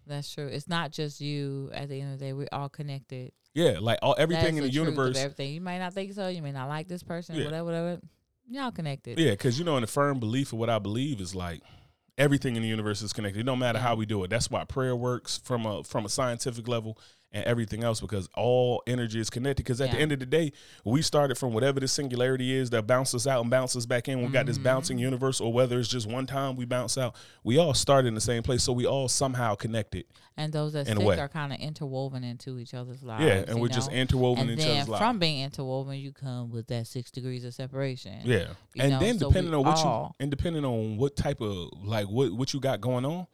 That's 0.07 0.31
true. 0.33 0.47
It's 0.47 0.67
not 0.67 0.91
just 0.91 1.21
you. 1.21 1.69
At 1.73 1.89
the 1.89 2.01
end 2.01 2.13
of 2.13 2.19
the 2.19 2.25
day, 2.25 2.33
we're 2.33 2.47
all 2.51 2.69
connected. 2.69 3.31
Yeah, 3.53 3.77
like 3.81 3.99
all 4.01 4.15
everything 4.17 4.57
in 4.57 4.63
That's 4.63 4.73
the 4.73 4.79
truth 4.79 4.87
of 4.87 4.93
universe. 4.95 5.17
everything. 5.17 5.53
You 5.53 5.61
might 5.61 5.79
not 5.79 5.93
think 5.93 6.13
so. 6.13 6.27
You 6.27 6.41
may 6.41 6.51
not 6.51 6.69
like 6.69 6.87
this 6.87 7.03
person. 7.03 7.35
Yeah. 7.35 7.45
Whatever, 7.45 7.65
whatever. 7.65 8.01
Y'all 8.49 8.71
connected. 8.71 9.19
Yeah, 9.19 9.31
because 9.31 9.59
you 9.59 9.65
know, 9.65 9.77
in 9.77 9.81
the 9.81 9.87
firm 9.87 10.19
belief 10.19 10.53
of 10.53 10.59
what 10.59 10.69
I 10.69 10.79
believe 10.79 11.21
is 11.21 11.35
like 11.35 11.61
everything 12.17 12.55
in 12.55 12.61
the 12.61 12.67
universe 12.67 13.01
is 13.01 13.13
connected. 13.13 13.39
It 13.39 13.43
don't 13.43 13.59
matter 13.59 13.79
how 13.79 13.95
we 13.95 14.05
do 14.05 14.23
it. 14.23 14.29
That's 14.29 14.49
why 14.49 14.63
prayer 14.65 14.95
works 14.95 15.37
from 15.43 15.65
a 15.65 15.83
from 15.83 16.05
a 16.05 16.09
scientific 16.09 16.67
level. 16.67 16.97
And 17.33 17.45
everything 17.45 17.83
else 17.83 18.01
because 18.01 18.27
all 18.35 18.83
energy 18.87 19.19
is 19.19 19.29
connected. 19.29 19.63
Because 19.63 19.79
at 19.79 19.91
the 19.91 19.97
end 19.99 20.11
of 20.11 20.19
the 20.19 20.25
day, 20.25 20.51
we 20.83 21.01
started 21.01 21.37
from 21.37 21.53
whatever 21.53 21.79
the 21.79 21.87
singularity 21.87 22.53
is 22.53 22.69
that 22.71 22.87
bounces 22.87 23.25
out 23.25 23.41
and 23.41 23.49
bounces 23.49 23.85
back 23.85 24.07
in. 24.09 24.21
We 24.21 24.27
got 24.27 24.45
this 24.45 24.57
Mm-hmm. 24.57 24.63
bouncing 24.65 24.97
universe, 24.99 25.39
or 25.39 25.51
whether 25.53 25.79
it's 25.79 25.87
just 25.87 26.07
one 26.07 26.25
time 26.27 26.55
we 26.57 26.65
bounce 26.65 26.97
out. 26.97 27.15
We 27.43 27.57
all 27.57 27.73
started 27.73 28.09
in 28.09 28.15
the 28.15 28.21
same 28.21 28.43
place, 28.43 28.63
so 28.63 28.73
we 28.73 28.85
all 28.85 29.07
somehow 29.07 29.55
connected. 29.55 30.05
And 30.37 30.51
those 30.51 30.73
that 30.73 30.87
stick 30.87 30.99
are 31.19 31.27
kind 31.29 31.53
of 31.53 31.59
interwoven 31.59 32.23
into 32.23 32.57
each 32.59 32.73
other's 32.73 33.01
lives. 33.03 33.23
yeah, 33.23 33.43
and 33.47 33.61
we're 33.61 33.67
just 33.67 33.91
interwoven 33.91 34.41
and 34.49 34.51
in 34.51 34.59
each 34.59 34.65
other's 34.65 34.89
lives. 34.89 35.01
from 35.01 35.19
being 35.19 35.41
interwoven, 35.41 35.95
you 35.97 36.11
come 36.11 36.49
with 36.51 36.67
that 36.67 36.87
six 36.87 37.11
degrees 37.11 37.43
of 37.45 37.53
separation. 37.53 38.19
Yeah, 38.23 38.47
and 38.77 38.91
know, 38.93 38.99
then 38.99 39.19
so 39.19 39.27
depending 39.29 39.53
on 39.53 39.63
what 39.63 39.77
all- 39.77 40.15
you 40.19 40.23
and 40.23 40.31
depending 40.31 40.65
on 40.65 40.97
what 40.97 41.15
type 41.15 41.41
of 41.41 41.69
like 41.83 42.07
what 42.07 42.31
what 42.33 42.53
you 42.53 42.59
got 42.59 42.81
going 42.81 43.05
on, 43.05 43.27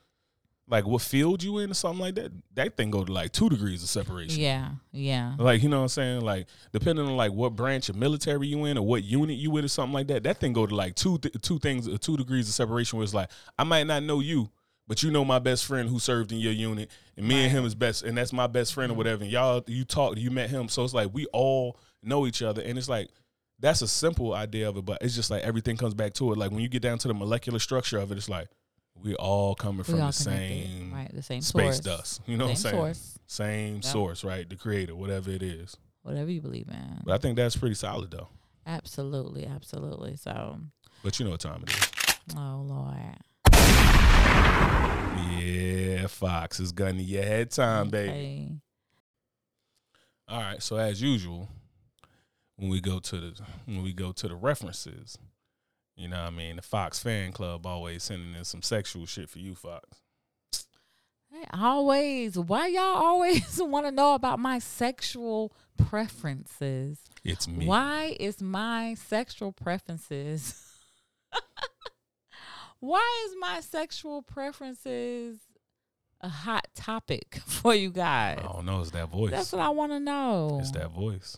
like 0.70 0.86
what 0.86 1.02
field 1.02 1.42
you 1.44 1.60
in 1.60 1.72
or 1.72 1.74
something 1.74 2.02
like 2.02 2.16
that, 2.16 2.32
that 2.56 2.76
thing 2.76 2.92
go 2.92 3.06
to 3.06 3.12
like 3.14 3.32
two 3.32 3.48
degrees 3.50 3.82
of 3.84 3.90
separation. 3.90 4.40
Yeah, 4.42 4.72
yeah. 4.92 5.34
Like 5.40 5.64
you 5.64 5.70
know 5.70 5.78
what 5.78 5.84
I'm 5.84 5.90
saying? 5.90 6.22
Like 6.22 6.48
depending 6.74 7.06
on 7.06 7.16
like 7.16 7.32
what 7.32 7.56
branch 7.56 7.88
of 7.90 7.96
military 7.96 8.48
you 8.48 8.66
in 8.66 8.78
or 8.78 8.86
what 8.86 9.04
unit 9.04 9.38
you 9.38 9.56
in 9.58 9.64
or 9.66 9.70
something 9.70 9.94
like 9.94 10.08
that, 10.08 10.24
that 10.24 10.40
thing 10.40 10.52
go 10.54 10.66
to 10.66 10.76
like 10.76 10.96
two 10.96 11.18
th- 11.20 11.36
two 11.42 11.60
things 11.60 11.88
uh, 11.88 11.98
two 12.00 12.18
degrees 12.18 12.50
of 12.50 12.54
separation. 12.54 12.98
Where 12.98 13.04
it's 13.06 13.14
like 13.14 13.30
I 13.58 13.64
might 13.64 13.88
not 13.88 14.04
know 14.04 14.20
you, 14.20 14.50
but 14.88 15.04
you 15.04 15.10
know 15.12 15.24
my 15.24 15.40
best 15.40 15.66
friend 15.66 15.88
who 15.88 16.00
served 16.00 16.32
in 16.34 16.40
your 16.40 16.52
unit, 16.54 16.92
and 17.16 17.26
me 17.28 17.44
and 17.44 17.52
him 17.52 17.64
is 17.66 17.74
best, 17.76 18.04
and 18.04 18.18
that's 18.18 18.34
my 18.34 18.48
best 18.48 18.74
friend 18.74 18.92
or 18.92 18.96
Mhm. 18.96 18.98
whatever. 18.98 19.24
And 19.24 19.32
y'all 19.32 19.64
you 19.68 19.86
talked, 19.86 20.18
you 20.18 20.32
met 20.32 20.50
him, 20.50 20.68
so 20.68 20.84
it's 20.84 20.94
like 20.94 21.14
we 21.14 21.28
all 21.28 21.78
know 22.04 22.28
each 22.28 22.42
other, 22.42 22.62
and 22.62 22.78
it's 22.78 22.90
like 22.90 23.10
that's 23.60 23.82
a 23.82 23.88
simple 23.88 24.34
idea 24.34 24.68
of 24.68 24.76
it, 24.78 24.84
but 24.86 24.98
it's 25.02 25.16
just 25.16 25.32
like 25.32 25.44
everything 25.44 25.78
comes 25.78 25.94
back 25.94 26.14
to 26.16 26.32
it. 26.34 26.38
Like 26.38 26.52
when 26.52 26.60
you 26.60 26.68
get 26.68 26.82
down 26.82 26.98
to 27.00 27.08
the 27.08 27.14
molecular 27.14 27.58
structure 27.60 27.98
of 28.00 28.12
it, 28.12 28.18
it's 28.18 28.30
like 28.30 28.50
we 29.04 29.16
all 29.16 29.56
coming 29.56 29.84
from 29.84 30.02
all 30.02 30.08
the 30.08 30.14
same 30.14 30.92
right? 30.94 31.10
The 31.14 31.22
same 31.22 31.42
space 31.42 31.76
source. 31.76 31.80
dust. 31.80 32.22
You 32.26 32.38
know 32.38 32.46
what 32.46 32.52
I'm 32.52 32.56
Same 32.58 32.72
saying? 32.72 32.76
source. 32.76 33.20
Same 33.28 33.76
Yep. 33.76 33.84
source, 33.84 34.24
right? 34.24 34.50
The 34.50 34.56
creator, 34.56 34.96
whatever 34.96 35.30
it 35.32 35.44
is. 35.44 35.76
Whatever 36.04 36.32
you 36.32 36.42
believe 36.42 36.68
in. 36.70 37.02
But 37.04 37.14
I 37.14 37.18
think 37.18 37.36
that's 37.36 37.56
pretty 37.58 37.76
solid 37.76 38.12
though. 38.12 38.30
Absolutely, 38.66 39.46
absolutely. 39.46 40.16
So, 40.18 40.60
But 41.04 41.20
you 41.20 41.26
know 41.26 41.32
what 41.32 41.40
time 41.42 41.64
it 41.64 41.70
is. 41.70 42.36
oh 42.36 42.62
Lord. 42.66 43.18
Yeah, 45.30 46.08
Fox 46.08 46.60
is 46.60 46.72
gunning 46.72 47.06
your 47.06 47.24
head 47.24 47.52
time, 47.52 47.90
baby. 47.90 48.10
Okay. 48.10 48.52
All 50.30 50.42
right. 50.42 50.62
So 50.62 50.78
as 50.78 51.02
usual, 51.02 51.50
when 52.56 52.70
we 52.70 52.80
go 52.82 53.00
to 53.00 53.18
the 53.20 53.42
when 53.66 53.84
we 53.84 53.94
go 53.94 54.12
to 54.12 54.28
the 54.28 54.36
references, 54.36 55.18
you 55.98 56.08
know 56.08 56.18
what 56.18 56.28
I 56.28 56.30
mean, 56.30 56.58
the 56.58 56.62
Fox 56.62 57.00
fan 57.00 57.32
club 57.32 57.66
always 57.66 58.04
sending 58.04 58.36
in 58.36 58.46
some 58.46 58.62
sexual 58.62 59.06
shit 59.06 59.30
for 59.30 59.40
you, 59.40 59.56
Fox. 59.56 59.84
Hey, 61.32 61.46
always. 61.54 62.38
Why 62.38 62.68
y'all 62.68 62.84
always 62.84 63.60
want 63.62 63.86
to 63.88 63.92
know 63.92 64.14
about 64.14 64.40
my 64.40 64.60
sexual 64.60 65.52
preferences? 65.78 67.00
It's 67.24 67.48
me. 67.48 67.66
Why 67.66 68.16
is 68.20 68.42
my 68.42 68.94
sexual 68.94 69.52
preferences? 69.52 70.64
Why 72.80 73.26
is 73.28 73.36
my 73.40 73.60
sexual 73.62 74.22
preferences 74.22 75.40
a 76.22 76.30
hot 76.30 76.68
topic 76.76 77.40
for 77.46 77.74
you 77.74 77.90
guys? 77.90 78.38
I 78.40 78.44
don't 78.44 78.66
know. 78.66 78.82
It's 78.82 78.92
that 78.92 79.10
voice. 79.10 79.32
That's 79.32 79.52
what 79.52 79.62
I 79.62 79.70
want 79.70 79.94
to 79.94 80.00
know. 80.00 80.60
It's 80.62 80.72
that 80.72 80.92
voice. 80.92 81.38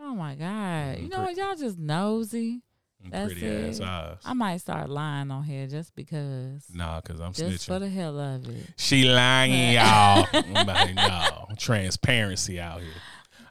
Oh 0.00 0.14
my 0.14 0.34
god! 0.34 0.98
You 1.00 1.08
know 1.08 1.22
what? 1.22 1.36
Y'all 1.36 1.54
just 1.56 1.78
nosy. 1.78 2.62
That's 3.08 3.32
pretty 3.32 3.68
ass 3.68 3.78
it. 3.78 3.84
eyes. 3.84 4.16
I 4.24 4.32
might 4.34 4.58
start 4.58 4.90
lying 4.90 5.30
on 5.30 5.42
here 5.44 5.66
just 5.66 5.94
because. 5.94 6.64
nah, 6.72 7.00
cause 7.00 7.20
I'm 7.20 7.32
just 7.32 7.66
for 7.66 7.78
the 7.78 7.88
hell 7.88 8.18
of 8.20 8.48
it. 8.48 8.66
She 8.76 9.04
lying, 9.04 9.74
y'all. 9.74 10.26
I'm 10.32 10.66
like, 10.66 10.94
no, 10.94 11.46
transparency 11.58 12.60
out 12.60 12.80
here. 12.80 12.90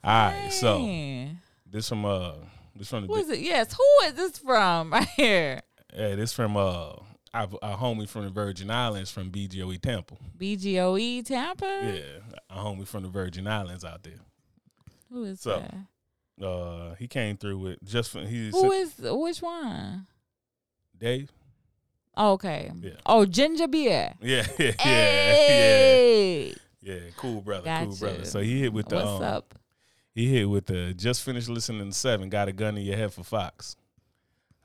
All 0.03 0.31
right, 0.31 0.49
so 0.51 0.77
this 1.69 1.89
from 1.89 2.05
uh, 2.05 2.33
this 2.75 2.89
from 2.89 3.01
the 3.01 3.07
Who 3.07 3.15
is 3.15 3.29
it? 3.29 3.39
Yes. 3.39 3.73
Who 3.73 4.07
is 4.07 4.13
this 4.13 4.37
from 4.37 4.91
right 4.93 5.07
here? 5.15 5.61
Yeah, 5.95 6.15
this 6.15 6.31
from 6.33 6.55
uh 6.55 6.93
our, 7.33 7.47
our 7.61 7.77
homie 7.77 8.07
from 8.07 8.23
the 8.25 8.31
Virgin 8.31 8.71
Islands 8.71 9.11
from 9.11 9.31
BGOE 9.31 9.79
Temple. 9.81 10.19
BGOE 10.37 11.25
Tampa. 11.25 11.65
Yeah, 11.83 12.37
a 12.49 12.59
homie 12.59 12.87
from 12.87 13.03
the 13.03 13.09
Virgin 13.09 13.45
Islands 13.47 13.83
out 13.83 14.03
there. 14.03 14.13
Who 15.11 15.23
is 15.25 15.41
So, 15.41 15.59
that? 15.59 15.75
Uh, 16.41 16.95
he 16.95 17.07
came 17.07 17.37
through 17.37 17.57
with 17.57 17.83
just 17.83 18.11
for, 18.11 18.21
he 18.21 18.49
Who 18.49 18.71
is 18.71 18.93
which 18.97 19.41
one? 19.41 20.07
Dave. 20.97 21.31
Oh, 22.15 22.33
okay. 22.33 22.71
Yeah. 22.81 22.91
Oh, 23.05 23.25
ginger 23.25 23.67
beer. 23.67 24.13
Yeah, 24.21 24.45
yeah, 24.59 24.65
yeah, 24.65 24.71
Hey. 24.77 26.47
yeah, 26.47 26.93
yeah. 26.93 26.99
Cool 27.15 27.41
brother, 27.41 27.65
Got 27.65 27.87
cool 27.87 27.95
brother. 27.95 28.25
So 28.25 28.39
he 28.41 28.61
hit 28.61 28.73
with 28.73 28.89
the 28.89 28.95
What's 28.95 29.07
um, 29.07 29.23
up? 29.23 29.55
he 30.13 30.27
hit 30.27 30.49
with 30.49 30.65
the 30.65 30.93
just 30.93 31.23
finished 31.23 31.49
listening 31.49 31.89
to 31.89 31.95
seven. 31.95 32.29
Got 32.29 32.49
a 32.49 32.51
gun 32.51 32.77
in 32.77 32.83
your 32.83 32.97
head 32.97 33.13
for 33.13 33.23
Fox. 33.23 33.75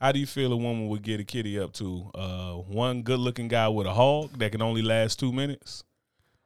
How 0.00 0.10
do 0.12 0.18
you 0.18 0.26
feel 0.26 0.52
a 0.52 0.56
woman 0.56 0.88
would 0.88 1.02
get 1.02 1.20
a 1.20 1.24
kitty 1.24 1.58
up 1.58 1.72
to? 1.74 2.10
Uh, 2.14 2.52
one 2.54 3.02
good 3.02 3.20
looking 3.20 3.48
guy 3.48 3.68
with 3.68 3.86
a 3.86 3.92
hog 3.92 4.36
that 4.38 4.50
can 4.52 4.60
only 4.60 4.82
last 4.82 5.20
two 5.20 5.32
minutes, 5.32 5.84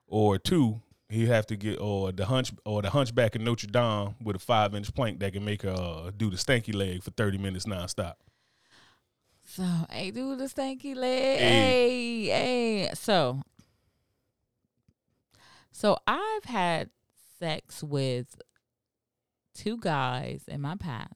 or 0.07 0.39
two 0.39 0.81
he 1.09 1.27
have 1.27 1.47
to 1.47 1.57
get 1.57 1.81
or 1.81 2.13
the 2.13 2.27
hunch 2.27 2.53
or 2.65 2.83
the 2.83 2.91
hunchback 2.91 3.35
in 3.37 3.45
Notre 3.45 3.67
Dame 3.67 4.15
with 4.23 4.37
a 4.37 4.39
five 4.39 4.75
inch 4.75 4.93
plank 4.95 5.21
that 5.21 5.33
can 5.33 5.45
make 5.45 5.63
her 5.63 5.71
uh, 5.71 6.11
do 6.17 6.29
the 6.31 6.37
stanky 6.37 6.75
leg 6.75 7.03
for 7.03 7.11
thirty 7.13 7.39
minutes 7.39 7.65
nonstop. 7.65 8.15
So, 9.45 9.65
hey, 9.91 10.11
do 10.11 10.37
the 10.37 10.45
stanky 10.45 10.95
leg. 10.95 11.39
Hey, 11.39 12.25
hey. 12.27 12.91
So, 12.95 13.41
so 15.73 15.97
I've 16.07 16.45
had 16.45 16.91
sex 17.39 17.83
with 17.83 18.41
two 19.55 19.79
guys 19.79 20.43
in 20.49 20.61
my 20.61 20.77
past. 20.77 21.15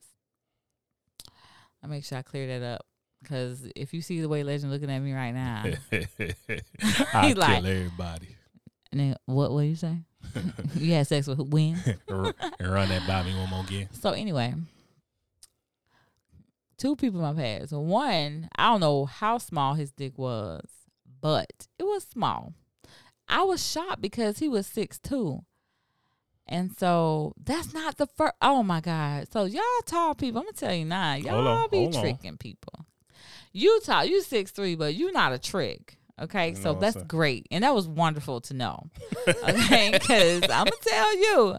I 1.83 1.89
make 1.89 2.05
sure 2.05 2.19
I 2.19 2.23
clear 2.23 2.47
that 2.59 2.63
up 2.77 2.87
because 3.23 3.67
if 3.77 3.93
you 3.93 4.01
see 4.03 4.21
the 4.21 4.29
way 4.29 4.43
Legend 4.45 4.73
looking 4.73 4.91
at 4.91 5.01
me 5.01 5.13
right 5.13 5.33
now, 5.33 5.65
I 5.93 7.27
He 7.29 7.35
like- 7.35 7.63
kill 7.63 7.67
everybody. 7.67 8.37
And 8.93 9.01
then 9.01 9.17
what? 9.27 9.53
What 9.53 9.63
you 9.63 9.75
say? 9.77 9.99
you 10.77 10.93
had 10.93 11.07
sex 11.07 11.27
with 11.27 11.39
who- 11.39 11.45
when? 11.45 11.77
and 12.09 12.73
run 12.73 12.89
that 12.89 13.07
by 13.07 13.23
me 13.25 13.35
one 13.37 13.51
more 13.51 13.65
again. 13.65 13.89
So 13.93 14.11
anyway, 14.11 14.55
two 16.79 16.97
people 16.97 17.21
in 17.25 17.35
my 17.35 17.43
past. 17.43 17.73
One, 17.73 18.49
I 18.57 18.71
don't 18.71 18.81
know 18.81 19.07
how 19.07 19.39
small 19.39 19.75
his 19.75 19.91
dick 19.93 20.19
was, 20.19 20.67
but 21.21 21.67
it 21.79 21.85
was 21.85 22.05
small. 22.05 22.55
I 23.29 23.43
was 23.43 23.67
shocked 23.67 24.01
because 24.03 24.39
he 24.39 24.49
was 24.49 24.67
six 24.67 24.99
two. 24.99 25.43
And 26.47 26.77
so 26.77 27.35
that's 27.43 27.73
not 27.73 27.97
the 27.97 28.07
first. 28.07 28.35
Oh 28.43 28.63
my 28.63 28.81
God! 28.81 29.29
So 29.33 29.45
y'all 29.45 29.63
tall 29.87 30.15
people, 30.15 30.41
I'm 30.41 30.47
gonna 30.47 30.55
tell 30.55 30.75
you 30.75 30.85
now, 30.85 31.15
y'all 31.15 31.47
on, 31.47 31.69
be 31.71 31.79
hold 31.79 31.97
on. 31.97 32.03
tricking 32.03 32.37
people. 32.37 32.85
You 33.53 33.81
tall, 33.85 34.05
you 34.05 34.23
six 34.23 34.51
three, 34.51 34.75
but 34.75 34.95
you 34.95 35.13
not 35.13 35.33
a 35.33 35.39
trick. 35.39 35.97
Okay, 36.21 36.49
You 36.49 36.55
know 36.55 36.61
so 36.61 36.75
that's 36.75 37.03
great, 37.05 37.47
and 37.51 37.65
that 37.65 37.75
was 37.75 37.89
wonderful 37.89 38.41
to 38.43 38.55
know. 38.55 38.91
Okay, 39.29 39.91
because 39.93 40.43
I'm 40.43 40.65
gonna 40.65 40.71
tell 40.83 41.17
you, 41.17 41.57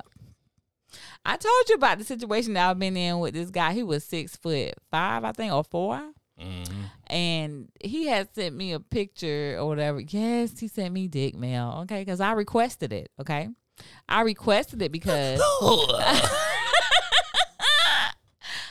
I 1.26 1.38
told 1.38 1.70
you 1.70 1.76
about 1.76 1.98
the 1.98 2.04
situation 2.04 2.54
that 2.54 2.70
I've 2.70 2.80
been 2.80 2.98
in 2.98 3.20
with 3.20 3.34
this 3.34 3.50
guy. 3.50 3.74
He 3.74 3.84
was 3.84 4.04
six 4.04 4.36
foot 4.36 4.74
five, 4.92 5.24
I 5.24 5.32
think, 5.32 5.54
or 5.54 5.64
four. 5.64 6.02
Mm-hmm. 6.40 6.82
And 7.08 7.70
he 7.80 8.08
had 8.08 8.34
sent 8.34 8.56
me 8.56 8.74
a 8.74 8.80
picture 8.80 9.58
or 9.60 9.68
whatever. 9.68 10.02
Yes, 10.02 10.60
he 10.60 10.68
sent 10.68 10.94
me 10.94 11.08
dick 11.08 11.36
mail. 11.36 11.80
Okay, 11.84 12.02
because 12.02 12.20
I 12.20 12.34
requested 12.34 12.92
it. 12.92 13.12
Okay, 13.20 13.50
I 14.10 14.22
requested 14.22 14.82
it 14.82 14.92
because 14.92 15.40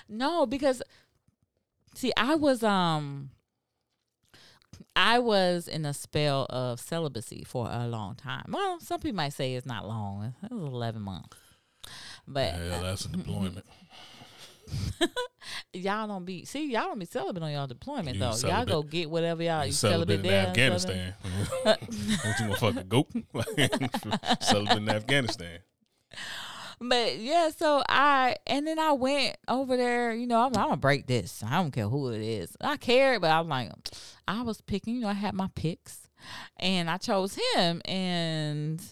no, 0.08 0.46
because 0.46 0.82
see, 1.94 2.12
I 2.16 2.34
was 2.34 2.62
um, 2.62 3.30
I 4.94 5.18
was 5.20 5.68
in 5.68 5.84
a 5.86 5.94
spell 5.94 6.46
of 6.50 6.78
celibacy 6.80 7.44
for 7.46 7.68
a 7.70 7.86
long 7.88 8.14
time. 8.14 8.44
Well, 8.48 8.78
some 8.80 9.00
people 9.00 9.16
might 9.16 9.32
say 9.32 9.54
it's 9.54 9.66
not 9.66 9.86
long. 9.88 10.34
It 10.42 10.52
was 10.52 10.64
eleven 10.72 11.02
months, 11.02 11.36
but 12.28 12.54
Yeah, 12.54 12.80
that's 12.82 13.06
a 13.06 13.08
deployment. 13.12 13.64
y'all 15.72 16.06
don't 16.06 16.24
be 16.24 16.44
see 16.44 16.70
y'all 16.70 16.84
don't 16.84 16.98
be 16.98 17.04
celibate 17.04 17.42
on 17.42 17.50
y'all 17.52 17.66
deployment 17.66 18.14
You 18.14 18.20
though. 18.20 18.32
celibate. 18.32 18.68
Y'all 18.72 18.82
go 18.82 18.88
get 18.88 19.10
whatever 19.10 19.42
y'all 19.42 19.62
You 19.62 19.66
you 19.68 19.72
celibate 19.72 20.20
in 20.20 20.22
there. 20.26 20.46
Afghanistan. 20.48 21.14
what 21.62 21.80
you 22.40 22.54
fucking 22.56 22.88
go? 22.88 23.06
celibate 24.40 24.76
in 24.78 24.88
Afghanistan. 24.88 25.58
But 26.82 27.18
yeah, 27.18 27.50
so 27.50 27.82
I 27.88 28.36
and 28.46 28.66
then 28.66 28.78
I 28.78 28.92
went 28.92 29.36
over 29.48 29.76
there. 29.76 30.12
You 30.12 30.26
know, 30.26 30.40
I'm, 30.40 30.56
I'm 30.56 30.64
gonna 30.64 30.76
break 30.76 31.06
this. 31.06 31.42
I 31.46 31.56
don't 31.56 31.70
care 31.70 31.88
who 31.88 32.10
it 32.10 32.20
is. 32.20 32.56
I 32.60 32.76
cared, 32.76 33.20
but 33.20 33.30
I'm 33.30 33.48
like, 33.48 33.70
I 34.26 34.42
was 34.42 34.60
picking. 34.60 34.96
You 34.96 35.02
know, 35.02 35.08
I 35.08 35.14
had 35.14 35.34
my 35.34 35.48
picks, 35.54 36.08
and 36.58 36.90
I 36.90 36.96
chose 36.98 37.38
him. 37.54 37.82
And 37.84 38.82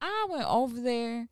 I 0.00 0.26
went 0.30 0.48
over 0.48 0.80
there, 0.80 1.28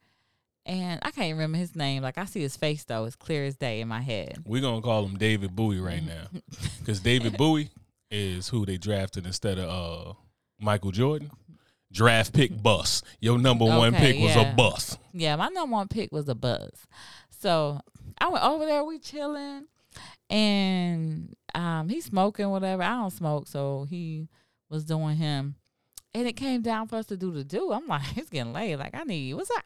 and 0.67 1.01
I 1.03 1.11
can't 1.13 1.33
remember 1.33 1.59
his 1.59 1.75
name. 1.75 2.03
Like 2.03 2.19
I 2.19 2.27
see 2.27 2.41
his 2.41 2.57
face 2.57 2.85
though; 2.85 3.05
it's 3.05 3.17
clear 3.17 3.45
as 3.45 3.57
day 3.57 3.81
in 3.81 3.89
my 3.89 4.03
head. 4.03 4.39
We're 4.45 4.63
gonna 4.63 4.83
call 4.83 5.07
him 5.07 5.17
David 5.17 5.57
Bowie 5.57 5.81
right 5.81 6.05
now, 6.05 6.27
because 6.79 7.01
David 7.01 7.37
Bowie 7.39 7.71
is 8.11 8.49
who 8.49 8.67
they 8.67 8.77
drafted 8.77 9.27
instead 9.27 9.59
of 9.59 9.69
uh, 10.09 10.13
Michael 10.61 10.91
Jordan. 10.91 11.31
Draft 11.93 12.33
pick 12.33 12.63
bus. 12.63 13.03
Your 13.21 13.39
number 13.39 13.65
one 13.65 13.95
Okay, 13.95 14.13
pick 14.13 14.23
was 14.23 14.37
yeah. 14.37 14.53
a 14.53 14.55
bus. 14.55 14.99
Yeah, 15.13 15.37
my 15.37 15.49
number 15.49 15.73
one 15.73 15.89
pick 15.89 16.13
was 16.13 16.29
a 16.29 16.35
buzz. 16.35 16.87
So 17.31 17.81
I 18.19 18.29
went 18.29 18.45
over 18.45 18.65
there, 18.65 18.85
we 18.85 18.99
chilling, 18.99 19.67
and 20.31 21.35
um, 21.55 21.89
he 21.89 22.01
smoking 22.01 22.51
whatever. 22.51 22.83
I 22.83 22.97
don't 22.97 23.11
smoke, 23.11 23.49
so 23.49 23.87
he 23.89 24.29
was 24.69 24.85
doing 24.85 25.17
him, 25.17 25.57
and 26.15 26.27
it 26.27 26.35
came 26.35 26.63
down 26.63 26.89
for 26.89 26.97
us 26.97 27.07
to 27.07 27.17
do 27.17 27.31
the 27.31 27.45
do. 27.45 27.73
I'm 27.73 27.87
like, 27.87 28.03
it's 28.17 28.31
getting 28.31 28.53
late. 28.53 28.77
Like 28.77 28.95
I 28.95 29.05
need 29.05 29.35
what's 29.35 29.51
up. 29.51 29.65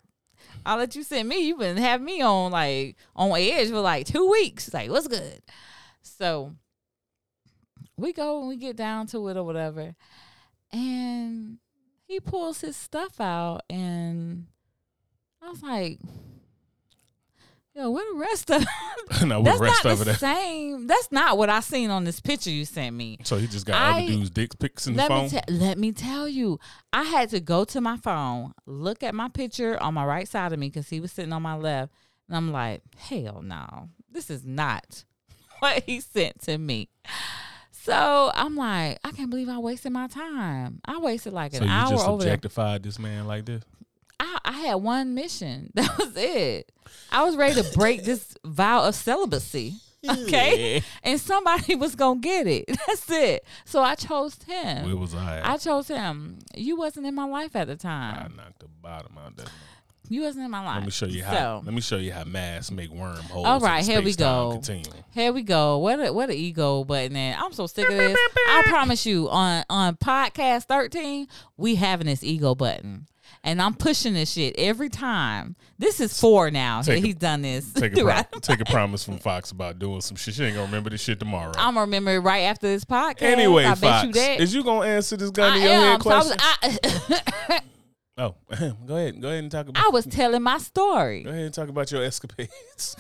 I'll 0.65 0.79
let 0.79 0.97
you 0.97 1.03
send 1.03 1.29
me. 1.29 1.47
You 1.47 1.57
been 1.57 1.77
have 1.77 2.01
me 2.01 2.23
on 2.23 2.53
like 2.53 2.97
on 3.15 3.33
edge 3.33 3.69
for 3.71 3.81
like 3.81 4.07
two 4.07 4.31
weeks. 4.31 4.73
Like 4.73 4.91
what's 4.91 5.09
good? 5.09 5.43
So 6.03 6.55
we 7.97 8.13
go 8.13 8.41
and 8.41 8.49
we 8.49 8.57
get 8.57 8.77
down 8.77 9.07
to 9.09 9.29
it 9.29 9.37
or 9.37 9.45
whatever, 9.45 9.95
and 10.73 11.59
he 12.11 12.21
pulls 12.21 12.61
his 12.61 12.77
stuff 12.77 13.21
out 13.21 13.63
and 13.71 14.47
I 15.43 15.49
was 15.51 15.63
like, 15.63 15.99
"Yo, 17.75 17.91
where 17.91 18.05
the 18.13 18.19
rest 18.19 18.51
of?" 18.51 18.63
what 19.21 19.45
That's 19.45 19.59
the 19.59 19.65
rest 19.65 19.85
not 19.85 19.93
of 19.93 20.05
the 20.05 20.11
it? 20.13 20.17
same. 20.19 20.87
That's 20.87 21.11
not 21.13 21.39
what 21.39 21.49
I 21.51 21.61
seen 21.61 21.91
on 21.91 22.05
this 22.05 22.21
picture 22.21 22.51
you 22.51 22.65
sent 22.65 22.95
me. 22.97 23.19
So 23.25 23.37
he 23.39 23.47
just 23.47 23.65
got 23.67 23.77
I- 23.77 23.99
other 24.03 24.07
dudes' 24.13 24.31
dick 24.31 24.59
pics 24.59 24.87
in 24.87 24.97
the 24.97 25.03
phone. 25.05 25.25
me 25.25 25.31
te- 25.31 25.53
let 25.53 25.79
me 25.79 25.93
tell 25.93 26.29
you, 26.29 26.59
I 26.93 27.05
had 27.05 27.31
to 27.31 27.41
go 27.41 27.65
to 27.67 27.81
my 27.81 27.97
phone, 27.97 28.53
look 28.67 29.03
at 29.03 29.15
my 29.15 29.29
picture 29.29 29.81
on 29.83 29.95
my 29.95 30.05
right 30.05 30.27
side 30.29 30.53
of 30.53 30.59
me 30.59 30.69
because 30.69 30.89
he 30.89 31.01
was 31.01 31.13
sitting 31.13 31.33
on 31.33 31.43
my 31.43 31.55
left, 31.57 31.93
and 32.29 32.37
I'm 32.37 32.51
like, 32.53 32.83
"Hell 32.97 33.41
no, 33.43 33.89
this 34.11 34.31
is 34.31 34.45
not 34.45 35.05
what 35.61 35.85
he 35.85 36.01
sent 36.01 36.41
to 36.43 36.59
me." 36.59 36.89
So 37.83 38.31
I'm 38.35 38.57
like, 38.57 38.99
I 39.05 39.11
can't 39.13 39.31
believe 39.31 39.49
I 39.49 39.59
wasted 39.59 39.93
my 39.93 40.07
time. 40.07 40.81
I 40.85 40.99
wasted 40.99 41.33
like 41.33 41.55
an 41.55 41.61
so 41.61 41.65
you 41.65 41.71
hour 41.71 41.91
just 41.91 42.07
over 42.07 42.23
objectified 42.23 42.83
this 42.83 42.99
man 42.99 43.27
like 43.27 43.47
this? 43.47 43.63
I, 44.19 44.39
I 44.45 44.53
had 44.53 44.75
one 44.77 45.15
mission. 45.15 45.73
That 45.75 45.97
was 45.99 46.13
it. 46.15 46.71
I 47.11 47.25
was 47.25 47.37
ready 47.37 47.61
to 47.61 47.71
break 47.73 48.05
this 48.05 48.35
vow 48.45 48.85
of 48.85 48.95
celibacy. 48.95 49.77
Okay. 50.09 50.83
And 51.03 51.21
somebody 51.21 51.75
was 51.75 51.95
gonna 51.95 52.21
get 52.21 52.47
it. 52.47 52.65
That's 52.87 53.11
it. 53.11 53.45
So 53.65 53.83
I 53.83 53.95
chose 53.95 54.37
him. 54.47 54.87
Where 54.87 54.97
was 54.97 55.15
I? 55.15 55.41
I 55.43 55.57
chose 55.57 55.89
him. 55.89 56.39
You 56.55 56.77
wasn't 56.77 57.07
in 57.07 57.15
my 57.15 57.27
life 57.27 57.57
at 57.57 57.67
the 57.67 57.77
time. 57.77 58.31
I 58.33 58.43
knocked 58.43 58.61
the 58.61 58.69
bottom 58.69 59.17
out 59.19 59.29
of 59.33 59.37
that. 59.37 59.51
You 60.11 60.23
wasn't 60.23 60.45
in 60.45 60.51
my 60.51 60.65
life. 60.65 60.79
Let 60.79 60.85
me 60.87 60.91
show 60.91 61.07
you 61.07 61.23
how. 61.23 61.61
So 61.61 61.63
Let 61.65 61.73
me 61.73 61.81
show 61.81 61.97
you 61.97 62.13
how 62.13 62.25
mass 62.25 62.73
make 62.73 62.91
wormholes. 62.91 63.47
All 63.47 63.65
in 63.65 63.85
here 63.85 64.03
we 64.03 64.13
go. 64.13 64.51
Continuum. 64.55 64.99
here 65.13 65.33
we 65.33 65.43
go. 65.43 65.79
What 65.79 66.01
a 66.05 66.13
what 66.13 66.31
a 66.31 66.35
ego 66.35 66.83
button 66.83 67.15
and 67.17 67.41
I'm 67.41 67.53
so 67.53 67.69
sick 67.69 67.89
of 67.89 67.97
this. 67.97 68.19
I 68.49 68.65
promise 68.67 69.07
you, 69.07 69.31
on 69.31 69.65
on 69.71 69.97
podcast 69.97 70.65
13, 70.65 71.29
we 71.57 71.77
having 71.77 72.09
this 72.09 72.25
ego 72.25 72.57
button. 72.57 73.07
And 73.45 73.63
I'm 73.63 73.73
pushing 73.75 74.13
this 74.13 74.33
shit 74.33 74.55
every 74.59 74.89
time. 74.91 75.55
This 75.79 76.01
is 76.01 76.19
four 76.21 76.51
now. 76.51 76.83
Take 76.83 77.03
a- 77.03 77.07
He's 77.07 77.15
done 77.15 77.43
this. 77.43 77.73
Take 77.75 77.97
a 77.97 78.03
pro- 78.31 78.41
take 78.41 78.61
a 78.61 78.65
promise 78.67 79.05
from 79.05 79.19
Fox 79.19 79.53
about 79.53 79.79
doing 79.79 80.01
some 80.01 80.17
shit. 80.17 80.35
She 80.35 80.43
ain't 80.45 80.55
gonna 80.57 80.67
remember 80.67 80.91
this 80.91 81.01
shit 81.01 81.21
tomorrow. 81.21 81.53
I'm 81.57 81.75
gonna 81.75 81.83
remember 81.83 82.11
it 82.11 82.19
right 82.19 82.41
after 82.41 82.67
this 82.67 82.85
podcast. 82.85 83.23
anyway, 83.23 83.65
I 83.65 83.77
Fox, 83.77 83.81
bet 83.81 84.07
you 84.07 84.13
that. 84.13 84.41
is 84.41 84.53
you 84.55 84.65
gonna 84.65 84.89
answer 84.89 85.17
this 85.17 85.31
gun 85.31 85.53
I 85.53 85.55
to 85.57 85.61
your 85.63 85.73
head 85.73 85.83
am. 85.95 86.01
So 86.01 86.11
I 86.11 86.19
was, 86.19 86.35
question? 86.35 87.19
I, 87.49 87.61
oh, 88.21 88.35
go 88.87 88.97
ahead. 88.97 89.21
Go 89.21 89.29
ahead 89.29 89.43
and 89.43 89.51
talk 89.51 89.69
about. 89.69 89.85
I 89.85 89.89
was 89.89 90.07
telling 90.07 90.43
my 90.43 90.59
story. 90.59 91.23
Go 91.25 91.31
ahead 91.31 91.45
and 91.47 91.55
talk 91.55 91.69
about 91.69 91.91
your 91.91 92.05
escapades. 92.05 92.97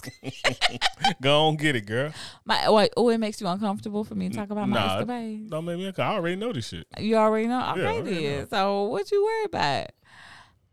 go 1.20 1.48
on, 1.48 1.56
get 1.56 1.76
it, 1.76 1.86
girl. 1.86 2.12
my, 2.44 2.70
wait, 2.70 2.90
oh, 2.96 3.08
it 3.08 3.18
makes 3.18 3.40
you 3.40 3.46
uncomfortable 3.46 4.04
for 4.04 4.14
me 4.14 4.28
to 4.28 4.36
talk 4.36 4.50
about 4.50 4.68
my 4.68 4.94
escapades. 4.94 5.50
Don't 5.50 5.64
make 5.64 5.78
me. 5.78 5.92
I 5.96 6.12
already 6.12 6.36
know 6.36 6.52
this 6.52 6.68
shit. 6.68 6.86
You 6.98 7.16
already 7.16 7.48
know. 7.48 7.58
I 7.58 7.72
Okay, 7.72 7.86
already 7.86 8.26
then. 8.26 8.38
know. 8.40 8.46
So 8.50 8.82
what 8.84 9.10
you 9.10 9.24
worry 9.24 9.44
about? 9.46 9.90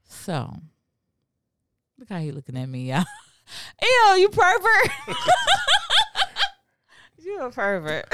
So 0.05 0.53
look 1.97 2.09
how 2.09 2.19
he 2.19 2.32
looking 2.32 2.57
at 2.57 2.67
me, 2.67 2.89
y'all. 2.91 3.05
Ew, 3.82 4.15
you 4.19 4.30
pervert. 4.30 4.89
you 7.17 7.39
a 7.41 7.49
pervert. 7.51 8.05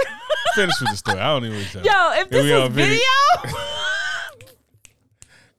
Finish 0.55 0.80
with 0.82 0.91
the 0.91 0.97
story. 0.97 1.20
I 1.20 1.28
don't 1.34 1.45
even. 1.45 1.64
Tell. 1.66 1.84
Yo, 1.84 2.22
if 2.22 2.30
this 2.30 2.51
are, 2.51 2.70
video. 2.70 2.99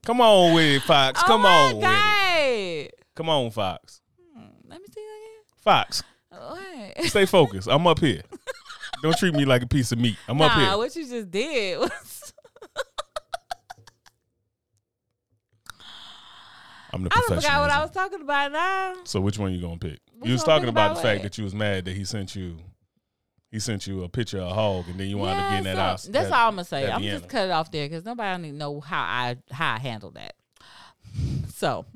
Come 0.09 0.23
on 0.23 0.55
with 0.55 0.65
it, 0.65 0.83
Fox. 0.85 1.23
Come 1.23 1.43
oh 1.43 1.45
my 1.45 1.51
on 1.51 1.77
with 1.77 1.85
it. 1.85 2.95
Come 3.15 3.29
on, 3.29 3.51
Fox. 3.51 4.01
Hmm, 4.35 4.47
Let 4.67 4.81
me 4.81 4.87
see 4.91 5.03
that 5.03 5.61
Fox, 5.63 6.03
again. 6.33 6.93
Wait. 6.97 7.11
stay 7.11 7.27
focused. 7.27 7.69
I'm 7.71 7.87
up 7.87 7.99
here. 7.99 8.23
Don't 9.03 9.15
treat 9.19 9.35
me 9.35 9.45
like 9.45 9.61
a 9.61 9.67
piece 9.67 9.93
of 9.93 9.99
meat. 9.99 10.17
I'm 10.27 10.41
up 10.41 10.57
Nah, 10.57 10.65
here. 10.71 10.79
what 10.79 10.97
you 10.97 11.07
just 11.07 11.31
did 11.31 11.79
was 11.79 11.91
I'm 16.91 17.05
the 17.05 17.11
I 17.13 17.21
forgot 17.29 17.61
what 17.61 17.69
I 17.71 17.83
was 17.83 17.91
talking 17.91 18.23
about 18.23 18.51
now. 18.53 18.95
So 19.05 19.21
which 19.21 19.37
one 19.39 19.53
you 19.53 19.61
gonna 19.61 19.77
pick? 19.77 20.01
Which 20.17 20.29
you 20.29 20.33
was 20.33 20.43
talking 20.43 20.71
about, 20.71 20.93
about 20.93 20.97
the 20.97 21.03
fact 21.03 21.23
that 21.25 21.37
you 21.37 21.45
was 21.45 21.55
mad 21.55 21.85
that 21.85 21.95
he 21.95 22.07
sent 22.07 22.35
you, 22.35 22.57
he 23.51 23.59
sent 23.59 23.87
you 23.87 24.05
a 24.05 24.09
picture 24.09 24.39
of 24.39 24.51
a 24.51 24.55
hog, 24.55 24.89
and 24.89 25.01
then 25.01 25.09
you 25.09 25.19
wound 25.19 25.41
up 25.41 25.51
getting 25.51 25.65
that 25.65 25.77
so 25.77 26.09
out. 26.09 26.13
That's 26.13 26.31
all 26.31 26.49
I'm 26.49 26.55
gonna 26.55 26.65
say. 26.65 26.91
I'm 26.91 27.03
the 27.03 27.09
just 27.09 27.29
cut 27.29 27.47
it 27.47 27.51
off 27.51 27.71
there 27.71 27.89
because 27.89 28.05
nobody 28.05 28.43
need 28.43 28.51
to 28.53 28.57
know 28.57 28.81
how 28.81 29.01
I 29.01 29.37
how 29.51 29.75
I 29.75 29.79
handle 29.79 30.11
that. 30.13 30.35
So 31.55 31.87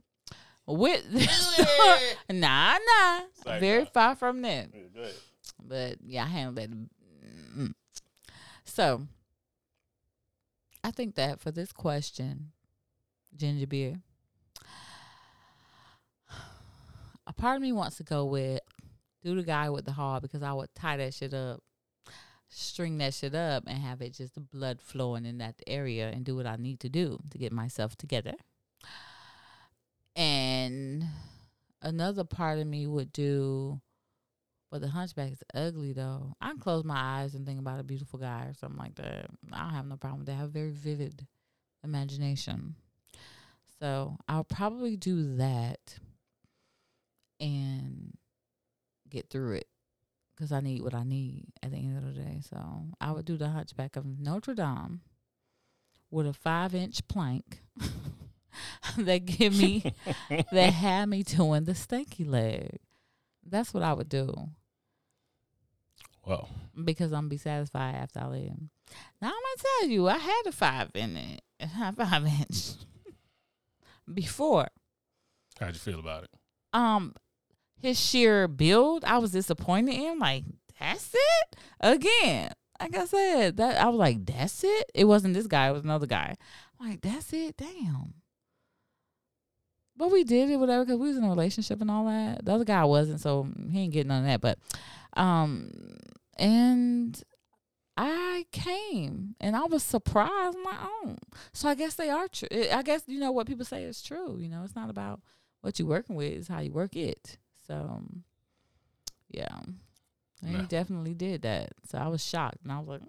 with 0.66 1.04
nah 2.30 2.72
nah 2.72 3.20
Sorry, 3.44 3.60
very 3.60 3.82
nah. 3.82 3.90
far 3.90 4.16
from 4.16 4.42
that. 4.42 4.68
Yeah. 4.72 5.06
But 5.62 5.98
yeah, 6.04 6.24
I 6.24 6.28
handle 6.28 6.54
that. 6.54 6.70
Mm. 6.70 7.74
So 8.64 9.06
I 10.82 10.90
think 10.90 11.16
that 11.16 11.40
for 11.40 11.50
this 11.50 11.72
question, 11.72 12.52
ginger 13.36 13.66
beer, 13.66 13.96
a 17.26 17.32
part 17.32 17.56
of 17.56 17.62
me 17.62 17.72
wants 17.72 17.96
to 17.98 18.04
go 18.04 18.24
with 18.24 18.60
do 19.22 19.34
the 19.34 19.42
guy 19.42 19.70
with 19.70 19.84
the 19.84 19.92
hog 19.92 20.22
because 20.22 20.42
I 20.42 20.52
would 20.52 20.74
tie 20.74 20.96
that 20.96 21.14
shit 21.14 21.34
up, 21.34 21.60
string 22.48 22.98
that 22.98 23.14
shit 23.14 23.34
up, 23.34 23.64
and 23.66 23.78
have 23.78 24.02
it 24.02 24.14
just 24.14 24.34
the 24.34 24.40
blood 24.40 24.80
flowing 24.80 25.26
in 25.26 25.38
that 25.38 25.56
area 25.66 26.10
and 26.10 26.24
do 26.24 26.36
what 26.36 26.46
I 26.46 26.56
need 26.56 26.80
to 26.80 26.88
do 26.88 27.18
to 27.30 27.38
get 27.38 27.52
myself 27.52 27.96
together. 27.96 28.34
And 30.14 31.04
another 31.80 32.24
part 32.24 32.58
of 32.58 32.66
me 32.66 32.86
would 32.86 33.12
do 33.12 33.80
but 34.72 34.80
the 34.80 34.88
hunchback 34.88 35.32
is 35.32 35.42
ugly 35.54 35.92
though. 35.92 36.34
I 36.40 36.48
can 36.48 36.58
close 36.58 36.82
my 36.82 36.96
eyes 36.96 37.34
and 37.34 37.44
think 37.44 37.60
about 37.60 37.78
a 37.78 37.84
beautiful 37.84 38.18
guy 38.18 38.46
or 38.46 38.54
something 38.54 38.78
like 38.78 38.94
that. 38.94 39.26
I 39.52 39.60
don't 39.64 39.74
have 39.74 39.86
no 39.86 39.96
problem 39.98 40.20
with 40.20 40.28
that. 40.28 40.32
I 40.32 40.38
have 40.38 40.50
very 40.50 40.70
vivid 40.70 41.26
imagination. 41.84 42.74
So 43.78 44.16
I'll 44.28 44.44
probably 44.44 44.96
do 44.96 45.36
that 45.36 45.98
and 47.38 48.16
get 49.12 49.30
through 49.30 49.52
it 49.54 49.66
because 50.34 50.50
I 50.52 50.60
need 50.60 50.82
what 50.82 50.94
I 50.94 51.04
need 51.04 51.44
at 51.62 51.70
the 51.70 51.76
end 51.76 51.98
of 51.98 52.04
the 52.14 52.20
day. 52.20 52.40
So 52.48 52.86
I 53.00 53.12
would 53.12 53.24
do 53.24 53.36
the 53.36 53.50
hunchback 53.50 53.96
of 53.96 54.04
Notre 54.18 54.54
Dame 54.54 55.02
with 56.10 56.26
a 56.26 56.32
five 56.32 56.74
inch 56.74 57.06
plank 57.08 57.60
that 58.98 59.24
give 59.24 59.56
me 59.56 59.92
that 60.52 60.72
had 60.72 61.06
me 61.08 61.22
doing 61.22 61.64
the 61.64 61.72
stanky 61.72 62.26
leg. 62.28 62.78
That's 63.44 63.74
what 63.74 63.82
I 63.82 63.92
would 63.92 64.08
do 64.08 64.32
Well, 66.24 66.48
because 66.84 67.12
I'm 67.12 67.28
be 67.28 67.36
satisfied 67.36 67.96
after 67.96 68.20
I 68.20 68.26
leave. 68.26 68.52
Now 69.20 69.28
I'm 69.28 69.32
gonna 69.32 69.68
tell 69.80 69.88
you, 69.88 70.08
I 70.08 70.18
had 70.18 70.42
a 70.46 70.52
five 70.52 70.90
in 70.94 71.16
it, 71.16 71.42
a 71.60 71.92
five 71.92 72.24
inch 72.26 72.72
before. 74.12 74.68
how'd 75.58 75.74
you 75.74 75.78
feel 75.78 75.98
about 76.00 76.24
it? 76.24 76.30
Um, 76.72 77.14
his 77.82 78.00
sheer 78.00 78.48
build, 78.48 79.04
I 79.04 79.18
was 79.18 79.32
disappointed 79.32 79.94
in. 79.94 80.18
Like 80.18 80.44
that's 80.78 81.14
it 81.14 81.56
again. 81.80 82.52
Like 82.80 82.96
I 82.96 83.04
said, 83.04 83.56
that 83.58 83.80
I 83.80 83.88
was 83.88 83.98
like, 83.98 84.24
that's 84.24 84.64
it. 84.64 84.90
It 84.94 85.04
wasn't 85.04 85.34
this 85.34 85.46
guy; 85.46 85.68
it 85.68 85.72
was 85.72 85.84
another 85.84 86.06
guy. 86.06 86.36
I'm 86.80 86.90
like 86.90 87.00
that's 87.00 87.32
it. 87.32 87.56
Damn. 87.56 88.14
But 89.96 90.10
we 90.10 90.24
did 90.24 90.50
it, 90.50 90.56
whatever, 90.56 90.84
because 90.84 90.98
we 90.98 91.08
was 91.08 91.16
in 91.16 91.24
a 91.24 91.28
relationship 91.28 91.80
and 91.80 91.90
all 91.90 92.06
that. 92.06 92.44
The 92.44 92.52
other 92.54 92.64
guy 92.64 92.84
wasn't, 92.84 93.20
so 93.20 93.46
he 93.70 93.80
ain't 93.80 93.92
getting 93.92 94.08
none 94.08 94.24
of 94.24 94.26
that. 94.26 94.40
But, 94.40 94.58
um, 95.20 95.70
and 96.38 97.22
I 97.96 98.46
came 98.52 99.36
and 99.38 99.54
I 99.54 99.64
was 99.66 99.82
surprised 99.82 100.56
my 100.64 100.88
own. 101.04 101.18
So 101.52 101.68
I 101.68 101.74
guess 101.74 101.94
they 101.94 102.08
are 102.08 102.26
true. 102.26 102.48
I 102.72 102.82
guess 102.82 103.02
you 103.06 103.20
know 103.20 103.32
what 103.32 103.46
people 103.46 103.66
say 103.66 103.84
is 103.84 104.02
true. 104.02 104.38
You 104.40 104.48
know, 104.48 104.62
it's 104.64 104.74
not 104.74 104.88
about 104.88 105.20
what 105.60 105.78
you're 105.78 105.88
working 105.88 106.16
with; 106.16 106.32
it's 106.32 106.48
how 106.48 106.60
you 106.60 106.72
work 106.72 106.96
it. 106.96 107.38
So, 107.72 107.78
um, 107.78 108.22
yeah, 109.30 109.48
and 110.42 110.56
he 110.56 110.62
definitely 110.66 111.14
did 111.14 111.42
that. 111.42 111.70
So 111.88 111.96
I 111.96 112.08
was 112.08 112.22
shocked, 112.22 112.58
and 112.62 112.70
I 112.70 112.78
was 112.78 112.86
like, 112.88 113.00
okay. 113.00 113.08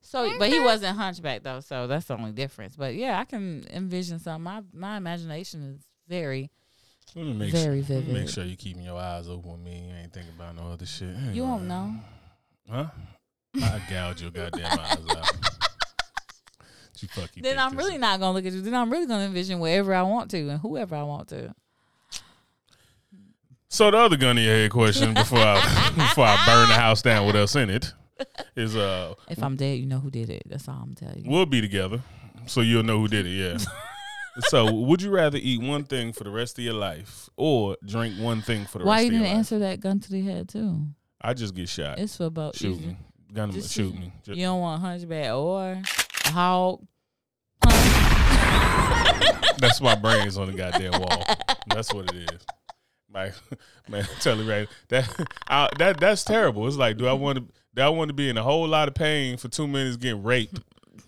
So, 0.00 0.38
but 0.38 0.48
he 0.48 0.58
wasn't 0.58 0.96
hunchback 0.96 1.42
though, 1.42 1.60
so 1.60 1.86
that's 1.86 2.06
the 2.06 2.16
only 2.16 2.32
difference. 2.32 2.76
But 2.76 2.94
yeah, 2.94 3.18
I 3.18 3.24
can 3.24 3.66
envision 3.70 4.20
some. 4.20 4.42
My 4.42 4.62
my 4.72 4.96
imagination 4.96 5.74
is 5.76 5.84
very, 6.08 6.50
Let 7.14 7.26
me 7.26 7.34
make 7.34 7.52
very 7.52 7.82
sure, 7.84 8.00
vivid. 8.00 8.14
make 8.14 8.28
sure 8.30 8.44
you 8.44 8.56
keeping 8.56 8.82
your 8.82 8.98
eyes 8.98 9.28
open 9.28 9.52
with 9.52 9.60
me. 9.60 9.88
You 9.90 9.94
ain't 9.96 10.14
thinking 10.14 10.32
about 10.34 10.56
no 10.56 10.72
other 10.72 10.86
shit. 10.86 11.14
You 11.34 11.42
won't 11.42 11.64
know. 11.64 11.94
Huh? 12.70 12.86
I 13.56 13.82
gouge 13.90 14.22
your 14.22 14.30
goddamn 14.30 14.78
eyes 14.78 14.96
out. 15.10 15.30
You 17.00 17.08
fuck 17.08 17.36
you. 17.36 17.42
then 17.42 17.58
I'm 17.58 17.76
really 17.76 17.98
not 17.98 18.18
gonna 18.18 18.32
look 18.32 18.46
at 18.46 18.52
you. 18.52 18.62
Then 18.62 18.74
I'm 18.74 18.90
really 18.90 19.06
gonna 19.06 19.24
envision 19.26 19.60
wherever 19.60 19.94
I 19.94 20.02
want 20.02 20.30
to 20.30 20.48
and 20.48 20.60
whoever 20.60 20.96
I 20.96 21.02
want 21.02 21.28
to. 21.28 21.54
So 23.70 23.90
the 23.90 23.98
other 23.98 24.16
gun 24.16 24.38
in 24.38 24.44
your 24.44 24.54
head 24.54 24.70
question 24.70 25.12
before 25.14 25.38
I 25.40 25.90
before 25.94 26.24
I 26.24 26.42
burn 26.46 26.68
the 26.68 26.74
house 26.74 27.02
down 27.02 27.26
with 27.26 27.36
us 27.36 27.54
in 27.54 27.68
it 27.70 27.92
is 28.56 28.74
uh 28.76 29.14
If 29.28 29.42
I'm 29.42 29.56
dead, 29.56 29.78
you 29.78 29.86
know 29.86 29.98
who 29.98 30.10
did 30.10 30.30
it. 30.30 30.42
That's 30.46 30.68
all 30.68 30.80
I'm 30.82 30.94
telling 30.94 31.24
you. 31.24 31.30
we'll 31.30 31.46
be 31.46 31.60
together, 31.60 32.00
so 32.46 32.62
you'll 32.62 32.82
know 32.82 32.98
who 32.98 33.08
did 33.08 33.26
it. 33.26 33.30
Yeah. 33.30 33.58
so 34.48 34.72
would 34.72 35.02
you 35.02 35.10
rather 35.10 35.38
eat 35.40 35.60
one 35.60 35.84
thing 35.84 36.12
for 36.12 36.24
the 36.24 36.30
rest 36.30 36.58
of 36.58 36.64
your 36.64 36.74
life 36.74 37.28
or 37.36 37.76
drink 37.86 38.18
one 38.18 38.40
thing 38.40 38.64
for 38.64 38.78
the 38.78 38.84
Why 38.86 38.96
rest 38.96 39.02
you 39.04 39.08
of 39.08 39.12
your 39.12 39.20
life? 39.20 39.26
Why 39.26 39.26
you 39.26 39.30
didn't 39.32 39.36
answer 39.38 39.58
that 39.58 39.80
gun 39.80 40.00
to 40.00 40.10
the 40.10 40.22
head 40.22 40.48
too? 40.48 40.86
I 41.20 41.34
just 41.34 41.54
get 41.54 41.68
shot. 41.68 41.98
It's 41.98 42.16
for 42.16 42.24
about 42.26 42.56
Shoot 42.56 42.80
you, 42.80 42.86
me. 42.88 42.96
Gun 43.34 43.50
just 43.52 43.70
shoot 43.72 43.92
shoot- 43.92 44.00
me. 44.00 44.12
Ju- 44.24 44.32
You 44.34 44.44
don't 44.46 44.60
want 44.60 44.82
a 44.82 44.86
hunchback 44.86 45.34
or 45.34 45.82
a 46.24 46.30
hog. 46.30 46.86
That's 49.58 49.80
my 49.80 49.94
brains 49.96 50.38
on 50.38 50.46
the 50.46 50.52
goddamn 50.56 51.00
wall. 51.00 51.24
That's 51.66 51.92
what 51.92 52.14
it 52.14 52.32
is. 52.32 52.40
Like, 53.12 53.34
man, 53.88 54.06
tell 54.20 54.36
you 54.36 54.48
right. 54.48 54.68
That 54.88 55.08
I, 55.48 55.68
that 55.78 55.98
that's 56.00 56.24
terrible. 56.24 56.66
It's 56.66 56.76
like, 56.76 56.96
do 56.96 57.06
I 57.06 57.12
want 57.12 57.38
to? 57.38 57.44
Do 57.74 57.82
I 57.82 57.88
want 57.90 58.08
to 58.08 58.14
be 58.14 58.28
in 58.28 58.36
a 58.36 58.42
whole 58.42 58.66
lot 58.66 58.88
of 58.88 58.94
pain 58.94 59.36
for 59.36 59.48
two 59.48 59.66
minutes 59.68 59.96
getting 59.96 60.22
raped, 60.22 60.60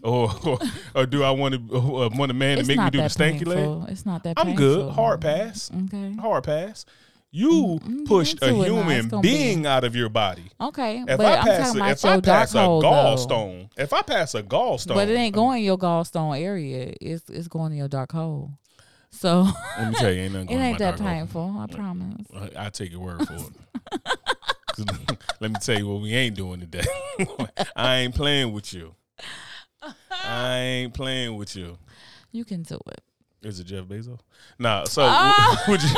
or 0.03 0.31
or, 0.47 0.59
or 0.95 1.07
do 1.07 1.23
I 1.25 1.31
want 1.31 1.55
to 1.55 1.77
uh, 1.77 2.09
want 2.15 2.31
a 2.31 2.35
man 2.35 2.59
to 2.59 2.65
make 2.65 2.79
me 2.79 2.91
do 2.91 2.99
the 2.99 3.05
stanky 3.05 3.47
leg? 3.47 3.91
It's 3.91 4.07
not 4.07 4.23
that. 4.25 4.35
I'm 4.39 4.47
painful. 4.49 4.65
good. 4.87 4.93
Hard 4.93 5.21
pass. 5.21 5.71
Okay. 5.87 6.15
Hard 6.17 6.45
pass. 6.45 6.85
You 7.33 7.79
Mm, 7.85 8.07
pushed 8.07 8.43
a 8.43 8.49
into 8.49 8.63
it 8.65 8.69
now. 8.73 8.81
It's 8.81 8.91
human 8.91 9.09
gonna 9.09 9.23
be- 9.23 9.29
being 9.33 9.65
out 9.67 9.85
of 9.85 9.95
your 9.95 10.09
body. 10.09 10.51
Okay. 10.61 10.99
If 11.07 11.17
but 11.17 11.27
I 11.27 11.37
I'm 11.39 11.47
pass, 11.47 11.75
a, 11.77 11.79
if 11.91 12.05
I 12.05 12.21
pass 12.21 12.55
a 12.57 12.65
hole, 12.65 12.81
though. 12.81 12.89
gallstone, 12.91 13.69
if 13.77 13.93
I 13.93 14.03
pass 14.03 14.35
a 14.35 14.43
gallstone, 14.43 14.95
But 14.95 15.09
it 15.09 15.15
ain't 15.17 15.35
going 15.35 15.59
in 15.61 15.65
your 15.65 15.79
gallstone 15.79 16.41
area. 16.41 16.93
It's 17.01 17.29
it's 17.31 17.47
going 17.47 17.71
in 17.73 17.79
your 17.79 17.87
dark 17.89 18.11
hole. 18.13 18.51
So 19.13 19.49
Let 19.79 19.91
me 19.91 19.95
tell 19.99 20.13
you, 20.13 20.21
ain't 20.23 20.33
nothing 20.33 20.51
it 20.51 20.57
ain't 20.57 20.79
that 20.79 20.99
painful. 20.99 21.57
I 21.59 21.67
promise. 21.67 22.27
I 22.35 22.67
I 22.67 22.71
take 22.71 22.93
your 22.93 23.01
word 23.01 23.27
for 23.27 23.35
it. 23.35 23.99
Let 25.41 25.51
me 25.51 25.57
tell 25.61 25.79
you 25.79 25.89
what 25.89 26.03
we 26.03 26.15
ain't 26.15 26.37
doing 26.37 26.61
today. 26.61 26.85
I 27.77 27.97
ain't 27.97 28.15
playing 28.15 28.53
with 28.53 28.73
you. 28.73 28.95
I 30.25 30.59
ain't 30.59 30.95
playing 30.95 31.37
with 31.37 31.57
you. 31.57 31.79
You 32.33 32.45
can 32.45 32.63
do 32.63 32.79
it. 32.87 33.03
Is 33.43 33.59
it 33.59 33.65
Jeff 33.65 33.85
Bezos? 33.87 34.19
Nah. 34.59 34.85
So 34.85 35.03
Oh. 35.09 35.65
would 35.69 35.83
you 35.83 35.91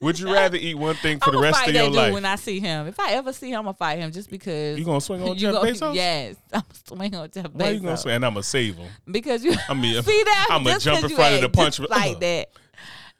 would 0.00 0.18
you 0.20 0.32
rather 0.32 0.56
eat 0.56 0.76
one 0.76 0.94
thing 0.96 1.18
for 1.18 1.32
the 1.32 1.38
I'ma 1.38 1.46
rest 1.46 1.58
fight 1.58 1.68
of 1.68 1.74
that 1.74 1.80
your 1.80 1.88
dude 1.88 1.96
life? 1.96 2.12
when 2.12 2.24
I 2.24 2.36
see 2.36 2.60
him. 2.60 2.86
If 2.86 3.00
I 3.00 3.12
ever 3.14 3.32
see 3.32 3.50
him, 3.50 3.58
I'm 3.58 3.64
gonna 3.64 3.74
fight 3.74 3.98
him 3.98 4.12
just 4.12 4.30
because 4.30 4.78
You 4.78 4.84
gonna 4.84 5.00
swing 5.00 5.22
on 5.22 5.28
you 5.34 5.34
Jeff 5.34 5.52
go- 5.54 5.62
Bezos? 5.64 5.94
Yes, 5.96 6.36
I'm 6.52 6.60
gonna 6.60 6.74
swing 6.86 7.14
on 7.16 7.30
Jeff 7.30 7.44
Bezos. 7.46 7.54
Why 7.54 7.70
you 7.70 7.80
gonna 7.80 7.96
swing? 7.96 8.14
And 8.14 8.24
I'm 8.26 8.34
gonna 8.34 8.42
save 8.44 8.76
him. 8.76 8.88
Because 9.10 9.42
you 9.44 9.54
I 9.68 9.74
mean, 9.74 10.00
see 10.04 10.22
that 10.22 10.46
I'ma 10.50 10.70
Just 10.70 10.84
jump 10.84 11.00
'cause 11.00 11.10
in 11.10 11.16
front 11.16 11.34
of 11.34 11.40
the 11.40 11.48
punch. 11.48 11.78
just 11.78 11.90
like 11.90 12.10
uh-huh. 12.12 12.18
that. 12.20 12.48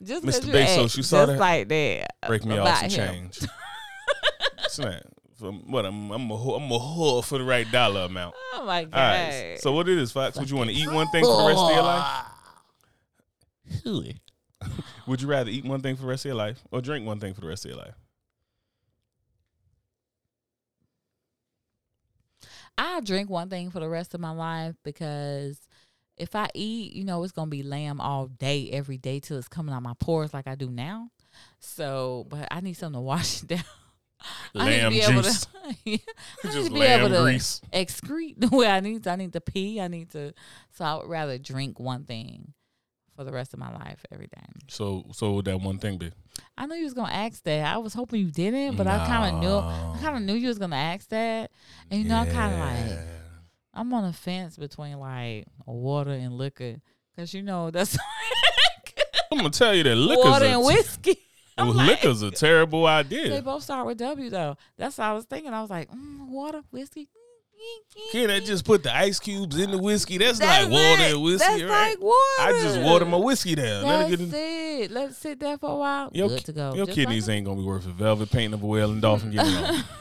Just 0.05 0.25
'cause 0.25 0.41
Mr. 0.41 0.47
you 0.47 0.53
Bezos, 0.53 0.85
act 0.85 0.97
you 0.97 1.03
saw 1.03 1.27
just 1.27 1.33
that? 1.33 1.39
like 1.41 1.69
that. 1.69 2.15
Break 2.29 2.45
me 2.45 2.59
off 2.59 2.79
some 2.79 2.91
him. 2.91 2.91
change. 3.31 3.39
Snap. 4.69 5.03
From 5.39 5.71
what 5.71 5.87
I'm 5.87 6.11
I'm 6.11 6.31
a 6.31 6.37
whore- 6.37 6.57
I'm 6.63 6.71
a 6.71 6.79
whore 6.79 7.25
for 7.25 7.39
the 7.39 7.45
right 7.45 7.71
dollar 7.71 8.03
amount. 8.03 8.35
Oh 8.55 8.65
my 8.65 8.85
god! 8.85 8.95
All 8.95 9.01
right. 9.51 9.57
So 9.61 9.73
what 9.73 9.89
it 9.89 9.97
is, 9.99 10.11
Fox? 10.13 10.37
Would 10.39 10.51
you 10.51 10.57
want 10.57 10.71
to 10.71 10.75
eat 10.77 10.91
one 10.91 11.07
thing 11.09 11.25
for 11.25 11.43
the 11.43 11.49
rest 11.49 11.61
of 11.61 11.71
your 11.73 11.83
life? 11.83 12.25
Would 15.07 15.23
you 15.23 15.29
rather 15.29 15.51
eat 15.51 15.65
one 15.65 15.81
thing 15.81 15.97
for 15.97 16.03
the 16.03 16.09
rest 16.09 16.25
of 16.25 16.31
your 16.31 16.37
life 16.37 16.63
or 16.71 16.81
drink 16.81 17.07
one 17.07 17.21
thing 17.21 17.35
for 17.35 17.41
the 17.41 17.47
rest 17.49 17.65
of 17.65 17.71
your 17.71 17.79
life? 17.81 17.95
I 22.77 23.01
drink 23.01 23.29
one 23.31 23.49
thing 23.49 23.71
for 23.71 23.81
the 23.81 23.89
rest 23.89 24.15
of 24.15 24.21
my 24.21 24.31
life 24.31 24.77
because 24.85 25.59
if 26.17 26.35
I 26.35 26.49
eat, 26.55 26.93
you 26.93 27.05
know, 27.05 27.23
it's 27.23 27.33
gonna 27.33 27.51
be 27.51 27.63
lamb 27.63 28.01
all 28.01 28.27
day, 28.27 28.71
every 28.71 28.99
day 28.99 29.21
till 29.21 29.39
it's 29.39 29.49
coming 29.49 29.75
out 29.75 29.83
my 29.83 29.95
pores 29.99 30.33
like 30.33 30.47
I 30.47 30.55
do 30.55 30.71
now. 30.71 31.11
So, 31.61 32.27
but 32.29 32.49
I 32.51 32.61
need 32.61 32.75
something 32.75 32.99
to 32.99 33.03
wash 33.03 33.43
it 33.43 33.49
down. 33.49 33.65
I 34.57 34.65
Lamb 34.65 34.71
need 34.71 34.83
to 34.83 34.89
be 34.89 35.01
able 35.01 35.23
juice. 35.23 35.41
to, 35.43 35.49
I 35.65 35.77
need 35.85 36.03
Just 36.43 36.69
to 36.69 36.75
be 36.75 36.83
able 36.83 37.09
to 37.11 37.17
grease. 37.17 37.61
excrete 37.73 38.35
the 38.39 38.49
way 38.57 38.69
I 38.69 38.81
need 38.81 39.05
to. 39.05 39.11
I 39.11 39.17
need 39.17 39.33
to 39.35 39.41
pee. 39.41 39.81
I 39.81 39.89
need 39.89 40.11
to. 40.13 40.33
So 40.73 40.85
I 40.85 40.95
would 40.97 41.09
rather 41.09 41.39
drink 41.39 41.79
one 41.81 42.05
thing 42.05 42.53
for 43.19 43.25
the 43.25 43.33
rest 43.33 43.53
of 43.53 43.59
my 43.59 43.73
life 43.73 44.07
every 44.13 44.29
day. 44.29 44.45
So 44.69 45.05
so 45.13 45.33
would 45.33 45.47
that 45.47 45.61
one 45.61 45.79
thing 45.79 45.99
be? 45.99 46.13
I 46.57 46.67
knew 46.67 46.77
you 46.77 46.85
was 46.85 46.95
gonna 46.95 47.13
ask 47.13 47.43
that. 47.43 47.67
I 47.67 47.77
was 47.79 47.93
hoping 47.93 48.21
you 48.21 48.31
didn't, 48.31 48.77
but 48.77 48.87
I 48.87 49.05
kind 49.09 49.35
of 49.35 49.41
knew. 49.43 49.57
I 49.57 49.99
kind 50.01 50.17
of 50.17 50.23
knew 50.23 50.35
you 50.35 50.47
was 50.47 50.59
gonna 50.61 50.77
ask 50.77 51.09
that, 51.09 51.51
and 51.91 52.01
you 52.01 52.09
know, 52.09 52.17
I 52.19 52.27
kind 52.27 52.53
of 52.55 52.61
like. 52.61 52.99
I'm 53.75 53.93
on 53.93 54.05
a 54.05 54.13
fence 54.13 54.57
between 54.57 54.99
like 55.01 55.47
water 55.67 56.13
and 56.13 56.33
liquor, 56.35 56.77
cause 57.17 57.35
you 57.35 57.43
know 57.43 57.73
that's 57.73 57.99
I'm 59.33 59.39
gonna 59.39 59.51
tell 59.51 59.75
you 59.75 59.83
that 59.83 59.97
liquor's 59.97 60.25
water 60.25 60.45
and 60.47 60.65
whiskey. 60.65 61.19
I'm 61.59 61.75
like- 61.75 61.89
liquor's 61.89 62.23
a 62.23 62.31
terrible 62.31 62.87
idea. 62.87 63.29
They 63.31 63.41
both 63.41 63.65
start 63.65 63.85
with 63.85 63.99
W 63.99 64.31
though. 64.31 64.57
That's 64.77 64.97
what 64.97 65.05
I 65.09 65.13
was 65.13 65.25
thinking. 65.25 65.53
I 65.53 65.61
was 65.61 65.71
like, 65.71 65.91
mm, 65.91 66.29
water, 66.29 66.63
whiskey. 66.71 67.09
Can't 68.13 68.31
I 68.31 68.41
just 68.41 68.65
put 68.65 68.83
the 68.83 68.95
ice 68.95 69.19
cubes 69.19 69.59
in 69.59 69.71
the 69.71 69.79
whiskey? 69.79 70.19
That's, 70.19 70.39
That's 70.39 70.65
like 70.65 70.73
water 70.73 71.03
it. 71.03 71.15
and 71.15 71.23
whiskey, 71.23 71.47
That's 71.47 71.63
right? 71.65 71.89
like 71.91 72.01
water. 72.01 72.17
I 72.41 72.53
just 72.63 72.81
water 72.81 73.05
my 73.05 73.17
whiskey 73.17 73.55
down. 73.55 73.85
Let 73.85 73.95
it 73.95 73.99
That's 73.99 74.11
get 74.11 74.21
in- 74.21 74.83
it. 74.85 74.91
Let's 74.91 75.19
sit 75.19 75.41
there 75.41 75.59
for 75.59 75.71
a 75.73 75.77
while. 75.77 76.11
Your, 76.13 76.29
Good 76.29 76.45
to 76.47 76.53
go. 76.53 76.75
your 76.75 76.87
Just 76.87 76.97
kidneys 76.97 77.27
like 77.29 77.37
ain't 77.37 77.47
gonna 77.47 77.61
be 77.61 77.67
worth 77.67 77.87
a 77.87 77.91
velvet 77.91 78.31
painting 78.31 78.55
of 78.55 78.63
a 78.63 78.67
whale 78.67 78.91
and 78.93 79.03
dolphin 79.03 79.31
getting 79.31 79.55
on. 79.55 79.85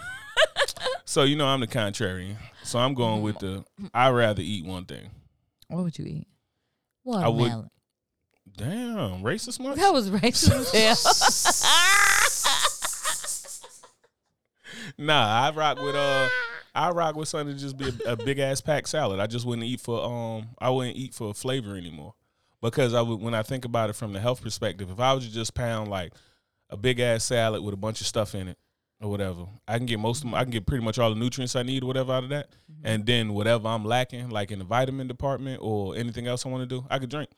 So 1.05 1.23
you 1.23 1.35
know 1.35 1.47
I'm 1.47 1.61
the 1.61 1.67
contrarian. 1.67 2.35
So 2.63 2.77
I'm 2.77 2.93
going 2.93 3.21
with 3.23 3.39
the 3.39 3.63
I 3.93 4.09
rather 4.09 4.41
eat 4.41 4.65
one 4.65 4.85
thing. 4.85 5.09
What 5.69 5.83
would 5.83 5.97
you 5.97 6.05
eat? 6.05 6.27
would- 7.05 7.23
Watermelon. 7.23 7.69
Damn, 8.55 9.21
racist 9.23 9.59
much? 9.59 9.77
That 9.77 9.93
was 9.93 10.09
racist 10.09 11.63
nah, 14.97 15.47
I 15.47 15.51
rock 15.51 15.79
with 15.81 15.95
uh 15.95 16.27
I 16.77 16.91
rock 16.91 17.15
with 17.15 17.27
something 17.27 17.55
to 17.55 17.59
just 17.61 17.77
be 17.77 17.89
a, 18.05 18.11
a 18.11 18.15
big 18.15 18.39
ass 18.39 18.61
packed 18.61 18.89
salad. 18.89 19.19
I 19.19 19.27
just 19.27 19.45
wouldn't 19.45 19.65
eat 19.67 19.81
for 19.81 20.03
um 20.03 20.49
I 20.59 20.69
wouldn't 20.69 20.95
eat 20.97 21.13
for 21.13 21.33
flavor 21.33 21.75
anymore. 21.75 22.13
Because 22.61 22.93
I 22.93 23.01
would 23.01 23.19
when 23.21 23.33
I 23.33 23.43
think 23.43 23.65
about 23.65 23.89
it 23.89 23.93
from 23.93 24.13
the 24.13 24.19
health 24.19 24.41
perspective, 24.41 24.89
if 24.89 24.99
I 24.99 25.13
was 25.13 25.25
to 25.27 25.31
just 25.33 25.53
pound 25.53 25.89
like 25.89 26.13
a 26.69 26.77
big 26.77 26.99
ass 26.99 27.23
salad 27.23 27.63
with 27.63 27.73
a 27.73 27.77
bunch 27.77 28.01
of 28.01 28.07
stuff 28.07 28.33
in 28.35 28.47
it 28.47 28.57
or 28.99 29.09
whatever, 29.11 29.45
I 29.67 29.77
can 29.77 29.85
get 29.85 29.99
most 29.99 30.23
of 30.23 30.29
my, 30.31 30.39
I 30.39 30.43
can 30.43 30.51
get 30.51 30.65
pretty 30.65 30.83
much 30.83 30.97
all 30.97 31.09
the 31.09 31.15
nutrients 31.19 31.55
I 31.55 31.61
need 31.63 31.83
or 31.83 31.85
whatever 31.85 32.11
out 32.13 32.23
of 32.23 32.29
that. 32.29 32.49
And 32.83 33.05
then 33.05 33.33
whatever 33.33 33.67
I'm 33.67 33.85
lacking, 33.85 34.29
like 34.29 34.51
in 34.51 34.59
the 34.59 34.65
vitamin 34.65 35.07
department 35.07 35.59
or 35.61 35.95
anything 35.95 36.25
else 36.27 36.45
I 36.45 36.49
want 36.49 36.67
to 36.67 36.75
do, 36.79 36.85
I 36.89 36.97
could 36.99 37.09
drink. 37.09 37.29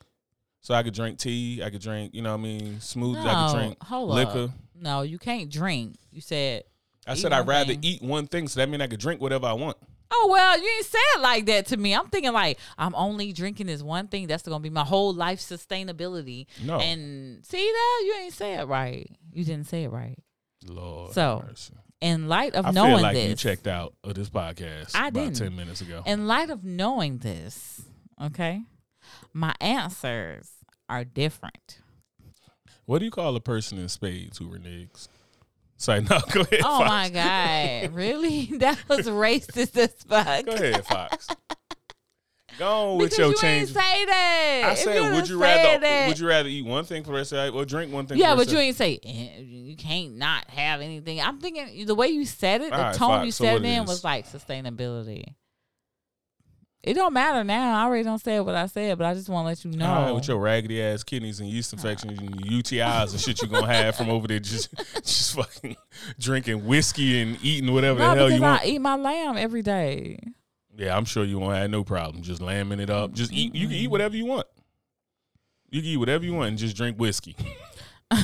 So 0.62 0.74
I 0.74 0.82
could 0.82 0.94
drink 0.94 1.18
tea, 1.18 1.62
I 1.62 1.70
could 1.70 1.80
drink, 1.82 2.14
you 2.14 2.22
know 2.22 2.32
what 2.32 2.40
I 2.40 2.42
mean, 2.42 2.74
smoothies, 2.76 3.24
I 3.26 3.34
could 3.34 3.52
No, 3.54 3.60
drink 3.60 3.82
hold 3.82 4.10
liquor. 4.10 4.44
up. 4.44 4.50
No, 4.74 5.02
you 5.02 5.18
can't 5.18 5.50
drink. 5.50 5.96
You 6.10 6.20
said 6.22 6.64
I 7.10 7.14
said 7.14 7.32
I'd 7.32 7.46
rather 7.46 7.72
thing. 7.72 7.80
eat 7.82 8.02
one 8.02 8.26
thing, 8.26 8.48
so 8.48 8.60
that 8.60 8.68
means 8.68 8.82
I 8.82 8.86
could 8.86 9.00
drink 9.00 9.20
whatever 9.20 9.46
I 9.46 9.52
want. 9.52 9.76
Oh 10.12 10.28
well, 10.30 10.58
you 10.60 10.68
ain't 10.68 10.86
say 10.86 10.98
it 11.16 11.20
like 11.20 11.46
that 11.46 11.66
to 11.66 11.76
me. 11.76 11.94
I'm 11.94 12.08
thinking 12.08 12.32
like 12.32 12.58
I'm 12.76 12.94
only 12.96 13.32
drinking 13.32 13.66
this 13.68 13.82
one 13.82 14.08
thing. 14.08 14.26
That's 14.26 14.42
gonna 14.42 14.60
be 14.60 14.70
my 14.70 14.84
whole 14.84 15.12
life 15.14 15.38
sustainability. 15.40 16.46
No. 16.62 16.80
And 16.80 17.44
see 17.46 17.58
that 17.58 18.02
you 18.04 18.14
ain't 18.22 18.32
say 18.32 18.54
it 18.54 18.64
right. 18.64 19.08
You 19.32 19.44
didn't 19.44 19.68
say 19.68 19.84
it 19.84 19.90
right. 19.90 20.18
Lord. 20.66 21.12
So, 21.12 21.44
mercy. 21.48 21.74
In 22.00 22.28
light 22.28 22.54
of 22.54 22.66
I 22.66 22.70
knowing 22.70 22.94
feel 22.94 23.02
like 23.02 23.14
this, 23.14 23.28
you 23.28 23.34
checked 23.36 23.66
out 23.66 23.94
of 24.02 24.14
this 24.14 24.28
podcast 24.30 24.92
I 24.94 25.08
about 25.08 25.12
didn't. 25.24 25.36
ten 25.36 25.54
minutes 25.56 25.80
ago. 25.80 26.02
in 26.06 26.26
light 26.26 26.50
of 26.50 26.64
knowing 26.64 27.18
this, 27.18 27.82
okay, 28.20 28.62
my 29.32 29.54
answers 29.60 30.48
are 30.88 31.04
different. 31.04 31.78
what 32.86 32.98
do 32.98 33.04
you 33.04 33.10
call 33.10 33.36
a 33.36 33.40
person 33.40 33.78
in 33.78 33.88
spades 33.88 34.38
who 34.38 34.46
reneges? 34.48 35.08
Say 35.80 36.00
no. 36.02 36.18
Go 36.32 36.42
ahead. 36.42 36.60
Oh 36.62 36.78
Fox. 36.80 36.88
my 36.90 37.08
god, 37.08 37.94
really? 37.94 38.44
That 38.58 38.78
was 38.86 39.06
racist 39.06 39.74
as 39.78 39.94
fuck. 40.06 40.44
Go 40.44 40.52
ahead, 40.52 40.84
Fox. 40.84 41.26
Go 42.58 42.66
on 42.92 42.98
with 42.98 43.16
your 43.16 43.28
you 43.28 43.36
change. 43.38 43.70
say 43.72 44.04
that. 44.04 44.62
I 44.66 44.74
said, 44.74 45.00
would've 45.00 45.14
would 45.14 45.28
you 45.30 45.40
rather? 45.40 45.80
that- 45.80 46.08
Would 46.08 46.18
you 46.18 46.28
rather 46.28 46.50
eat 46.50 46.66
one 46.66 46.84
thing 46.84 47.02
for 47.02 47.12
the 47.12 47.16
rest 47.16 47.32
of 47.32 47.36
your 47.36 47.46
life 47.46 47.54
or 47.54 47.64
drink 47.64 47.90
one 47.94 48.06
thing? 48.06 48.18
Yeah, 48.18 48.32
for 48.34 48.40
the 48.40 48.44
but 48.44 48.52
you 48.52 48.58
ain't 48.58 48.76
say 48.76 49.00
eh, 49.02 49.40
you 49.40 49.74
can't 49.76 50.16
not 50.18 50.50
have 50.50 50.82
anything. 50.82 51.18
I'm 51.22 51.38
thinking 51.40 51.86
the 51.86 51.94
way 51.94 52.08
you 52.08 52.26
said 52.26 52.60
it, 52.60 52.70
the 52.72 52.76
right, 52.76 52.94
tone 52.94 53.08
fine. 53.08 53.24
you 53.24 53.32
said 53.32 53.54
what 53.54 53.62
it 53.62 53.68
it 53.68 53.72
in 53.78 53.82
is? 53.84 53.88
was 53.88 54.04
like 54.04 54.28
sustainability. 54.28 55.24
It 56.82 56.94
don't 56.94 57.12
matter 57.12 57.44
now. 57.44 57.78
I 57.78 57.84
already 57.84 58.04
don't 58.04 58.18
say 58.18 58.40
what 58.40 58.54
I 58.54 58.64
said, 58.64 58.96
but 58.96 59.06
I 59.06 59.12
just 59.12 59.28
want 59.28 59.44
to 59.44 59.48
let 59.48 59.64
you 59.64 59.78
know. 59.78 59.86
All 59.86 60.02
right, 60.02 60.12
with 60.12 60.28
your 60.28 60.38
raggedy 60.38 60.82
ass 60.82 61.02
kidneys 61.02 61.38
and 61.38 61.48
yeast 61.48 61.74
infections 61.74 62.18
and 62.18 62.40
UTIs 62.40 63.10
and 63.10 63.20
shit 63.20 63.42
you're 63.42 63.50
gonna 63.50 63.70
have 63.70 63.96
from 63.96 64.08
over 64.08 64.26
there 64.26 64.38
just 64.38 64.74
just 64.94 65.34
fucking 65.34 65.76
drinking 66.18 66.64
whiskey 66.64 67.20
and 67.20 67.38
eating 67.42 67.70
whatever 67.74 67.98
no, 67.98 68.10
the 68.10 68.16
hell 68.16 68.30
you 68.30 68.40
want. 68.40 68.62
I 68.62 68.66
eat 68.66 68.78
my 68.78 68.96
lamb 68.96 69.36
every 69.36 69.60
day. 69.60 70.18
Yeah, 70.74 70.96
I'm 70.96 71.04
sure 71.04 71.24
you 71.24 71.38
won't 71.38 71.56
have 71.56 71.70
no 71.70 71.84
problem 71.84 72.22
just 72.22 72.40
lambing 72.40 72.80
it 72.80 72.88
up. 72.88 73.12
Just 73.12 73.30
eat. 73.30 73.54
You 73.54 73.66
can 73.66 73.76
eat 73.76 73.90
whatever 73.90 74.16
you 74.16 74.24
want. 74.24 74.46
You 75.68 75.82
can 75.82 75.90
eat 75.90 75.98
whatever 75.98 76.24
you 76.24 76.32
want 76.32 76.48
and 76.48 76.58
just 76.58 76.76
drink 76.76 76.96
whiskey. 76.98 77.36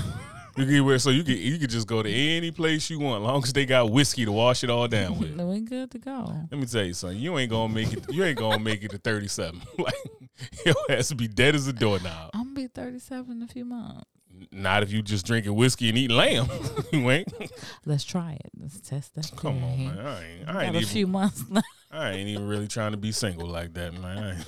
you 0.57 0.65
can 0.65 0.85
where 0.85 0.99
so 0.99 1.11
you 1.11 1.23
can 1.23 1.37
you 1.37 1.59
can 1.59 1.69
just 1.69 1.87
go 1.87 2.03
to 2.03 2.11
any 2.11 2.51
place 2.51 2.89
you 2.91 2.99
want, 2.99 3.23
long 3.23 3.43
as 3.43 3.53
they 3.53 3.67
got 3.67 3.91
whiskey 3.91 4.25
to 4.25 4.33
wash 4.33 4.65
it 4.65 4.71
all 4.71 4.89
down 4.89 5.19
with. 5.19 5.37
We 5.47 5.61
good 5.61 5.91
to 5.93 5.99
go. 5.99 6.35
Let 6.51 6.61
me 6.61 6.67
tell 6.67 6.85
you 6.85 6.93
something. 6.93 7.19
You 7.19 7.39
ain't 7.39 7.51
gonna 7.51 7.73
make 7.73 7.93
it. 7.93 8.05
You 8.11 8.25
ain't 8.25 8.37
gonna 8.37 8.59
make 8.59 8.83
it 8.83 8.91
to 8.91 8.99
37. 8.99 9.63
like 9.79 9.95
Your 10.65 10.75
ass 10.91 11.13
be 11.13 11.29
dead 11.29 11.55
as 11.55 11.67
a 11.67 11.73
doorknob. 11.73 12.31
I'm 12.35 12.55
gonna 12.55 12.55
be 12.55 12.67
37 12.67 13.31
in 13.31 13.43
a 13.43 13.47
few 13.47 13.65
months. 13.65 14.05
Not 14.53 14.83
if 14.83 14.93
you 14.93 15.03
just 15.03 15.25
drinking 15.25 15.55
whiskey 15.55 15.89
and 15.89 15.97
eating 15.97 16.17
lamb. 16.17 16.49
you 16.93 17.11
ain't. 17.11 17.33
Let's 17.85 18.05
try 18.05 18.33
it. 18.33 18.51
Let's 18.59 18.81
test 18.81 19.15
that. 19.15 19.31
Come 19.37 19.63
on, 19.65 19.79
man. 19.79 19.99
I 19.99 20.25
ain't. 20.25 20.49
I 20.49 20.53
got 20.53 20.65
ain't 20.65 20.85
a 20.85 20.87
few 20.87 21.07
months 21.07 21.45
left. 21.49 21.67
I 21.91 22.11
ain't 22.11 22.29
even 22.29 22.47
really 22.47 22.69
trying 22.69 22.91
to 22.91 22.99
be 22.99 23.13
single 23.13 23.49
like 23.49 23.73
that, 23.75 23.95
man. 23.95 24.45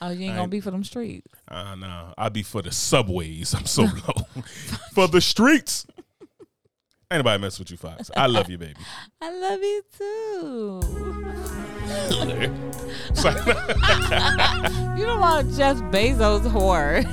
Oh, 0.00 0.10
you 0.10 0.24
ain't 0.26 0.34
I 0.34 0.36
gonna 0.36 0.48
be 0.48 0.60
for 0.60 0.70
them 0.70 0.84
streets. 0.84 1.26
Uh, 1.48 1.74
no, 1.74 2.12
I 2.18 2.28
be 2.28 2.42
for 2.42 2.62
the 2.62 2.70
subways. 2.72 3.54
I'm 3.54 3.66
so 3.66 3.82
low. 3.84 4.42
for 4.92 5.08
the 5.08 5.20
streets. 5.20 5.86
Ain't 7.10 7.20
nobody 7.20 7.40
mess 7.40 7.58
with 7.58 7.70
you, 7.70 7.76
Fox. 7.76 8.10
I 8.16 8.26
love 8.26 8.50
you, 8.50 8.58
baby. 8.58 8.74
I 9.20 9.30
love 9.32 9.60
you 9.60 9.82
too. 9.96 10.80
You 14.96 15.04
don't 15.04 15.20
want 15.20 15.54
Jeff 15.54 15.76
Bezos 15.92 16.40
whore. 16.50 17.04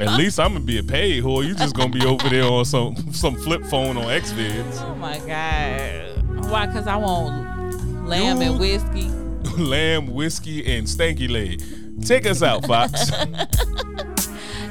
at 0.00 0.12
least 0.18 0.38
I'm 0.40 0.52
gonna 0.54 0.64
be 0.64 0.78
a 0.78 0.82
paid 0.82 1.22
whore. 1.24 1.46
You 1.46 1.54
just 1.54 1.74
gonna 1.76 1.92
be 1.92 2.04
over 2.04 2.28
there 2.28 2.44
on 2.44 2.64
some 2.64 2.96
some 3.12 3.34
flip 3.36 3.64
phone 3.64 3.96
on 3.96 4.04
Xvids. 4.04 4.80
oh 4.82 4.94
my 4.96 5.18
god. 5.20 6.50
Why? 6.50 6.66
Cause 6.66 6.86
I 6.86 6.96
want 6.96 8.06
lamb 8.06 8.42
You- 8.42 8.50
and 8.52 8.60
whiskey. 8.60 9.08
Lamb, 9.56 10.08
whiskey, 10.08 10.76
and 10.76 10.86
stanky 10.86 11.30
leg. 11.30 11.62
Take 12.02 12.26
us 12.26 12.42
out, 12.42 12.64
Fox. 12.66 13.10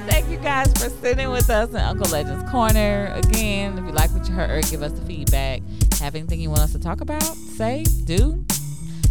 Thank 0.06 0.30
you 0.30 0.38
guys 0.38 0.72
for 0.74 0.90
sitting 0.90 1.30
with 1.30 1.50
us 1.50 1.70
in 1.70 1.78
Uncle 1.78 2.10
Legend's 2.12 2.50
Corner. 2.52 3.12
Again, 3.16 3.78
if 3.78 3.86
you 3.86 3.92
like 3.92 4.12
what 4.12 4.28
you 4.28 4.34
heard, 4.36 4.66
give 4.70 4.82
us 4.82 4.92
the 4.92 5.06
feedback. 5.06 5.62
Have 6.00 6.16
anything 6.16 6.40
you 6.40 6.50
want 6.50 6.62
us 6.62 6.74
to 6.74 6.80
talk 6.80 7.02
about? 7.02 7.24
Say, 7.24 7.84
do. 8.06 8.46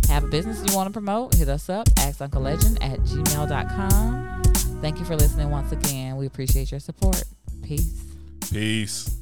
Have 0.08 0.24
a 0.24 0.28
business 0.28 0.62
you 0.68 0.76
want 0.76 0.88
to 0.88 0.92
promote? 0.92 1.34
Hit 1.34 1.48
us 1.48 1.68
up. 1.68 1.88
Ask 1.98 2.20
Uncle 2.20 2.42
Legend 2.42 2.82
at 2.82 2.98
gmail.com. 3.00 4.42
Thank 4.82 4.98
you 4.98 5.04
for 5.04 5.16
listening 5.16 5.50
once 5.50 5.72
again. 5.72 6.16
We 6.16 6.26
appreciate 6.26 6.70
your 6.70 6.80
support. 6.80 7.24
Peace. 7.62 8.02
Peace. 8.50 9.21